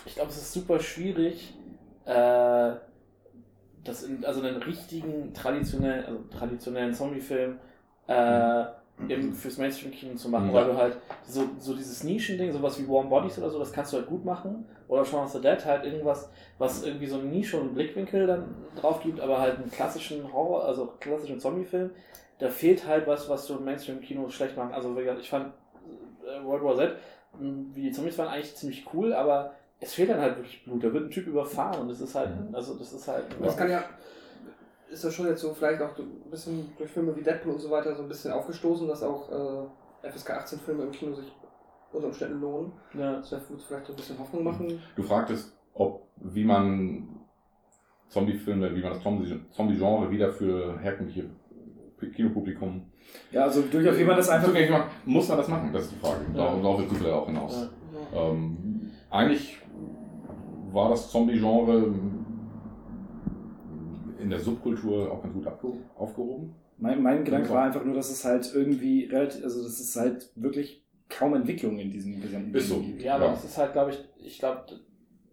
[0.06, 1.54] ich glaube, es ist super schwierig,
[2.06, 2.72] äh,
[3.84, 7.58] das in, also einen richtigen traditionellen, also traditionellen Zombie-Film
[8.08, 8.64] äh,
[9.08, 10.54] im, fürs Mainstream-Kino zu machen, Ja.
[10.54, 13.92] weil du halt so, so dieses Nischen-Ding, sowas wie Warm Bodies oder so, das kannst
[13.92, 14.66] du halt gut machen.
[14.86, 18.26] Oder Shaun of the Dead, halt irgendwas, was irgendwie so eine Nische und einen Blickwinkel
[18.26, 21.90] dann drauf gibt, aber halt einen klassischen Horror, also klassischen Zombie-Film,
[22.38, 24.72] da fehlt halt was, was du im Mainstream-Kino schlecht machen.
[24.74, 25.52] Also wie gesagt, ich fand
[26.26, 26.92] äh, World War Z,
[27.40, 29.54] wie die Zombies waren, eigentlich ziemlich cool, aber
[29.84, 30.82] es fehlt dann halt wirklich Blut.
[30.82, 32.54] Da wird ein Typ überfahren und das ist halt, Mhm.
[32.54, 33.24] also das ist halt.
[33.42, 33.82] Das kann ja,
[34.90, 37.70] ist ja schon jetzt so vielleicht auch ein bisschen durch Filme wie Deadpool und so
[37.70, 39.30] weiter so ein bisschen aufgestoßen, dass auch
[40.02, 41.30] äh, FSK 18 Filme im Kino sich
[41.92, 42.72] unter Umständen lohnen.
[42.94, 43.16] ja.
[43.16, 44.80] Das wird vielleicht so ein bisschen Hoffnung machen.
[44.96, 47.08] Du fragtest, ob, wie man
[48.08, 51.24] Zombie-Filme, wie man das Zombie- Zombie-Genre wieder für herkömmliche
[52.14, 52.82] Kinopublikum
[53.32, 54.52] Ja, also durchaus, wie man das einfach.
[54.70, 54.88] macht.
[55.06, 55.70] Muss man das machen?
[55.72, 56.20] Das ist die Frage.
[56.34, 56.54] Ja.
[56.56, 57.68] Darauf willst du auch hinaus.
[58.12, 58.30] Ja.
[58.30, 59.58] Ähm, eigentlich
[60.74, 61.94] war das Zombie-Genre
[64.18, 65.46] in der Subkultur auch ganz gut
[65.96, 66.54] aufgehoben.
[66.78, 70.30] Mein, mein Gedanke war einfach nur, dass es halt irgendwie relativ, also dass es halt
[70.34, 72.80] wirklich kaum Entwicklung in diesem gesamten Ist so.
[72.80, 72.98] Ding.
[72.98, 73.30] Ja, aber Ja.
[73.32, 74.64] das ist halt, glaube ich, ich glaube,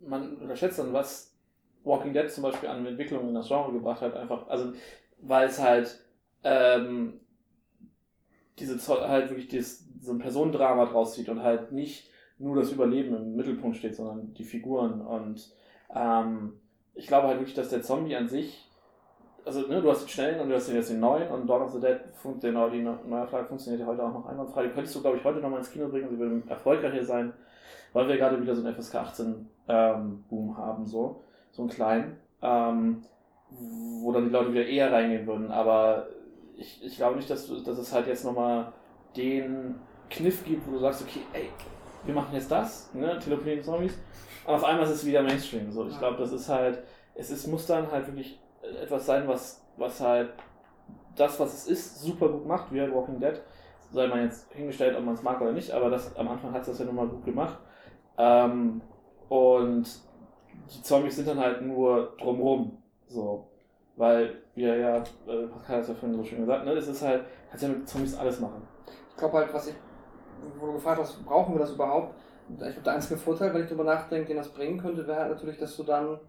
[0.05, 1.35] man unterschätzt dann, was
[1.83, 4.73] Walking Dead zum Beispiel an Entwicklung in das Genre gebracht hat, einfach, also,
[5.21, 6.03] weil es halt,
[6.43, 7.19] ähm,
[8.59, 12.09] diese, halt wirklich dieses, so ein Personendrama draus zieht und halt nicht
[12.41, 15.53] nur das Überleben im Mittelpunkt steht, sondern die Figuren und,
[15.93, 16.53] ähm,
[16.93, 18.69] ich glaube halt wirklich, dass der Zombie an sich,
[19.45, 21.71] also ne, du hast den schnellen und du hast jetzt den neuen und Dawn of
[21.71, 21.99] the Dead,
[22.43, 24.63] der neue, die Neuauflage funktioniert ja heute auch noch einwandfrei.
[24.63, 27.33] Die könntest du, glaube ich, heute nochmal ins Kino bringen, sie würden erfolgreicher sein,
[27.93, 32.17] weil wir gerade wieder so einen FSK 18 ähm, Boom haben, so, so einen kleinen,
[32.41, 33.03] ähm,
[33.49, 35.51] wo dann die Leute wieder eher reingehen würden.
[35.51, 36.07] Aber
[36.57, 38.71] ich, ich glaube nicht, dass, dass es halt jetzt nochmal
[39.17, 39.75] den
[40.09, 41.49] Kniff gibt, wo du sagst, okay, ey,
[42.05, 43.97] wir machen jetzt das, ne, Teleportieren Zombies,
[44.45, 45.71] und auf einmal ist es wieder Mainstream.
[45.71, 46.79] So, ich glaube, das ist halt,
[47.15, 48.39] es ist, muss dann halt wirklich
[48.81, 50.33] etwas sein, was, was halt
[51.15, 53.39] das, was es ist, super gut macht, wie halt Walking Dead.
[53.91, 56.61] Sei man jetzt hingestellt, ob man es mag oder nicht, aber das, am Anfang hat
[56.61, 57.57] es das ja nun mal gut gemacht.
[58.17, 58.81] Ähm,
[59.27, 59.85] und
[60.73, 62.77] die Zombies sind dann halt nur drumrum.
[63.07, 63.49] So.
[63.97, 67.01] Weil wir ja, äh, Pascal hat es ja vorhin so schön gesagt, ne, es ist
[67.01, 68.65] halt, kannst ja mit Zombies alles machen.
[69.09, 69.75] Ich glaube halt, was ich,
[70.59, 72.13] wo du gefragt hast, brauchen wir das überhaupt?
[72.49, 75.31] Ich glaube, der einzige Vorteil, wenn ich darüber nachdenke, den das bringen könnte, wäre halt
[75.31, 76.19] natürlich, dass du dann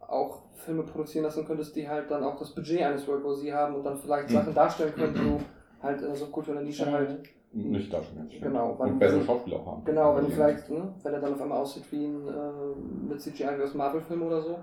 [0.00, 3.52] auch Filme produzieren lassen könntest, die halt dann auch das Budget eines World War Z
[3.52, 4.34] haben und dann vielleicht Mhm.
[4.34, 5.38] Sachen darstellen können, die du
[5.82, 7.18] halt in der Subkultur in der Nische halt.
[7.52, 8.30] Nicht darstellen.
[8.40, 9.84] Genau, weil- Und bessere Schauspieler auch haben.
[9.84, 13.20] Genau, wenn du vielleicht, ne, wenn er dann auf einmal aussieht wie ein äh, mit
[13.20, 14.58] CGI wie aus Marvel-Film oder so,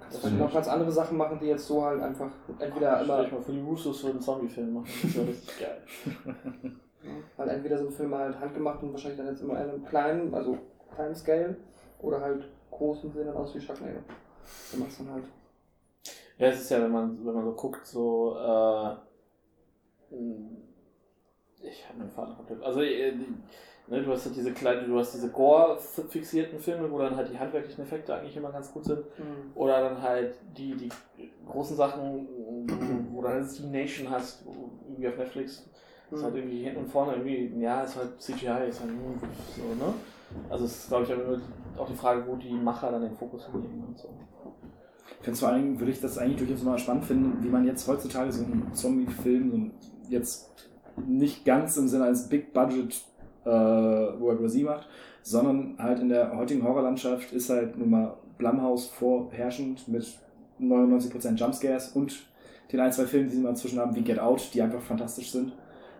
[0.00, 3.04] kannst du vielleicht noch ganz andere Sachen machen, die jetzt so halt einfach entweder Stell
[3.04, 4.86] immer dich mal für die Russos würden Zombie-Film machen.
[5.02, 5.78] Das wäre richtig geil.
[7.36, 10.58] Weil entweder sind Filme halt handgemacht und wahrscheinlich dann jetzt immer in einem kleinen, also
[10.94, 11.56] kleinen Scale,
[12.00, 14.00] oder halt groß und sehen dann aus wie Sharknado.
[14.44, 15.24] So macht's dann halt.
[16.38, 18.94] Ja, es ist ja, wenn man, wenn man so guckt, so, äh,
[20.14, 20.50] mh,
[21.62, 23.12] ich habe meinen Vater komplett, also, äh,
[23.86, 27.38] ne, du hast halt diese kleinen, du hast diese Gore-fixierten Filme, wo dann halt die
[27.38, 29.04] handwerklichen Effekte eigentlich immer ganz gut sind.
[29.54, 30.88] Oder dann halt die, die
[31.46, 32.26] großen Sachen,
[33.12, 35.68] wo du halt die Nation hast, irgendwie auf Netflix,
[36.12, 39.18] ist halt irgendwie hinten und vorne irgendwie, ja, ist halt CGI, ist halt hm,
[39.56, 39.94] so, ne?
[40.48, 43.84] Also es ist, glaube ich, auch die Frage, wo die Macher dann den Fokus hinlegen
[43.86, 44.08] und so.
[45.18, 47.64] Ich finde vor allen Dingen, würde ich das eigentlich durchaus mal spannend finden, wie man
[47.64, 49.70] jetzt heutzutage so einen Zombie-Film, so einen,
[50.08, 50.50] jetzt
[51.06, 53.04] nicht ganz im Sinne eines Big Budget
[53.44, 54.88] äh, World War Z macht,
[55.22, 60.18] sondern halt in der heutigen Horrorlandschaft ist halt nun mal Blumhouse vorherrschend mit
[60.60, 62.26] 99% Jumpscares und
[62.72, 65.30] den ein, zwei Filmen, die sie mal zwischen haben, wie Get Out, die einfach fantastisch
[65.30, 65.52] sind.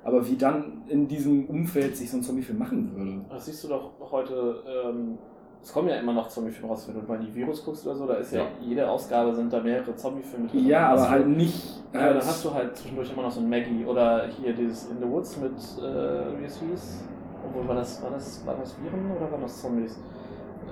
[0.05, 3.21] Aber wie dann in diesem Umfeld sich so ein Zombie-Film machen würde.
[3.31, 4.57] Das siehst du doch heute,
[4.89, 5.17] ähm,
[5.63, 7.95] es kommen ja immer noch Zombie-Filme raus, wenn du mal in die Virus guckst oder
[7.95, 8.47] so, da ist ja, Ja.
[8.61, 10.67] jede Ausgabe sind da mehrere Zombie-Filme drin.
[10.67, 11.83] Ja, aber halt nicht.
[11.93, 14.97] Ja, dann hast du halt zwischendurch immer noch so ein Maggie oder hier dieses In
[15.01, 17.05] the Woods mit, äh, wie es hieß.
[17.47, 19.99] Obwohl, war das, war das, war das Viren oder waren das Zombies?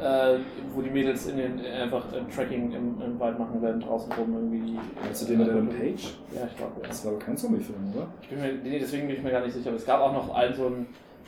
[0.01, 0.39] Äh,
[0.75, 4.33] wo die Mädels in den, einfach äh, Tracking im, im Wald machen werden, draußen rum
[4.35, 4.79] irgendwie.
[5.03, 6.15] Meinst du den mit Ellen Page?
[6.35, 6.89] Ja, ich glaube, ja.
[6.89, 8.07] Das war aber kein Zombie-Film, oder?
[8.23, 9.69] Ich bin mir, nee, deswegen bin ich mir gar nicht sicher.
[9.69, 10.87] Aber es gab auch noch ein so ein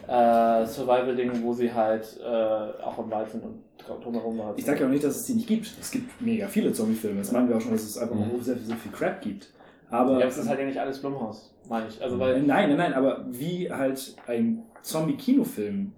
[0.08, 3.58] äh, Survival-Ding, wo sie halt äh, auch im Wald sind und
[4.04, 4.54] drumherum war.
[4.56, 5.66] Ich sage ja auch nicht, dass es die nicht gibt.
[5.80, 7.18] Es gibt mega viele Zombie-Filme.
[7.18, 8.40] Das meinen wir auch schon, dass es einfach Mhm.
[8.40, 9.50] sehr, sehr viel Crap gibt.
[9.90, 10.18] Aber.
[10.18, 12.00] Ja, es ist halt ja nicht alles Blumhaus, meine ich.
[12.02, 12.42] Also, Äh, weil.
[12.42, 15.92] nein, nein, nein, aber wie halt ein Zombie-Kinofilm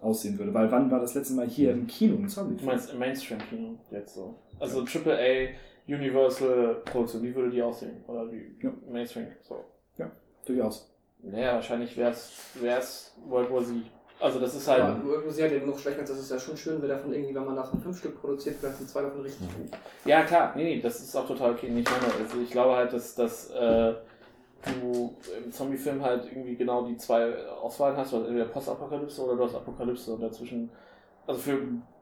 [0.00, 0.52] aussehen würde.
[0.54, 2.66] Weil wann war das letzte Mal hier im Kino ein Du Zombie-Film?
[2.66, 4.34] meinst im Mainstream-Kino jetzt so.
[4.60, 5.48] Also AAA,
[5.88, 8.02] Universal-Produktion, wie würde die aussehen?
[8.06, 8.70] Oder wie Ja.
[8.90, 9.64] Mainstream, so.
[10.46, 10.90] Durchaus.
[11.22, 13.74] Naja, wahrscheinlich wäre es World War Z.
[14.18, 14.80] Also das ist halt.
[14.80, 17.12] Aber World War Z hat ja genug Schwächen, das ist ja schon schön, wenn davon
[17.12, 19.68] irgendwie, wenn man davon fünf Stück produziert, vielleicht sind zwei davon richtig gut.
[20.06, 21.66] Ja, klar, nee, nee, das ist auch total okay.
[21.66, 23.94] Ich meine, also ich glaube halt, dass, dass äh,
[24.64, 25.14] du
[25.44, 29.44] im Zombie-Film halt irgendwie genau die zwei Auswahlen hast, du hast entweder Postapokalypse oder du
[29.44, 30.70] hast Apokalypse und dazwischen,
[31.26, 31.58] also für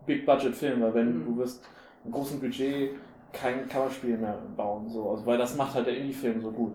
[0.07, 1.25] Big-Budget-Film, weil wenn Mhm.
[1.27, 1.63] du wirst
[2.05, 2.91] mit großem Budget
[3.33, 6.73] kein Kammerspiel mehr bauen, so, also, weil das macht halt der Indie-Film so gut.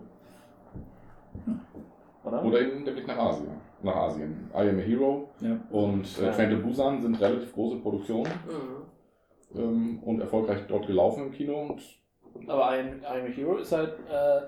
[2.23, 2.43] Oder?
[2.45, 3.47] Oder eben der Blick nach Asien.
[3.81, 4.49] Nach Asien.
[4.53, 5.57] I Am a Hero Ja.
[5.71, 6.31] und äh, Ja.
[6.31, 8.31] Train to Busan sind relativ große Produktionen
[9.53, 9.59] Mhm.
[9.59, 11.59] ähm, und erfolgreich dort gelaufen im Kino.
[11.61, 11.81] Und
[12.47, 14.41] Aber I Am, I Am a Hero ist halt, äh,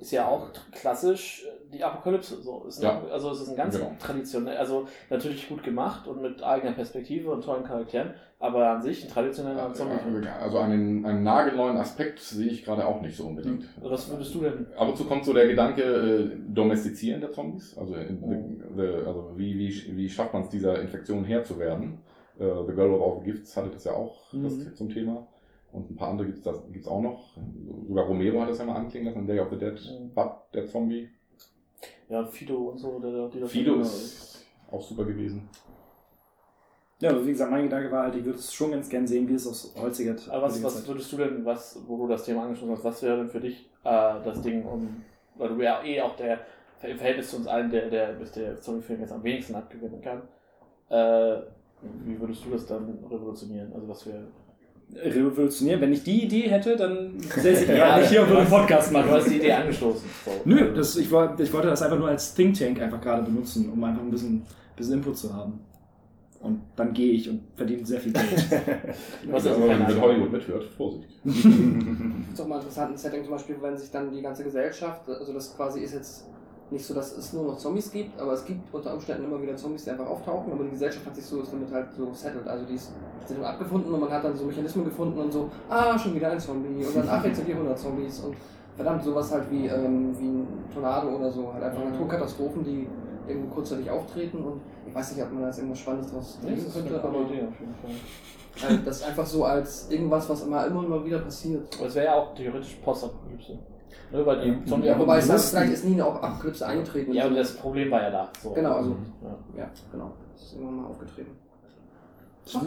[0.00, 2.40] ist ja auch klassisch äh, die Apokalypse.
[2.42, 2.64] So.
[2.68, 2.98] Ist Ja.
[3.00, 3.92] ein, also es ist ein ganz Genau.
[3.98, 9.04] traditionell, also natürlich gut gemacht und mit eigener Perspektive und tollen Charakteren, aber an sich
[9.04, 10.26] ein traditioneller Zombie-Film.
[10.40, 13.64] also einen, einen nagelneuen Aspekt sehe ich gerade auch nicht so unbedingt.
[13.78, 14.66] Also was würdest du denn?
[14.76, 17.76] Ab und zu kommt so der Gedanke, äh, Domestizieren der Zombies.
[17.76, 21.98] Also, in, the, also wie, wie, wie schafft man es, dieser Infektion Herr zu werden?
[22.38, 24.44] Äh, the Girl with All the Gifts hatte das ja auch Mhm.
[24.44, 25.26] das zum Thema.
[25.72, 27.36] Und ein paar andere gibt es gibt's auch noch.
[27.86, 30.14] Sogar Romero hat das ja mal anklingen lassen, Day of the Dead, Mhm.
[30.14, 31.08] Bud, der Zombie.
[32.08, 35.48] Ja, Fido und so, der, die das Fido ist auch super gewesen.
[37.00, 39.26] Ja, aber wie gesagt, mein Gedanke war halt, ich würde es schon ganz gern sehen,
[39.28, 42.42] wie es aus heutiger Aber was, was würdest du denn, was, wo du das Thema
[42.42, 45.02] angesprochen hast, was wäre denn für dich äh, das Ding, um,
[45.36, 46.40] weil du ja eh auch der,
[46.82, 50.22] im Verhältnis zu uns allen, der, der, bis der Zombie-Film jetzt am wenigsten abgewinnen kann,
[50.90, 51.40] äh,
[52.04, 53.72] wie würdest du das dann revolutionieren?
[53.72, 54.26] Also was wäre...
[54.96, 55.80] revolutionieren.
[55.80, 58.50] Wenn ich die Idee hätte, dann säße ich Ja, nicht hier und du würde einen
[58.50, 59.08] Podcast machen.
[59.08, 60.08] Du hast die Idee angestoßen.
[60.44, 63.70] Nö, das, ich, wollte, ich wollte das einfach nur als Think Tank einfach gerade benutzen,
[63.70, 64.42] um einfach ein bisschen,
[64.76, 65.60] bisschen Input zu haben.
[66.40, 68.46] Und dann gehe ich und verdiene sehr viel Geld.
[69.22, 70.00] Du hast also wenn Ahnung.
[70.00, 71.08] Hollywood mithört, Vorsicht.
[71.24, 74.42] Ich finde es auch mal interessant, ein Setting zum Beispiel, wenn sich dann die ganze
[74.42, 76.24] Gesellschaft, also das quasi ist jetzt
[76.70, 79.56] nicht so, dass es nur noch Zombies gibt, aber es gibt unter Umständen immer wieder
[79.56, 82.64] Zombies, die einfach auftauchen, aber die Gesellschaft hat sich so damit halt so settled, also
[82.64, 82.92] die ist,
[83.26, 86.40] sind abgefunden und man hat dann so Mechanismen gefunden und so, ah, schon wieder ein
[86.40, 88.36] Zombie und dann, ach, jetzt sind hier 100 Zombies und
[88.76, 92.88] verdammt, sowas halt wie, ähm, wie ein Tornado oder so, halt einfach Naturkatastrophen, die
[93.26, 96.54] irgendwo kurzzeitig auftreten und ich weiß nicht, ob man da jetzt irgendwas Spannendes draus Nee,
[96.54, 98.68] ist eine könnte, aber Idee auf jeden Fall.
[98.68, 101.68] halt, das einfach so als irgendwas, was immer, immer und immer wieder passiert.
[101.78, 103.58] Aber es wäre ja auch theoretisch Postapokalypse.
[104.12, 107.12] Ne, weil die Zombie Ja, wobei vielleicht ist nie eine Apokalypse eingetreten.
[107.12, 108.32] Ja, aber das Problem war ja da.
[108.42, 108.50] So.
[108.50, 108.96] Genau, also.
[109.22, 109.38] Ja.
[109.58, 110.12] Ja, genau.
[110.32, 111.36] Das ist irgendwann mal aufgetreten.
[112.44, 112.58] Das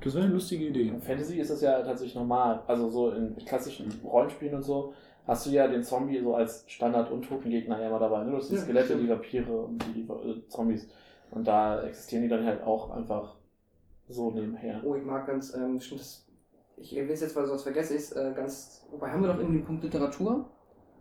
[0.00, 0.88] das wäre eine lustige Idee.
[0.88, 2.62] In Fantasy ist das ja tatsächlich normal.
[2.66, 4.92] Also so in klassischen Rollenspielen und so
[5.26, 8.24] hast du ja den Zombie so als Standard-Untotengegner ja immer dabei.
[8.24, 8.30] Ne?
[8.32, 9.02] Du hast die Ja, Skelette, stimmt.
[9.04, 10.88] die Vampire und die äh, Zombies.
[11.30, 13.36] Und da existieren die dann halt auch einfach
[14.08, 14.80] so nebenher.
[14.84, 16.26] Oh, ich mag ganz, ähm, stimmt das.
[16.80, 18.86] Ich weiß jetzt, weil sonst vergesse ich es, äh, ganz.
[18.90, 20.46] Wobei haben wir doch irgendwie einen Punkt Literatur?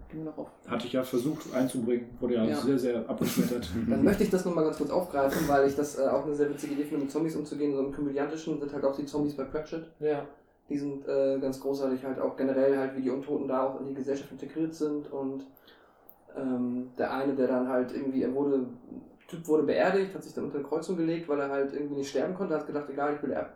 [0.09, 0.49] Gehen wir noch auf.
[0.67, 2.55] Hatte ich ja versucht einzubringen, wurde ja, Ja.
[2.57, 3.69] sehr, sehr abgeschmettert.
[3.87, 6.49] Dann möchte ich das nochmal ganz kurz aufgreifen, weil ich das äh, auch eine sehr
[6.49, 7.73] witzige Idee finde, mit Zombies umzugehen.
[7.73, 9.89] So im Komödiantischen sind halt auch die Zombies bei Pratchett.
[9.99, 10.25] Ja.
[10.67, 13.87] Die sind äh, ganz großartig halt auch generell halt, wie die Untoten da auch in
[13.87, 15.45] die Gesellschaft integriert sind und
[16.35, 18.67] ähm, der eine, der dann halt irgendwie, er wurde,
[19.27, 22.09] Typ wurde beerdigt, hat sich dann unter eine Kreuzung gelegt, weil er halt irgendwie nicht
[22.09, 23.49] sterben konnte, hat gedacht, egal, ich beer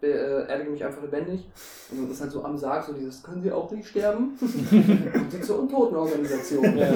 [0.00, 1.46] be äh, erdige mich einfach lebendig.
[1.90, 4.36] Und dann ist halt so am Sarg so dieses, können Sie auch nicht sterben?
[4.38, 6.64] Kommt Sie zur Untotenorganisation.
[6.78, 6.90] Ja.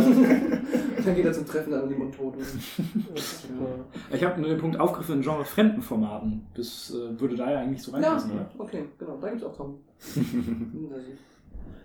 [1.05, 2.41] dann geht er zum Treffen dann an die Untoten.
[4.13, 6.47] Ich habe nur den Punkt aufgegriffen in Genre fremden Formaten.
[6.55, 8.51] Das äh, würde da ja eigentlich so Ja, reinpassen, oder?
[8.59, 9.65] okay, genau, da gibt es auch da
[10.01, 11.19] sieht-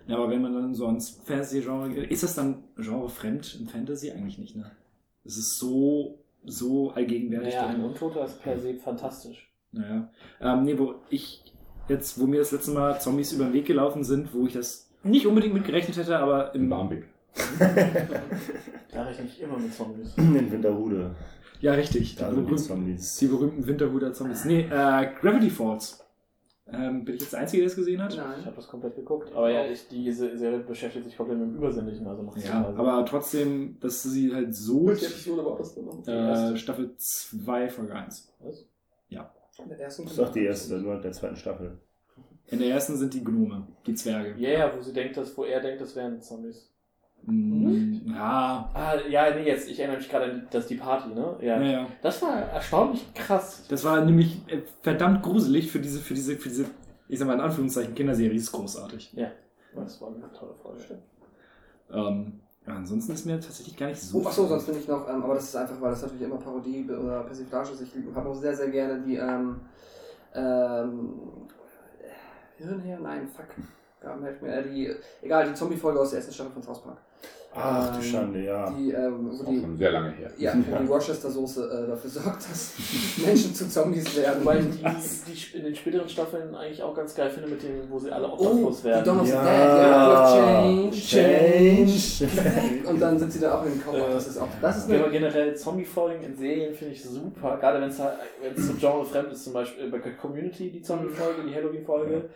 [0.06, 3.68] Ja, aber wenn man dann so ans Fantasy-Genre geht, ist das dann Genre fremd im
[3.68, 4.10] Fantasy?
[4.10, 4.70] Eigentlich nicht, ne?
[5.24, 7.54] Es ist so, so allgegenwärtig.
[7.54, 7.84] Naja, ein.
[7.84, 9.49] Untoter ist per se fantastisch.
[9.72, 10.10] Naja.
[10.40, 11.42] Ähm, nee, wo ich
[11.88, 14.90] jetzt, wo mir das letzte Mal Zombies über den Weg gelaufen sind, wo ich das
[15.02, 17.08] nicht unbedingt mit gerechnet hätte, aber In im Barmbek.
[18.92, 20.16] Da rechne ich immer mit Zombies.
[20.16, 21.14] In Winterhude.
[21.60, 22.16] Ja, richtig.
[22.16, 23.16] Da die, sind die berühmten, Zombies.
[23.18, 24.44] die berühmten Winterhuder Zombies.
[24.44, 26.04] Nee, äh, Gravity Falls.
[26.72, 28.12] Ähm, bin ich jetzt der Einzige, der es gesehen hat?
[28.12, 28.44] Ich Nein.
[28.44, 29.32] habe das komplett geguckt.
[29.34, 32.06] Aber ja, ich, die Se- Serie beschäftigt sich komplett mit dem Übersinnlichen.
[32.06, 36.56] Also macht Ja, aber trotzdem, dass sie halt so Welche Episode war das denn äh,
[36.56, 38.32] Staffel 2, Folge 1.
[38.40, 38.64] Was?
[39.62, 41.78] In der ersten Das ist doch die erste, nur der zweiten Staffel.
[42.46, 44.34] In der ersten sind die Gnome, die Zwerge.
[44.38, 46.68] Ja, yeah, wo sie denkt, dass, wo er denkt, das wären Zombies.
[47.22, 51.36] Mm, ja, Ah, ja, nee, jetzt, ich erinnere mich gerade an das die Party, ne?
[51.42, 51.58] Ja.
[51.58, 51.86] naja.
[52.02, 53.66] Das war erstaunlich krass.
[53.68, 56.64] Das war nämlich äh, verdammt gruselig für diese, für diese, für diese,
[57.08, 58.34] ich sag mal in Anführungszeichen, Kinderserie.
[58.34, 59.14] Ist großartig.
[59.74, 60.98] Das war eine tolle Folge.
[61.92, 64.18] Ähm, ja, ansonsten ist mir tatsächlich gar nicht so.
[64.18, 66.36] Oh, achso, sonst finde ich noch, ähm, aber das ist einfach, weil das natürlich immer
[66.36, 67.82] Parodie oder Persiflage ist.
[67.82, 69.60] Ich habe auch sehr, sehr gerne die, ähm,
[70.34, 71.48] ähm,
[72.56, 73.46] Hirnherr, nein, fuck.
[74.00, 74.54] Gaben helfen mir.
[74.54, 76.98] Äh, die, egal, die Zombie-Folge aus der ersten Staffel von South Park.
[77.52, 78.70] Ach du Ähm, Schande, ja.
[78.70, 80.30] Die, ähm, Das wo ist die, schon sehr lange her.
[80.38, 82.74] ja, wo die Worcester-Soße äh, dafür sorgt, dass
[83.26, 84.42] Menschen zu Zombies werden.
[84.44, 87.90] Wobei ich die, die in den späteren Staffeln eigentlich auch ganz geil finde, mit denen,
[87.90, 89.04] wo sie alle Oh, obdachlos die werden.
[89.04, 89.42] Dawn of Ja.
[89.42, 89.50] Dead,
[89.82, 91.92] ja, Change, Change.
[92.36, 92.88] Change.
[92.88, 93.98] Und dann sind sie da auch in den Koma.
[94.12, 97.80] Das ist auch, das ist Aber eine, generell Zombie-Folgen in Serien finde ich super, gerade
[97.80, 98.14] wenn es halt,
[98.54, 102.30] so Genre fremd ist, zum Beispiel bei Community, die Zombie-Folge, die Halloween-Folge,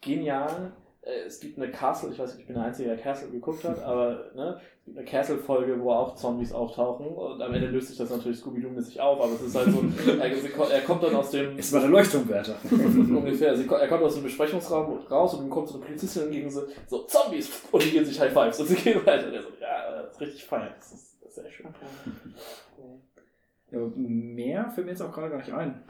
[0.00, 0.72] genial.
[1.02, 3.64] Äh, Es gibt eine Castle, ich weiß nicht, ich bin der Einzige, der Castle geguckt
[3.64, 7.88] hat, aber ne, es gibt eine Castle-Folge, wo auch Zombies auftauchen und am Ende löst
[7.88, 9.80] sich das natürlich Scooby-Doo-mäßig auf, aber es ist halt so,
[10.20, 12.56] er, sie er kommt dann aus dem, Es war der Leuchtturmwärter.
[12.70, 16.50] ungefähr, sie, er kommt aus dem Besprechungsraum raus und dann kommt so eine Polizistin entgegen
[16.50, 19.26] so, so Zombies und die gehen sich High Fives und sie gehen weiter.
[19.28, 21.66] Und er so, ja, das ist richtig feiern, das ist, das ist sehr schön.
[23.70, 25.82] Ja, mehr fällt mir jetzt auch gerade gar nicht ein.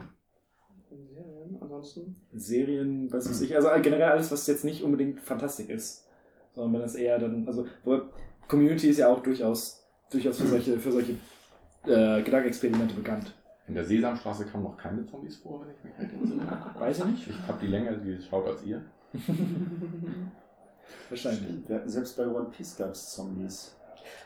[0.97, 2.15] Serien, ansonsten.
[2.33, 6.07] Serien, was weiß ich, also generell alles, was jetzt nicht unbedingt Fantastik ist,
[6.53, 8.01] sondern wenn es eher dann, also wo-
[8.47, 11.13] Community ist ja auch durchaus, durchaus für solche, für solche
[11.85, 13.33] äh, Gedankenexperimente bekannt.
[13.67, 16.73] In der Sesamstraße kamen noch keine Zombies vor, wenn ich mich recht entsinne.
[16.77, 17.27] Weiß ich nicht?
[17.29, 18.81] Ich habe die länger geschaut als ihr.
[21.09, 21.69] Wahrscheinlich.
[21.69, 23.75] Hatten selbst bei One Piece gab es Zombies.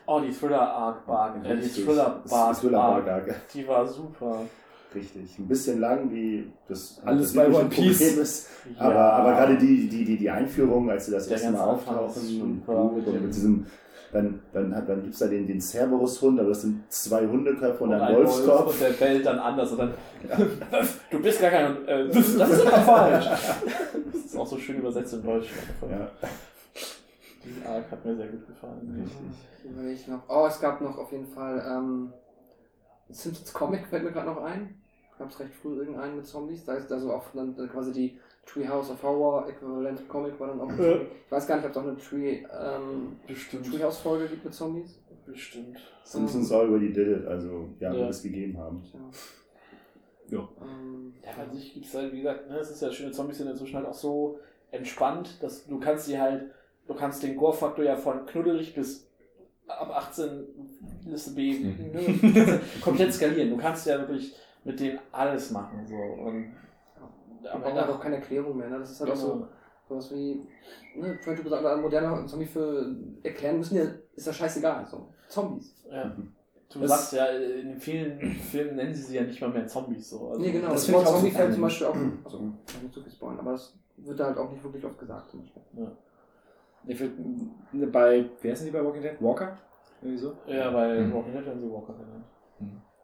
[0.06, 1.68] Oh, die Thriller-Arc-Bark, äh, die.
[1.68, 3.34] Thriller-Bark, Das Thriller-Bark.
[3.52, 4.40] die war super.
[4.96, 5.38] Richtig.
[5.38, 7.98] Ein bisschen lang, wie das Alles bei One Piece.
[7.98, 8.48] Problem ist.
[8.78, 12.68] Aber, aber gerade die, die, die, die Einführung, als sie das erste Mal auftauchen und,
[12.68, 13.66] und mit diesem,
[14.12, 17.84] dann, dann, hat- dann gibt es da den, den Cerberus-Hund, aber das sind zwei Hundeköpfe
[17.84, 18.72] und, ein Wolf Wolfskopf.
[18.72, 19.94] Und der bellt dann anders und dann,
[21.10, 23.26] du bist gar kein, äh, das ist aber falsch.
[24.12, 25.48] Das ist auch so schön übersetzt in Deutsch.
[25.90, 26.10] Ja,
[27.44, 29.10] Die Arc hat mir sehr gut gefallen.
[29.62, 30.22] Ich überlege ich noch.
[30.28, 32.12] Oh, es gab noch auf jeden Fall ähm,
[33.10, 34.80] Simpsons Comic, fällt mir gerade noch ein.
[35.18, 36.64] Gab es recht früh irgendeinen mit Zombies.
[36.64, 40.78] Da ist also auch dann quasi die Treehouse of Horror Äquivalent Comic war dann auch.
[40.78, 40.96] Ja.
[41.00, 43.66] Ich weiß gar nicht, ob es auch eine Tree, ähm, Bestimmt.
[43.66, 45.00] Treehouse-Folge gibt mit Zombies.
[45.24, 45.78] Bestimmt.
[46.04, 48.08] Simpsons already did it, also ja, Ja.
[48.08, 48.82] es gegeben haben.
[48.84, 49.00] Tja.
[50.38, 50.48] Ja.
[50.62, 53.38] Ähm, Ja, an sich gibt es halt, wie gesagt, ne, es ist ja schöne Zombies
[53.38, 54.38] sind inzwischen halt auch so
[54.70, 56.50] entspannt, dass du kannst sie halt,
[56.86, 59.08] du kannst den Gore-Faktor ja von knuddelig bis
[59.66, 60.46] ab 18
[61.06, 61.90] Liste B Mhm.
[62.32, 63.50] ne, komplett skalieren.
[63.50, 64.32] Du kannst ja wirklich
[64.66, 65.86] mit denen alles machen.
[65.86, 65.94] So.
[65.96, 66.52] Und
[67.42, 68.68] da am braucht Ende man auch keine Erklärung mehr.
[68.68, 68.78] Ne?
[68.80, 69.32] Das ist halt auch so.
[69.34, 69.48] Genau.
[69.88, 70.42] Sowas wie,
[70.96, 73.84] ne, vorhin du gesagt, ein moderner Zombie für erklären müssen, ja,
[74.16, 74.84] ist ja scheißegal.
[74.84, 75.06] So.
[75.28, 75.84] Zombies.
[75.88, 76.12] Ja.
[76.72, 80.10] Du Das- sagst ja, in vielen Filmen nennen sie sie ja nicht mal mehr Zombies.
[80.10, 80.30] So.
[80.30, 80.70] Also, Nee, genau.
[80.70, 81.62] das Das, Wort Zombie fällt zum.
[81.62, 84.64] Beispiel auch, also, ich nicht zu viel spoilern, aber das wird da halt auch nicht
[84.64, 85.62] wirklich oft gesagt zum Beispiel.
[86.88, 87.12] Ich würd,
[87.92, 89.16] bei, wer ist denn die bei Walking Dead?
[89.20, 89.56] Walker?
[90.02, 90.34] Irgendwie so?
[90.48, 91.14] Ja, bei Mhm.
[91.14, 92.24] Walking Dead werden sie Walker genannt.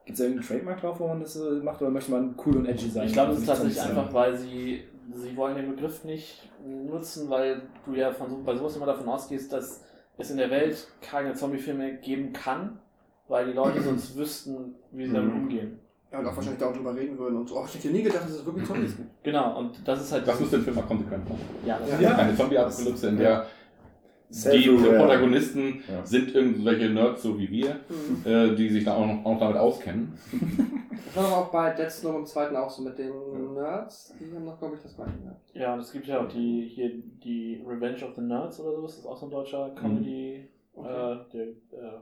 [0.04, 2.56] Gibt es da irgendeinen Trademark drauf, wo man das äh, macht, oder möchte man cool
[2.56, 3.06] und edgy sein?
[3.06, 4.82] Ich glaube, es Also ist nicht tatsächlich einfach, weil sie,
[5.14, 9.08] sie wollen den Begriff nicht nutzen, weil du ja von so, bei sowas immer davon
[9.08, 9.82] ausgehst, dass
[10.18, 12.78] es in der Welt keine Zombie-Filme geben kann,
[13.28, 15.40] weil die Leute sonst wüssten, wie sie damit Mhm.
[15.42, 15.78] umgehen.
[16.10, 18.32] Ja, und auch wahrscheinlich darüber reden würden und so, oh, ich hätte nie gedacht, dass
[18.32, 19.08] es wirklich Zombies gibt.
[19.24, 20.28] Genau, und das ist halt.
[20.28, 21.40] Das muss den Film mal konsequent machen.
[21.64, 22.16] ja, das Ja.
[22.16, 23.46] Eine Zombie-Apokalypse, in der
[24.32, 24.68] die.
[24.68, 26.04] Protagonisten Ja.
[26.06, 28.22] sind irgendwelche Nerds, so wie wir, Mhm.
[28.26, 30.12] äh, die sich da auch noch, auch damit auskennen.
[31.06, 33.12] Das war aber auch bei Dead Snow im zweiten auch so mit den
[33.54, 34.14] Nerds.
[34.18, 35.54] Die haben noch, glaube ich, das gleiche gehabt.
[35.54, 36.90] Ja, und es gibt ja auch die hier
[37.22, 40.88] die Revenge of the Nerds oder sowas, das ist auch so ein deutscher Comedy, Okay.
[40.88, 41.98] äh, der äh,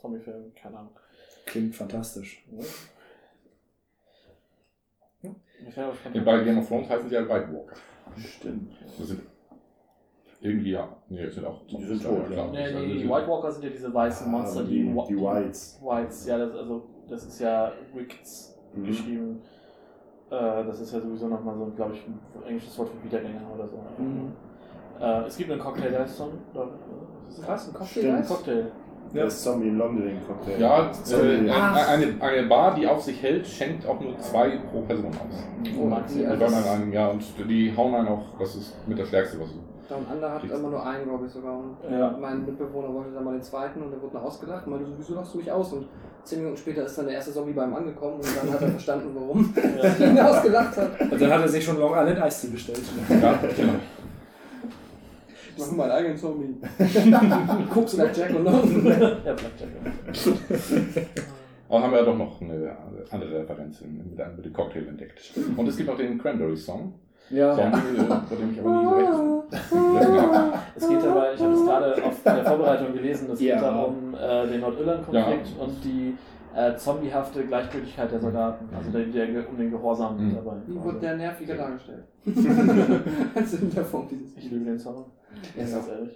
[0.00, 0.92] Zombie-Film, keine Ahnung.
[1.44, 2.44] Klingt fantastisch.
[2.50, 2.64] Ne?
[5.74, 7.76] Kein- Bei Game of Thrones heißen sie ja White Walker.
[8.16, 8.72] Stimmt.
[8.98, 9.20] Das sind
[10.40, 12.46] irgendwie, ja, nee, sind auch Die sind tot, ja.
[12.52, 15.80] Nee, nee, die White Walker sind ja diese weißen Monster, Ah, die, die, die Whites.
[15.82, 18.84] Whites, ja, das, also, das ist ja Wickets Mhm.
[18.84, 19.40] geschrieben.
[20.30, 23.66] Äh, das ist ja sowieso nochmal so, glaube ich, ein englisches Wort für Wiedergänger oder
[23.66, 23.78] so.
[23.98, 24.32] Mhm.
[25.00, 26.30] Äh, es gibt einen Cocktail, der ist so ein.
[26.54, 26.68] oder-
[27.24, 27.48] was ist das?
[27.48, 27.68] Was?
[27.68, 28.10] Ein Cocktail?
[28.14, 28.26] Ein?
[28.26, 28.72] Cocktail.
[29.14, 29.24] Ja.
[29.24, 30.60] Das Zombie in Longdrink Cocktail.
[30.60, 31.88] Ja, äh, Ach.
[31.88, 35.46] eine, eine Bar, die auf sich hält, schenkt auch nur zwei pro Person aus.
[35.80, 38.54] Oh, Max, die- ja, Die, das- donnern einen, ja, und die hauen einen auch, das
[38.54, 39.58] ist mit das Stärkste, was du.
[39.88, 41.58] Down Under hat immer nur einen, glaube ich sogar.
[41.58, 42.16] Und Ja.
[42.20, 44.92] mein Mitbewohner wollte dann mal den zweiten und der wurde noch ausgelacht und meinte, so,
[44.98, 45.72] wieso lachst du mich aus?
[45.72, 45.86] Und
[46.24, 48.68] zehn Minuten später ist dann der erste Zombie bei ihm angekommen und dann hat er
[48.68, 51.00] verstanden, warum er ihn ausgelacht hat.
[51.00, 52.80] Und dann hat er sich schon Long Island Ice Tea bestellt.
[53.08, 53.72] Ja, genau.
[55.56, 56.54] Ich mache meinen eigenen Zombie.
[57.74, 58.86] Guckst du nach Jack und London?
[58.86, 59.68] ja, Blackjack.
[59.84, 61.02] ja.
[61.70, 62.76] Aber haben wir ja doch noch eine
[63.10, 65.32] andere Referenz in- mit einem Cocktail entdeckt.
[65.56, 66.94] Und es gibt auch den Cranberry Song,
[67.30, 67.54] Ja.
[67.54, 69.08] Song äh, bei dem ich aber nie so recht
[69.68, 70.52] vergessen habe.
[70.76, 73.54] Es geht dabei, ich habe es gerade auf der Vorbereitung gelesen, es Ja.
[73.54, 76.16] geht darum äh, den Nordirland-Konflikt und die
[76.56, 80.34] äh, zombiehafte Gleichgültigkeit der Soldaten, also der, der um den Gehorsam Mhm.
[80.36, 80.56] dabei.
[80.66, 82.04] Wie wurde der nerviger dargestellt?
[83.34, 85.04] also in der Form dieses Ich liebe den Song.
[85.56, 86.08] Ja, ist ganz ehrlich.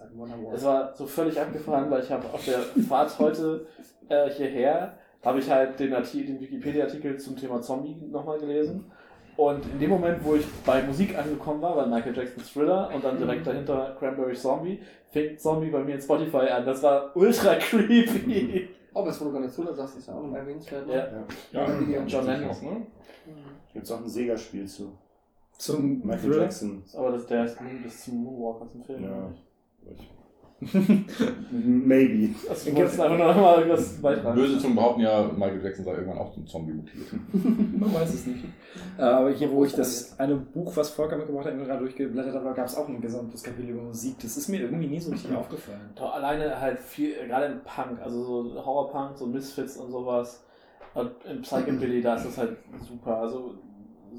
[0.00, 0.54] halt.
[0.54, 3.66] Es war so völlig abgefahren, weil ich habe auf der Fahrt heute
[4.08, 8.84] äh, hierher, habe ich halt den, den Wikipedia-Artikel zum Thema Zombie nochmal gelesen.
[9.38, 13.04] Und in dem Moment, wo ich bei Musik angekommen war, war Michael Jackson's Thriller und
[13.04, 16.66] dann direkt dahinter Cranberry Zombie, fing Zombie bei mir in Spotify an.
[16.66, 18.68] Das war ultra creepy.
[18.92, 20.88] Oh, aber es wurde gar nicht so, da sagst du es ja auch noch erwähnenswert.
[20.88, 21.24] ne?
[21.52, 21.66] Ja.
[21.66, 22.02] Ja, Video.
[22.02, 22.48] John Lennon.
[22.48, 22.86] ne?
[23.72, 24.98] Gibt es auch ein Sega-Spiel zu.
[25.56, 26.42] Zum Michael Thriller?
[26.42, 26.82] Jackson.
[26.96, 29.04] Aber das, der ist bis zum Moonwalkers im Film.
[29.04, 29.30] Ja.
[29.88, 30.10] nicht?
[31.50, 32.34] Maybe.
[32.50, 34.34] Also, du wolltest einfach nur noch mal irgendwas beitragen.
[34.34, 37.06] Böse Zungen behaupten ja, Michael Jackson sei irgendwann auch zum Zombie mutiert.
[37.32, 38.44] Man weiß es nicht.
[38.98, 42.54] Äh, Aber hier, wo ich das eine Buch, was Volker mitgebracht hat, gerade durchgeblättert habe,
[42.54, 44.16] gab es auch ein gesamtes Kapitel über Musik.
[44.20, 45.90] Das ist mir irgendwie nie so richtig aufgefallen.
[45.94, 50.44] Doch, alleine halt viel, gerade im Punk, also so Horrorpunk, so Misfits und sowas.
[50.94, 52.56] Und im Psychobilly, da ist das halt
[52.88, 53.18] super.
[53.18, 53.54] Also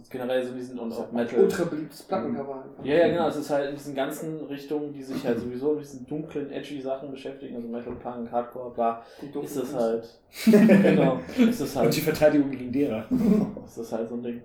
[0.09, 1.39] generell so diesen und auch Metal.
[1.43, 2.63] Ultra beliebtes Plattencover.
[2.63, 2.85] einfach.
[2.85, 3.27] Ja, ja, genau.
[3.27, 6.79] Es ist halt in diesen ganzen Richtungen, die sich halt sowieso mit diesen dunklen, edgy
[6.81, 10.19] Sachen beschäftigen, also Metal, Punk, Hardcore, bla, Die ist dunklen es halt.
[10.45, 11.19] genau.
[11.37, 12.17] Ist es Und die halt.
[12.17, 13.05] Verteidigung gegen derer.
[13.65, 14.41] Ist das halt so ein Ding.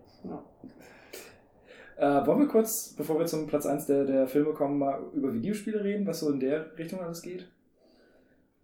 [1.96, 5.32] Äh, wollen wir kurz, bevor wir zum Platz 1 der, der Filme kommen, mal über
[5.32, 7.48] Videospiele reden, was so in der Richtung alles geht?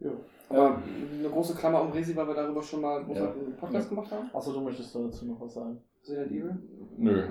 [0.01, 0.11] Ja.
[0.49, 0.83] Aber
[1.17, 3.31] eine große Klammer um Resi, weil wir darüber schon mal groß Ja.
[3.31, 4.29] einen Podcast gemacht haben.
[4.33, 5.81] Achso, du möchtest dazu noch was sagen.
[6.03, 6.57] Resident Evil.
[6.99, 7.23] Nö.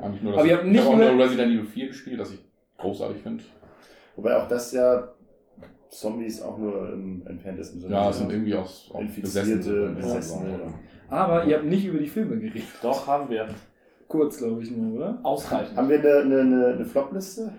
[0.00, 1.86] Eigentlich nur, dass Aber ihr ich, habt nicht ich habe auch nur- Resident Evil 4
[1.88, 2.44] gespielt, das ich
[2.78, 3.44] großartig finde.
[4.16, 5.08] Wobei auch das ja
[5.90, 9.56] Zombies auch nur im entferntesten Sinne Ja, es sind irgendwie auch, auch Infizierte,
[9.94, 9.94] besessen.
[9.96, 10.74] Besessene.
[11.08, 12.68] Aber ihr habt nicht über die Filme geredet.
[12.82, 13.48] Doch, haben wir.
[14.08, 15.18] Kurz, glaube ich, nur, oder?
[15.22, 15.76] Ausreichend.
[15.76, 17.52] Haben wir eine, eine, eine Flopliste?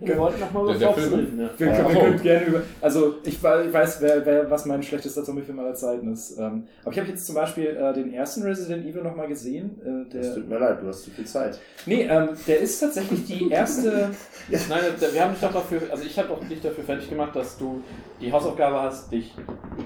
[0.00, 1.50] Wir wollten noch mal über Flops reden, ja.
[1.56, 1.76] Wir, Ja.
[1.76, 2.62] können, wir können gerne über.
[2.80, 6.38] Also, ich, wei- ich weiß, wer, wer, was mein schlechtester Zombie-Film aller Zeiten ist.
[6.38, 9.80] Ähm, aber ich habe jetzt zum Beispiel äh, den ersten Resident Evil nochmal gesehen.
[10.12, 11.58] Äh, Es der, tut mir leid, du hast zu viel Zeit.
[11.86, 14.10] nee, ähm, der ist tatsächlich die erste.
[14.48, 17.34] Nein, da- wir haben dich doch dafür, also ich habe doch dich dafür fertig gemacht,
[17.36, 17.82] dass du
[18.20, 19.34] die Hausaufgabe hast, dich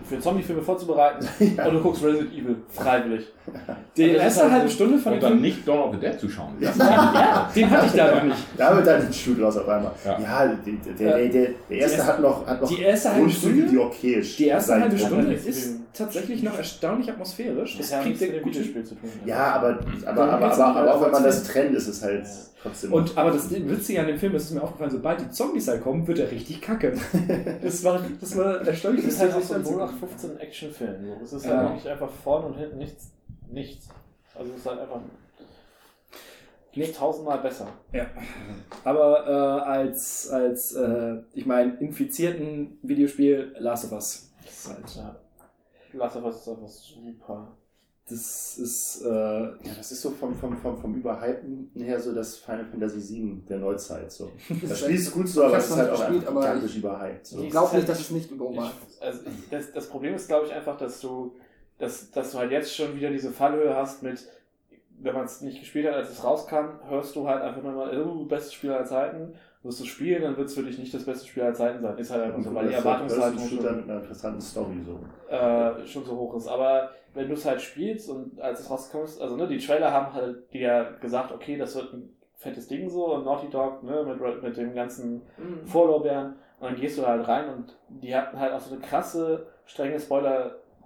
[0.09, 3.27] für Zombie-Filme vorzubereiten und du guckst Resident Evil freiwillig.
[3.97, 5.43] Die das ist erste halt halbe Stunde von Und dem dann Film.
[5.43, 6.55] nicht Dawn of the Dead zu schauen.
[6.61, 6.75] Das
[7.55, 8.39] Den hatte ich da noch nicht.
[8.57, 9.13] Da wird dann ein
[9.45, 9.93] Draus auf einmal.
[10.05, 10.19] Ja.
[10.21, 13.31] Ja, die, der, der, der, der erste erste- hat noch, hat noch die erste halbe
[13.31, 13.67] Stunde?
[13.67, 14.39] die okay ist.
[14.39, 14.99] Die erste halbe.
[14.99, 17.77] Stunde ist tatsächlich noch erstaunlich atmosphärisch.
[17.79, 18.47] Das Das hat kriegt nichts mit.
[18.47, 19.11] Videospiel zu tun.
[19.25, 22.27] Ja, aber, aber, aber, aber, aber auch wenn man das trennt, ist es halt
[22.63, 22.93] trotzdem.
[22.93, 25.83] Und, aber das Witzige an dem Film, das ist mir aufgefallen, sobald die Zombies halt
[25.83, 26.95] kommen, wird er richtig kacke.
[27.63, 29.05] Das war, das war erstaunlich.
[29.05, 29.87] Das ist halt auch so ein anzugucken.
[29.89, 30.95] 0815 Actionfilm.
[31.21, 31.25] so.
[31.25, 31.57] Es ist Ja.
[31.59, 33.11] halt wirklich einfach vorne und hinten nichts.
[33.51, 33.89] Nichts.
[34.35, 35.01] Also es ist halt einfach
[36.77, 37.69] nicht tausendmal besser.
[37.93, 38.07] Ja.
[38.85, 44.31] Aber äh, als, als äh, ich meine, infizierten Videospiel Last of Us.
[44.45, 45.17] Das ist halt, Ja.
[45.93, 47.57] Last of Us ist einfach super.
[48.09, 52.37] das ist äh, ja, das ist so vom, vom, vom, vom Überhypen her so das
[52.37, 54.11] Final Fantasy VII der Neuzeit.
[54.13, 54.31] So.
[54.69, 57.27] Das Spiel ist gut so, aber es ist halt auch nicht gespielt, gigantisch überhyped.
[57.27, 57.43] So.
[57.43, 58.73] Ich glaube nicht, dass es nicht über war.
[58.91, 61.35] Ich, also ich, das, das Problem ist, glaube ich, einfach, dass du,
[61.79, 64.27] dass, dass du halt jetzt schon wieder diese Fallhöhe hast mit,
[65.05, 68.03] wenn man es nicht gespielt hat, als es rauskam, hörst du halt einfach nur mal,
[68.03, 69.35] oh, bestes Spiel aller Zeiten.
[69.63, 71.97] Wirst du spielen, dann wird es für dich nicht das beste Spiel aller Zeiten sein.
[71.97, 75.01] Ist halt einfach so, weil die Erwartungshaltung schon, mit einer interessanten Story so.
[75.35, 76.49] äh, schon so hoch ist.
[76.49, 80.13] Aber wenn du es halt spielst und als es rauskommst, also ne, die Trailer haben
[80.13, 84.43] halt dir gesagt, okay, das wird ein fettes Ding so und Naughty Dog ne, mit,
[84.43, 85.67] mit dem ganzen Mhm.
[85.67, 89.47] Vorlorbeeren und dann gehst du halt rein und die hatten halt auch so eine krasse,
[89.65, 89.99] strenge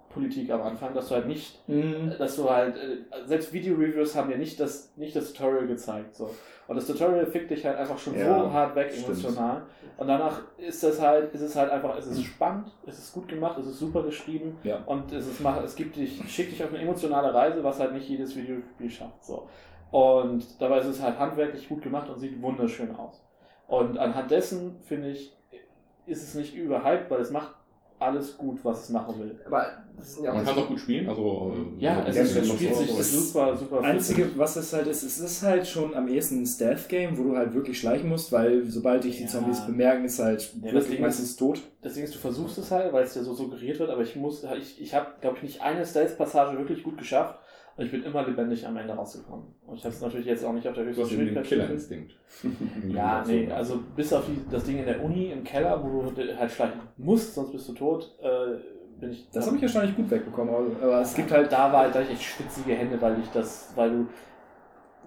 [0.09, 4.29] Spoiler-Politik am Anfang, dass du halt nicht, mh, dass du halt, äh, selbst Video-Reviews haben
[4.29, 6.29] dir nicht das, nicht das Tutorial gezeigt, so.
[6.67, 9.07] Und das Tutorial fickt dich halt einfach schon Ja, so hart weg stimmt.
[9.07, 9.63] emotional.
[9.97, 13.27] Und danach ist das halt, ist es halt einfach, es ist spannend, es ist gut
[13.27, 14.77] gemacht, es ist super geschrieben Ja.
[14.85, 17.93] und es ist, macht- es gibt dich, schickt dich auf eine emotionale Reise, was halt
[17.93, 19.47] nicht jedes Videospiel schafft, so.
[19.91, 23.23] Und dabei ist es halt handwerklich gut gemacht und sieht wunderschön aus.
[23.67, 25.35] Und anhand dessen, finde ich,
[26.05, 27.55] ist es nicht überhyped, weil es macht
[27.99, 29.35] alles gut, was es machen will.
[29.45, 29.65] Aber
[30.23, 31.09] ja Man auch kann es auch gut spielen.
[31.09, 34.37] Also, äh, Ja, so es, ist, es spielt sich Das super, super Einzige, flüssig.
[34.39, 37.53] was es halt ist, es ist halt schon am ehesten ein Stealth-Game, wo du halt
[37.53, 39.29] wirklich schleichen musst, weil sobald dich die Ja.
[39.29, 41.59] Zombies bemerken, ist halt Ja, das wirklich Ding ist- meistens tot.
[41.83, 44.45] Deswegen ist, du versuchst es halt, weil es dir so suggeriert wird, aber ich muss,
[44.57, 47.37] ich, ich habe, glaube ich, nicht eine Stealth-Passage wirklich gut geschafft.
[47.79, 49.45] Und ich bin immer lebendig am Ende rausgekommen.
[49.65, 51.27] Und ich habe es natürlich jetzt auch nicht auf der Du höchsten hast eben den
[51.45, 52.11] Schwierigkeit Killerinstinkt.
[52.93, 56.37] Ja, nee, also bis auf die, das Ding in der Uni, im Keller, wo du
[56.37, 58.57] halt schleichen musst, sonst bist du tot, äh,
[58.99, 59.29] bin ich.
[59.31, 61.99] Das habe ich erstaunlich gut wegbekommen, aber, aber es gibt halt Da war halt da
[61.99, 64.07] hatte ich echt schwitzige Hände, weil ich das, weil du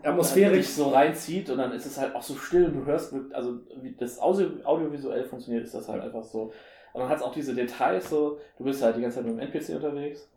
[0.03, 3.13] atmosphärisch dich so reinzieht und dann ist es halt auch so still und du hörst,
[3.13, 6.53] wirklich- also wie das Audio, audiovisuell funktioniert, ist das halt einfach so.
[6.95, 9.35] Und dann hat es auch diese Details so, du bist halt die ganze Zeit mit
[9.35, 10.29] dem NPC unterwegs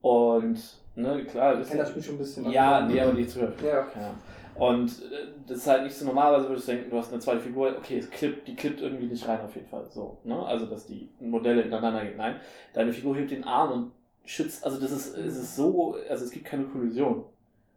[0.00, 0.58] und,
[0.96, 2.50] ne, klar, Ich kenne das Spiel schon ein bisschen.
[2.50, 3.54] Ja, nee, aber nicht zu hören.
[3.64, 4.00] Ja, okay.
[4.00, 4.14] Ja.
[4.56, 7.40] Und äh, das ist halt nicht so normalerweise würdest du denken, du hast eine zweite
[7.40, 9.84] Figur, okay, es klippt, die klippt irgendwie nicht rein auf jeden Fall.
[9.90, 10.40] So, ne?
[10.46, 12.16] Also dass die Modelle ineinander gehen.
[12.16, 12.36] Nein,
[12.72, 13.92] deine Figur hebt den Arm und
[14.24, 17.24] schützt, also das ist, es ist so, also es gibt keine Kollision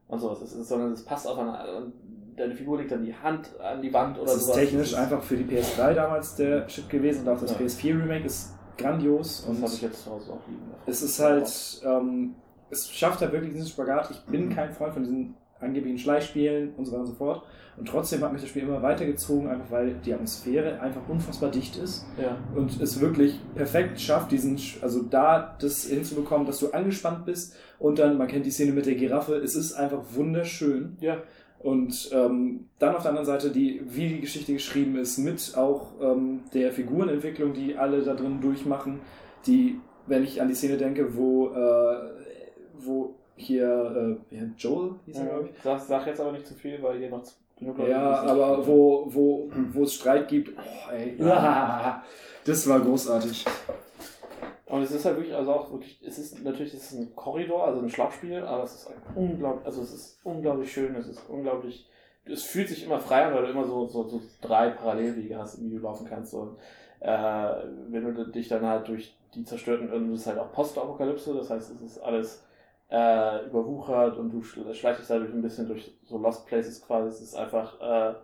[0.08, 1.94] und sowas, es ist, sondern es passt aufeinander und
[2.38, 4.58] deine Figur legt dann die Hand an die Wand oder Das ist sowas.
[4.58, 7.58] technisch Das einfach für die PS3 damals der Shit gewesen und auch das Ja.
[7.58, 9.42] PS4 Remake ist grandios.
[9.42, 10.62] Das und habe ich jetzt zu Hause auch liegen.
[10.86, 12.36] Es ist halt, ähm,
[12.70, 14.12] es schafft halt wirklich diesen Spagat.
[14.12, 17.44] Ich bin kein Freund von diesen angeblichen Schleichspielen und so weiter und so fort.
[17.78, 21.78] Und trotzdem hat mich das Spiel immer weitergezogen, einfach weil die Atmosphäre einfach unfassbar dicht
[21.78, 22.38] ist Ja.
[22.56, 28.00] und es wirklich perfekt schafft, diesen, also da das hinzubekommen, dass du angespannt bist und
[28.00, 30.98] dann, man kennt die Szene mit der Giraffe, es ist einfach wunderschön.
[31.02, 31.18] Ja.
[31.60, 35.92] Und ähm, dann auf der anderen Seite, die, wie die Geschichte geschrieben ist, mit auch
[36.02, 39.00] ähm, der Figurenentwicklung, die alle da drin durchmachen,
[39.48, 41.96] die, wenn ich an die Szene denke, wo, äh,
[42.80, 45.64] wo hier, äh, Joel hieß er, glaube ich.
[45.64, 47.24] Sag, sag jetzt aber nicht zu viel, weil hier noch
[47.58, 52.04] genug Leute Ja, aber wo, wo, wo es Streit gibt, oh, ey, ah,
[52.46, 53.46] das war großartig.
[54.66, 57.66] Und es ist halt wirklich, also auch wirklich, es ist natürlich, es ist ein Korridor,
[57.66, 61.88] also ein Schlagspiel, aber es ist unglaublich, also es ist unglaublich schön, es ist unglaublich,
[62.26, 65.62] es fühlt sich immer frei an, weil du immer so, so, so drei Parallelwege hast,
[65.62, 66.34] wie du laufen kannst.
[66.34, 66.58] Und
[67.00, 67.54] äh,
[67.90, 71.50] wenn du dich dann halt durch die zerstörten, und es ist halt auch Postapokalypse, das
[71.50, 72.44] heißt, es ist alles
[72.90, 77.10] äh, überwuchert und du schl- schleichst dich dadurch ein bisschen durch so Lost Places quasi.
[77.10, 78.16] Es ist einfach äh,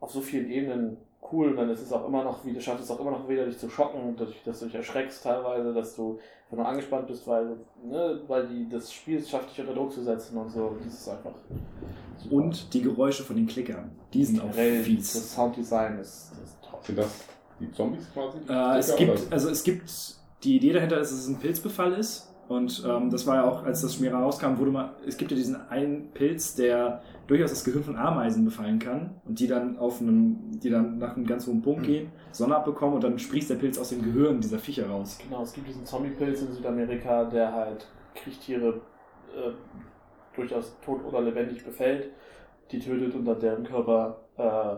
[0.00, 0.96] auf so vielen Ebenen
[1.32, 3.28] cool und dann ist es auch immer noch, wie du schaffst es auch immer noch
[3.28, 6.18] wieder dich zu schocken, dadurch, dass du dich erschreckst teilweise, dass du
[6.50, 10.02] wenn du angespannt bist, weil, ne, weil die, das Spiel schafft dich unter Druck zu
[10.02, 10.76] setzen und so.
[10.84, 11.32] Das ist einfach.
[12.18, 12.34] super.
[12.34, 15.14] Und die Geräusche von den Klickern, die sind auch fies.
[15.14, 16.84] das Sounddesign ist, ist top.
[16.84, 17.24] Sind das
[17.58, 18.38] die Zombies quasi?
[18.48, 19.90] Äh, es gibt, also es gibt,
[20.44, 22.33] die Idee dahinter ist, dass es ein Pilzbefall ist.
[22.48, 25.36] Und ähm, das war ja auch, als das Spiel rauskam, wurde mal, es gibt ja
[25.36, 30.00] diesen einen Pilz, der durchaus das Gehirn von Ameisen befallen kann und die dann auf
[30.00, 33.54] einem, die dann nach einem ganz hohen Punkt gehen, Sonne abbekommen und dann sprießt der
[33.56, 35.18] Pilz aus dem Gehirn dieser Viecher raus.
[35.22, 38.80] Genau, es gibt diesen Zombie-Pilz in Südamerika, der halt Kriechtiere
[39.34, 39.50] äh,
[40.36, 42.10] durchaus tot oder lebendig befällt,
[42.70, 44.76] die tötet und dann deren Körper äh,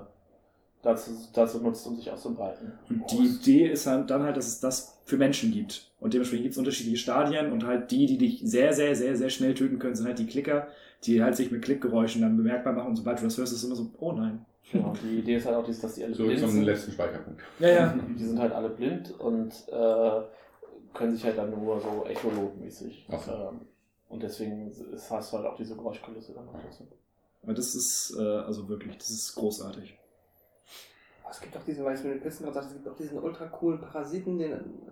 [0.82, 2.72] dazu, dazu nutzt, um sich auszubreiten.
[2.88, 5.90] Und die Idee ist halt dann halt, dass es das für Menschen gibt.
[6.00, 9.30] Und dementsprechend gibt es unterschiedliche Stadien und halt die, die dich sehr, sehr, sehr, sehr
[9.30, 10.66] schnell töten können, sind halt die Klicker,
[11.04, 13.64] die halt sich mit Klickgeräuschen dann bemerkbar machen und sobald du das hörst, ist es
[13.64, 14.44] immer so, oh nein.
[14.72, 16.64] Genau, die Idee ist halt auch, dass die alle So blind zum sind.
[16.64, 17.40] letzten Speicherpunkt.
[17.60, 17.94] Ja, ja.
[18.18, 20.20] Die sind halt alle blind und äh,
[20.92, 23.06] können sich halt dann nur so echolotmäßig.
[23.12, 23.30] Ach so.
[23.30, 23.60] Ähm,
[24.08, 24.72] und deswegen
[25.08, 26.84] hast du halt auch diese Geräuschkulisse dann noch dazu.
[27.44, 29.96] Aber das ist, äh, also wirklich, das ist großartig.
[31.30, 33.18] Es gibt auch diesen, weil ich mit den Pilzen gerade sagte, es gibt auch diesen
[33.18, 34.82] ultra coolen Parasiten, den,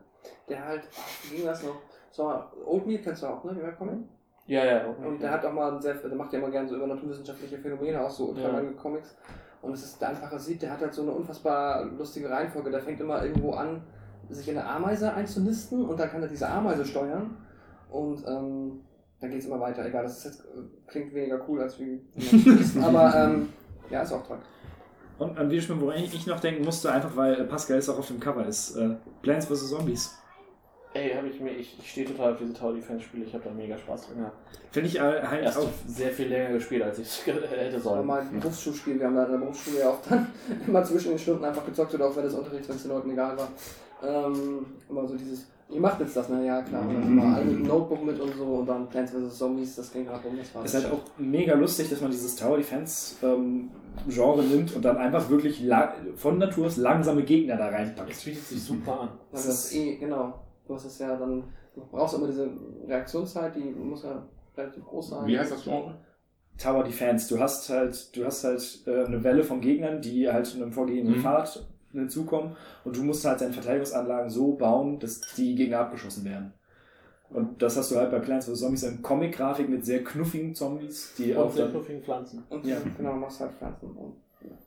[0.48, 0.82] der halt,
[1.30, 1.76] wie ging das noch?
[2.10, 2.24] So,
[2.66, 3.56] Oatmeal kennst du auch, ne?
[3.56, 4.08] Wie kommen?
[4.46, 4.86] Ja, ja.
[4.86, 8.04] Und der hat auch mal sehr, der macht ja immer gerne so über naturwissenschaftliche Phänomene,
[8.04, 9.16] auch so ultralange Comics.
[9.62, 12.70] Und es ist ein Parasit, der hat halt so eine unfassbar lustige Reihenfolge.
[12.70, 13.82] Der fängt immer irgendwo an,
[14.28, 17.36] sich in eine Ameise einzunisten und dann kann er diese Ameise steuern.
[17.90, 18.80] Und ähm,
[19.20, 19.86] dann geht es immer weiter.
[19.86, 22.04] Egal, das ist jetzt, äh, klingt weniger cool als wie.
[22.82, 23.48] aber ähm,
[23.88, 24.38] ja, ist auch toll.
[25.18, 28.09] Und an Videospielen, woran ich ich noch denken musste, einfach weil Pascal es auch auf
[28.09, 28.76] dem Cover ist.
[28.76, 29.70] Äh, Plants vs.
[29.70, 30.18] Zombies.
[30.93, 33.43] Ey, habe ich mir, ich, ich stehe total auf diese Tower Defense Spiele, ich habe
[33.43, 34.36] da mega Spaß drin gehabt.
[34.70, 35.68] Finde ich äh, halt Erst auch.
[35.89, 37.41] sehr viel länger gespielt, als ich es hätte
[37.73, 38.07] Sollen sollen.
[38.07, 39.01] mal ein Berufsschulspiel.
[39.01, 40.28] Wir haben da in der Berufsschule ja auch dann
[40.67, 43.10] immer zwischen den Stunden einfach gezockt oder auch wenn das Unterricht, wenn es den Leuten
[43.10, 43.49] egal war.
[44.05, 46.46] Ähm, immer so dieses, ihr macht jetzt das, ne?
[46.46, 46.82] Ja, klar.
[46.88, 49.36] Und dann immer alle mit einem Notebook mit und so und dann Plants vs.
[49.36, 52.10] Zombies, das ging gerade um, das war Es ist halt auch mega lustig, dass man
[52.10, 53.70] dieses Tower Defense ähm,
[54.08, 55.62] Genre nimmt und dann einfach wirklich
[56.16, 58.24] von Natur aus langsame Gegner da reinpackt.
[58.24, 59.08] bietet sich super an.
[59.32, 60.34] Also das ist eh, genau.
[60.66, 61.44] Du hast es ja dann,
[61.74, 62.48] du brauchst immer diese
[62.88, 64.22] Reaktionszeit, die muss ja
[64.56, 65.26] relativ groß sein.
[65.26, 65.94] Wie heißt das Genre?
[66.56, 67.34] Tower Defense.
[67.34, 70.72] Du hast halt, du hast halt äh, eine Welle von Gegnern, die halt in einem
[70.72, 71.22] vorgegebenen Mhm.
[71.22, 71.66] Pfad
[72.00, 76.52] hinzukommen und du musst halt deine Verteidigungsanlagen so bauen, dass die Gegner abgeschossen werden.
[77.31, 78.60] Und das hast du halt bei Plants vs.
[78.60, 82.44] Zombies in Comic-Grafik mit sehr knuffigen Zombies, die Und auch sehr dann, knuffigen Pflanzen.
[82.48, 82.76] Und Ja.
[82.97, 84.14] genau, machst halt Pflanzen und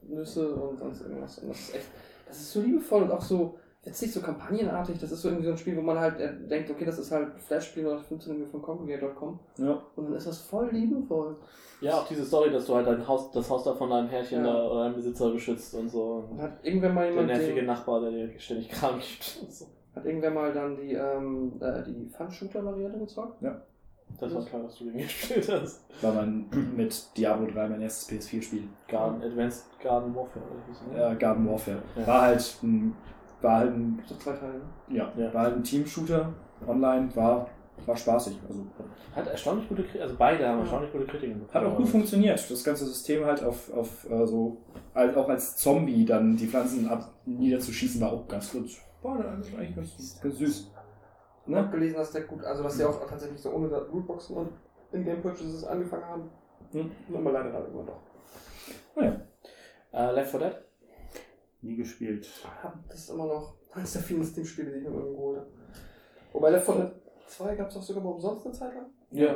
[0.09, 1.39] Nüsse und sonst irgendwas.
[1.39, 1.85] Und das ist echt,
[2.27, 3.57] das ist so liebevoll und auch so,
[3.87, 6.33] jetzt nicht so kampagnenartig, das ist so irgendwie so ein Spiel, wo man halt äh,
[6.47, 10.27] denkt, okay, das ist halt Flash-Spiel oder 15 irgendwie von Congregate.com ja, und dann ist
[10.27, 11.37] das voll liebevoll.
[11.79, 14.43] Ja, auch diese Story, dass du halt dein Haus, das Haus da von deinem Herrchen
[14.45, 14.51] Ja.
[14.53, 16.27] da oder deinem Besitzer beschützt und so.
[16.31, 19.39] Und hat irgendwer mal Der jemand nervige den, Nachbar, der dir ständig Kram gibt.
[19.41, 19.65] und so.
[19.95, 23.43] hat irgendwer mal dann die, ähm, äh, die Fun-Shooter-Variante gezockt?
[24.19, 25.85] Das war klar, dass du den gespielt hast.
[26.01, 28.63] war man mit Diablo 3 mein erstes PS4-Spiel.
[28.87, 30.99] Garden, Advanced Garden Warfare oder wie ne?
[30.99, 31.81] Ja, Garden Warfare.
[31.95, 32.07] Ja.
[32.07, 32.95] War halt ein
[33.41, 34.95] war halt ein, zwei Teile, ne?
[34.97, 35.33] ja, Ja.
[35.33, 36.33] war halt ein Team-Shooter
[36.67, 37.47] online, war,
[37.85, 38.39] war spaßig.
[38.47, 38.65] Also
[39.15, 42.49] Hat erstaunlich gute Kritiken, also beide haben erstaunlich gute Kritiken hat auch gut funktioniert.
[42.49, 44.57] Das ganze System halt auf, auf äh, so,
[44.93, 48.69] als, auch als Zombie dann die Pflanzen ab niederzuschießen, war auch ganz gut.
[49.03, 50.71] War eigentlich ganz, ganz süß.
[51.47, 51.71] Ich habe Ne?
[51.71, 54.49] gelesen, dass der gut, also dass die auch tatsächlich so ohne Lootboxen und
[54.91, 56.29] In-Game-Purchases angefangen haben.
[56.71, 56.91] Hm.
[57.07, 57.99] Nur mal leider dann irgendwann doch.
[58.95, 59.21] Naja.
[59.93, 60.55] Äh, Left 4 Dead?
[61.61, 62.27] Nie gespielt.
[62.87, 65.51] Das ist immer noch eines der vielen Steam-Spiele, die ich mir irgendwo geholt habe.
[66.33, 66.91] Wobei Left 4 Dead
[67.27, 68.85] 2 gab es doch sogar mal umsonst eine Zeit lang.
[69.11, 69.35] Ja.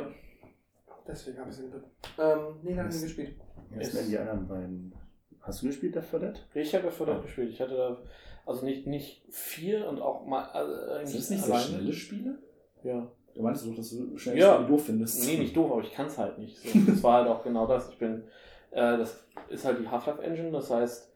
[1.06, 1.74] Deswegen habe ich es nicht.
[2.18, 3.36] Ähm, nee, lange nie gespielt.
[3.80, 4.94] Sind denn die anderen beiden?
[5.40, 6.46] Hast du gespielt, Left 4 Dead?
[6.54, 7.50] Ich habe Left 4 Dead gespielt.
[7.50, 7.98] Ich hatte da,
[8.46, 12.38] also nicht, nicht vier und auch mal, also eigentlich Sind das nicht so schnelle Spiele?
[12.84, 13.10] Ja.
[13.34, 14.54] Du meinst doch, dass du schnell Ja.
[14.54, 15.26] Spiele doof findest.
[15.26, 16.58] Nee, nicht doof, aber ich kann es halt nicht.
[16.58, 16.78] So.
[16.86, 17.88] Das war halt auch genau das.
[17.90, 18.24] Ich bin,
[18.70, 21.11] äh, das ist halt die Half-Life-Engine, das heißt,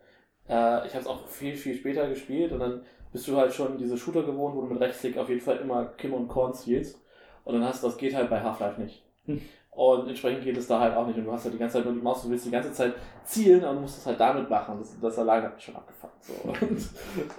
[0.49, 3.79] äh, ich habe es auch viel, viel später gespielt und dann bist du halt schon
[3.79, 7.01] diese Shooter gewohnt, wo du mit Rechtsklick auf jeden Fall immer Kim und Korn zielst.
[7.45, 9.05] Und dann hast du, das geht halt bei Half-Life nicht.
[9.27, 9.41] Hm.
[9.71, 11.19] Und entsprechend geht es da halt auch nicht.
[11.19, 12.95] Und du hast halt die ganze Zeit nur die Maus, du willst die ganze Zeit
[13.25, 14.77] zielen, aber du musst es halt damit machen.
[14.79, 16.25] Das, das allein hat mich schon abgefuckt.
[16.25, 16.33] So.
[16.67, 16.89] Und,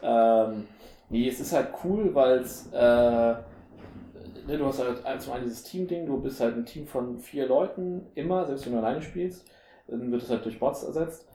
[0.03, 0.67] ähm,
[1.09, 5.63] nee, es ist halt cool, weil es, äh, ne, du hast halt zum einen dieses
[5.63, 9.45] Team-Ding, du bist halt ein Team von vier Leuten, immer, selbst wenn du alleine spielst,
[9.87, 11.27] dann wird es halt durch Bots ersetzt.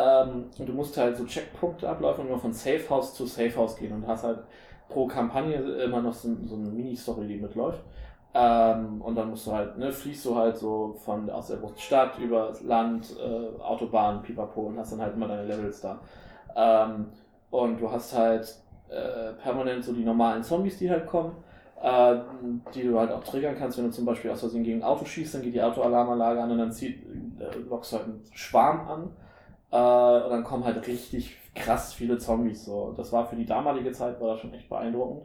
[0.00, 3.54] Ähm, und du musst halt so Checkpunkte ablaufen und immer von Safe House zu Safe
[3.56, 4.38] House gehen und hast halt
[4.88, 7.82] pro Kampagne immer noch so, so eine Mini-Story, die mitläuft.
[8.32, 12.18] Ähm, und dann musst du halt, ne, fliegst du halt so von aus der Stadt
[12.18, 16.00] über Land, äh, Autobahn, Pipapo und hast dann halt immer deine Levels da.
[16.56, 17.06] Ähm,
[17.50, 18.56] und du hast halt
[18.88, 21.32] äh, permanent so die normalen Zombies, die halt kommen,
[21.82, 22.16] äh,
[22.74, 25.04] die du halt auch triggern kannst, wenn du zum Beispiel aus Versehen gegen ein Auto
[25.04, 27.02] schießt, dann geht die Autoalarmanlage an und dann zieht,
[27.40, 29.10] äh, lockst du halt einen Schwarm an.
[29.70, 32.64] Äh, und dann kommen halt richtig krass viele Zombies.
[32.64, 32.84] So.
[32.84, 35.22] Und Das war für die damalige Zeit war das schon echt beeindruckend.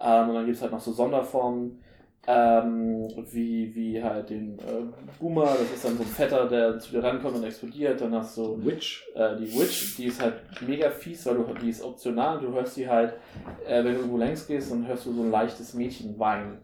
[0.00, 1.82] Ähm, und dann gibt es halt noch so Sonderformen,
[2.26, 4.84] ähm, wie, wie halt den äh,
[5.18, 8.00] Boomer, das ist dann so ein Fetter, der zu dir rankommt und explodiert.
[8.00, 9.04] Dann hast du Witch.
[9.16, 12.38] äh, die Witch, die ist halt mega fies, weil du die ist optional.
[12.38, 13.14] Du hörst die halt,
[13.66, 16.58] äh, wenn du irgendwo längs gehst, dann hörst du so ein leichtes Mädchen weinen.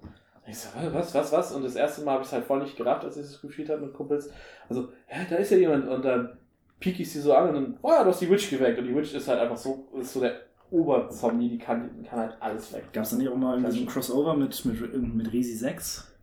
[0.46, 1.52] Ich so, was, was, was?
[1.52, 3.68] Und das erste Mal habe ich es halt voll nicht gerafft, als ich es gespielt
[3.68, 4.30] habe mit Kumpels.
[4.68, 5.88] Also, hä, da ist ja jemand.
[5.88, 6.38] Und dann
[6.80, 8.78] piek ich sie so an und dann, oh ja, du hast die Witch geweckt.
[8.78, 10.34] Und die Witch ist halt einfach so, ist so der
[10.70, 12.84] Oberzombie, die kann, die kann halt alles weg.
[12.92, 16.14] Gab es dann nicht auch mal irgendwie so ein Crossover mit, mit, mit Resi 6?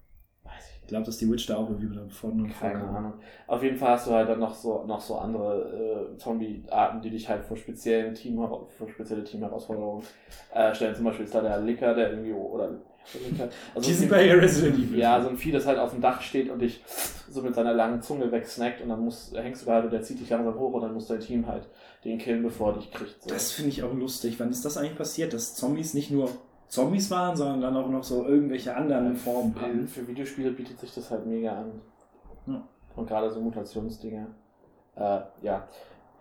[0.43, 2.95] Weiß ich Ich glaube, dass die Witch da auch irgendwie wieder vorne Keine vorkam.
[2.95, 3.14] Ahnung.
[3.48, 7.09] Auf jeden Fall hast du halt dann noch so, noch so andere äh, Zombie-Arten, die
[7.09, 10.03] dich halt vor speziellen Team, vor spezielle Team-Herausforderungen
[10.53, 10.95] äh, stellen.
[10.95, 12.69] Zum Beispiel ist da der Licker, der irgendwie, oder.
[13.75, 14.98] Also Die sind bei Resident Evil.
[15.00, 16.84] ja, so ein Vieh, das halt auf dem Dach steht und dich
[17.30, 20.01] so mit seiner langen Zunge wegsnackt und dann musst, hängst du da halt und der
[20.01, 21.67] zieht dich langsam hoch und dann muss dein Team halt
[22.03, 23.24] den killen, bevor er dich kriegt.
[23.24, 23.30] So.
[23.30, 24.40] Das finde ich auch lustig.
[24.40, 26.30] Wann ist das eigentlich passiert, dass Zombies nicht nur
[26.67, 29.88] Zombies waren, sondern dann auch noch so irgendwelche anderen Formen Ähm, haben?
[29.88, 31.82] Für Videospiele bietet sich das halt mega an.
[32.48, 32.67] Ja.
[32.95, 34.27] Und gerade so Mutationsdinge.
[34.95, 35.67] Äh, ja.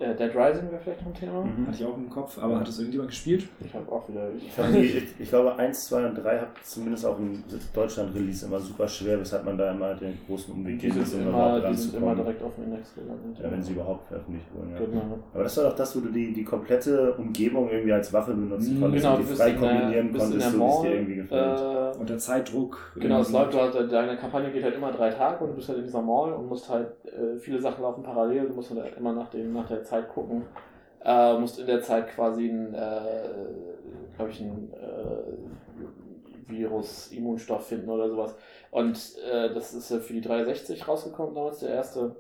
[0.01, 1.45] Äh, Dead Rising wäre vielleicht noch ein Thema.
[1.45, 1.67] Mhm.
[1.69, 3.49] Hatte ich auch im Kopf, aber hat das irgendjemand gespielt?
[3.65, 4.29] Ich habe auch wieder.
[4.37, 8.59] Ich, die, ich, ich glaube, 1, 2 und 3 hat zumindest auch im Deutschland-Release immer
[8.59, 11.95] super schwer, weshalb man da immer den großen Umweg sind, um immer, überhaupt die sind
[11.95, 13.39] immer direkt auf dem Index gelandet.
[13.41, 14.73] Ja, wenn sie überhaupt veröffentlicht wurden.
[14.73, 14.79] Ja.
[14.81, 15.19] Genau.
[15.33, 18.75] Aber das war doch das, wo du die, die komplette Umgebung irgendwie als Waffe benutzen
[18.77, 20.65] Mhm, konntest Genau, und du die frei in der, kombinieren in konntest, der so wie
[20.69, 21.61] es dir irgendwie gefällt.
[21.61, 22.93] Äh, Unter Zeitdruck.
[22.97, 25.79] Genau, es läuft halt, deine Kampagne geht halt immer drei Tage und du bist halt
[25.79, 29.13] in dieser Mall und musst halt, äh, viele Sachen laufen parallel, du musst halt immer
[29.13, 30.43] nach, dem, nach der Zeit gucken,
[31.05, 37.89] äh, musst in der Zeit quasi ein, äh, glaube ich, ein äh, Virus, Immunstoff finden
[37.89, 38.35] oder sowas.
[38.71, 38.99] Und
[39.31, 42.17] äh, das ist ja für die 360 rausgekommen damals, der erste.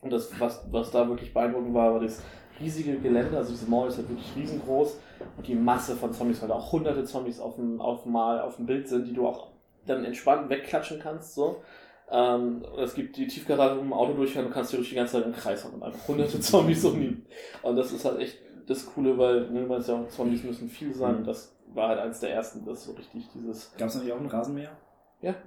[0.00, 2.22] Und das, was, was da wirklich beeindruckend war, war das
[2.60, 4.98] riesige Gelände, also diese Mall ist halt wirklich riesengroß
[5.36, 8.40] und die Masse von Zombies, weil da auch hunderte Zombies auf dem, auf dem Mal,
[8.40, 9.48] auf dem Bild sind, die du auch
[9.86, 11.62] dann entspannt wegklatschen kannst, so.
[12.10, 15.26] Ähm, es gibt die Tiefgarage mit dem Auto durchfahren, du kannst durch die ganze Zeit
[15.26, 17.22] im Kreis fahren und einfach hunderte Zombies um die.
[17.62, 20.68] Und das ist halt echt das Coole, weil, ne, du meinst ja auch, Zombies müssen
[20.68, 23.72] viel sein und das war halt eins der ersten, das so richtig dieses.
[23.76, 24.70] Gab es natürlich auch einen Rasenmäher?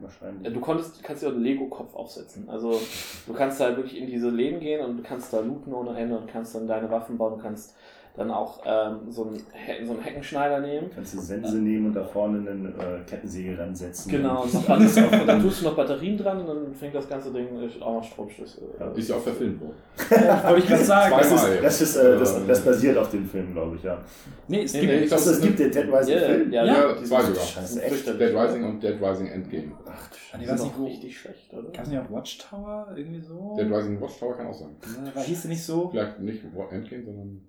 [0.01, 0.45] Wahrscheinlich.
[0.45, 2.49] Ja, du konntest, kannst dir auch einen Lego-Kopf aufsetzen.
[2.49, 2.79] Also
[3.25, 6.17] du kannst da wirklich in diese Läden gehen und du kannst da looten ohne Ende
[6.17, 7.37] und kannst dann deine Waffen bauen.
[7.37, 7.75] Du kannst
[8.15, 10.89] dann auch ähm, so, einen, He- so einen Heckenschneider nehmen.
[10.93, 14.11] Kannst du Sense nehmen und da vorne einen äh, Kettensäge ransetzen.
[14.11, 17.31] Genau, und noch Batterien, dann tust du noch Batterien dran und dann fängt das ganze
[17.31, 18.63] Ding äh, auch noch Stromschlüssel.
[18.79, 18.91] Ja.
[18.91, 19.75] Ist ja auch verfilmt worden.
[20.09, 21.15] Wollte ich gerade sagen.
[21.17, 23.97] Das, ist, das, ist, äh, das, das basiert auf dem Film, glaube ich, ja.
[24.47, 24.91] Nee, es Nee, gibt.
[24.93, 26.51] nee, ich Achso, es gibt den Dead Rising Ja, Film.
[26.51, 27.43] ja, Ja, ja, Ja, zwei sogar.
[27.43, 28.07] Scheiße, echt?
[28.07, 29.71] Dead Rising und Dead Rising Endgame.
[29.85, 31.69] Ach, du Die nicht, auch richtig schlecht, oder?
[31.71, 32.87] Gab es nicht auch Watchtower?
[32.95, 33.55] Irgendwie so?
[33.57, 34.75] Dead Rising Watchtower kann auch sein.
[35.13, 35.89] War, hieß der nicht so?
[35.89, 37.41] Vielleicht nicht Endgame, sondern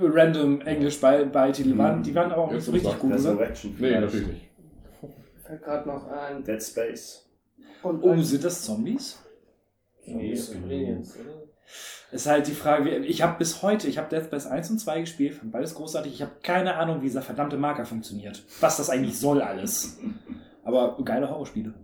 [0.00, 2.02] random Englisch bei, bei Titel waren.
[2.02, 3.14] Die waren aber auch nicht so richtig gut, oder?
[3.14, 4.00] Resurrection Nee, vielleicht.
[4.02, 4.50] natürlich nicht.
[5.44, 6.42] Fällt gerade noch ein.
[6.44, 7.28] Dead Space.
[7.82, 9.18] Und Oh, sind das Zombies?
[10.04, 11.42] Nee, Aliens, oder?
[12.12, 15.00] Ist halt die Frage, ich habe bis heute, ich habe Death Space 1 und 2
[15.00, 16.12] gespielt, fand beides großartig.
[16.14, 18.44] Ich habe keine Ahnung, wie dieser verdammte Marker funktioniert.
[18.60, 19.98] Was das eigentlich soll alles.
[20.62, 21.74] Aber geile Horrorspiele.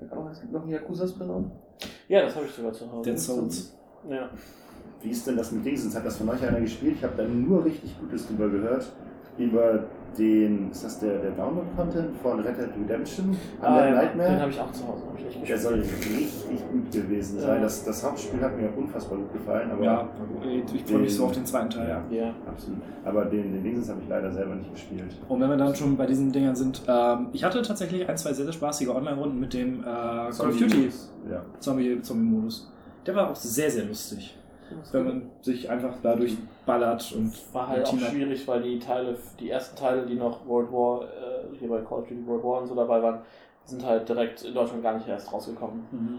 [0.00, 1.46] Es gibt noch ein Yakuza-Spin-off.
[2.08, 3.10] Ja, das habe ich sogar zu Hause.
[3.10, 3.76] Dead Souls.
[4.08, 4.30] Ja.
[5.02, 5.94] Wie ist denn das mit Dingsens?
[5.96, 6.96] Hat das von euch einer gespielt?
[6.98, 8.90] Ich habe da nur richtig Gutes drüber gehört.
[9.36, 9.84] Über
[10.18, 13.36] den, ist das der, der Download-Content von Red Dead Redemption?
[13.62, 14.30] Ah, Undead ja, Nightmare?
[14.30, 15.02] Den habe ich auch zu Hause.
[15.16, 15.60] Ich echt Der gespielt.
[15.60, 15.74] soll
[16.18, 17.54] richtig gut gewesen sein.
[17.56, 17.62] Ja.
[17.62, 20.08] Das, das Hauptspiel hat mir unfassbar gut gefallen, aber Ja,
[20.74, 21.88] ich freue mich so auf den zweiten Teil.
[21.88, 22.34] Ja, Ja.
[22.48, 22.80] absolut.
[23.04, 25.14] Aber den, den Dingsens habe ich leider selber nicht gespielt.
[25.28, 28.32] Und wenn wir dann schon bei diesen Dingern sind, ähm, ich hatte tatsächlich ein, zwei
[28.32, 30.90] sehr, sehr spaßige Online-Runden mit dem äh, Call of Duty
[31.30, 31.44] Ja.
[31.60, 32.72] Zombie- Zombie-Modus.
[33.06, 34.36] Der war auch sehr, sehr lustig.
[34.92, 38.78] Wenn man sich einfach dadurch ballert und War halt ein auch Team schwierig, weil die
[38.78, 42.44] Teile, die ersten Teile, die noch World War, äh, hier bei Call of Duty World
[42.44, 43.20] War und so dabei waren,
[43.64, 45.84] sind halt direkt in Deutschland gar nicht erst rausgekommen.
[45.90, 46.18] Mhm.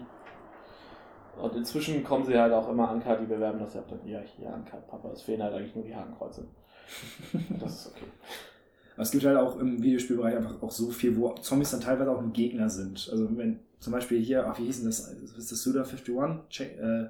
[1.40, 4.52] Und inzwischen kommen sie halt auch immer Anker, die bewerben das ja dann, ja, hier
[4.52, 6.44] Anker, Papa, es fehlen halt eigentlich nur die Hakenkreuze.
[7.60, 8.06] Das ist okay.
[8.94, 12.10] Aber es gibt halt auch im Videospielbereich einfach auch so viel, wo Zombies dann teilweise
[12.10, 13.08] auch nur Gegner sind.
[13.10, 15.08] Also wenn zum Beispiel hier, ach, wie hieß denn das?
[15.08, 16.14] Ist das Suda 51?
[16.50, 17.08] Che- äh,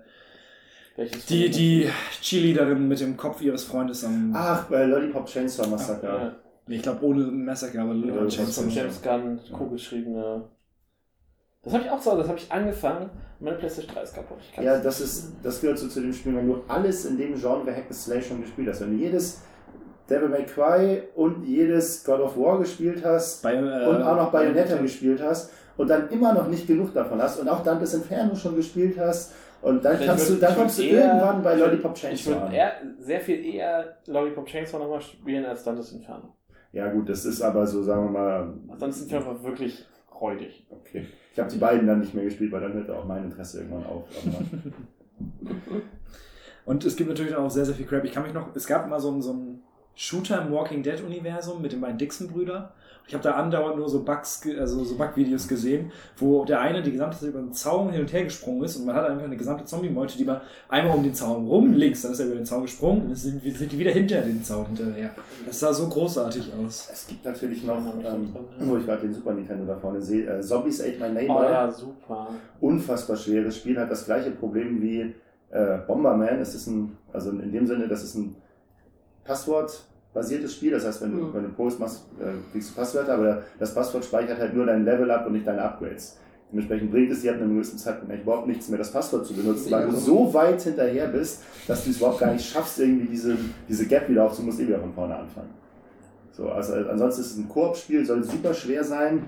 [0.97, 4.33] Welches die, die Cheerleaderin mit dem Kopf ihres Freundes am.
[4.35, 6.07] Ach, bei Lollipop Chainsaw Massacre.
[6.07, 6.36] Ja,
[6.67, 8.62] Nee, ich glaube ohne Massaker, aber Ja, Lollipop das Chainsaw.
[8.62, 10.43] von James Gunn, co-geschriebene.
[11.62, 13.10] Das habe ich auch so, das habe ich angefangen.
[13.41, 14.39] Meine PlayStation 3 ist kaputt.
[14.60, 17.70] Ja, das ist, das gehört so zu dem Spiel, wenn du alles in dem Genre
[17.75, 18.81] Hack and Slay schon gespielt hast.
[18.83, 19.43] Wenn du jedes
[20.09, 24.33] Devil May Cry und jedes God of War gespielt hast Bei, äh, und auch noch
[24.33, 28.35] Bayonetta gespielt hast und dann immer noch nicht genug davon hast und auch Dante's Inferno
[28.35, 29.33] schon gespielt hast
[29.63, 32.01] und dann Ich kannst du, dann ich kommst du eher- irgendwann bei ich Lollipop Ich
[32.01, 32.53] Chainsaw würde an.
[32.53, 36.35] eher, sehr viel eher Lollipop Chainsaw nochmal spielen als Dante's Inferno.
[36.73, 39.85] Ja gut, das ist aber so, sagen wir mal, Dante's Inferno war wirklich
[40.21, 40.67] räudig.
[40.71, 41.07] okay.
[41.33, 43.87] Ich habe die beiden dann nicht mehr gespielt, weil dann hörte auch mein Interesse irgendwann
[43.87, 44.05] auf.
[46.65, 48.05] Und es gibt natürlich auch sehr, sehr viel Crap.
[48.05, 49.63] Ich kann mich noch, es gab mal so ein, so ein
[49.95, 52.73] Shooter im Walking Dead Universum mit den beiden Dixon-Brüder.
[53.07, 56.93] Ich habe da andauernd nur so Bugs, also so Bug-Videos gesehen, wo der eine die
[56.93, 59.37] gesamte Zeit über den Zaun hin und her gesprungen ist und man hat einfach eine
[59.37, 62.47] gesamte Zombie-Meute, die war einmal um den Zaun rum, links, dann ist er über den
[62.47, 65.11] Zaun gesprungen und dann sind, sind die wieder hinter den Zaun hinterher.
[65.45, 66.89] Das sah so großartig aus.
[66.93, 70.41] es gibt natürlich noch, ähm, wo ich gerade den Super Nintendo da vorne sehe, äh,
[70.41, 71.51] Zombies Ate My Oh Neighbor.
[71.51, 72.29] ja, super.
[72.61, 75.15] unfassbar schweres Spiel, hat das gleiche Problem wie
[75.51, 76.39] äh, Bomberman.
[76.41, 78.37] Es ist ein, also in dem Sinne, das ist ein
[80.13, 80.73] Passwortbasiertes Spiel.
[80.73, 81.35] Das heißt, wenn du, Mhm.
[81.35, 84.85] wenn du Post machst, äh, kriegst du Passwörter, aber das Passwort speichert halt nur dein
[84.85, 86.19] Level up und nicht deine Upgrades.
[86.51, 89.35] Dementsprechend bringt es dir ab einem gewissen Zeitpunkt eigentlich überhaupt nichts mehr, das Passwort zu
[89.35, 93.07] benutzen, weil du so weit hinterher bist, dass du es überhaupt gar nicht schaffst, irgendwie
[93.07, 93.37] diese,
[93.69, 95.51] diese Gap wieder aufzunehmen, musst eh wieder von vorne anfangen.
[96.33, 99.27] So, also ansonsten ist es ein Koop-Spiel, soll super schwer sein,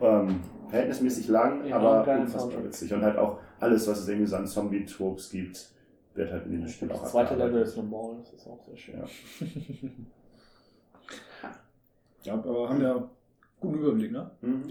[0.00, 2.94] ähm, verhältnismäßig lang, Ja, aber unfassbar witzig.
[2.94, 5.68] Und halt auch alles, was es irgendwie so an Zombie-Tropes gibt,
[6.14, 7.34] wird halt in diesem Spiel auch Das zweite.
[7.34, 8.94] Level ist eine Mall, das ist auch sehr schön.
[8.98, 9.04] Ja.
[12.24, 13.08] Ja, aber haben ja
[13.60, 14.30] guten Überblick, ne?
[14.40, 14.64] Mhm.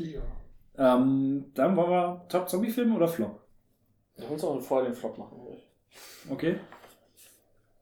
[0.77, 3.41] Ähm, dann wollen wir Top-Zombie-Film oder Flop?
[4.17, 5.67] Du musst auch vorher den Flop machen, ruhig.
[6.29, 6.59] Okay.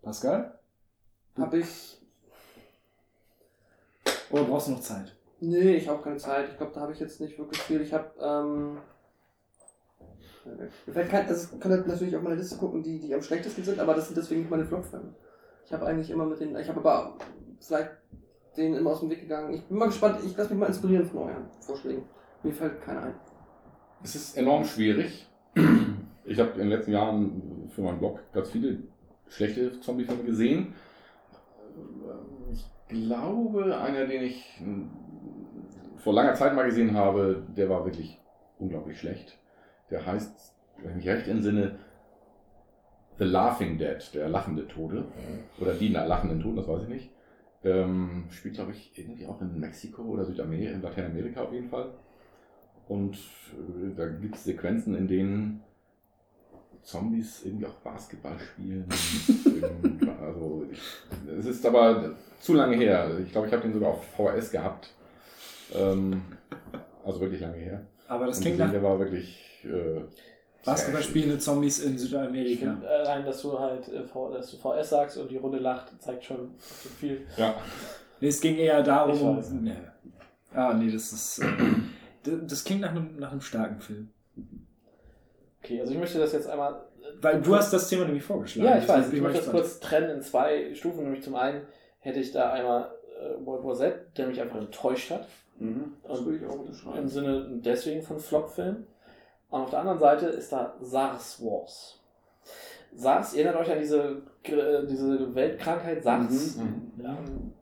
[0.01, 0.59] Pascal?
[1.37, 1.97] Hab ich.
[4.31, 5.15] Oder brauchst du noch Zeit?
[5.39, 6.49] Nee, ich habe keine Zeit.
[6.49, 7.81] Ich glaube, da habe ich jetzt nicht wirklich viel.
[7.81, 8.11] Ich habe.
[8.19, 8.77] Ähm,
[10.91, 13.63] fällt kein, also ich kann halt natürlich auf meine Liste gucken, die, die am schlechtesten
[13.63, 15.13] sind, aber das sind deswegen nicht meine Flop-Filme.
[15.65, 16.55] Ich habe eigentlich immer mit den.
[16.55, 17.17] Ich habe aber
[17.59, 17.91] vielleicht
[18.59, 19.53] denen immer aus dem Weg gegangen.
[19.53, 20.19] Ich bin mal gespannt.
[20.25, 22.03] Ich lasse mich mal inspirieren von euren Vorschlägen.
[22.43, 23.15] Mir fällt keiner ein.
[24.03, 25.27] Es ist enorm schwierig.
[26.25, 28.77] Ich habe in den letzten Jahren für meinen Blog ganz viele
[29.27, 30.73] schlechte Zombie-Filme gesehen.
[32.51, 34.61] Ich glaube, einer, den ich
[35.97, 38.19] vor langer Zeit mal gesehen habe, der war wirklich
[38.57, 39.37] unglaublich schlecht.
[39.89, 41.79] Der heißt, wenn ich mich recht entsinne,
[43.17, 45.05] The Laughing Dead, der lachende Tode.
[45.59, 47.09] Oder die lachenden Toten, das weiß ich nicht.
[47.63, 51.91] Ähm, spielt, glaube ich, irgendwie auch in Mexiko oder Südamerika, in Lateinamerika auf jeden Fall.
[52.87, 55.63] Und äh, da gibt es Sequenzen, in denen
[56.83, 58.85] Zombies irgendwie auch Basketball spielen.
[60.21, 60.65] Also,
[61.39, 63.09] es ist aber zu lange her.
[63.25, 64.93] Ich glaube, ich habe den sogar auf VHS gehabt.
[65.73, 66.21] Ähm,
[67.03, 67.87] also wirklich lange her.
[68.07, 69.63] Aber das Und klingt der nach war wirklich.
[69.63, 70.01] Äh,
[70.65, 72.59] Basketball spielende Zombies in Südamerika.
[72.73, 76.23] finde allein, dass du halt äh, dass du VS sagst und die Runde lacht, zeigt
[76.25, 76.51] schon
[76.99, 77.25] viel.
[77.37, 77.55] ja,
[78.21, 79.37] Nee, es ging eher darum.
[79.37, 79.75] Um- Ja.
[80.53, 81.39] Ah, nee, das ist.
[81.39, 81.45] Äh,
[82.23, 84.09] das, klingt nach einem, nach einem starken Film.
[85.63, 86.81] Okay, also ich möchte das jetzt einmal
[87.21, 88.67] Weil du hast das Thema nämlich vorgeschlagen.
[88.69, 89.13] Ja, ich weiß.
[89.13, 91.03] Ich möchte das kurz trennen in zwei Stufen.
[91.03, 91.61] Nämlich zum einen
[91.99, 95.27] hätte ich da einmal äh, World War Z, der mich einfach enttäuscht hat.
[95.59, 95.93] Mhm.
[96.07, 96.97] Das würde ich auch unterschreiben.
[96.97, 98.85] Im Sinne deswegen von Flop-Film.
[99.49, 101.99] Und auf der anderen Seite ist da SARS Wars.
[102.95, 106.57] SARS, ihr erinnert euch an diese, äh, diese Weltkrankheit SARS?
[106.57, 106.91] Mhm.
[107.03, 107.53] Ähm,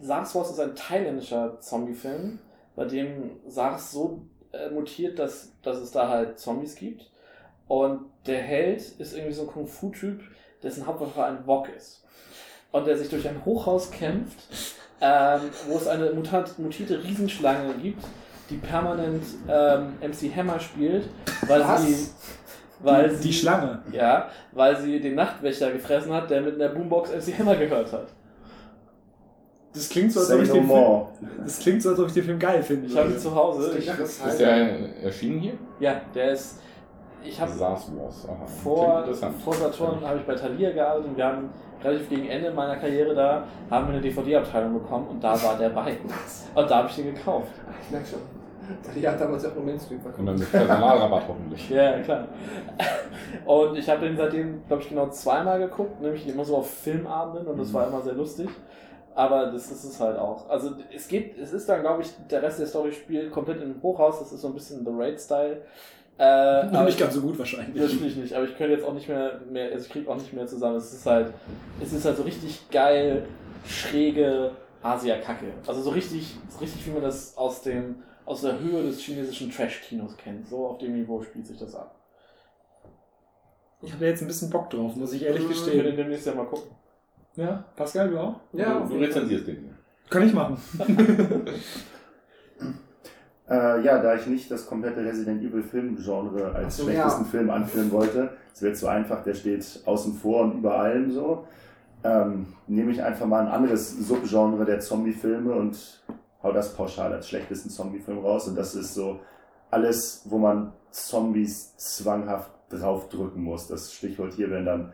[0.00, 2.38] SARS Wars ist ein thailändischer Zombie-Film,
[2.76, 4.22] bei dem SARS so
[4.52, 7.10] äh, mutiert, dass, dass es da halt Zombies gibt.
[7.68, 10.20] Und der Held ist irgendwie so ein Kung-Fu-Typ,
[10.62, 12.04] dessen Hauptwaffe ein Wok ist.
[12.70, 14.38] Und der sich durch ein Hochhaus kämpft,
[15.00, 18.04] ähm, wo es eine mutierte Riesenschlange gibt,
[18.52, 21.08] die permanent ähm, MC Hammer spielt,
[21.46, 21.82] weil Was?
[21.86, 22.08] sie.
[22.80, 23.80] Weil Die sie, Schlange.
[23.92, 28.08] Ja, weil sie den Nachtwächter gefressen hat, der mit einer Boombox MC Hammer gehört hat.
[29.72, 31.02] Das klingt so, als ob ich den Film,
[31.44, 32.88] das klingt so, als ob ich den Film geil finde.
[32.88, 33.78] Ich habe ihn zu Hause.
[33.78, 35.54] Ich, Ist der erschienen hier?
[35.80, 36.58] ja, der ist.
[37.24, 39.04] Ich habe vor,
[39.44, 41.50] vor Saturn habe ich bei Thalia gearbeitet und wir haben
[41.82, 45.70] relativ gegen Ende meiner Karriere da haben wir eine DVD-Abteilung bekommen und da war der
[45.70, 45.96] bei.
[46.54, 47.52] Und da habe ich den gekauft.
[47.84, 48.41] Ich merke schon.
[48.94, 50.28] Die hat damals auch nur Mainstream Und verkauft.
[50.28, 51.70] dann mit Personalrabatt hoffentlich.
[51.70, 52.28] Ja, klar.
[53.44, 57.46] Und ich habe den seitdem, glaube ich, genau zweimal geguckt, nämlich immer so auf Filmabenden
[57.46, 58.48] und das war immer sehr lustig.
[59.14, 60.48] Aber das ist es halt auch.
[60.48, 63.74] Also es geht, es ist dann, glaube ich, der Rest der Story spielt komplett im
[63.82, 65.60] Hochhaus, das ist so ein bisschen The Raid-Style.
[66.18, 67.74] Äh, Nur nicht ganz so gut wahrscheinlich.
[67.82, 70.32] Natürlich nicht, aber ich könnte jetzt auch nicht mehr, mehr also ich kriege auch nicht
[70.32, 70.76] mehr zusammen.
[70.76, 71.32] Es ist halt,
[71.82, 73.26] es ist halt so richtig geil,
[73.66, 75.46] schräge Asia-Kacke.
[75.66, 79.50] Also so richtig, so richtig wie man das aus dem, aus der Höhe des chinesischen
[79.50, 80.48] Trash-Kinos kennt.
[80.48, 81.96] So auf dem Niveau spielt sich das ab.
[83.82, 85.84] Ich habe jetzt ein bisschen Bock drauf, muss ich ehrlich Ich will gestehen.
[85.84, 86.70] den demnächst ja mal gucken.
[87.34, 88.40] Ja, Pascal, du auch?
[88.52, 89.74] Ja, du, du rezensierst den hier.
[90.08, 90.56] Kann ich machen.
[93.48, 97.28] Äh, ja, da ich nicht das komplette Resident Evil Filmgenre als so, schlechtesten ja.
[97.28, 101.46] Film anführen wollte, es wird so einfach, der steht außen vor und über allem so,
[102.04, 106.02] ähm, nehme ich einfach mal ein anderes Subgenre der Zombie-Filme und
[106.42, 108.48] hau das pauschal als schlechtesten Zombie-Film raus.
[108.48, 109.20] Und das ist so
[109.70, 113.68] alles, wo man Zombies zwanghaft draufdrücken muss.
[113.68, 114.92] Das Stichwort hier wären dann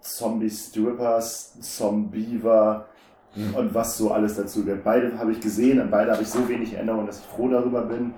[0.00, 2.86] Zombie-Strippers, Zombiever,
[3.56, 4.84] und was so alles dazu gehört.
[4.84, 7.82] Beide habe ich gesehen, an beide habe ich so wenig Erinnerung, dass ich froh darüber
[7.82, 8.14] bin.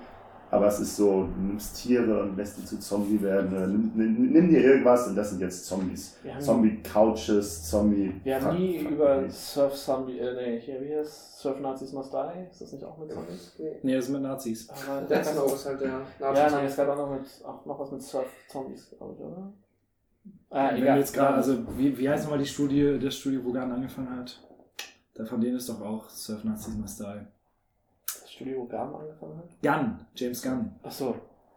[0.50, 3.52] Aber es ist so, du nimmst Tiere und lässt die zu Zombie werden.
[3.52, 6.16] oder Nimm, nimm, nimm dir irgendwas und das sind jetzt Zombies.
[6.39, 8.15] Zombie-Couches, Zombie...
[8.23, 9.28] wir haben nie über.
[9.28, 12.50] Surf Zombie, äh, nee, hier, wie heißt Surf Nazis Must Die?
[12.50, 13.55] Ist das nicht auch mit Zombies?
[13.83, 14.68] Nee, das ist mit Nazis.
[14.70, 17.91] Aber Snow ist halt der Ja, nein, es gab auch noch, mit, auch noch was
[17.91, 19.52] mit Surf Zombies, glaube ich, oder?
[20.50, 23.52] Ah, Wenn wir jetzt gerade, also wie, wie heißt nochmal die Studie, das Studio, wo
[23.52, 24.41] Garn angefangen hat?
[25.15, 27.26] Da von denen ist doch auch Surf Nazis Must Die.
[28.36, 29.48] Studio, Gaben angefangen hat?
[29.62, 30.70] Gunn, James Gunn.
[30.82, 31.15] Achso,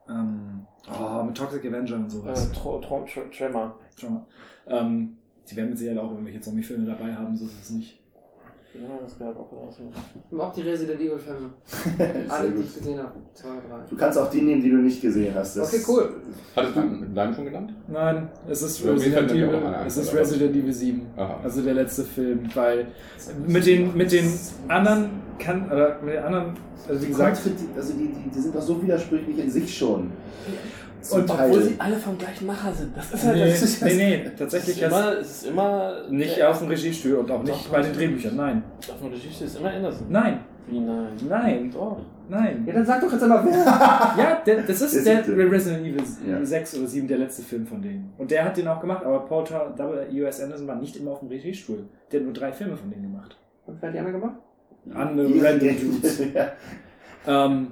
[0.10, 2.52] Ähm, oh, mit Toxic Avenger und äh, sowas.
[2.54, 3.76] Tro- Tro- Tr- Tremor.
[4.02, 4.26] Mal.
[4.68, 5.18] Ähm,
[5.50, 7.99] die werden mit Sicherheit auch irgendwelche Zombie-Filme dabei haben, so ist es nicht.
[8.76, 9.78] Ja, das gehört auch raus.
[10.30, 11.50] Und auch die Resident Evil Filme.
[12.30, 13.14] Alle, die ich gesehen habe.
[13.34, 13.80] Zwei, drei.
[13.90, 15.58] Du kannst auch die nehmen, die du nicht gesehen hast.
[15.58, 16.14] Das Okay, cool.
[16.56, 17.74] Hattest du deinen deinen schon genannt?
[17.88, 21.08] Nein, es ist Resident Evil, es ist Resident Evil 7.
[21.18, 21.40] Aha.
[21.44, 22.88] Also der letzte Film, weil
[23.48, 24.32] mit den, mit den
[24.68, 26.54] anderen kann, oder mit den anderen,
[26.88, 27.42] also wie gesagt,
[27.76, 30.12] also die, die, die sind doch so widersprüchlich in sich schon.
[31.02, 31.50] Zum Und Teil.
[31.50, 32.96] Obwohl sie alle vom gleichen Macher sind.
[32.96, 35.94] Das ist halt nee, das ist, nee, nee, ist tatsächlich erst immer, es ist immer
[36.10, 38.64] nicht auf dem Regiestuhl und auch nicht bei den Drehbüchern, nein.
[38.92, 40.08] Auf dem Regie ist immer Anderson.
[40.10, 41.08] Nein, Wie nein?
[41.28, 41.98] nein, Doch.
[42.28, 42.64] nein.
[42.68, 43.54] Ja, dann sag doch jetzt einmal wer.
[44.24, 45.52] Ja, der, das ist Der der.
[45.52, 46.44] Resident Evil Ja.
[46.46, 48.12] 6 oder 7, der letzte Film von denen.
[48.18, 50.22] Und der hat den auch gemacht, aber Paul W.
[50.22, 50.42] U.S.
[50.42, 51.88] Anderson war nicht immer auf dem Regiestuhl.
[52.12, 53.38] Der hat nur drei Filme von denen gemacht.
[53.66, 54.38] Und wer hat die anderen gemacht?
[54.94, 56.22] Andere random Dudes.
[56.34, 56.52] ja.
[57.28, 57.68] Ähm,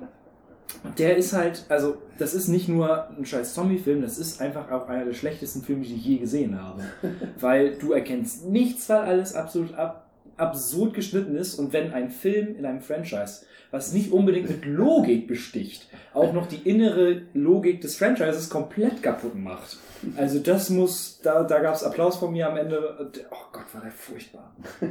[0.97, 4.87] der ist halt, also, das ist nicht nur ein scheiß Zombie-Film, das ist einfach auch
[4.87, 6.83] einer der schlechtesten Filme, die ich je gesehen habe.
[7.39, 12.55] weil du erkennst nichts, weil alles absolut ab, absurd geschnitten ist und wenn ein Film
[12.55, 17.97] in einem Franchise, was nicht unbedingt mit Logik besticht, auch noch die innere Logik des
[17.97, 19.77] Franchises komplett kaputt macht.
[20.15, 23.11] Also das muss, da, da gab es Applaus von mir am Ende.
[23.31, 24.55] Oh Gott, war der furchtbar.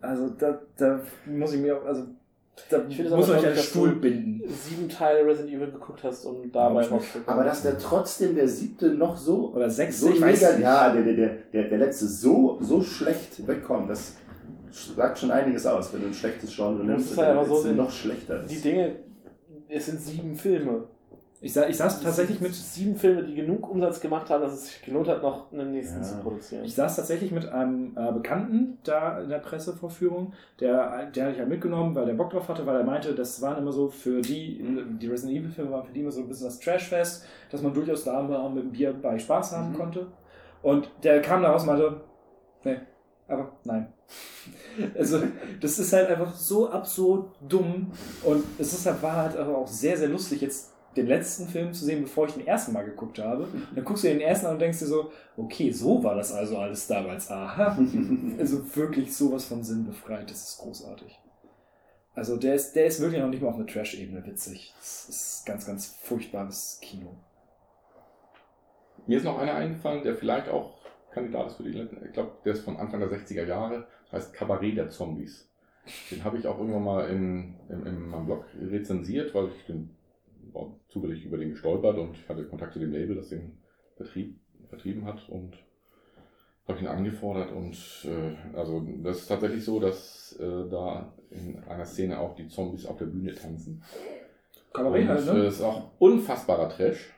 [0.00, 2.06] Also da, da muss ich mir, also
[2.70, 4.42] da Ich finde es muss traurig, einen dass Stuhl du binden.
[4.48, 7.26] sieben Teile Resident Evil geguckt hast, um dabei rauszukommen.
[7.28, 10.62] Aber dass der trotzdem der siebte noch so, Oder sechs, so ich weiß mega, nicht.
[10.62, 14.14] ja, der, der, der, der, der letzte so, so schlecht wegkommt, das
[14.96, 17.54] sagt schon einiges aus, wenn du ein schlechtes Genre Das nimmst halt der aber so,
[17.54, 18.64] letzte die- noch schlechter Die ist.
[18.64, 18.96] Dinge,
[19.68, 20.84] es sind sieben Filme.
[21.40, 24.66] Ich, sa ich saß tatsächlich mit sieben Filme, die genug Umsatz gemacht haben, dass es
[24.66, 26.02] sich gelohnt hat, noch einen nächsten Ja.
[26.02, 26.64] zu produzieren.
[26.64, 31.38] Ich saß tatsächlich mit einem äh, Bekannten da in der Pressevorführung, der, der hatte ich
[31.38, 34.20] halt mitgenommen, weil der Bock drauf hatte, weil er meinte, das waren immer so für
[34.20, 34.64] die,
[35.00, 37.72] die Resident Evil Filme waren für die immer so ein bisschen das Trashfest, dass man
[37.72, 39.76] durchaus da mal mit dem Bier bei Spaß haben Mhm.
[39.76, 40.06] konnte.
[40.62, 42.00] Und der kam da raus und meinte,
[42.64, 42.78] nee,
[43.28, 43.92] aber nein.
[44.96, 45.20] Also,
[45.60, 47.92] das ist halt einfach so absurd dumm
[48.24, 51.72] und es ist halt, war halt aber auch sehr, sehr lustig, jetzt den letzten Film
[51.72, 53.44] zu sehen, bevor ich den ersten Mal geguckt habe.
[53.44, 56.32] Und dann guckst du den ersten an und denkst dir so, okay, so war das
[56.32, 57.30] also alles damals.
[57.30, 57.78] Aha.
[58.38, 60.30] Also wirklich sowas von Sinn befreit.
[60.30, 61.18] Das ist großartig.
[62.14, 64.74] Also der ist, der ist wirklich noch nicht mal auf einer Trash-Ebene witzig.
[64.78, 67.16] Das ist ganz, ganz furchtbares Kino.
[69.06, 70.78] Mir ist noch einer eingefallen, der vielleicht auch
[71.12, 72.04] Kandidat ist für die letzten.
[72.04, 73.86] Ich glaube, der ist von Anfang der 60er Jahre.
[74.12, 75.48] Heißt Kabarett der Zombies.
[76.10, 79.96] Den habe ich auch irgendwann mal in, in, in meinem Blog rezensiert, weil ich den
[80.88, 83.58] zufällig über den gestolpert und ich hatte Kontakt zu dem Label, das den
[83.96, 84.38] Vertrieb,
[84.68, 85.56] vertrieben hat und
[86.66, 91.86] habe ihn angefordert und äh, also das ist tatsächlich so, dass äh, da in einer
[91.86, 93.82] Szene auch die Zombies auf der Bühne tanzen.
[94.72, 95.46] Kabarett Und, halt, äh, ne?
[95.46, 97.12] ist auch unfassbarer Trash.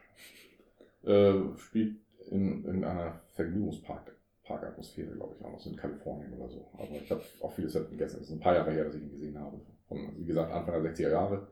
[1.04, 1.96] Äh, spielt
[2.30, 6.68] in, in einer Vergnügungspark-Atmosphäre, glaube ich, auch noch so in Kalifornien oder so.
[6.74, 8.20] Aber ich habe auch vieles vergessen.
[8.20, 9.60] Es ist ein paar Jahre her, dass ich ihn gesehen habe.
[9.88, 11.48] Von, wie gesagt, Anfang der 60er Jahre.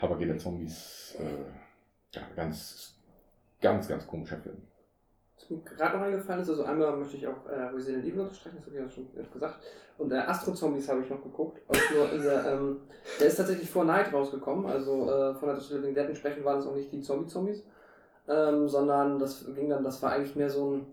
[0.00, 1.16] Der Zombies.
[1.18, 2.94] Äh, ja, ganz,
[3.60, 4.56] ganz, ganz komischer Film.
[5.36, 8.56] Was mir gerade noch eingefallen ist, also einmal möchte ich auch äh, Resident Evil unterstreichen,
[8.56, 9.60] das habe ich ja schon gesagt.
[9.98, 11.60] Und äh, Astro Zombies habe ich noch geguckt.
[11.94, 12.80] Nur in der, ähm,
[13.18, 16.66] der ist tatsächlich vor Night rausgekommen, also äh, von der Living Dead entsprechend waren es
[16.66, 17.62] auch nicht die Zombie-Zombies,
[18.28, 20.86] ähm, sondern das ging dann, das war eigentlich mehr so ein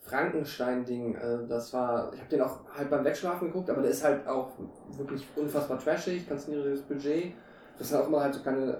[0.00, 1.14] Frankenstein-Ding.
[1.16, 4.26] Äh, das war, ich habe den auch halt beim Wegschlafen geguckt, aber der ist halt
[4.26, 4.52] auch
[4.96, 7.34] wirklich unfassbar trashig, ganz niedriges Budget.
[7.78, 8.76] Das sind auch immer halt so keine,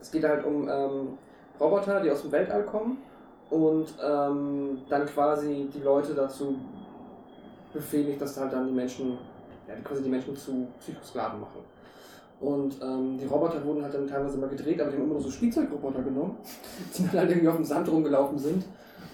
[0.00, 1.18] es geht halt um ähm,
[1.60, 2.98] Roboter, die aus dem Weltall kommen
[3.50, 6.56] und ähm, dann quasi die Leute dazu
[7.72, 9.18] befähigt, dass halt dann die Menschen,
[9.68, 11.60] ja, quasi die Menschen zu Psychosklaven machen.
[12.40, 15.22] Und ähm, die Roboter wurden halt dann teilweise mal gedreht, aber die haben immer nur
[15.22, 16.36] so Spielzeugroboter genommen,
[16.98, 18.64] die dann halt irgendwie auf dem Sand rumgelaufen sind.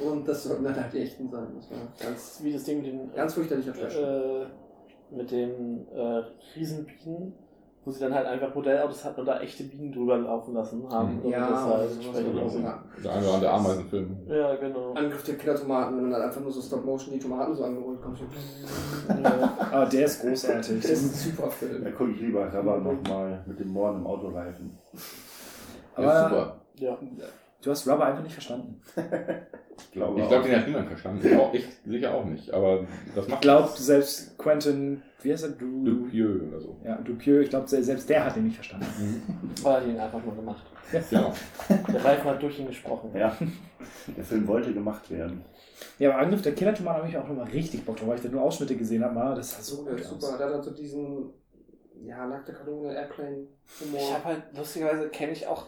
[0.00, 1.46] Und das sollten dann halt die echten sein.
[1.56, 3.96] Das war ganz, Wie das Ding mit den, ganz fürchterlicher Trash.
[3.96, 4.46] äh,
[5.10, 6.22] mit den äh,
[6.54, 7.34] Riesenbienen,
[7.84, 11.20] wo sie dann halt einfach Modellautos hatten und da echte Bienen drüber laufen lassen haben.
[11.22, 11.30] Mhm.
[11.30, 12.62] Ja, das halt entsprechend aussieht.
[12.64, 12.82] ja.
[13.02, 14.16] Der eine oder andere Ameisenfilm.
[14.28, 14.92] Ja, genau.
[14.94, 18.18] Angriff der Killertomaten, wenn man dann einfach nur so Stop-Motion die Tomaten so angerollt kommt.
[19.22, 19.56] ja.
[19.72, 20.82] Aber der ist großartig.
[20.82, 21.84] Das ist ein super Film.
[21.84, 24.78] Da gucke ich lieber Rabber nochmal mit dem Morden im Autoreifen.
[25.94, 26.56] Aber ist super.
[26.76, 26.98] ja.
[27.62, 28.80] Du hast Rubber einfach nicht verstanden.
[29.80, 30.28] Ich glaube, Ich auch.
[30.30, 31.24] glaube, den hat niemand verstanden.
[31.24, 32.50] Ich, auch, ich sicher auch nicht.
[32.52, 35.50] Aber das Ich macht glaube, selbst Quentin, wie heißt er?
[35.50, 36.76] Du, Dupieux oder so.
[36.84, 38.84] ja, Dupieux, ich glaube, selbst der hat den nicht verstanden.
[39.62, 40.64] Aber hat ihn einfach nur gemacht.
[41.12, 41.32] Ja.
[41.92, 43.12] Der Ralf hat durch ihn gesprochen.
[43.14, 43.36] Ja,
[44.16, 45.44] der Film wollte gemacht werden.
[46.00, 48.30] Ja, aber Angriff der Killertomaten habe ich auch nochmal richtig Bock drauf, weil ich da
[48.30, 49.14] nur Ausschnitte gesehen habe.
[49.14, 49.34] mal.
[49.36, 50.08] Das sah so Ja, gut aus.
[50.20, 50.38] super.
[50.38, 51.30] Der hat so diesen,
[52.02, 54.00] ja, nackte Kanone, Airplane-Humor.
[54.00, 55.66] Ich habe halt, lustigerweise kenne ich auch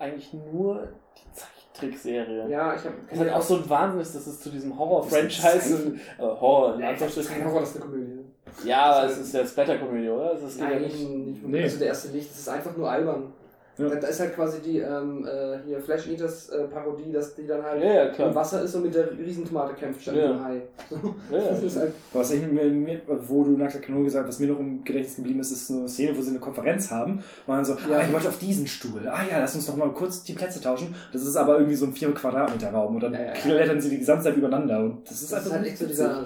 [0.00, 2.48] eigentlich nur die Zeichentrickserie.
[2.48, 2.94] Ja, ich habe.
[3.10, 6.80] Was halt auch so ein Wahnsinn ist, dass es zu diesem Horror-Franchise, äh, Horror, in
[6.80, 7.36] Ja, das ist Anführungsstrichen.
[7.42, 8.24] kein Horror, das ist eine Komödie.
[8.64, 10.34] Ja, aber es ist ja Splatter-Komödie, oder?
[10.34, 11.08] Es ist ja Nein, nicht.
[11.08, 11.62] nicht Nee.
[11.62, 13.32] Also der erste nicht, das ist einfach nur albern.
[13.76, 13.88] Ja.
[13.88, 17.60] Da, ist halt quasi die ähm, äh, hier Flash Eaters äh, Parodie, dass die dann
[17.64, 18.32] halt Ja, ja, im.
[18.34, 20.28] Wasser ist und mit der Riesentomate kämpft statt Ja.
[20.28, 20.62] mit dem Hai.
[20.90, 20.96] So.
[21.32, 21.48] Ja, ja.
[21.50, 24.52] Das ist halt, Was ich mir, mir, wo du nackter Kanone gesagt hast, was mir
[24.52, 27.14] noch im Gedächtnis geblieben ist, ist so eine Szene, wo sie eine Konferenz haben.
[27.14, 27.98] Und dann so, Ja.
[27.98, 29.08] ah, ich wollte auf diesen Stuhl.
[29.08, 30.94] Ah ja, lass uns doch mal kurz die Plätze tauschen.
[31.12, 32.94] Das ist aber irgendwie so ein 4 Quadratmeter Raum.
[32.94, 33.32] Und dann Ja, ja, ja.
[33.32, 34.78] klettern sie die gesamte Zeit übereinander.
[34.84, 36.24] Und das ist, das einfach ist halt nicht echt so dieser.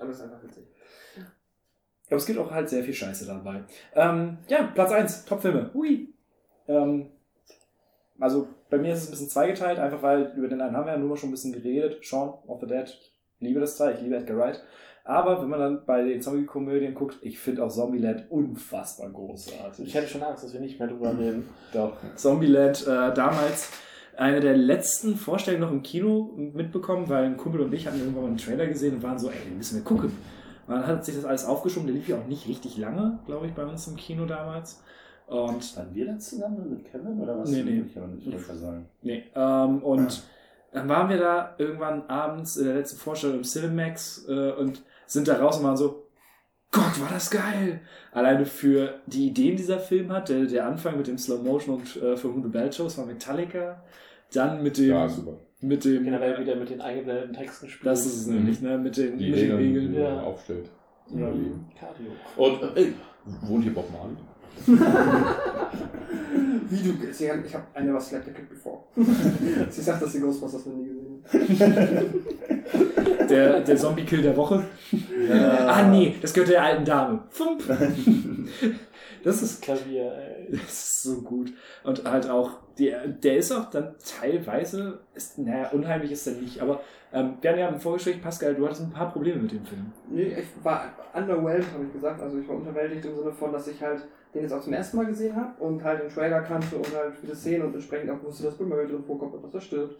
[0.00, 0.64] Alles einfach witzig.
[2.08, 3.64] Aber es gibt auch halt sehr viel Scheiße dabei.
[3.94, 5.70] Ähm, ja, Platz 1, Top-Filme.
[5.74, 6.08] Hui.
[6.66, 7.06] Ähm,
[8.18, 10.92] also bei mir ist es ein bisschen zweigeteilt, einfach weil über den einen haben wir
[10.92, 12.04] ja nur mal schon ein bisschen geredet.
[12.04, 12.86] Shaun of the Dead,
[13.40, 14.62] liebe das Teil, ich liebe Edgar Wright.
[15.04, 19.86] Aber wenn man dann bei den Zombie-Komödien guckt, ich finde auch Zombieland unfassbar großartig.
[19.86, 21.48] Ich hätte schon Angst, dass wir nicht mehr drüber reden.
[21.72, 21.96] Doch.
[22.14, 23.70] Zombieland äh, damals
[24.18, 28.22] eine der letzten Vorstellungen noch im Kino mitbekommen, weil ein Kumpel und ich hatten irgendwann
[28.24, 30.12] mal einen Trailer gesehen und waren so, ey, den müssen wir gucken.
[30.68, 33.46] Und dann hat sich das alles aufgeschoben, der lief ja auch nicht richtig lange, glaube
[33.46, 34.82] ich, bei uns im Kino damals.
[35.26, 37.50] Und Waren wir da zusammen mit Kevin oder was?
[37.50, 37.84] Nee, nee.
[37.86, 38.86] Ich aber nicht, ich sagen.
[39.02, 40.22] Nee, ähm, und
[40.72, 45.26] dann waren wir da irgendwann abends in der letzten Vorstellung im Cinemax äh, und sind
[45.26, 46.06] da raus und waren so,
[46.70, 47.80] Gott, war das geil!
[48.12, 51.96] Alleine für die Ideen, die dieser Film hat, der, Anfang mit dem Slow Motion und
[51.96, 53.82] äh, für Hunde Bell Shows war Metallica,
[54.32, 55.38] dann mit dem, Ja, super.
[55.60, 57.90] mit dem, Generell wieder mit den eingeblendeten Texten spielen.
[57.90, 60.20] das ist es nämlich, ne, mit den, Die mit den Regeln, die Ja.
[60.22, 60.70] aufstellt.
[61.10, 62.12] Cardio.
[62.36, 62.92] Und äh, ey,
[63.42, 64.16] wohnt hier Bob Marley?
[66.70, 67.12] Wie du.
[67.12, 68.80] Sie ich habe eine was slapped the kid before.
[69.70, 72.04] sie sagt, dass sie Ghostbusters noch nie gesehen hat.
[73.30, 74.64] Der, der Zombie-Kill der Woche.
[75.66, 77.24] Ah, nee, das gehört der alten Dame.
[77.28, 77.62] Fump.
[79.22, 80.48] Das ist, Klavier, ey.
[80.52, 81.52] das ist so gut.
[81.84, 86.60] Und halt auch, die, der ist auch dann teilweise, ist, naja, unheimlich ist er nicht,
[86.60, 86.80] aber
[87.12, 89.92] ähm, wir haben ja im Vorgespräch, Pascal, du hattest ein paar Probleme mit dem Film.
[90.08, 92.20] Nee, ich war underwhelmed, habe ich gesagt.
[92.20, 94.98] Also ich war unterwältigt im Sinne von, dass ich halt den jetzt auch zum ersten
[94.98, 98.22] Mal gesehen habe und halt den Trailer kannte und halt viele Szenen und entsprechend auch
[98.22, 99.96] wusste, dass Murray drin vorkommt und dass er stirbt.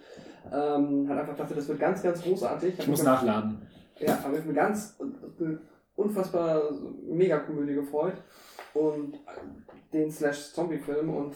[0.53, 2.79] Ähm, halt einfach dachte, das wird ganz, ganz großartig.
[2.79, 3.63] Ich muss nachladen.
[3.99, 4.99] Ja, aber ich habe mich ganz
[5.41, 5.59] eine
[5.97, 6.63] unfassbar
[7.09, 8.15] Mega-Komödie gefreut.
[8.75, 9.19] Und
[9.93, 11.35] den Slash-Zombie-Film und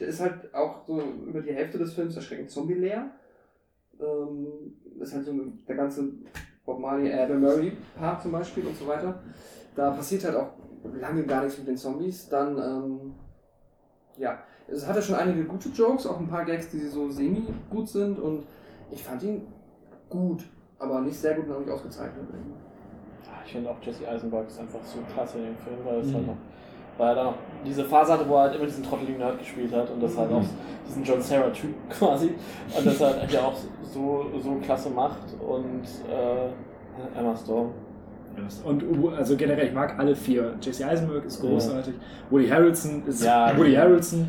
[0.00, 3.10] der ist halt auch so über die Hälfte des Films erschreckend zombie-leer.
[4.00, 4.46] Ähm,
[5.00, 5.32] ist halt so
[5.66, 6.08] der ganze
[6.64, 9.20] Bob Marley, äh, Bill Murray Part zum Beispiel und so weiter.
[9.74, 10.50] Da passiert halt auch
[11.00, 12.28] lange gar nichts mit den Zombies.
[12.28, 13.14] Dann, ähm,
[14.16, 18.18] ja, es hatte schon einige gute Jokes, auch ein paar Gags, die so semi-gut sind
[18.18, 18.44] und
[18.90, 19.46] ich fand ihn
[20.08, 20.44] gut,
[20.78, 22.24] aber nicht sehr gut und auch nicht ausgezeichnet.
[23.46, 26.14] Ich finde auch Jesse Eisenberg ist einfach so klasse in dem Film, weil es Mhm.
[26.14, 26.36] halt noch,
[26.98, 29.72] weil er da noch diese Phase hatte, wo er halt immer diesen trotteligen Nerd gespielt
[29.72, 30.42] hat und das halt auch
[30.86, 32.34] diesen John Sarah-Typ quasi
[32.76, 37.70] und das halt ja auch so, so klasse macht und äh, Emma Stone.
[38.64, 40.54] Und uh, also generell, ich mag alle vier.
[40.60, 41.94] Jesse Eisenberg ist großartig.
[42.30, 44.28] Woody Harrelson ist Ja, Woody die- Harrelson.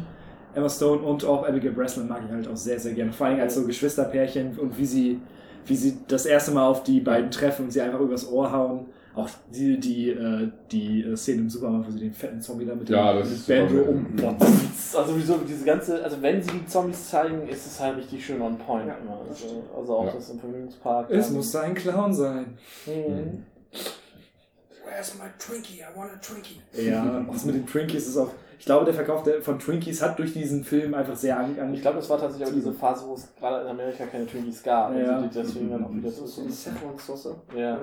[0.55, 3.11] Emma Stone und auch Abigail Breslin mag ich halt auch sehr, sehr gerne.
[3.13, 5.21] Vor allem als so Geschwisterpärchen und wie sie,
[5.67, 8.87] wie sie das erste Mal auf die beiden treffen und sie einfach übers Ohr hauen.
[9.19, 12.75] Auch die, die, äh, die äh, Szene im Supermarkt, wo sie den fetten Zombie da
[12.75, 14.71] mit Ja, dem mit Banjo umbotzen.
[14.97, 18.41] Also wieso diese ganze, also wenn sie die Zombies zeigen, ist es halt richtig schön
[18.41, 19.19] on point Ja, immer.
[19.29, 20.11] Also, also auch Ja.
[20.13, 21.09] das im Vergnügungspark.
[21.11, 22.57] Es muss ein Clown sein.
[22.85, 23.43] Mhm.
[24.85, 25.81] Where's my Twinkie?
[25.81, 26.61] I want a Twinkie.
[26.73, 28.31] Ja, das mit den Twinkies ist auch.
[28.59, 31.73] Ich glaube, der Verkauf der, von Twinkies hat durch diesen Film einfach sehr an, an
[31.73, 34.61] Ich glaube, das war tatsächlich auch diese Phase, wo es gerade in Amerika keine Twinkies
[34.61, 34.93] gab.
[34.95, 35.15] Ja.
[35.15, 36.41] Also die deswegen dann auch wieder So, so.
[36.41, 37.35] so die Szechuan-Sauce.
[37.55, 37.79] Ja.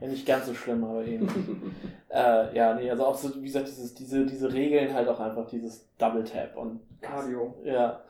[0.00, 1.26] Ja, nicht ganz so schlimm, aber eben.
[2.10, 5.46] äh, ja, nee, also auch so, wie gesagt, dieses, diese, diese Regeln halt auch einfach
[5.46, 7.54] dieses Double Tap und Cardio.
[7.64, 8.00] ja.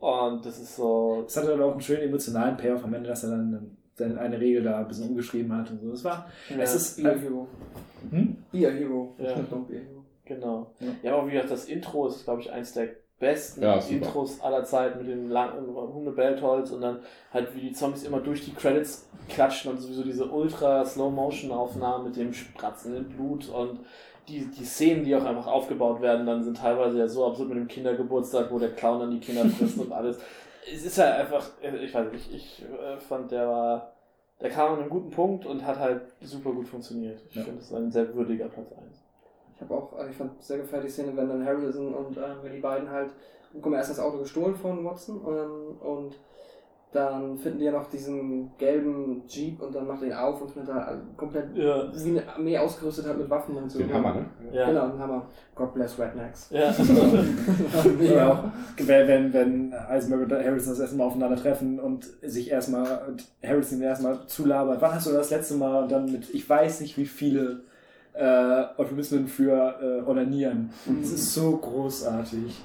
[0.00, 1.24] Und das ist so.
[1.26, 4.38] Es hatte dann auch einen schönen emotionalen Payoff am Ende, dass er dann, dann eine
[4.40, 5.90] Regel da ein bisschen umgeschrieben hat und so.
[5.90, 6.26] Das war.
[6.50, 7.04] Ja, Es ist.
[7.04, 7.48] A Hero.
[8.10, 8.36] Hm?
[8.52, 9.14] A Hero.
[9.18, 9.32] Ja.
[9.32, 9.97] A Hero.
[10.28, 10.70] Genau.
[10.80, 10.86] Ja.
[11.02, 13.78] Ja, aber wie gesagt, das Intro ist, glaube ich, eins der besten Ja.
[13.78, 17.00] Intros aller Zeiten mit dem langen Hundebelltolz und dann
[17.32, 22.16] halt wie die Zombies immer durch die Credits klatschen und sowieso diese ultra Slow-Motion-Aufnahmen mit
[22.16, 23.80] dem spratzenden Blut und
[24.28, 27.56] die, die Szenen, die auch einfach aufgebaut werden, dann sind teilweise ja so absurd mit
[27.58, 30.18] dem Kindergeburtstag, wo der Clown dann die Kinder frisst und alles.
[30.72, 33.92] Es ist halt einfach, ich weiß nicht, ich äh, fand, der war,
[34.40, 37.20] der kam an einem guten Punkt und hat halt super gut funktioniert.
[37.30, 37.42] Ich Ja.
[37.42, 38.80] finde, das ist ein sehr würdiger Platz 1.
[39.58, 42.20] Ich habe auch, also ich fand sehr gefällt die Szene, wenn dann Harrison und äh,
[42.42, 43.10] wenn die beiden halt,
[43.52, 46.14] bekommen erst das Auto gestohlen von Watson ähm, und
[46.92, 50.50] dann finden die ja noch diesen gelben Jeep und dann macht er ihn auf und
[50.50, 51.84] findet da also komplett Ja.
[51.92, 53.78] wie eine Armee ausgerüstet hat mit Waffen und so.
[53.78, 54.26] Den Hammer, ne?
[54.52, 54.68] Ja.
[54.68, 55.26] Genau, ein Hammer.
[55.54, 56.48] God bless Rednecks.
[56.50, 56.72] Ja.
[58.00, 58.44] Ja, auch
[58.86, 63.82] wenn, wenn, wenn Eisenberg und Harrison das erste Mal aufeinandertreffen und sich erstmal, und Harrison
[63.82, 67.06] erstmal zulabert, wann hast du das letzte Mal und dann mit, ich weiß nicht wie
[67.06, 67.64] viele
[68.18, 70.70] äh, Euphemismen für äh, Onanieren.
[71.00, 72.60] Das ist so großartig.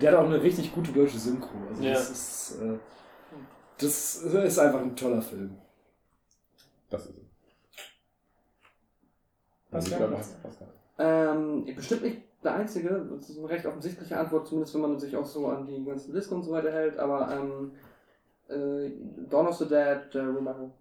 [0.00, 1.56] Der hat auch eine richtig gute deutsche Synchro.
[1.68, 1.92] Also Ja.
[1.94, 2.78] das ist, äh,
[3.78, 5.56] das ist einfach ein toller Film.
[6.90, 7.24] Das ist es.
[9.70, 10.08] Pascal?
[10.08, 10.38] Pascal?
[10.42, 10.68] Pascal.
[10.98, 15.16] Ähm, bestimmt nicht der einzige, das ist eine recht offensichtliche Antwort, zumindest wenn man sich
[15.16, 17.72] auch so an die ganzen Listen und so weiter hält, aber ähm,
[18.48, 18.90] äh,
[19.28, 20.72] Dawn of the Dead, äh, Romero.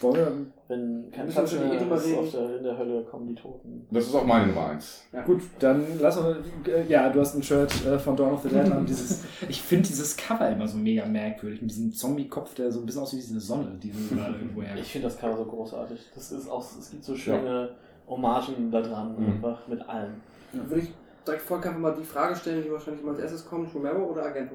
[0.00, 0.32] Wollen wir,
[0.68, 2.18] Wenn kein Platz schon mehr eh ist reden?
[2.18, 3.84] auf der, in der Hölle, kommen die Toten.
[3.90, 5.06] Das ist auch meine Nummer 1.
[5.12, 5.22] Ja.
[5.22, 6.36] Gut, dann lass uns.
[6.68, 8.86] äh, Ja, du hast ein Shirt äh, von Dawn of the Dead an.
[8.86, 12.86] Dieses, ich finde dieses Cover immer so mega merkwürdig mit diesem Zombie-Kopf, der so ein
[12.86, 14.76] bisschen aussieht wie eine Sonne, die so überall irgendwo her.
[14.76, 15.98] Ich finde das Cover so großartig.
[16.14, 17.70] Das ist auch, es gibt so schöne
[18.06, 19.26] Hommagen da dran, Mhm.
[19.44, 20.14] einfach mit allem.
[20.52, 20.92] Würde ich
[21.26, 24.54] direkt einfach mal die Frage stellen, die wahrscheinlich mal als erstes kommt, Romero oder Argento?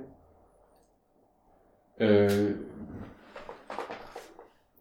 [1.98, 2.54] Äh,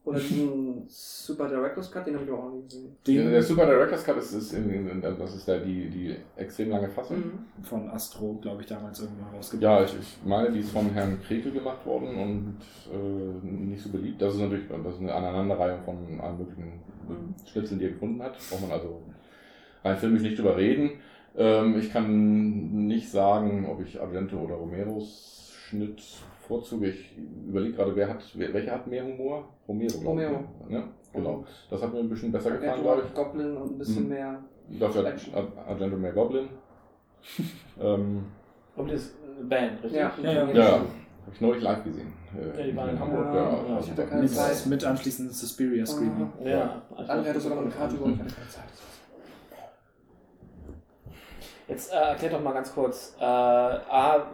[0.05, 2.97] Oder diesen Super Director's Cut, den habe ich aber auch nie gesehen.
[3.07, 6.17] der, Den der Super Director's Cut ist, ist, in, in, das ist der, die, die
[6.37, 7.19] extrem lange Fassung.
[7.19, 7.65] Mhm.
[7.65, 9.63] von Astro, glaube ich, damals irgendwann rausgebracht.
[9.63, 12.57] Ja, ich, ich meine, die ist von Herrn Krekel gemacht worden und
[12.93, 14.21] äh, nicht so beliebt.
[14.21, 17.35] Das ist natürlich das ist eine Aneinanderreihung von allen möglichen Mhm.
[17.51, 18.37] Schnitzeln, die er gefunden hat.
[18.49, 19.03] Braucht man also
[19.83, 20.91] rein filmisch nicht drüber reden.
[21.37, 26.01] Ähm, ich kann nicht sagen, ob ich Argento oder Romeros Schnitt
[26.43, 27.17] bevorzuge, ich
[27.49, 29.49] überlege gerade, wer hat, wer, welcher hat mehr Humor?
[29.69, 29.99] Romero.
[30.01, 30.45] glaub ich, Romero.
[30.69, 30.85] Ne?
[31.13, 31.35] Genau.
[31.35, 33.15] Und Das hat mir ein bisschen besser gefallen, glaube ich.
[33.15, 34.09] Goblin und ein bisschen Mhm.
[34.09, 34.39] mehr.
[34.81, 35.21] Dafür hat
[35.69, 36.49] Argento mehr Goblin.
[37.81, 38.25] ähm,
[38.77, 40.01] Und das ist eine Band, richtig?
[40.01, 40.51] Ja, Ja, ja.
[40.53, 40.87] ja, habe
[41.33, 42.13] ich neulich live gesehen.
[42.37, 43.27] Äh, Ja, die waren in Hamburg.
[43.27, 44.67] Ja, Ja, ja, ich hatte keine Mit, Zeit.
[44.67, 46.33] mit anschließend Suspiria Screaming.
[46.45, 46.83] Ja.
[46.97, 48.65] Andere hatte sogar noch eine Karte über, ich hatte keine Zeit.
[51.69, 54.27] Jetzt äh, erklär doch mal ganz kurz, äh, A,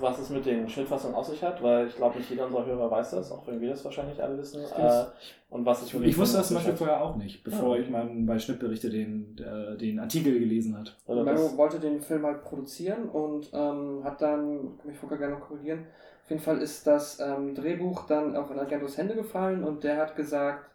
[0.00, 2.90] was es mit den Schnittfassungen auf sich hat, weil ich glaube, nicht jeder unserer Hörer
[2.90, 4.62] weiß das, auch wenn wir das wahrscheinlich alle wissen.
[4.62, 5.04] Äh,
[5.50, 7.82] und was den Ich wusste das zum Beispiel vorher auch nicht, bevor Ja.
[7.82, 10.96] ich mal bei Schnittberichte den, äh, den Artikel gelesen hat.
[11.08, 15.34] Romero das, wollte den Film halt produzieren und ähm, hat dann, kann mich vorher gerne
[15.34, 15.86] noch korrigieren,
[16.24, 19.96] auf jeden Fall ist das ähm, Drehbuch dann auch in Argentos Hände gefallen und der
[19.98, 20.68] hat gesagt,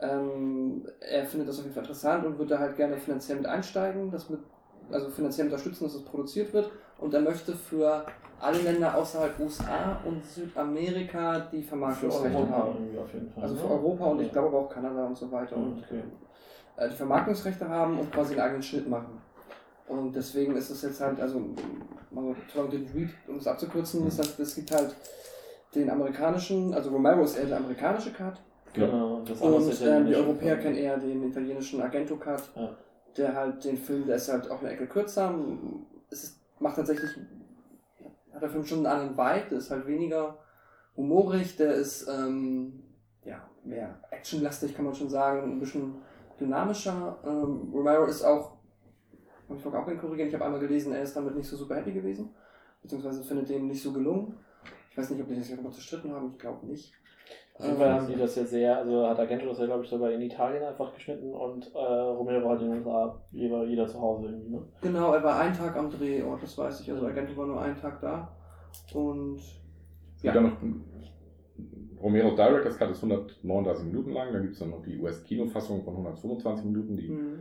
[0.00, 4.10] ähm, er findet das auf jeden Fall interessant und würde halt gerne finanziell mit einsteigen,
[4.10, 4.40] das mit,
[4.90, 8.06] also finanziell unterstützen, dass es produziert wird und er möchte für
[8.40, 13.42] alle Länder außerhalb USA und Südamerika die für Vermarktungsrechte Europa auf jeden Fall.
[13.42, 13.60] Also ne?
[13.60, 14.32] für Europa und ich Ja.
[14.32, 15.56] glaube aber auch Kanada und so weiter.
[15.56, 16.02] Und Okay.
[16.76, 19.20] äh, die Vermarktungsrechte haben und quasi einen eigenen Schnitt machen.
[19.88, 24.54] Und deswegen ist es jetzt halt, also, den Read, um es abzukürzen, ist halt, es
[24.54, 24.94] gibt halt
[25.74, 28.40] den amerikanischen, also Romero ist eher der amerikanische Cut
[28.72, 29.20] Genau.
[29.26, 30.60] Das andere und ist ähm, die Europäer Film.
[30.62, 32.76] kennen eher den italienischen Argento-Cut, Ja.
[33.16, 35.34] der halt den Film, der ist halt auch eine Ecke kürzer.
[36.10, 37.10] Es ist, macht tatsächlich,
[38.36, 40.38] hat der Film schon einen anderen Vibe, der ist halt weniger
[40.94, 42.82] humorig, der ist ähm,
[43.24, 45.96] ja, mehr actionlastig, kann man schon sagen, ein bisschen
[46.38, 47.18] dynamischer.
[47.24, 48.58] Ähm, Romero ist auch,
[49.54, 51.92] ich vorher auch korrigieren, ich habe einmal gelesen, er ist damit nicht so super happy
[51.92, 52.34] gewesen,
[52.82, 54.34] beziehungsweise findet den nicht so gelungen.
[54.90, 56.92] Ich weiß nicht, ob die sich darüber zerstritten haben, ich glaube nicht.
[57.58, 60.20] Fall haben die das ja sehr, also hat Argento das ja, glaube ich, sogar in
[60.20, 64.50] Italien einfach geschnitten und äh, Romero hat in den USA jeder, jeder zu Hause irgendwie,
[64.50, 64.62] ne?
[64.82, 66.90] Genau, er war einen Tag am Drehort, das weiß ich.
[66.92, 68.28] Also Argento war nur einen Tag da.
[68.92, 69.40] Und
[70.22, 70.32] Ja.
[70.32, 70.56] Dann noch
[72.02, 75.94] Romero's Director's Cut ist 139 Minuten lang, dann gibt es dann noch die US-Kinofassung von
[75.94, 77.38] 125 Minuten, die mh,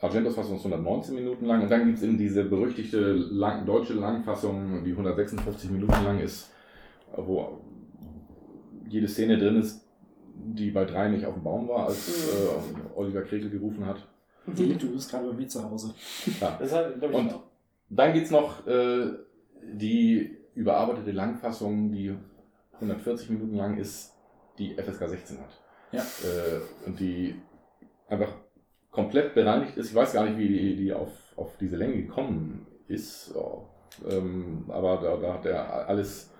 [0.00, 3.94] Argentos Fassung ist 119 Minuten lang und dann gibt es eben diese berüchtigte lang, deutsche
[3.94, 6.50] Langfassung, die 156 Minuten lang ist,
[7.16, 7.58] wo
[8.88, 9.84] jede Szene drin ist,
[10.34, 14.06] die bei drei nicht auf dem Baum war, als äh, Oliver Krekel gerufen hat.
[14.46, 15.94] Die, du bist gerade bei mir zu Hause.
[16.40, 16.58] Ja.
[16.58, 17.34] Halt, Und
[17.90, 19.10] dann gibt es noch äh,
[19.62, 22.14] die überarbeitete Langfassung, die
[22.74, 24.14] 140 Minuten lang ist,
[24.58, 25.62] die FSK 16 hat.
[25.92, 26.00] Ja.
[26.00, 27.34] Äh, und die
[28.08, 28.32] einfach
[28.90, 29.90] komplett bereinigt ist.
[29.90, 33.34] Ich weiß gar nicht, wie die, die auf, auf diese Länge gekommen ist.
[33.34, 34.16] Ja.
[34.16, 36.30] Ähm, aber da, da hat er alles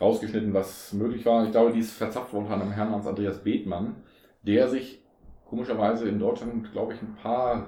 [0.00, 1.44] rausgeschnitten, was möglich war.
[1.44, 3.96] Ich glaube, die ist verzapft worden von einem Herrn namens Andreas Bethmann,
[4.42, 5.02] der sich
[5.44, 7.66] komischerweise in Deutschland, glaube ich, ein paar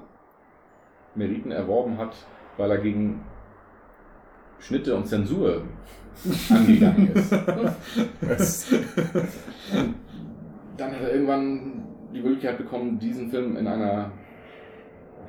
[1.15, 2.15] Meriten erworben hat,
[2.57, 3.21] weil er gegen
[4.59, 5.63] Schnitte und Zensur
[6.51, 7.33] angegangen ist.
[10.77, 14.13] Dann hat er irgendwann die Möglichkeit bekommen, diesen Film in einer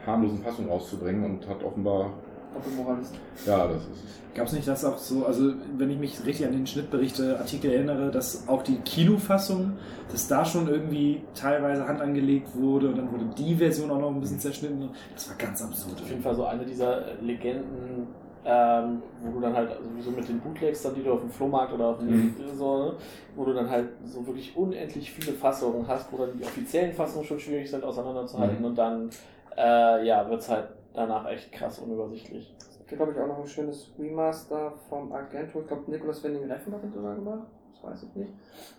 [0.06, 2.14] harmlosen Fassung rauszubringen und hat offenbar,
[2.54, 3.14] Doppelmoralist.
[3.46, 4.14] ja, das ist es.
[4.36, 7.70] Gab es nicht das auch so, also wenn ich mich richtig an den Schnittberichte Artikel
[7.72, 9.74] erinnere, dass auch die Kinofassung,
[10.12, 14.10] dass da schon irgendwie teilweise Hand angelegt wurde und dann wurde die Version auch noch
[14.10, 14.90] ein bisschen zerschnitten.
[15.14, 16.02] Das war ganz absurd.
[16.02, 18.08] auf jeden Fall so eine dieser Legenden,
[18.44, 21.72] ähm, wo du dann halt sowieso mit den Bootlegs, dann, die du auf dem Flohmarkt
[21.72, 22.36] oder auf dem Mhm.
[22.58, 22.94] so, ne,
[23.36, 27.24] wo du dann halt so wirklich unendlich viele Fassungen hast, wo dann die offiziellen Fassungen
[27.26, 28.66] schon schwierig sind auseinanderzuhalten Mhm.
[28.66, 29.10] und dann
[29.56, 32.56] äh, ja, wird es halt danach echt krass unübersichtlich.
[32.60, 35.62] Es gibt, glaube ich, auch noch ein schönes Remaster vom Argento.
[35.62, 37.48] Ich glaube, Nicolas Wending Reffen hat das sogar gemacht.
[37.74, 38.34] Das weiß ich nicht.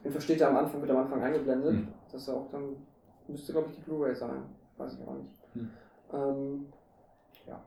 [0.04, 1.72] Den versteht er am Anfang, wird am Anfang eingeblendet.
[1.72, 1.88] Hm.
[2.12, 2.76] Das ist auch dann,
[3.26, 4.42] müsste, glaube ich, die Blu-ray sein.
[4.76, 5.30] Weiß ich aber nicht.
[5.54, 5.70] Hm.
[6.12, 6.66] Ähm,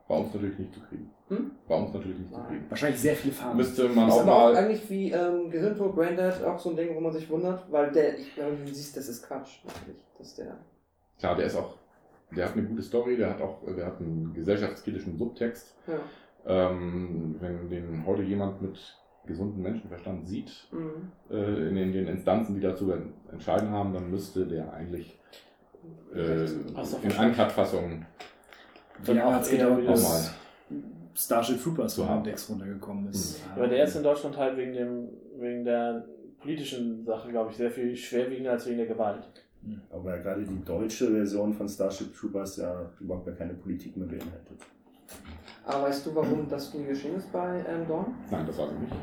[0.08, 1.11] Bei uns natürlich nicht zu kriegen.
[1.30, 1.51] Hm?
[1.67, 2.66] Bei uns natürlich nicht zu kriegen.
[2.69, 3.58] Wahrscheinlich sehr viele Farben.
[3.58, 4.56] Müsste man ist auch aber auch mal.
[4.58, 8.17] eigentlich wie ähm, Gehirntod, Granddad auch so ein Ding, wo man sich wundert, weil der,
[8.17, 9.66] ich glaube, du siehst, das ist Quatsch.
[9.66, 10.01] Natürlich.
[10.17, 10.58] Das der.
[11.19, 11.76] Klar, der ist auch.
[12.35, 15.75] Der hat eine gute Story, der hat auch, der hat einen gesellschaftskritischen Subtext.
[15.88, 15.99] Ja.
[16.45, 18.77] Ähm, wenn den heute jemand mit
[19.25, 21.11] gesundem Menschenverstand sieht, Mhm.
[21.30, 25.19] äh, in den, den Instanzen, die dazu en- entscheiden haben, dann müsste der eigentlich
[26.14, 27.11] äh, in.
[27.19, 28.06] Uncut-Fassung
[29.03, 30.31] es eher gedauert, bis
[31.15, 32.23] Starship Troopers Zu haben.
[32.23, 33.41] Dex runtergekommen ist?
[33.56, 36.06] Aber der ist in Deutschland halt wegen dem, wegen der
[36.39, 39.27] politischen Sache, glaube ich, sehr viel schwerwiegender als wegen der Gewalt.
[39.91, 44.07] Aber ja gerade die deutsche Version von Starship Troopers ja überhaupt gar keine Politik mehr
[44.07, 44.59] beinhaltet.
[45.65, 48.05] Aber weißt du, warum das nie geschehen ist bei ähm, Dawn?
[48.31, 48.93] Nein, das weiß ich nicht.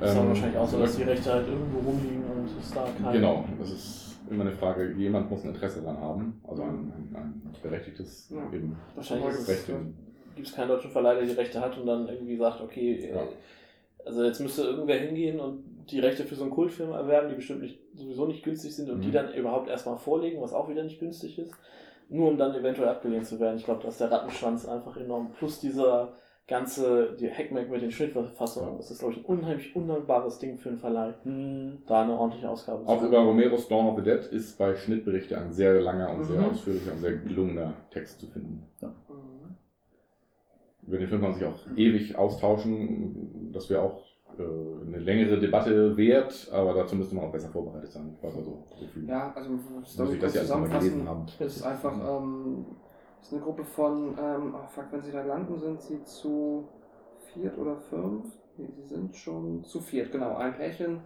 [0.00, 2.70] Das ist aber Ähm, wahrscheinlich auch so, dass die Rechte halt irgendwo rumliegen und es
[2.72, 3.12] da kein...
[3.12, 7.14] Genau, das ist immer eine Frage, jemand muss ein Interesse daran haben, also ein, ein,
[7.14, 8.38] ein berechtigtes Ja.
[8.52, 9.66] eben Wahrscheinlich Recht.
[10.34, 13.22] gibt es keinen deutschen Verleih, der die Rechte hat und dann irgendwie sagt, okay, Ja.
[14.06, 17.62] Also jetzt müsste irgendwer hingehen und die Rechte für so einen Kultfilm erwerben, die bestimmt
[17.62, 19.02] nicht, sowieso nicht günstig sind und Mhm.
[19.02, 21.52] die dann überhaupt erstmal vorlegen, was auch wieder nicht günstig ist,
[22.08, 23.56] nur um dann eventuell abgelehnt zu werden.
[23.56, 25.32] Ich glaube, da ist der Rattenschwanz einfach enorm.
[25.32, 26.12] Plus dieser
[26.46, 28.76] ganze, die Hackmack mit den Schnittverfassungen, Ja.
[28.76, 31.82] das ist, glaube ich, ein unheimlich undankbares Ding für einen Verleih, Hm.
[31.86, 35.38] da eine ordentliche Ausgabe Auch zu über Romero's Dawn of the Dead ist bei Schnittberichte
[35.38, 36.50] ein sehr langer und sehr Mhm.
[36.50, 38.62] ausführlicher und sehr gelungener Text zu finden.
[38.82, 39.56] Mhm.
[40.86, 43.50] Über den Film kann man sich auch ewig austauschen.
[43.52, 44.02] Das wäre auch
[44.42, 48.16] eine längere Debatte wert, aber dazu müsste man auch besser vorbereitet sein.
[48.20, 49.00] Weiß also so.
[49.06, 51.06] Ja, also Muss Story ich das zusammenfassen.
[51.38, 52.66] ist einfach, ähm,
[53.20, 56.68] es ist eine Gruppe von, ähm, oh fuck, wenn sie da landen, sind sie zu
[57.32, 58.26] viert oder fünf.
[58.56, 60.36] Nee, sie sind schon zu viert, genau.
[60.36, 61.00] Ein Pärchen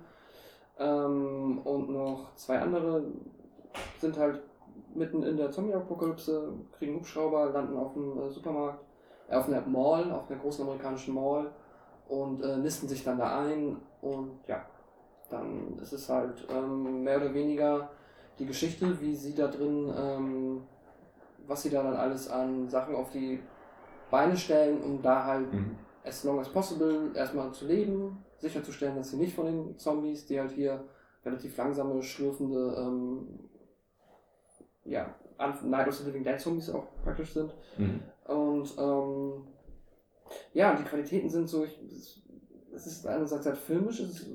[0.78, 3.05] ähm, und noch zwei andere
[3.98, 4.42] sind halt
[4.94, 8.84] mitten in der Zombie-Apokalypse, kriegen Hubschrauber, landen auf dem äh, Supermarkt,
[9.28, 11.50] äh, auf einer Mall, auf einer großen amerikanischen Mall
[12.09, 14.65] und äh, nisten sich dann da ein und ja,
[15.31, 17.91] dann ist es halt ähm, mehr oder weniger
[18.39, 20.62] die Geschichte, wie sie da drin, ähm,
[21.47, 23.41] was sie da dann alles an Sachen auf die
[24.11, 25.77] Beine stellen, um da halt Mhm.
[26.05, 30.41] as long as possible erstmal zu leben, sicherzustellen, dass sie nicht von den Zombies, die
[30.41, 30.85] halt hier
[31.25, 33.28] relativ langsame, schlürfende, ähm,
[34.85, 35.15] ja,
[35.65, 37.55] Night of the Living Dead Zombies auch praktisch sind.
[37.77, 38.01] Mhm.
[38.27, 39.47] Und ähm,
[40.52, 44.26] ja, die Qualitäten sind so, ich, es- ist einerseits halt filmisch, es ist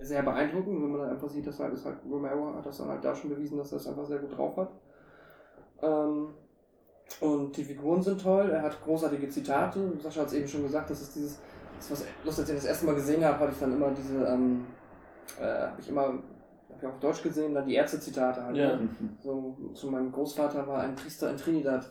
[0.00, 2.88] sehr beeindruckend, wenn man dann einfach sieht, dass halt, ist halt Romero hat das dann
[2.88, 4.70] halt da schon bewiesen, dass er es einfach sehr gut drauf hat.
[5.82, 6.28] Ähm,
[7.20, 9.92] und die Figuren sind toll, er hat großartige Zitate.
[10.02, 11.38] Sascha hat es eben schon gesagt, das ist dieses,
[11.78, 14.24] das was lustig, als ich das erste Mal gesehen habe, hatte ich dann immer diese,
[14.24, 14.66] ähm,
[15.40, 16.22] äh, habe ich immer, habe
[16.78, 18.56] ich auch auf Deutsch gesehen, dann die Ärzte-Zitate halt.
[18.56, 18.76] Ja.
[18.76, 18.88] ne?
[19.20, 21.90] So, zu meinem Großvater war ein Priester in Trinidad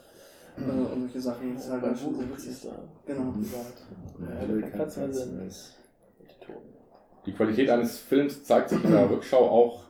[0.58, 1.53] äh, und solche Sachen.
[1.53, 2.69] Das ist halt dann schon sehr witzig.
[3.06, 3.34] Genau.
[4.61, 5.50] Kann Katze sein.
[7.26, 9.84] Die Qualität eines Films zeigt sich in der Rückschau auch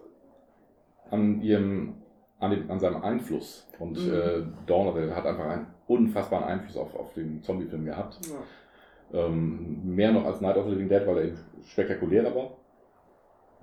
[1.11, 1.93] an ihrem,
[2.39, 3.67] an, dem, an seinem Einfluss.
[3.79, 4.13] Und Mhm.
[4.13, 8.19] äh, Dawn of the Dead hat einfach einen unfassbaren Einfluss auf, auf den Zombie-Film gehabt.
[8.27, 9.25] Ja.
[9.27, 12.57] Ähm, mehr noch als Night of the Living Dead, weil er eben spektakulärer war.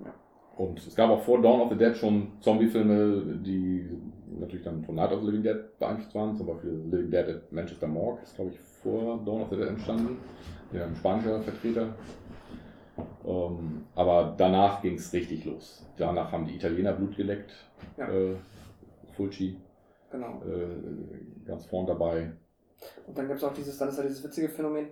[0.03, 0.13] Ja.
[0.57, 3.89] Und es gab auch vor Dawn of the Dead schon Zombie-Filme, die
[4.39, 6.35] natürlich dann von Night of the Living Dead beeinflusst waren.
[6.35, 9.67] Zum Beispiel Living Dead at Manchester Morgue ist, glaube ich, vor Dawn of the Dead
[9.67, 10.17] entstanden.
[10.73, 11.95] Der ein spanischer Vertreter.
[13.25, 15.85] Ähm, aber danach ging es richtig los.
[15.97, 17.51] Danach haben die Italiener Blut geleckt.
[17.97, 18.09] Ja.
[18.09, 18.35] Äh,
[19.15, 19.57] Fulci
[20.11, 20.41] Genau.
[20.45, 22.31] äh, ganz vorn dabei.
[23.07, 24.87] Und dann gibt es auch dieses, dann ist ja dieses witzige Phänomen.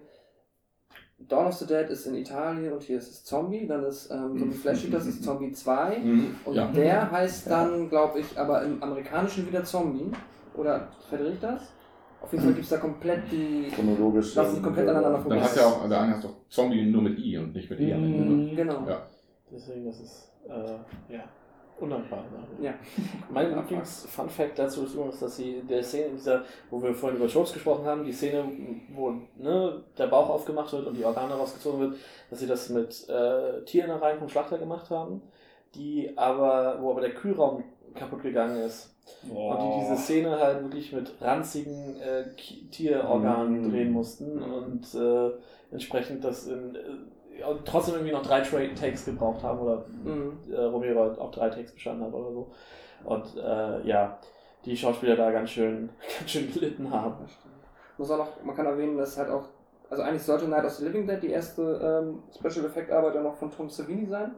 [1.27, 4.37] Dawn of the Dead ist in Italien und hier ist es Zombie, dann ist ähm,
[4.37, 5.97] Zombie Flash das ist Zombie 2
[6.45, 6.67] und Ja.
[6.67, 10.11] der heißt dann, glaube ich, aber im amerikanischen wieder Zombie.
[10.55, 11.73] Oder verdrehe ich das?
[12.21, 13.67] Auf jeden Fall gibt es da komplett die.
[13.73, 14.35] Chronologisch.
[14.35, 15.41] Lassen sie komplett aneinander Dann vorbei.
[15.41, 17.79] hast du ja auch, der eine heißt doch Zombie nur mit I und nicht mit
[17.79, 17.93] E?
[17.95, 18.55] Mhm.
[18.55, 18.87] Genau.
[18.87, 19.01] Ja.
[19.51, 21.23] Deswegen, das ist, äh, ja,
[21.83, 22.23] undankbar.
[22.59, 22.65] Ne?
[22.65, 22.73] Ja.
[23.29, 27.27] Mein Lieblings-Fun-Fact dazu ist übrigens, dass sie der Szene, in dieser, wo wir vorhin über
[27.29, 28.43] Tropes gesprochen haben, die Szene,
[28.95, 31.95] wo ne, der Bauch aufgemacht wird und die Organe rausgezogen wird,
[32.29, 35.21] dass sie das mit äh, Tierenreihen vom Schlachter gemacht haben,
[35.75, 37.63] die aber, wo aber der Kühlraum
[37.95, 38.89] kaputt gegangen ist.
[39.29, 42.25] Und die diese Szene halt wirklich mit ranzigen äh,
[42.71, 43.71] Tierorganen Mhm.
[43.71, 45.31] drehen mussten und äh,
[45.71, 46.79] entsprechend das in, äh,
[47.49, 50.37] und trotzdem irgendwie noch drei Takes gebraucht haben oder Mhm.
[50.51, 52.51] äh, Romero auch drei Takes bestanden hat oder so.
[53.05, 54.17] Und äh, ja,
[54.65, 55.89] die Schauspieler da ganz schön,
[56.19, 57.25] ganz schön gelitten haben.
[57.97, 59.43] Muss auch noch, man kann erwähnen, dass halt auch,
[59.89, 61.61] also eigentlich sollte Night of the Living Dead die erste
[62.07, 64.31] ähm, Special Effect Arbeit dann noch von Tom Savini sein,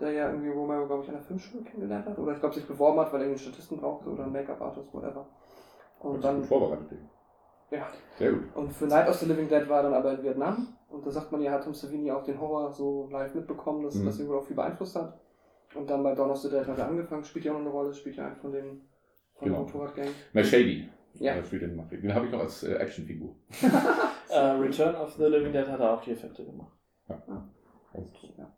[0.00, 2.66] der ja irgendwie Romero, glaube ich, an der Filmschule kennengelernt hat oder ich glaube sich
[2.66, 5.26] beworben hat, weil er einen Statisten brauchte oder einen Make-up-Artist, whatever.
[6.00, 6.90] Und Und dann, gut vorbereitet.
[6.90, 7.02] Digga.
[7.72, 7.86] Ja,
[8.18, 8.42] Sehr gut.
[8.54, 11.10] und für Night of the Living Dead war er dann aber in Vietnam und da
[11.10, 14.04] sagt man ja, hat Tom Savini auch den Horror so live mitbekommen, dass Mhm.
[14.06, 15.18] das ihn wohl auch viel beeinflusst hat.
[15.74, 17.70] Und dann bei Dawn of the Dead hat er angefangen, spielt ja auch noch eine
[17.70, 18.82] Rolle, spielt ja einen von den
[19.34, 19.60] von Genau.
[19.60, 20.08] Motorradgang.
[20.34, 20.84] Mercedes.
[21.14, 21.34] Ja.
[21.34, 23.34] äh, spielt den, den habe ich noch als äh, Actionfigur.
[24.30, 26.72] Äh, Return of the Living Dead hat er auch die Effekte gemacht.
[27.92, 28.50] Und Ja.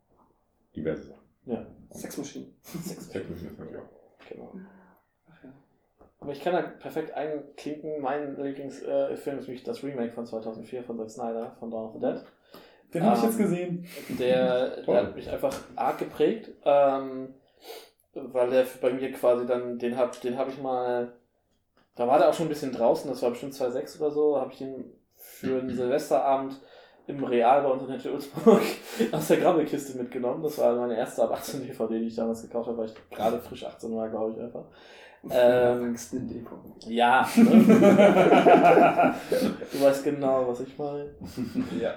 [0.77, 1.25] diverse Sachen.
[1.47, 1.67] Ja.
[1.91, 2.47] Sex Machine.
[2.63, 4.29] Ist natürlich auch.
[4.29, 4.53] Genau.
[6.25, 8.01] Aber ich kann da perfekt einklinken.
[8.01, 12.01] Mein Lieblingsfilm ist nämlich das Remake von 2004 von Zack Snyder von Dawn of the
[12.01, 12.23] Dead.
[12.95, 13.87] Den habe ich Ähm, jetzt gesehen.
[14.19, 17.35] Der, der hat mich einfach arg geprägt, ähm,
[18.15, 21.13] weil der bei mir quasi dann, den hab, den habe ich mal,
[21.95, 24.53] da war der auch schon ein bisschen draußen, das war bestimmt 2006 oder so, habe
[24.53, 26.59] ich den für einen Silvesterabend
[27.07, 28.63] im Real bei uns in Hinterulzburg
[29.13, 30.43] aus der Grabbelkiste mitgenommen.
[30.43, 33.39] Das war meine erste ab 18 DVD, die ich damals gekauft habe, weil ich gerade
[33.41, 34.65] frisch 18 war, glaube ich einfach.
[35.31, 35.97] Ähm,
[36.87, 37.45] ja, ne?
[39.73, 41.11] du weißt genau, was ich meine.
[41.81, 41.95] Ja.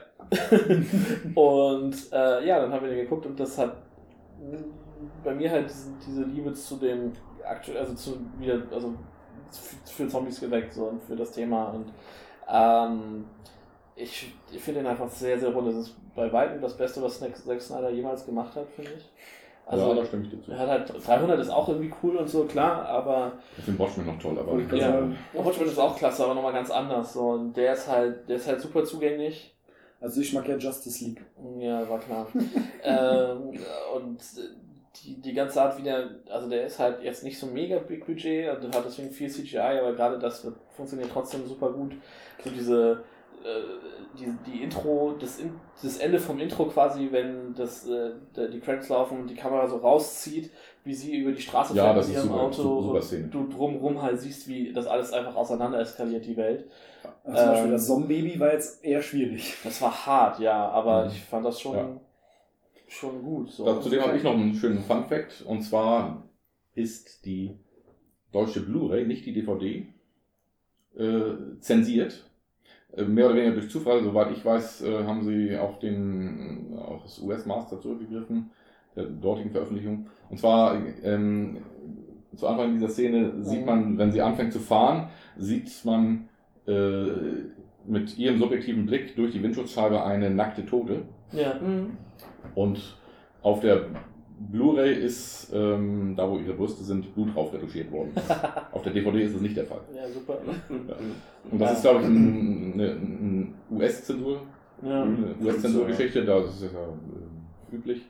[1.35, 3.75] und äh, ja, dann haben wir den geguckt und das hat
[5.23, 5.71] bei mir halt
[6.05, 7.11] diese, Liebe zu dem
[7.43, 8.93] aktuell, also zu wieder, also
[9.85, 11.91] für Zombies geweckt so und für das Thema und
[12.49, 13.25] ähm,
[13.97, 15.67] ich, ich finde ihn einfach sehr, sehr rund.
[15.67, 19.09] Das ist bei weitem das Beste, was Zack Snyder jemals gemacht hat, finde ich.
[19.69, 20.51] Also, ja, da stimme ich dir zu.
[20.51, 24.05] er hat halt 300 ist auch irgendwie cool und so, klar, aber Ich finde Watchmen
[24.05, 25.17] noch toll, aber ja, sagen.
[25.33, 27.11] Watchmen ist auch klasse, aber nochmal ganz anders.
[27.13, 27.31] So.
[27.31, 29.53] Und der ist halt, der ist halt super zugänglich.
[29.99, 31.21] Also ich mag ja Justice League.
[31.59, 32.27] Ja, war klar.
[32.83, 33.59] ähm,
[33.95, 34.21] und
[35.03, 38.05] die, die ganze Art, wie der, also der ist halt jetzt nicht so mega Big
[38.05, 41.93] Budget, also hat deswegen viel CGI, aber gerade das funktioniert trotzdem super gut.
[42.41, 43.03] So diese,
[44.17, 45.51] die, die Intro, das, In,
[45.81, 48.11] das Ende vom Intro quasi, wenn das, äh,
[48.51, 50.51] die Credits laufen und die Kamera so rauszieht,
[50.83, 53.29] wie sie über die Straße Ja, fährt mit ihrem super, Auto, super, super Szene.
[53.31, 56.65] du drumrum halt siehst, wie das alles einfach auseinander eskaliert, die Welt.
[57.25, 59.53] Also zum Beispiel Ähm, das Zombie war jetzt eher schwierig.
[59.63, 61.11] Das war hart, ja, aber Mhm.
[61.11, 61.99] ich fand das schon, Ja.
[62.87, 63.51] schon gut.
[63.51, 63.65] So.
[63.65, 65.41] Da, zudem habe ich noch einen schönen Fun Fact.
[65.45, 66.29] Und zwar
[66.73, 67.59] ist die
[68.31, 69.87] deutsche Blu-ray, nicht die DVD,
[70.97, 72.29] äh, zensiert.
[72.95, 77.03] Äh, mehr oder weniger durch Zufall, soweit ich weiß, äh, haben sie auf, den, auf
[77.03, 78.51] das US-Master zurückgegriffen,
[78.95, 80.07] der dortigen Veröffentlichung.
[80.29, 81.57] Und zwar ähm,
[82.35, 86.29] zu Anfang dieser Szene sieht man, wenn sie anfängt zu fahren, sieht man
[86.67, 87.07] äh,
[87.85, 91.03] mit ihrem subjektiven Blick durch die Windschutzscheibe eine nackte Tote.
[91.31, 91.55] ja.
[91.55, 91.97] Mhm.
[92.55, 92.97] Und
[93.41, 93.87] auf der
[94.39, 98.11] Blu-ray ist, ähm, da wo ihre Brüste sind, Blut drauf retuschiert worden.
[98.71, 99.81] auf der DVD ist das nicht der Fall.
[99.95, 100.37] ja, super.
[101.51, 104.41] Und das ist, glaube ich, ein, eine, eine US-Zensur,
[104.83, 105.07] Ja.
[105.43, 108.01] US-Zensurgeschichte, da ist es ja äh, üblich.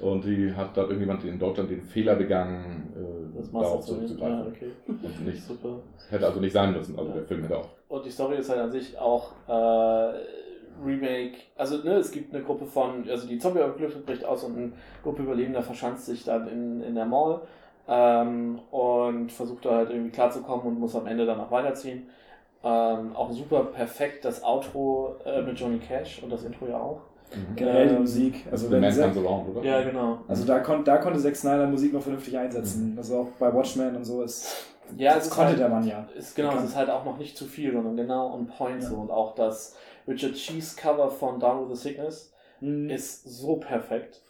[0.00, 3.94] Und die hat da irgendjemand in Deutschland den Fehler begangen, äh, Das darauf machst du
[3.94, 4.46] zu Ja, zurückzugreifen.
[4.52, 4.70] okay.
[4.86, 5.80] Und nicht, Super.
[6.08, 7.16] hätte also nicht sein müssen, also Ja.
[7.16, 7.68] der Film hätte auch.
[7.88, 10.12] Und die Story ist halt an sich auch äh,
[10.84, 11.38] Remake.
[11.56, 15.22] Also, ne, es gibt eine Gruppe von, also die Zombie-Apokalypse bricht aus und eine Gruppe
[15.22, 17.40] Überlebender verschanzt sich dann in, in der Mall
[17.88, 22.08] ähm, und versucht da halt irgendwie klarzukommen und muss am Ende dann auch weiterziehen.
[22.64, 27.00] Ähm, auch super perfekt das Outro äh, mit Johnny Cash und das Intro ja auch.
[27.56, 28.46] Generell die Ähm, Musik.
[28.50, 29.62] Also, The wenn Man Zack, Around, oder?
[29.62, 30.18] Ja, genau.
[30.26, 32.94] also da, kon, da konnte Zack Snyder Musik noch vernünftig einsetzen.
[32.96, 34.66] Also auch bei Watchmen und so ist.
[34.96, 36.08] Ja, das es ist konnte halt- der Mann ja.
[36.16, 38.88] Ist, genau, es ist halt auch noch nicht zu viel, sondern genau on point Ja.
[38.88, 38.96] so.
[38.96, 39.76] Und auch das
[40.08, 42.88] Richard Cheese Cover von Down with the Sickness Mhm.
[42.90, 44.22] ist so perfekt.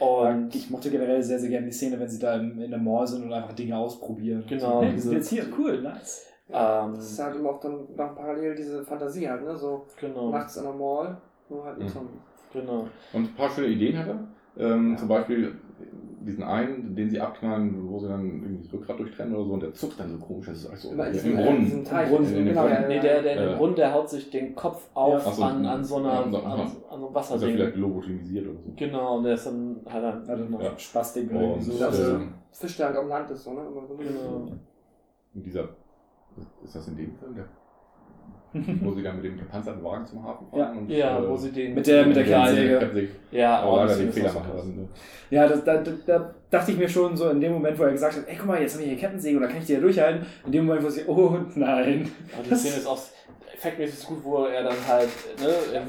[0.00, 3.06] Und ich mochte generell sehr, sehr gerne die Szene, wenn sie da in der Mall
[3.06, 4.44] sind und einfach Dinge ausprobieren.
[4.48, 6.26] Genau, Hey, diese- sind jetzt hier, cool, nice.
[6.50, 9.56] ähm, Das ist halt immer auch dann noch parallel diese Fantasie halt, ne?
[9.56, 11.16] So genau, nachts an der Mall,
[11.48, 12.08] nur halt mit Mhm.
[12.52, 12.88] Genau.
[13.12, 14.18] Und ein paar schöne Ideen hat er.
[14.56, 14.96] Ähm, Ja.
[14.98, 15.56] Zum Beispiel
[16.24, 19.62] diesen einen, den sie abknallen, wo sie dann irgendwie das Rückgrat durchtrennen oder so und
[19.62, 20.46] der zuckt dann so komisch.
[20.46, 21.60] Das ist also diesem, äh, Brunnen.
[21.64, 22.08] diesem Teich.
[22.08, 22.74] Brunnen, genau, Brunnen.
[22.82, 23.02] ja, Nee, ja.
[23.02, 23.48] der, der in Ja.
[23.50, 25.32] dem Grund, der haut sich den Kopf auf Ja.
[25.32, 27.54] So, an, an so einer, ja, an, so- an, so einem Ist ja Wasserding.
[27.56, 28.72] vielleicht lobotomisiert oder so.
[28.76, 30.78] Genau, und der ist dann halt dann, Also noch Ja.
[30.78, 32.14] Spaßding oder irgendwie Und so.
[32.14, 33.60] Ähm, Fisch, der halt am Land ist, so, ne?
[33.62, 34.48] Immer so Genau.
[35.34, 35.68] in dieser,
[36.62, 37.44] ist das in dem Film, der,
[38.82, 40.58] wo sie dann mit dem gepanzerten Wagen zum Hafen fahren?
[40.60, 40.70] Ja.
[40.72, 41.74] und, ja, äh, wo sie den.
[41.74, 43.08] mit der- mit der Kettensäge.
[43.32, 44.76] Ja, Aber oh, leider das den Fehler machen lassen.
[44.76, 44.88] ne?
[45.30, 47.92] Ja, das, da, da, da dachte ich mir schon so in dem Moment, wo er
[47.92, 49.80] gesagt hat, ey, guck mal, jetzt haben wir hier Kettensäge oder kann ich die ja
[49.80, 50.24] durchhalten?
[50.46, 52.10] In dem Moment, wo ich, oh nein.
[52.38, 53.00] Und die Szene ist auch
[53.56, 55.08] effektmäßig gut, wo er dann halt,
[55.40, 55.82] ne, er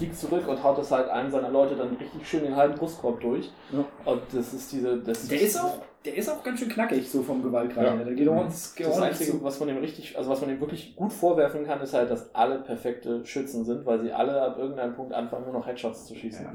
[0.00, 3.20] fliegt zurück und haut das halt einem seiner Leute dann richtig schön den halben Brustkorb
[3.20, 3.50] durch.
[3.72, 3.84] Ja.
[4.04, 4.98] Und das ist diese.
[4.98, 7.92] Das Der ist auch, der ist auch ganz schön knackig, so vom Gewaltgrad Ja.
[7.96, 8.04] her.
[8.06, 9.44] Der geht ordentlich, geht Das ordentlich Einzige, zu.
[9.44, 12.34] was man ihm richtig, also was man ihm wirklich gut vorwerfen kann, ist halt, dass
[12.34, 16.14] alle perfekte Schützen sind, weil sie alle ab irgendeinem Punkt anfangen, nur noch Headshots zu
[16.14, 16.46] schießen.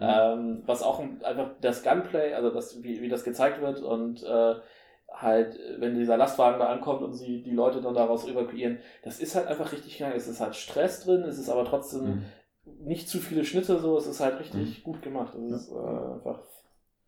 [0.00, 4.54] Ähm, was auch einfach das Gunplay, also das, wie, wie das gezeigt wird und äh,
[5.10, 9.34] halt, wenn dieser Lastwagen da ankommt und sie die Leute dann daraus evakuieren, das ist
[9.34, 10.12] halt einfach richtig geil.
[10.16, 12.22] Es ist halt Stress drin, es ist aber trotzdem Mhm.
[12.84, 15.34] Nicht zu viele Schnitte, so, es ist halt richtig gut gemacht.
[15.34, 15.74] Es ist äh,
[16.14, 16.40] einfach.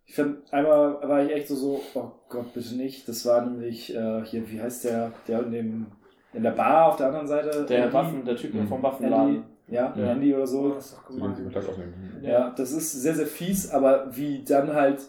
[0.07, 3.09] Ich finde, einmal war ich echt so, so, oh Gott, bitte nicht.
[3.09, 5.87] Das war nämlich äh, hier, wie heißt der, der in dem,
[6.33, 7.65] in der Bar auf der anderen Seite.
[7.69, 7.93] Der Andy?
[7.95, 8.67] Waffen, der Typ Mhm.
[8.67, 9.45] vom Andy, Waffenladen.
[9.69, 10.13] ja, Ja.
[10.13, 10.75] Andy oder so.
[10.75, 10.97] Das.
[11.05, 12.19] Kontakt aufnehmen.
[12.23, 15.01] Ja, das ist sehr, sehr fies, aber wie dann halt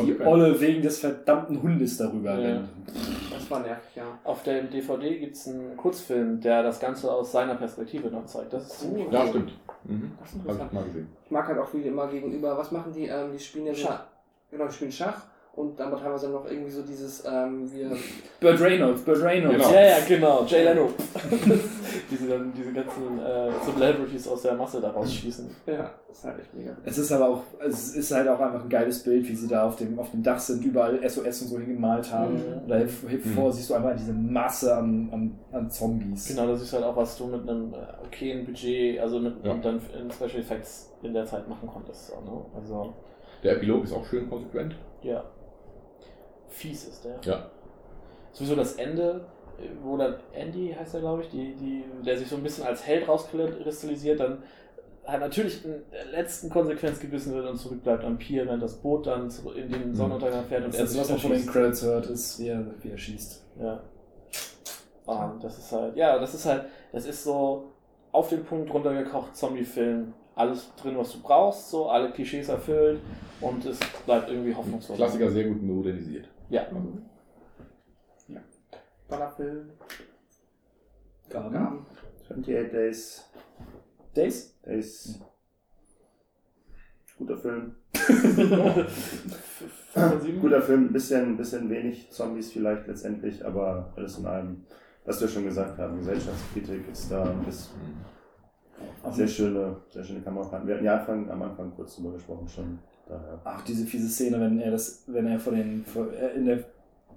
[0.00, 0.18] die.
[0.20, 2.38] Olle wegen des verdammten Hundes darüber Ja.
[2.54, 2.68] rennt.
[3.32, 4.04] Das war nervig, ja.
[4.24, 8.52] Auf der DVD gibt es einen Kurzfilm, der das Ganze aus seiner Perspektive noch zeigt.
[8.52, 9.28] Das ist ziemlich Ja, cool.
[9.28, 9.52] stimmt.
[9.84, 10.12] Mhm.
[10.20, 10.70] Das ist interessant.
[10.70, 11.08] ich mal gesehen.
[11.24, 13.06] Ich mag halt auch viele immer gegenüber, was machen die?
[13.06, 14.04] Ähm, die spielen ja Schach.
[14.50, 15.27] Genau, die spielen Schach
[15.58, 17.90] und dann war teilweise noch irgendwie so dieses, ähm, wir.
[18.40, 19.56] Burt Reynolds, Burt Reynolds.
[19.66, 19.74] Genau.
[19.74, 20.88] Ja, ja, genau, Jay Leno.
[22.10, 25.50] diese, dann, diese ganzen äh, Celebrities aus der Masse da rausschießen.
[25.66, 26.76] Ja, das ist halt echt mega.
[26.84, 29.66] Es ist aber auch, es ist halt auch einfach ein geiles Bild, wie sie da
[29.66, 32.34] auf dem, auf dem Dach sind, überall SOS und so hingemalt haben.
[32.34, 32.62] Mhm.
[32.62, 32.80] Und da
[33.34, 36.28] vor siehst du einfach diese Masse an, an, an Zombies.
[36.28, 39.52] Genau, das ist halt auch, was du mit einem äh, okayen Budget, also mit Ja.
[39.52, 42.08] und dann in Special Effects in der Zeit machen konntest.
[42.08, 42.44] So, ne?
[42.54, 42.94] Also,
[43.42, 44.76] Der Epilog ist auch schön konsequent.
[45.02, 45.24] ja.
[46.48, 47.18] Fies ist der.
[47.22, 47.50] Ja.
[48.32, 49.26] Sowieso das Ende,
[49.82, 52.86] wo dann Andy heißt er, glaube ich, die, die, der sich so ein bisschen als
[52.86, 54.42] Held rauskristallisiert, dann
[55.08, 59.06] halt natürlich in der letzten Konsequenz gebissen wird und zurückbleibt am Pier, wenn das Boot
[59.06, 61.46] dann in den Sonnenuntergang fährt und das ist, sich was man von den.
[61.46, 63.42] Credits hört, ist, wie er, wie er schießt.
[63.60, 63.80] Ja.
[65.06, 67.72] Ah, das ist halt, ja, das ist halt, das ist so
[68.12, 70.12] auf den Punkt runtergekocht Zombie-Film.
[70.34, 73.00] Alles drin, was du brauchst, so, alle Klischees erfüllt
[73.40, 74.96] und es bleibt irgendwie hoffnungslos.
[74.96, 76.28] Klassiker sehr gut modernisiert.
[76.50, 76.66] Ja.
[79.08, 79.70] Ballerfilm,
[81.28, 81.52] Gaben.
[81.52, 81.86] Gaben.
[82.30, 83.24] 28 Days.
[84.14, 84.54] Days?
[84.64, 85.20] Days.
[87.18, 87.76] Guter Film.
[90.40, 94.64] Guter Film, bisschen, bisschen wenig Zombies vielleicht letztendlich, aber alles in allem,
[95.04, 97.70] was wir schon gesagt haben, Gesellschaftskritik ist da, ist
[99.10, 100.66] sehr schöne, sehr schöne Kamerafahrten.
[100.68, 102.78] Wir hatten ja Anfang, am Anfang kurz drüber gesprochen schon.
[103.08, 103.40] Daher.
[103.44, 106.64] Ach, diese fiese Szene, wenn er das, wenn er von den von, äh, in der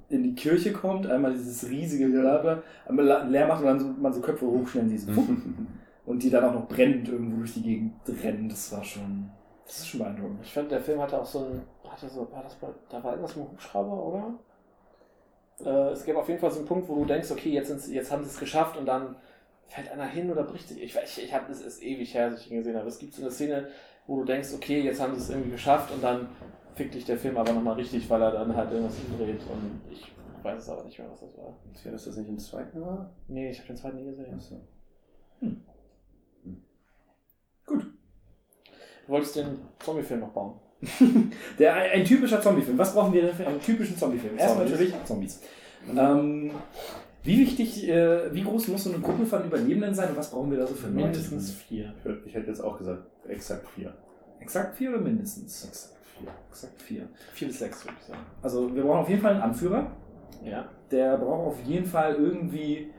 [0.10, 4.12] in die Kirche kommt, einmal dieses riesige Blabla, einmal leer macht und dann so, man
[4.14, 5.10] so Köpfe hochschnellen, diese
[6.06, 8.50] und die dann auch noch brennend irgendwo durch die Gegend rennen.
[8.50, 9.30] Das war schon,
[9.66, 10.40] das ist schon beeindruckend.
[10.44, 13.12] Ich fand, der Film hatte auch so ein, hatte so, war das bei, da war
[13.12, 14.34] irgendwas mit dem Hubschrauber, oder?
[15.66, 18.12] Äh, es gab auf jeden Fall so einen Punkt, wo du denkst, okay, jetzt, jetzt
[18.12, 19.16] haben sie es geschafft und dann
[19.68, 20.82] fällt einer hin oder bricht sich.
[20.82, 22.88] Ich, weiß- ich, ich habe es ist ewig her, dass ich ihn gesehen habe.
[22.88, 23.68] Es gibt so eine Szene,
[24.12, 26.28] wo du denkst, okay, jetzt haben sie es irgendwie geschafft und dann
[26.76, 30.12] fickt dich der Film aber nochmal richtig, weil er dann halt irgendwas dreht und ich
[30.44, 31.56] weiß es aber nicht mehr, was das war.
[31.82, 33.10] Tja, dass das nicht im zweiten war?
[33.30, 34.36] Nee, ich habe den zweiten nie gesehen.
[34.36, 34.60] Achso.
[37.66, 37.82] Du
[39.08, 40.60] wolltest den Zombie-Film noch bauen.
[41.60, 42.78] Der, ein, ein typischer Zombie-Film.
[42.78, 44.38] Was brauchen wir denn für einen typischen Zombie-Film?
[44.38, 45.42] Erstmal natürlich Zombies.
[45.96, 46.52] Ähm,
[47.24, 50.50] wie wichtig, äh, wie groß muss so eine Gruppe von Überlebenden sein und was brauchen
[50.50, 51.04] wir da so für Leute?
[51.04, 51.94] Mindestens vier.
[52.26, 53.94] Ich, hätte jetzt auch gesagt, exakt vier.
[54.40, 55.66] Exakt vier oder mindestens?
[55.66, 56.30] Exakt vier.
[56.50, 57.08] Exakt vier.
[57.34, 58.22] Vier bis sechs, würde ich sagen.
[58.42, 59.92] Also wir brauchen auf jeden Fall einen Anführer.
[60.44, 60.66] Ja.
[60.90, 62.90] Der braucht auf jeden Fall irgendwie.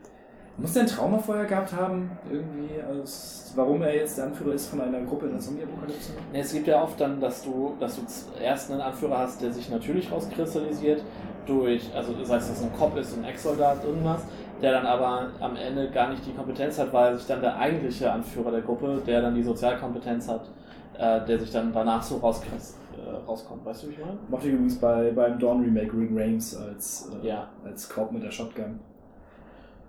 [0.55, 2.11] Muss der ein Trauma vorher gehabt haben?
[2.31, 6.13] Irgendwie, als, warum er jetzt der Anführer ist von einer Gruppe in der Zombie-Apokalypse?
[6.31, 8.03] Nee, Es gibt ja oft dann, dass du, dass du
[8.39, 11.03] erst einen Anführer hast, der sich natürlich rauskristallisiert
[11.45, 14.21] durch, also sei es, dass es ein Cop ist, ein Ex-Soldat, irgendwas,
[14.61, 18.11] der dann aber am Ende gar nicht die Kompetenz hat, weil sich dann der eigentliche
[18.11, 20.49] Anführer der Gruppe, der dann die Sozialkompetenz hat,
[20.97, 23.65] äh, der sich dann danach so rauskrist, äh, rauskommt.
[23.65, 24.17] Weißt du, wie ich meine?
[24.29, 27.49] Mochte ich übrigens bei, beim Dawn Remake Rick Rames als, äh, Ja.
[27.65, 28.79] als Cop mit der Shotgun.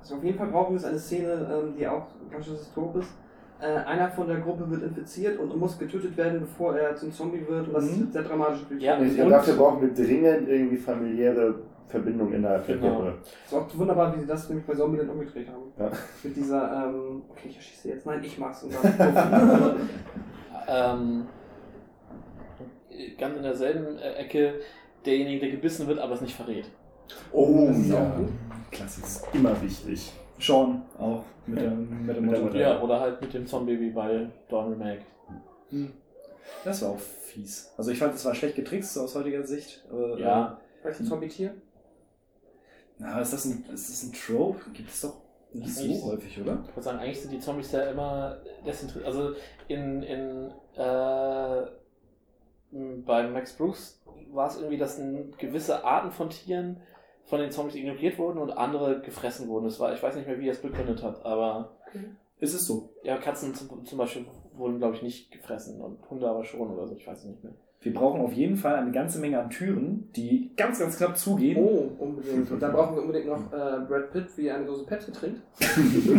[0.00, 2.96] Also auf jeden Fall brauchen wir jetzt eine Szene, ähm, die auch ganz schön Trop
[2.96, 3.10] ist.
[3.60, 7.46] Äh, einer von der Gruppe wird infiziert und muss getötet werden, bevor er zum Zombie
[7.48, 7.68] wird.
[7.68, 8.04] Und das Mhm.
[8.04, 8.60] ist sehr dramatisch.
[8.78, 8.98] Ja.
[8.98, 11.54] Und- dafür brauchen wir dringend irgendwie familiäre
[11.86, 12.96] Verbindung innerhalb der Genau.
[12.96, 13.14] Gruppe.
[13.46, 15.72] Es ist auch wunderbar, wie sie das nämlich bei Zombieland umgedreht haben.
[15.78, 15.90] Ja.
[16.24, 18.62] Mit dieser, ähm, okay, ich erschieße jetzt, nein, ich mach's.
[18.64, 19.76] Und dann
[20.66, 21.26] Ähm,
[23.18, 24.54] ganz in derselben äh, Ecke
[25.04, 26.64] derjenige, der gebissen wird, aber es nicht verrät.
[27.32, 28.12] Oh, Das ist ja.
[28.70, 30.12] Klassik ist immer wichtig.
[30.44, 32.56] Sean auch mit der, mit der Mit der Mutter.
[32.58, 35.02] Ja, oder halt mit dem Zombie wie bei Dawn Remake.
[36.64, 37.72] Das war auch fies.
[37.76, 39.84] Also ich fand, es war schlecht getrickst so aus heutiger Sicht.
[39.90, 40.60] Aber, Ja.
[40.82, 41.48] Vielleicht ein Zombie-Tier?
[41.48, 41.52] Äh,
[42.98, 44.70] na, ist das ein, ist das ein Trope?
[44.72, 45.14] Gibt es doch
[45.52, 46.58] nicht so Eigentlich- häufig, oder?
[46.68, 49.06] Ich würde sagen, eigentlich sind die Zombies ja immer desinteressiert.
[49.06, 49.32] Also
[49.68, 51.62] in, in äh,
[53.06, 55.00] bei Max Brooks war es irgendwie, dass
[55.38, 56.80] gewisse Arten von Tieren
[57.24, 59.64] von den Zombies ignoriert wurden und andere gefressen wurden.
[59.64, 61.76] Das war, ich weiß nicht mehr, wie er es begründet hat, aber
[62.38, 62.90] Ist es so?
[63.02, 66.86] ja, Katzen zum, zum Beispiel wurden, glaube ich, nicht gefressen und Hunde aber schon oder
[66.86, 67.54] so, ich weiß es nicht mehr.
[67.84, 71.58] Wir brauchen auf jeden Fall eine ganze Menge an Türen, die ganz, ganz knapp zugehen.
[71.58, 72.50] Oh, unbedingt.
[72.50, 75.42] Und dann brauchen wir unbedingt noch äh, Brad Pitt, wie er eine Dose Pepsi trinkt.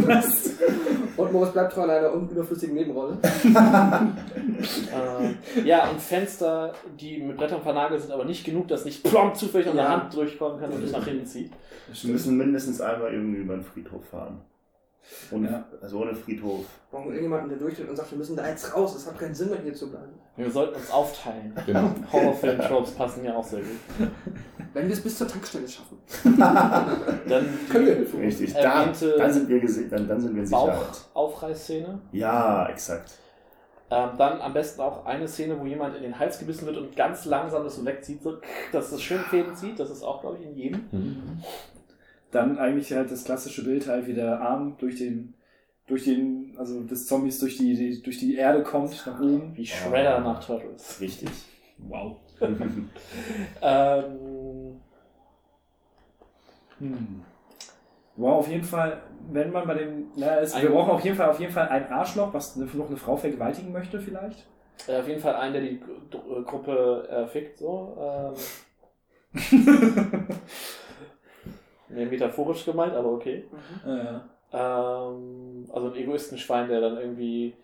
[0.08, 0.52] Was?
[1.18, 3.18] Und Moritz bleibt treu an einer unüberflüssigen Nebenrolle.
[3.46, 3.56] ähm,
[5.66, 9.68] ja, und Fenster, die mit Brettern vernagelt sind, aber nicht genug, dass nicht plomb zufällig
[9.70, 10.02] an der Ja.
[10.02, 11.52] Hand durchkommen kann und dich nach hinten zieht.
[12.02, 14.42] Wir müssen mindestens einmal irgendwie über den Friedhof fahren.
[15.32, 15.64] Ohne, Ja.
[15.82, 16.60] Also ohne Friedhof.
[16.60, 16.66] Wir
[17.00, 18.96] brauchen irgendjemanden, der durchtritt und sagt, wir müssen da jetzt raus.
[18.96, 20.14] Es hat keinen Sinn mehr, hier zu bleiben.
[20.36, 21.54] Wir sollten uns aufteilen.
[21.66, 21.90] Genau.
[22.12, 24.10] Horrorfilm-Tropes passen ja auch sehr gut.
[24.74, 25.98] Wenn wir es bis zur Tankstelle schaffen.
[26.38, 28.20] Dann Können wir.
[28.22, 28.54] Richtig.
[28.54, 28.86] Da,
[29.18, 30.78] dann sind wir gese- dann, dann sind wir in Sicherheit.
[32.12, 33.12] Ja, exakt.
[33.92, 36.96] Ähm, dann am besten auch eine Szene, wo jemand in den Hals gebissen wird und
[36.96, 38.38] ganz langsam das so wegzieht, so,
[38.72, 39.80] dass das schön Fäden zieht.
[39.80, 40.86] Das ist auch, glaube ich, in jedem.
[40.92, 41.44] Mhm.
[42.36, 45.34] Dann eigentlich halt das klassische Bild halt, wie der Arm durch den,
[45.88, 49.56] durch den, also des Zombies durch die, die durch die Erde kommt, nach oben.
[49.56, 50.98] Wie Shredder nach Turtles.
[51.02, 51.30] Richtig.
[51.78, 52.18] Wow.
[53.62, 54.82] Ähm,
[56.80, 57.24] Hm.
[58.18, 61.30] Wow, auf jeden Fall, wenn man bei dem, na, es, wir brauchen auf jeden Fall,
[61.30, 64.46] auf jeden Fall ein Arschloch, was eine- noch eine Frau vergewaltigen möchte, vielleicht.
[64.88, 68.34] äh, auf jeden Fall einen, der die Gru- Gruppe äh, fickt, so.
[69.34, 69.42] Ähm,
[71.96, 73.46] nee, metaphorisch gemeint, aber okay.
[73.86, 74.20] äh,
[74.54, 77.56] Ähm, also ein Egoistenschwein, der dann irgendwie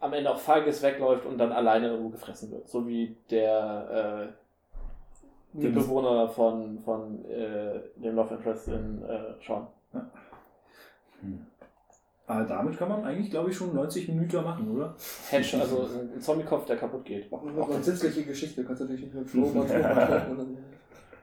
[0.00, 2.68] am Ende auch feige wegläuft und dann alleine irgendwo gefressen wird.
[2.68, 5.74] So wie der äh, die Mhm.
[5.74, 9.66] Bewohner von, von äh, dem Love Interest in äh, Sean.
[12.26, 14.94] aber damit kann man eigentlich, glaube ich, schon 90 Minuten machen, oder?
[15.30, 17.32] Hedge, also ein Zombie-Kopf, der kaputt geht.
[17.32, 20.58] Auch eine grundsätzliche Geschichte, kannst du natürlich nicht mit Flow und dann,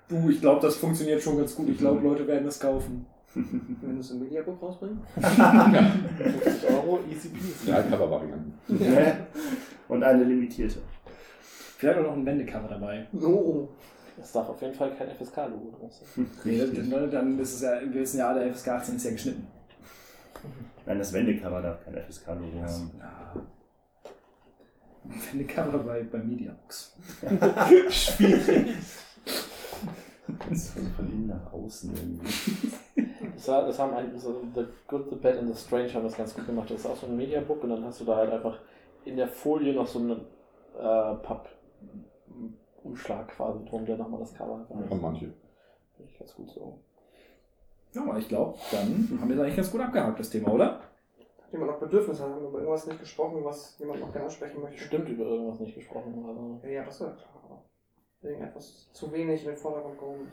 [0.08, 1.69] Du, ich glaube, das funktioniert schon ganz gut.
[1.69, 3.06] Ich glaube, Leute werden das kaufen.
[3.35, 5.01] wenn du es im Mediabook rausbringst.
[5.16, 7.69] 50 Euro, easy peasy.
[7.69, 9.17] Ja.
[9.90, 10.80] Und eine limitierte.
[11.77, 13.08] Vielleicht auch noch ein Wendecover dabei.
[13.22, 13.67] Oh.
[14.17, 16.25] Das darf auf jeden Fall kein FSK-Logo drauf sein.
[16.45, 16.69] Nee, das,
[17.11, 19.48] dann ist es ja, wir wissen ja, der FSK 18 ist ja geschnitten.
[20.85, 22.92] Nein, das Wendecover darf kein FSK-Logo haben.
[22.98, 23.34] Ja.
[25.32, 26.95] Wendecover bei, bei Mediabox.
[27.30, 28.17] Das
[30.51, 32.30] ist von innen nach außen irgendwie.
[33.35, 36.15] Das, war, das haben eigentlich so The Good, The Bad and The Strange haben das
[36.15, 36.72] ganz gut gemacht.
[36.72, 38.59] Das ist auch so ein Mediabook und dann hast du da halt einfach
[39.03, 40.25] in der Folie noch so einen
[40.77, 45.33] äh, Papp-Umschlag quasi drum, der nochmal das Cover einfach Haben manche.
[45.95, 46.80] Finde ich ganz gut so.
[47.93, 50.75] Ja, aber ich glaube, dann haben wir es eigentlich ganz gut abgehakt, das Thema, oder?
[50.75, 50.82] Hat
[51.51, 52.24] jemand noch Bedürfnisse?
[52.24, 54.77] Haben wir über irgendwas nicht gesprochen, was jemand noch gerne ansprechen möchte?
[54.77, 56.25] Bestimmt über irgendwas nicht gesprochen.
[56.27, 56.59] Also.
[56.64, 57.35] Ja, ja, das war klar.
[58.22, 60.27] Aber Irgendetwas zu wenig in den Vordergrund gehoben.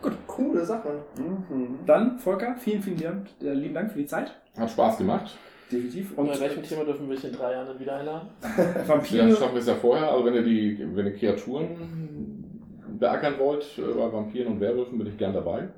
[0.00, 1.02] Gut, coole Sache.
[1.16, 1.78] Mhm.
[1.86, 4.34] Dann, Volker, vielen, vielen Dank, äh, lieben Dank für die Zeit.
[4.56, 5.36] Hat Spaß gemacht.
[5.70, 6.16] Definitiv.
[6.18, 8.28] Und bei welchem Thema dürfen wir dich in drei Jahren dann wieder einladen?
[8.42, 9.36] Ja, Vampire.
[9.36, 10.10] schaffen wir es ja vorher.
[10.10, 11.68] Also wenn ihr die, wenn ihr Kreaturen
[12.98, 15.68] beackern wollt, äh, bei Vampiren und Werwölfen bin ich gern dabei.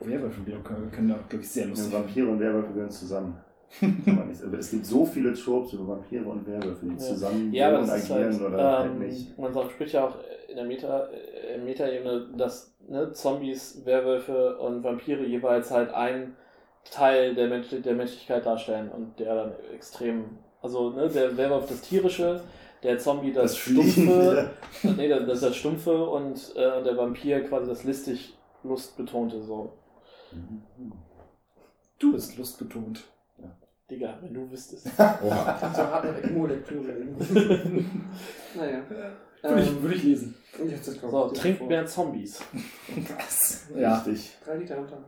[0.00, 3.36] Werwölfe wieder können, können da, glaube ich, sehr Ja, lustig Vampire und Werwölfe gehören zusammen.
[3.80, 4.42] Kann man nicht.
[4.42, 7.96] Aber es gibt so viele Tropes über Vampire und Werwölfe, die zusammen Ja, aber das
[7.96, 9.38] ist agieren halt, oder halt ähm, nicht.
[9.38, 10.16] man spricht ja auch
[10.48, 16.36] in der Meta, äh, Meta-Ebene, dass ne, Zombies, Werwölfe und Vampire jeweils halt einen
[16.90, 20.24] Teil der, Mensch der Menschlichkeit darstellen und der dann extrem,
[20.62, 22.40] also ne, der Werwolf das Tierische,
[22.82, 24.50] der Zombie das, Das Stumpfe,
[24.96, 29.72] nee, das, das ist das Stumpfe und äh, der Vampir quasi das listig Lustbetonte so.
[31.98, 33.04] Du bist lustbetont.
[33.90, 34.86] Digga, wenn du wüsstest.
[34.98, 35.72] Oha.
[35.74, 36.92] So hart eine Emo-Lektüre.
[38.56, 38.80] naja.
[39.42, 40.34] Würde ich, Ähm, würde ich lesen.
[40.54, 41.68] glaub So, ich, trinkt vor.
[41.68, 42.40] mehr Zombies.
[43.18, 43.66] Was?
[43.76, 44.38] Ja, Richtig.
[44.44, 45.04] Drei Liter am Tag.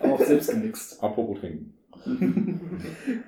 [0.00, 1.02] aber auch selbst gemixt.
[1.02, 1.74] Apropos trinken.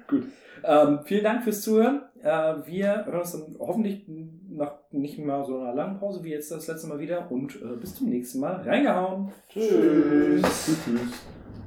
[0.08, 0.24] Gut.
[0.64, 2.02] Ähm, vielen Dank fürs Zuhören.
[2.20, 4.04] Äh, wir hören uns dann hoffentlich
[4.48, 7.76] nach nicht mal so einer langen Pause wie jetzt das letzte Mal wieder und äh,
[7.80, 8.56] bis zum nächsten Mal.
[8.62, 9.30] Reingehauen.
[9.48, 10.42] Tschüss.
[10.42, 10.82] Tschüss.